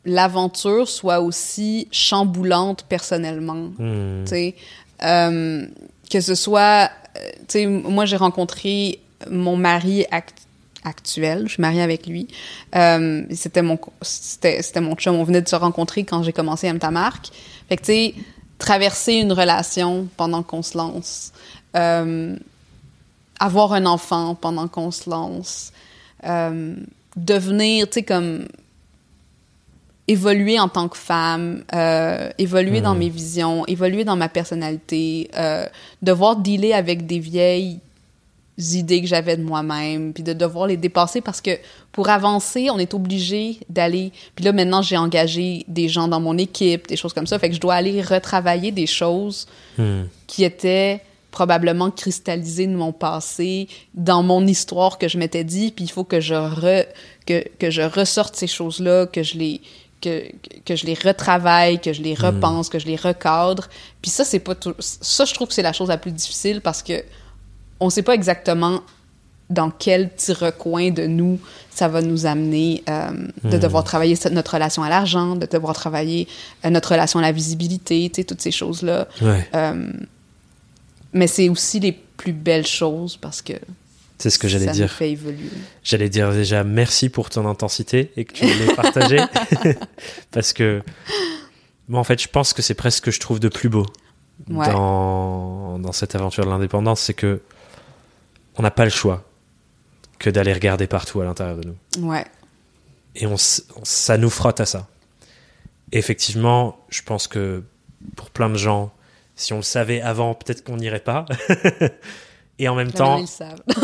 l'aventure 0.07 0.87
soit 0.87 1.19
aussi 1.19 1.87
chamboulante 1.91 2.85
personnellement. 2.87 3.71
Sais, 4.25 4.55
euh, 5.03 5.65
que 6.11 6.21
ce 6.21 6.35
soit, 6.35 6.91
euh, 7.55 7.81
moi 7.83 8.05
j'ai 8.05 8.17
rencontré 8.17 8.99
mon 9.31 9.57
mari 9.57 10.05
actuel 10.11 10.44
actuel. 10.85 11.43
Je 11.47 11.53
suis 11.53 11.61
mariée 11.61 11.81
avec 11.81 12.07
lui. 12.07 12.27
Euh, 12.75 13.23
c'était 13.31 13.61
mon 13.61 13.77
c'était 14.01 14.61
c'était 14.61 14.81
mon 14.81 14.95
chum. 14.95 15.15
On 15.15 15.23
venait 15.23 15.41
de 15.41 15.49
se 15.49 15.55
rencontrer 15.55 16.05
quand 16.05 16.23
j'ai 16.23 16.33
commencé 16.33 16.69
à 16.69 16.79
ta 16.79 16.91
marque. 16.91 17.29
Fait 17.67 17.77
que 17.77 17.81
tu 17.81 17.87
sais, 17.87 18.13
traverser 18.57 19.13
une 19.15 19.33
relation 19.33 20.07
pendant 20.15 20.43
qu'on 20.43 20.61
se 20.61 20.77
lance, 20.77 21.33
euh, 21.75 22.35
avoir 23.39 23.73
un 23.73 23.85
enfant 23.85 24.35
pendant 24.35 24.67
qu'on 24.67 24.91
se 24.91 25.09
lance, 25.09 25.73
euh, 26.25 26.75
devenir, 27.17 27.89
tu 27.89 27.95
sais, 27.95 28.03
comme 28.03 28.45
évoluer 30.07 30.59
en 30.59 30.69
tant 30.69 30.87
que 30.87 30.97
femme, 30.97 31.63
euh, 31.73 32.29
évoluer 32.37 32.81
dans 32.81 32.95
hmm. 32.95 32.99
mes 32.99 33.09
visions, 33.09 33.65
évoluer 33.65 34.03
dans 34.03 34.15
ma 34.15 34.29
personnalité, 34.29 35.29
euh, 35.37 35.65
devoir 36.01 36.37
dealer 36.37 36.73
avec 36.73 37.05
des 37.05 37.19
vieilles 37.19 37.79
idées 38.57 39.01
que 39.01 39.07
j'avais 39.07 39.37
de 39.37 39.43
moi-même, 39.43 40.13
puis 40.13 40.23
de 40.23 40.33
devoir 40.33 40.67
les 40.67 40.77
dépasser 40.77 41.21
parce 41.21 41.41
que 41.41 41.51
pour 41.91 42.09
avancer, 42.09 42.69
on 42.69 42.79
est 42.79 42.93
obligé 42.93 43.59
d'aller. 43.69 44.11
Puis 44.35 44.45
là, 44.45 44.53
maintenant, 44.53 44.81
j'ai 44.81 44.97
engagé 44.97 45.65
des 45.67 45.89
gens 45.89 46.07
dans 46.07 46.19
mon 46.19 46.37
équipe, 46.37 46.87
des 46.87 46.95
choses 46.95 47.13
comme 47.13 47.27
ça. 47.27 47.37
Fait 47.39 47.49
que 47.49 47.55
je 47.55 47.59
dois 47.59 47.75
aller 47.75 48.01
retravailler 48.01 48.71
des 48.71 48.87
choses 48.87 49.47
hmm. 49.77 50.03
qui 50.27 50.43
étaient 50.43 51.01
probablement 51.31 51.91
cristallisées 51.91 52.67
de 52.67 52.75
mon 52.75 52.93
passé, 52.93 53.67
dans 53.93 54.23
mon 54.23 54.47
histoire 54.47 54.97
que 54.97 55.09
je 55.09 55.17
m'étais 55.17 55.43
dit. 55.43 55.71
Puis 55.75 55.85
il 55.85 55.91
faut 55.91 56.05
que 56.05 56.21
je, 56.21 56.33
re, 56.33 56.85
que, 57.25 57.45
que 57.59 57.69
je 57.69 57.81
ressorte 57.81 58.35
ces 58.35 58.47
choses-là, 58.47 59.05
que 59.05 59.23
je 59.23 59.37
les. 59.37 59.61
Que, 60.01 60.23
que, 60.65 60.75
je 60.75 60.85
les 60.85 60.93
retravaille, 60.93 61.79
que 61.79 61.91
je 61.91 62.03
les 62.03 62.13
hmm. 62.13 62.25
repense, 62.25 62.69
que 62.69 62.77
je 62.77 62.85
les 62.85 62.95
recadre. 62.95 63.67
Puis 64.01 64.11
ça, 64.11 64.23
c'est 64.23 64.39
pas 64.39 64.53
tout... 64.53 64.75
Ça, 64.79 65.25
je 65.25 65.33
trouve 65.33 65.47
que 65.47 65.53
c'est 65.53 65.63
la 65.63 65.73
chose 65.73 65.87
la 65.87 65.97
plus 65.97 66.11
difficile 66.11 66.61
parce 66.61 66.83
que 66.83 67.03
on 67.79 67.89
sait 67.89 68.03
pas 68.03 68.13
exactement 68.13 68.81
dans 69.49 69.69
quel 69.69 70.09
petit 70.09 70.33
recoin 70.33 70.89
de 70.89 71.05
nous 71.05 71.39
ça 71.69 71.87
va 71.87 72.01
nous 72.01 72.25
amener 72.25 72.83
euh, 72.89 73.11
de 73.43 73.57
hmm. 73.57 73.59
devoir 73.59 73.83
travailler 73.83 74.17
notre 74.31 74.53
relation 74.53 74.81
à 74.81 74.89
l'argent, 74.89 75.35
de 75.35 75.45
devoir 75.45 75.75
travailler 75.75 76.27
euh, 76.63 76.69
notre 76.69 76.91
relation 76.91 77.19
à 77.19 77.21
la 77.21 77.31
visibilité, 77.31 78.09
toutes 78.09 78.41
ces 78.41 78.51
choses-là. 78.51 79.07
Euh, 79.53 79.91
mais 81.13 81.27
c'est 81.27 81.49
aussi 81.49 81.79
les 81.79 81.91
plus 81.91 82.33
belles 82.33 82.65
choses 82.65 83.17
parce 83.17 83.41
que 83.41 83.53
c'est 84.17 84.29
ce 84.29 84.39
que 84.39 84.47
j'allais 84.47 84.71
dire. 84.71 84.89
Ça 84.89 84.95
fait 84.95 85.11
évoluer. 85.11 85.49
J'allais 85.83 86.09
dire 86.09 86.31
déjà 86.31 86.63
merci 86.63 87.09
pour 87.09 87.29
ton 87.29 87.45
intensité 87.45 88.11
et 88.15 88.25
que 88.25 88.33
tu 88.33 88.45
l'aies 88.45 88.73
partagé 88.73 89.19
parce 90.31 90.53
que 90.53 90.81
moi 91.89 91.99
en 91.99 92.03
fait 92.05 92.21
je 92.21 92.29
pense 92.29 92.53
que 92.53 92.61
c'est 92.61 92.73
presque 92.73 92.97
ce 92.97 93.01
que 93.01 93.11
je 93.11 93.19
trouve 93.19 93.39
de 93.39 93.49
plus 93.49 93.69
beau 93.69 93.85
dans, 94.47 95.79
dans 95.79 95.91
cette 95.91 96.15
aventure 96.15 96.45
de 96.45 96.49
l'indépendance, 96.49 97.01
c'est 97.01 97.13
que 97.13 97.41
on 98.57 98.63
n'a 98.63 98.71
pas 98.71 98.83
le 98.83 98.89
choix 98.89 99.23
que 100.19 100.29
d'aller 100.29 100.53
regarder 100.53 100.87
partout 100.87 101.21
à 101.21 101.25
l'intérieur 101.25 101.57
de 101.57 101.67
nous. 101.67 102.09
Ouais. 102.09 102.25
Et 103.15 103.27
on, 103.27 103.35
ça 103.37 104.17
nous 104.17 104.29
frotte 104.29 104.59
à 104.59 104.65
ça. 104.65 104.87
effectivement, 105.91 106.77
je 106.89 107.01
pense 107.01 107.27
que 107.27 107.63
pour 108.15 108.29
plein 108.29 108.49
de 108.49 108.57
gens, 108.57 108.91
si 109.35 109.53
on 109.53 109.57
le 109.57 109.63
savait 109.63 110.01
avant, 110.01 110.33
peut-être 110.33 110.63
qu'on 110.63 110.77
n'irait 110.77 110.99
pas. 110.99 111.25
Et 112.59 112.69
en 112.69 112.75
même 112.75 112.91
temps, 112.91 113.23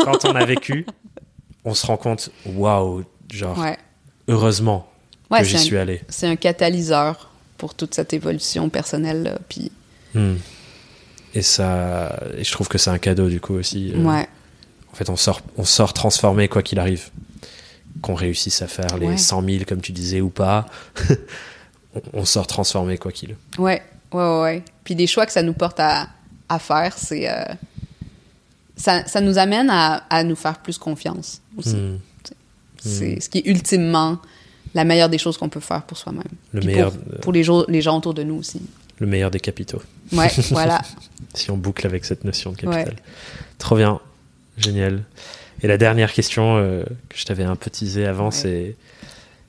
quand 0.04 0.24
on 0.24 0.34
a 0.34 0.44
vécu, 0.44 0.86
on 1.64 1.74
se 1.74 1.86
rend 1.86 1.98
compte, 1.98 2.30
waouh, 2.46 3.04
genre, 3.30 3.62
heureusement 4.28 4.90
que 5.30 5.44
j'y 5.44 5.58
suis 5.58 5.76
allé. 5.76 6.02
C'est 6.08 6.26
un 6.26 6.36
catalyseur 6.36 7.30
pour 7.58 7.74
toute 7.74 7.94
cette 7.94 8.12
évolution 8.12 8.68
personnelle. 8.68 9.38
puis... 9.48 9.70
Hmm. 10.14 10.36
Et 11.34 11.40
ça, 11.40 12.20
et 12.36 12.44
je 12.44 12.52
trouve 12.52 12.68
que 12.68 12.76
c'est 12.76 12.90
un 12.90 12.98
cadeau 12.98 13.28
du 13.28 13.40
coup 13.40 13.54
aussi. 13.54 13.92
Euh, 13.94 14.04
ouais. 14.04 14.28
En 14.92 14.96
fait, 14.96 15.08
on 15.08 15.16
sort, 15.16 15.40
on 15.56 15.64
sort 15.64 15.92
transformé 15.92 16.48
quoi 16.48 16.62
qu'il 16.62 16.78
arrive. 16.78 17.10
Qu'on 18.00 18.14
réussisse 18.14 18.62
à 18.62 18.68
faire 18.68 18.98
les 18.98 19.16
100 19.16 19.44
000 19.44 19.64
comme 19.66 19.80
tu 19.80 19.92
disais 19.92 20.20
ou 20.20 20.30
pas, 20.30 20.66
on, 22.12 22.24
sort 22.24 22.46
transformé 22.46 22.98
quoi 22.98 23.12
qu'il. 23.12 23.36
Ouais, 23.58 23.82
ouais, 24.12 24.40
ouais. 24.40 24.62
Puis 24.82 24.94
des 24.94 25.06
choix 25.06 25.26
que 25.26 25.32
ça 25.32 25.42
nous 25.42 25.52
porte 25.52 25.78
à, 25.78 26.08
à 26.48 26.58
faire, 26.58 26.96
c'est 26.96 27.30
euh, 27.30 27.44
ça, 28.76 29.06
ça, 29.06 29.20
nous 29.20 29.38
amène 29.38 29.68
à, 29.70 30.04
à, 30.10 30.24
nous 30.24 30.36
faire 30.36 30.58
plus 30.58 30.78
confiance 30.78 31.42
aussi. 31.56 31.76
Hmm. 31.76 31.98
C'est 32.78 33.16
hmm. 33.16 33.20
ce 33.20 33.28
qui 33.28 33.38
est 33.38 33.46
ultimement 33.46 34.18
la 34.74 34.84
meilleure 34.84 35.08
des 35.08 35.18
choses 35.18 35.36
qu'on 35.36 35.48
peut 35.50 35.60
faire 35.60 35.82
pour 35.82 35.98
soi-même. 35.98 36.24
Le 36.52 36.62
meilleur 36.62 36.92
pour, 36.92 37.20
pour 37.20 37.32
les, 37.32 37.44
les 37.68 37.82
gens 37.82 37.98
autour 37.98 38.14
de 38.14 38.22
nous 38.22 38.36
aussi. 38.36 38.60
Le 38.98 39.06
meilleur 39.06 39.30
des 39.30 39.40
capitaux. 39.40 39.82
Ouais, 40.12 40.30
voilà. 40.50 40.80
si 41.34 41.50
on 41.50 41.56
boucle 41.56 41.86
avec 41.86 42.04
cette 42.04 42.24
notion 42.24 42.52
de 42.52 42.56
capital. 42.56 42.96
Trop 43.58 43.76
bien. 43.76 44.00
Génial. 44.58 45.02
Et 45.62 45.66
la 45.66 45.78
dernière 45.78 46.12
question 46.12 46.56
euh, 46.56 46.84
que 47.08 47.16
je 47.16 47.24
t'avais 47.24 47.44
un 47.44 47.56
peu 47.56 47.70
teasé 47.70 48.06
avant, 48.06 48.30
c'est 48.30 48.76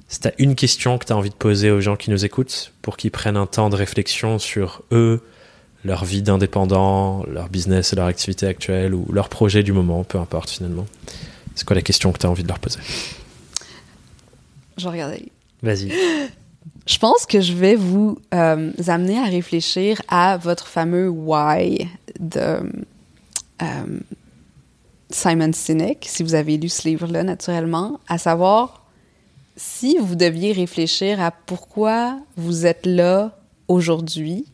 si 0.08 0.20
tu 0.20 0.28
as 0.28 0.34
une 0.38 0.56
question 0.56 0.98
que 0.98 1.06
tu 1.06 1.14
as 1.14 1.18
envie 1.18 1.32
de 1.32 1.36
poser 1.36 1.72
aux 1.72 1.82
gens 1.82 1.96
qui 1.96 2.12
nous 2.12 2.24
écoutent 2.24 2.72
pour 2.82 2.98
qu'ils 2.98 3.12
prennent 3.12 3.38
un 3.38 3.48
temps 3.48 3.70
de 3.70 3.76
réflexion 3.76 4.38
sur 4.38 4.84
eux, 4.92 5.22
leur 5.84 6.06
vie 6.06 6.22
d'indépendant, 6.22 7.26
leur 7.28 7.50
business 7.50 7.94
et 7.94 7.96
leur 7.96 8.06
activité 8.06 8.46
actuelle 8.46 8.94
ou 8.94 9.08
leur 9.12 9.30
projet 9.30 9.64
du 9.64 9.74
moment, 9.74 10.04
peu 10.04 10.20
importe 10.20 10.52
finalement. 10.52 10.86
C'est 11.56 11.66
quoi 11.66 11.76
la 11.76 11.82
question 11.82 12.12
que 12.12 12.20
tu 12.20 12.26
as 12.26 12.30
envie 12.30 12.44
de 12.44 12.48
leur 12.48 12.60
poser? 12.60 12.80
Je 14.78 14.84
vais 14.84 14.90
regarder. 14.90 15.32
Vas-y. 15.62 15.92
Je 16.86 16.98
pense 16.98 17.26
que 17.26 17.40
je 17.40 17.54
vais 17.54 17.76
vous 17.76 18.20
euh, 18.34 18.72
amener 18.88 19.18
à 19.18 19.24
réfléchir 19.24 20.02
à 20.10 20.36
votre 20.36 20.68
fameux 20.68 21.08
why 21.08 21.88
de 22.20 22.60
euh, 23.62 24.00
Simon 25.14 25.54
Sinek, 25.54 26.06
si 26.10 26.24
vous 26.24 26.34
avez 26.34 26.58
lu 26.58 26.70
ce 26.70 26.88
livre-là 26.88 27.24
naturellement, 27.24 28.00
à 28.08 28.18
savoir 28.18 28.84
si 29.56 29.98
vous 30.00 30.16
deviez 30.16 30.52
réfléchir 30.52 31.22
à 31.22 31.32
pourquoi 31.32 32.20
vous 32.36 32.66
êtes 32.66 32.86
là 32.86 33.38
aujourd'hui, 33.68 34.46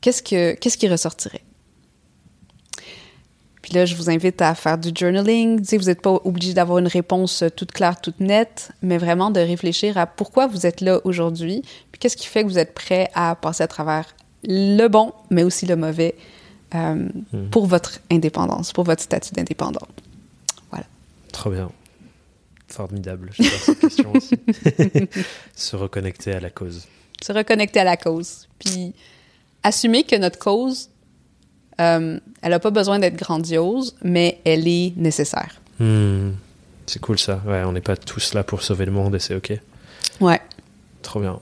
qu'est-ce, 0.00 0.22
que, 0.22 0.54
qu'est-ce 0.54 0.78
qui 0.78 0.88
ressortirait? 0.88 1.42
Puis 3.60 3.74
là, 3.74 3.84
je 3.84 3.94
vous 3.94 4.10
invite 4.10 4.42
à 4.42 4.54
faire 4.54 4.76
du 4.76 4.90
journaling. 4.94 5.62
vous 5.62 5.84
n'êtes 5.84 6.02
pas 6.02 6.20
obligé 6.24 6.52
d'avoir 6.52 6.78
une 6.78 6.88
réponse 6.88 7.44
toute 7.56 7.72
claire, 7.72 8.00
toute 8.00 8.18
nette, 8.20 8.72
mais 8.82 8.98
vraiment 8.98 9.30
de 9.30 9.40
réfléchir 9.40 9.98
à 9.98 10.06
pourquoi 10.06 10.46
vous 10.48 10.66
êtes 10.66 10.80
là 10.80 11.00
aujourd'hui, 11.04 11.62
puis 11.92 11.98
qu'est-ce 12.00 12.16
qui 12.16 12.26
fait 12.26 12.42
que 12.42 12.48
vous 12.48 12.58
êtes 12.58 12.74
prêt 12.74 13.10
à 13.14 13.36
passer 13.36 13.62
à 13.62 13.68
travers 13.68 14.16
le 14.44 14.88
bon, 14.88 15.12
mais 15.30 15.44
aussi 15.44 15.66
le 15.66 15.76
mauvais, 15.76 16.16
euh, 16.74 17.08
hmm. 17.32 17.48
pour 17.50 17.66
votre 17.66 17.98
indépendance, 18.10 18.72
pour 18.72 18.84
votre 18.84 19.02
statut 19.02 19.32
d'indépendant. 19.34 19.86
Voilà. 20.70 20.86
Trop 21.32 21.50
bien. 21.50 21.70
Formidable. 22.68 23.30
J'adore 23.34 23.58
cette 23.60 23.80
question 23.80 24.12
aussi. 24.14 24.36
Se 25.54 25.76
reconnecter 25.76 26.32
à 26.32 26.40
la 26.40 26.50
cause. 26.50 26.86
Se 27.22 27.32
reconnecter 27.32 27.80
à 27.80 27.84
la 27.84 27.96
cause. 27.96 28.48
Puis 28.58 28.94
assumer 29.62 30.04
que 30.04 30.16
notre 30.16 30.38
cause, 30.38 30.88
euh, 31.80 32.18
elle 32.40 32.50
n'a 32.50 32.58
pas 32.58 32.70
besoin 32.70 32.98
d'être 32.98 33.16
grandiose, 33.16 33.94
mais 34.02 34.40
elle 34.44 34.66
est 34.66 34.94
nécessaire. 34.96 35.60
Hmm. 35.78 36.30
C'est 36.86 37.00
cool 37.00 37.18
ça. 37.18 37.42
Ouais, 37.46 37.62
on 37.64 37.72
n'est 37.72 37.80
pas 37.80 37.96
tous 37.96 38.34
là 38.34 38.42
pour 38.42 38.62
sauver 38.62 38.86
le 38.86 38.92
monde 38.92 39.14
et 39.14 39.18
c'est 39.18 39.34
OK. 39.34 39.52
Ouais. 40.20 40.40
Trop 41.02 41.20
bien. 41.20 41.40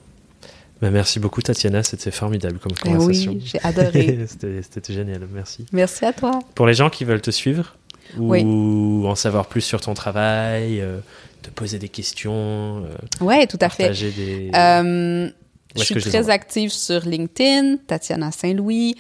Bah, 0.81 0.91
merci 0.91 1.21
beaucoup 1.21 1.43
Tatiana, 1.43 1.83
c'était 1.83 2.11
formidable 2.11 2.59
comme 2.59 2.73
eh 2.85 2.89
conversation. 2.89 3.33
Oui, 3.33 3.43
j'ai 3.45 3.61
adoré. 3.63 4.27
c'était 4.27 4.93
génial, 4.93 5.27
merci. 5.33 5.67
Merci 5.73 6.07
à 6.07 6.13
toi. 6.13 6.39
Pour 6.55 6.67
les 6.67 6.75
gens 6.75 6.89
qui 6.89 7.05
veulent 7.05 7.21
te 7.21 7.31
suivre 7.31 7.77
ou 8.19 9.07
en 9.07 9.15
savoir 9.15 9.47
plus 9.47 9.61
sur 9.61 9.81
ton 9.81 9.95
travail, 9.95 10.81
euh, 10.81 10.99
te 11.43 11.51
poser 11.51 11.79
des 11.79 11.89
questions, 11.89 12.85
euh, 12.85 13.25
ouais, 13.25 13.47
tout 13.47 13.59
à 13.61 13.69
fait. 13.69 13.91
Des... 13.91 14.51
Euh, 14.55 15.31
je 15.77 15.85
suis 15.85 15.95
très 16.01 16.29
active 16.31 16.73
sur 16.73 17.03
LinkedIn, 17.03 17.77
Tatiana 17.87 18.33
Saint-Louis. 18.33 18.97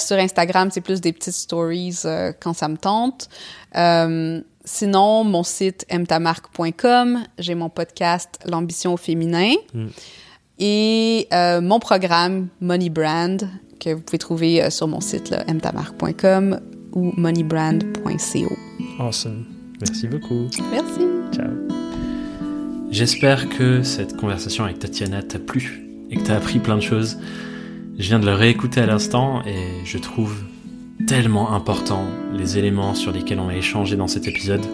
sur 0.00 0.16
Instagram, 0.16 0.70
c'est 0.72 0.80
plus 0.80 1.00
des 1.00 1.12
petites 1.12 1.34
stories 1.34 2.00
quand 2.40 2.54
ça 2.54 2.68
me 2.68 2.76
tente. 2.76 3.28
sinon, 4.64 5.24
mon 5.24 5.42
site 5.44 5.86
mtamarque.com, 5.92 7.24
j'ai 7.38 7.54
mon 7.54 7.68
podcast 7.68 8.40
L'ambition 8.46 8.94
au 8.94 8.96
féminin. 8.96 9.52
Hmm 9.74 9.88
et 10.58 11.28
euh, 11.32 11.60
mon 11.60 11.78
programme 11.78 12.48
Money 12.60 12.90
Brand 12.90 13.48
que 13.78 13.94
vous 13.94 14.00
pouvez 14.00 14.18
trouver 14.18 14.62
euh, 14.62 14.70
sur 14.70 14.88
mon 14.88 15.00
site 15.00 15.34
mtamark.com 15.46 16.60
ou 16.92 17.12
moneybrand.co. 17.16 18.56
Awesome. 18.98 19.44
Merci 19.80 20.08
beaucoup. 20.08 20.48
Merci. 20.70 21.06
Ciao. 21.32 21.50
J'espère 22.90 23.48
que 23.48 23.82
cette 23.82 24.16
conversation 24.16 24.64
avec 24.64 24.78
Tatiana 24.78 25.22
t'a 25.22 25.38
plu 25.38 25.86
et 26.10 26.16
que 26.16 26.22
t'as 26.22 26.36
appris 26.36 26.58
plein 26.58 26.76
de 26.76 26.82
choses. 26.82 27.18
Je 27.98 28.08
viens 28.08 28.18
de 28.18 28.26
le 28.26 28.32
réécouter 28.32 28.80
à 28.80 28.86
l'instant 28.86 29.42
et 29.46 29.84
je 29.84 29.98
trouve 29.98 30.42
tellement 31.06 31.52
important 31.52 32.04
les 32.32 32.58
éléments 32.58 32.94
sur 32.94 33.12
lesquels 33.12 33.38
on 33.40 33.48
a 33.48 33.56
échangé 33.56 33.96
dans 33.96 34.08
cet 34.08 34.26
épisode, 34.26 34.64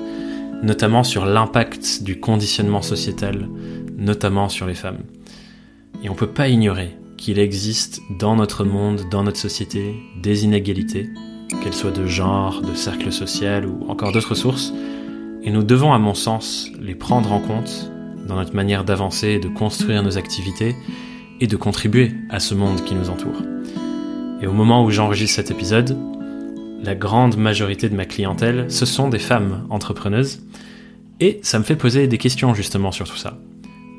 notamment 0.62 1.04
sur 1.04 1.26
l'impact 1.26 2.02
du 2.02 2.20
conditionnement 2.20 2.82
sociétal, 2.82 3.48
notamment 3.96 4.48
sur 4.48 4.66
les 4.66 4.74
femmes. 4.74 4.98
Et 6.04 6.10
on 6.10 6.12
ne 6.12 6.18
peut 6.18 6.26
pas 6.26 6.48
ignorer 6.48 6.94
qu'il 7.16 7.38
existe 7.38 8.02
dans 8.18 8.36
notre 8.36 8.64
monde, 8.64 9.04
dans 9.10 9.24
notre 9.24 9.38
société, 9.38 9.94
des 10.20 10.44
inégalités, 10.44 11.08
qu'elles 11.62 11.72
soient 11.72 11.90
de 11.90 12.06
genre, 12.06 12.60
de 12.60 12.74
cercle 12.74 13.10
social 13.10 13.66
ou 13.66 13.88
encore 13.88 14.12
d'autres 14.12 14.34
sources, 14.34 14.74
et 15.42 15.50
nous 15.50 15.62
devons 15.62 15.94
à 15.94 15.98
mon 15.98 16.12
sens 16.12 16.70
les 16.78 16.94
prendre 16.94 17.32
en 17.32 17.40
compte 17.40 17.90
dans 18.28 18.36
notre 18.36 18.54
manière 18.54 18.84
d'avancer 18.84 19.28
et 19.28 19.38
de 19.38 19.48
construire 19.48 20.02
nos 20.02 20.18
activités 20.18 20.76
et 21.40 21.46
de 21.46 21.56
contribuer 21.56 22.12
à 22.28 22.38
ce 22.38 22.54
monde 22.54 22.84
qui 22.84 22.94
nous 22.94 23.08
entoure. 23.08 23.42
Et 24.42 24.46
au 24.46 24.52
moment 24.52 24.84
où 24.84 24.90
j'enregistre 24.90 25.36
cet 25.36 25.50
épisode, 25.50 25.96
la 26.82 26.94
grande 26.94 27.38
majorité 27.38 27.88
de 27.88 27.96
ma 27.96 28.04
clientèle, 28.04 28.66
ce 28.68 28.84
sont 28.84 29.08
des 29.08 29.18
femmes 29.18 29.66
entrepreneuses, 29.70 30.42
et 31.20 31.40
ça 31.42 31.58
me 31.58 31.64
fait 31.64 31.76
poser 31.76 32.08
des 32.08 32.18
questions 32.18 32.52
justement 32.52 32.92
sur 32.92 33.08
tout 33.08 33.16
ça. 33.16 33.38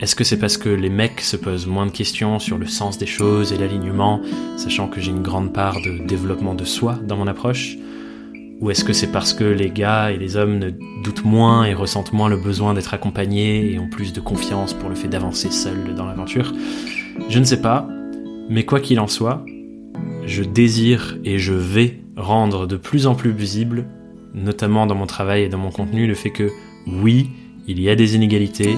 Est-ce 0.02 0.14
que 0.14 0.26
c'est 0.26 0.40
parce 0.40 0.58
que 0.58 0.68
les 0.68 0.90
mecs 0.90 1.22
se 1.22 1.38
posent 1.38 1.68
moins 1.68 1.86
de 1.86 1.92
questions 1.92 2.38
sur 2.40 2.58
le 2.58 2.66
sens 2.66 2.98
des 2.98 3.06
choses 3.06 3.54
et 3.54 3.58
l'alignement, 3.58 4.22
sachant 4.58 4.90
que 4.90 5.00
j'ai 5.00 5.12
une 5.12 5.22
grande 5.22 5.54
part 5.54 5.78
de 5.82 6.06
développement 6.06 6.54
de 6.54 6.66
soi 6.66 7.00
dans 7.08 7.16
mon 7.16 7.28
approche? 7.28 7.78
Ou 8.60 8.72
est-ce 8.72 8.84
que 8.84 8.92
c'est 8.92 9.12
parce 9.12 9.34
que 9.34 9.46
les 9.46 9.70
gars 9.70 10.12
et 10.12 10.18
les 10.18 10.36
hommes 10.36 10.60
ne 10.60 10.72
doutent 11.02 11.24
moins 11.24 11.64
et 11.64 11.74
ressentent 11.74 12.12
moins 12.12 12.28
le 12.28 12.36
besoin 12.36 12.74
d'être 12.74 12.94
accompagnés 12.94 13.72
et 13.72 13.80
ont 13.80 13.90
plus 13.90 14.12
de 14.12 14.20
confiance 14.20 14.74
pour 14.74 14.90
le 14.90 14.96
fait 14.96 15.08
d'avancer 15.08 15.50
seul 15.50 15.96
dans 15.96 16.06
l'aventure? 16.06 16.52
Je 17.30 17.40
ne 17.40 17.46
sais 17.46 17.62
pas, 17.62 17.88
mais 18.50 18.66
quoi 18.66 18.82
qu'il 18.82 19.00
en 19.00 19.08
soit, 19.08 19.46
je 20.26 20.44
désire 20.44 21.18
et 21.24 21.40
je 21.40 21.54
vais 21.54 22.02
rendre 22.18 22.68
de 22.68 22.76
plus 22.76 23.08
en 23.08 23.16
plus 23.16 23.32
visible, 23.32 23.86
notamment 24.34 24.88
dans 24.88 24.96
mon 24.96 25.08
travail 25.08 25.44
et 25.44 25.50
dans 25.50 25.58
mon 25.58 25.72
contenu, 25.72 26.06
le 26.06 26.16
fait 26.16 26.32
que 26.32 26.50
oui, 26.86 27.30
il 27.66 27.80
y 27.80 27.90
a 27.90 27.96
des 27.96 28.16
inégalités, 28.16 28.78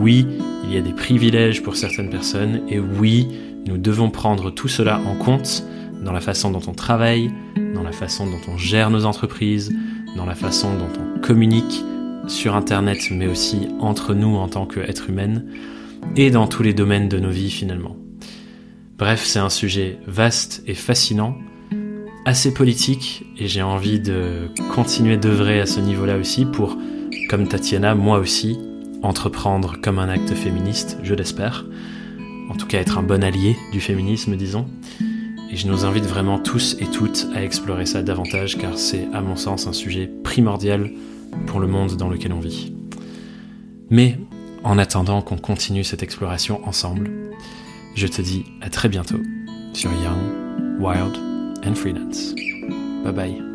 oui, 0.00 0.26
il 0.64 0.72
y 0.72 0.76
a 0.76 0.80
des 0.80 0.92
privilèges 0.92 1.62
pour 1.62 1.76
certaines 1.76 2.10
personnes 2.10 2.62
et 2.68 2.78
oui, 2.78 3.28
nous 3.66 3.78
devons 3.78 4.10
prendre 4.10 4.50
tout 4.50 4.68
cela 4.68 5.00
en 5.06 5.14
compte 5.14 5.64
dans 6.04 6.12
la 6.12 6.20
façon 6.20 6.50
dont 6.50 6.62
on 6.66 6.72
travaille, 6.72 7.30
dans 7.74 7.82
la 7.82 7.92
façon 7.92 8.26
dont 8.26 8.40
on 8.48 8.56
gère 8.56 8.90
nos 8.90 9.04
entreprises, 9.04 9.72
dans 10.16 10.26
la 10.26 10.34
façon 10.34 10.74
dont 10.76 10.90
on 11.00 11.20
communique 11.20 11.84
sur 12.26 12.54
Internet, 12.54 13.10
mais 13.10 13.26
aussi 13.26 13.68
entre 13.80 14.14
nous 14.14 14.36
en 14.36 14.48
tant 14.48 14.66
qu'êtres 14.66 15.10
humains, 15.10 15.42
et 16.16 16.30
dans 16.30 16.46
tous 16.46 16.62
les 16.62 16.74
domaines 16.74 17.08
de 17.08 17.18
nos 17.18 17.30
vies 17.30 17.50
finalement. 17.50 17.96
Bref, 18.98 19.24
c'est 19.24 19.38
un 19.38 19.50
sujet 19.50 19.98
vaste 20.06 20.62
et 20.66 20.74
fascinant, 20.74 21.36
assez 22.24 22.52
politique, 22.52 23.24
et 23.38 23.46
j'ai 23.46 23.62
envie 23.62 24.00
de 24.00 24.48
continuer 24.74 25.16
d'œuvrer 25.16 25.60
à 25.60 25.66
ce 25.66 25.80
niveau-là 25.80 26.18
aussi 26.18 26.44
pour, 26.44 26.76
comme 27.30 27.48
Tatiana, 27.48 27.94
moi 27.94 28.18
aussi, 28.18 28.58
entreprendre 29.02 29.76
comme 29.80 29.98
un 29.98 30.08
acte 30.08 30.34
féministe, 30.34 30.98
je 31.02 31.14
l'espère, 31.14 31.64
en 32.50 32.54
tout 32.54 32.66
cas 32.66 32.78
être 32.78 32.98
un 32.98 33.02
bon 33.02 33.22
allié 33.22 33.56
du 33.72 33.80
féminisme, 33.80 34.36
disons. 34.36 34.66
Et 35.50 35.56
je 35.56 35.66
nous 35.66 35.84
invite 35.84 36.04
vraiment 36.04 36.38
tous 36.38 36.76
et 36.78 36.86
toutes 36.86 37.26
à 37.34 37.42
explorer 37.42 37.86
ça 37.86 38.02
davantage 38.02 38.58
car 38.58 38.76
c'est 38.76 39.08
à 39.14 39.20
mon 39.20 39.36
sens 39.36 39.66
un 39.66 39.72
sujet 39.72 40.10
primordial 40.22 40.90
pour 41.46 41.60
le 41.60 41.66
monde 41.66 41.96
dans 41.96 42.08
lequel 42.08 42.32
on 42.32 42.40
vit. 42.40 42.72
Mais 43.90 44.18
en 44.64 44.78
attendant 44.78 45.22
qu'on 45.22 45.38
continue 45.38 45.84
cette 45.84 46.02
exploration 46.02 46.66
ensemble, 46.66 47.10
je 47.94 48.06
te 48.06 48.20
dis 48.20 48.44
à 48.60 48.68
très 48.68 48.88
bientôt 48.88 49.20
sur 49.72 49.90
Young, 49.90 50.80
Wild 50.80 51.16
and 51.64 51.74
Freelance. 51.74 52.34
Bye 53.04 53.12
bye. 53.12 53.47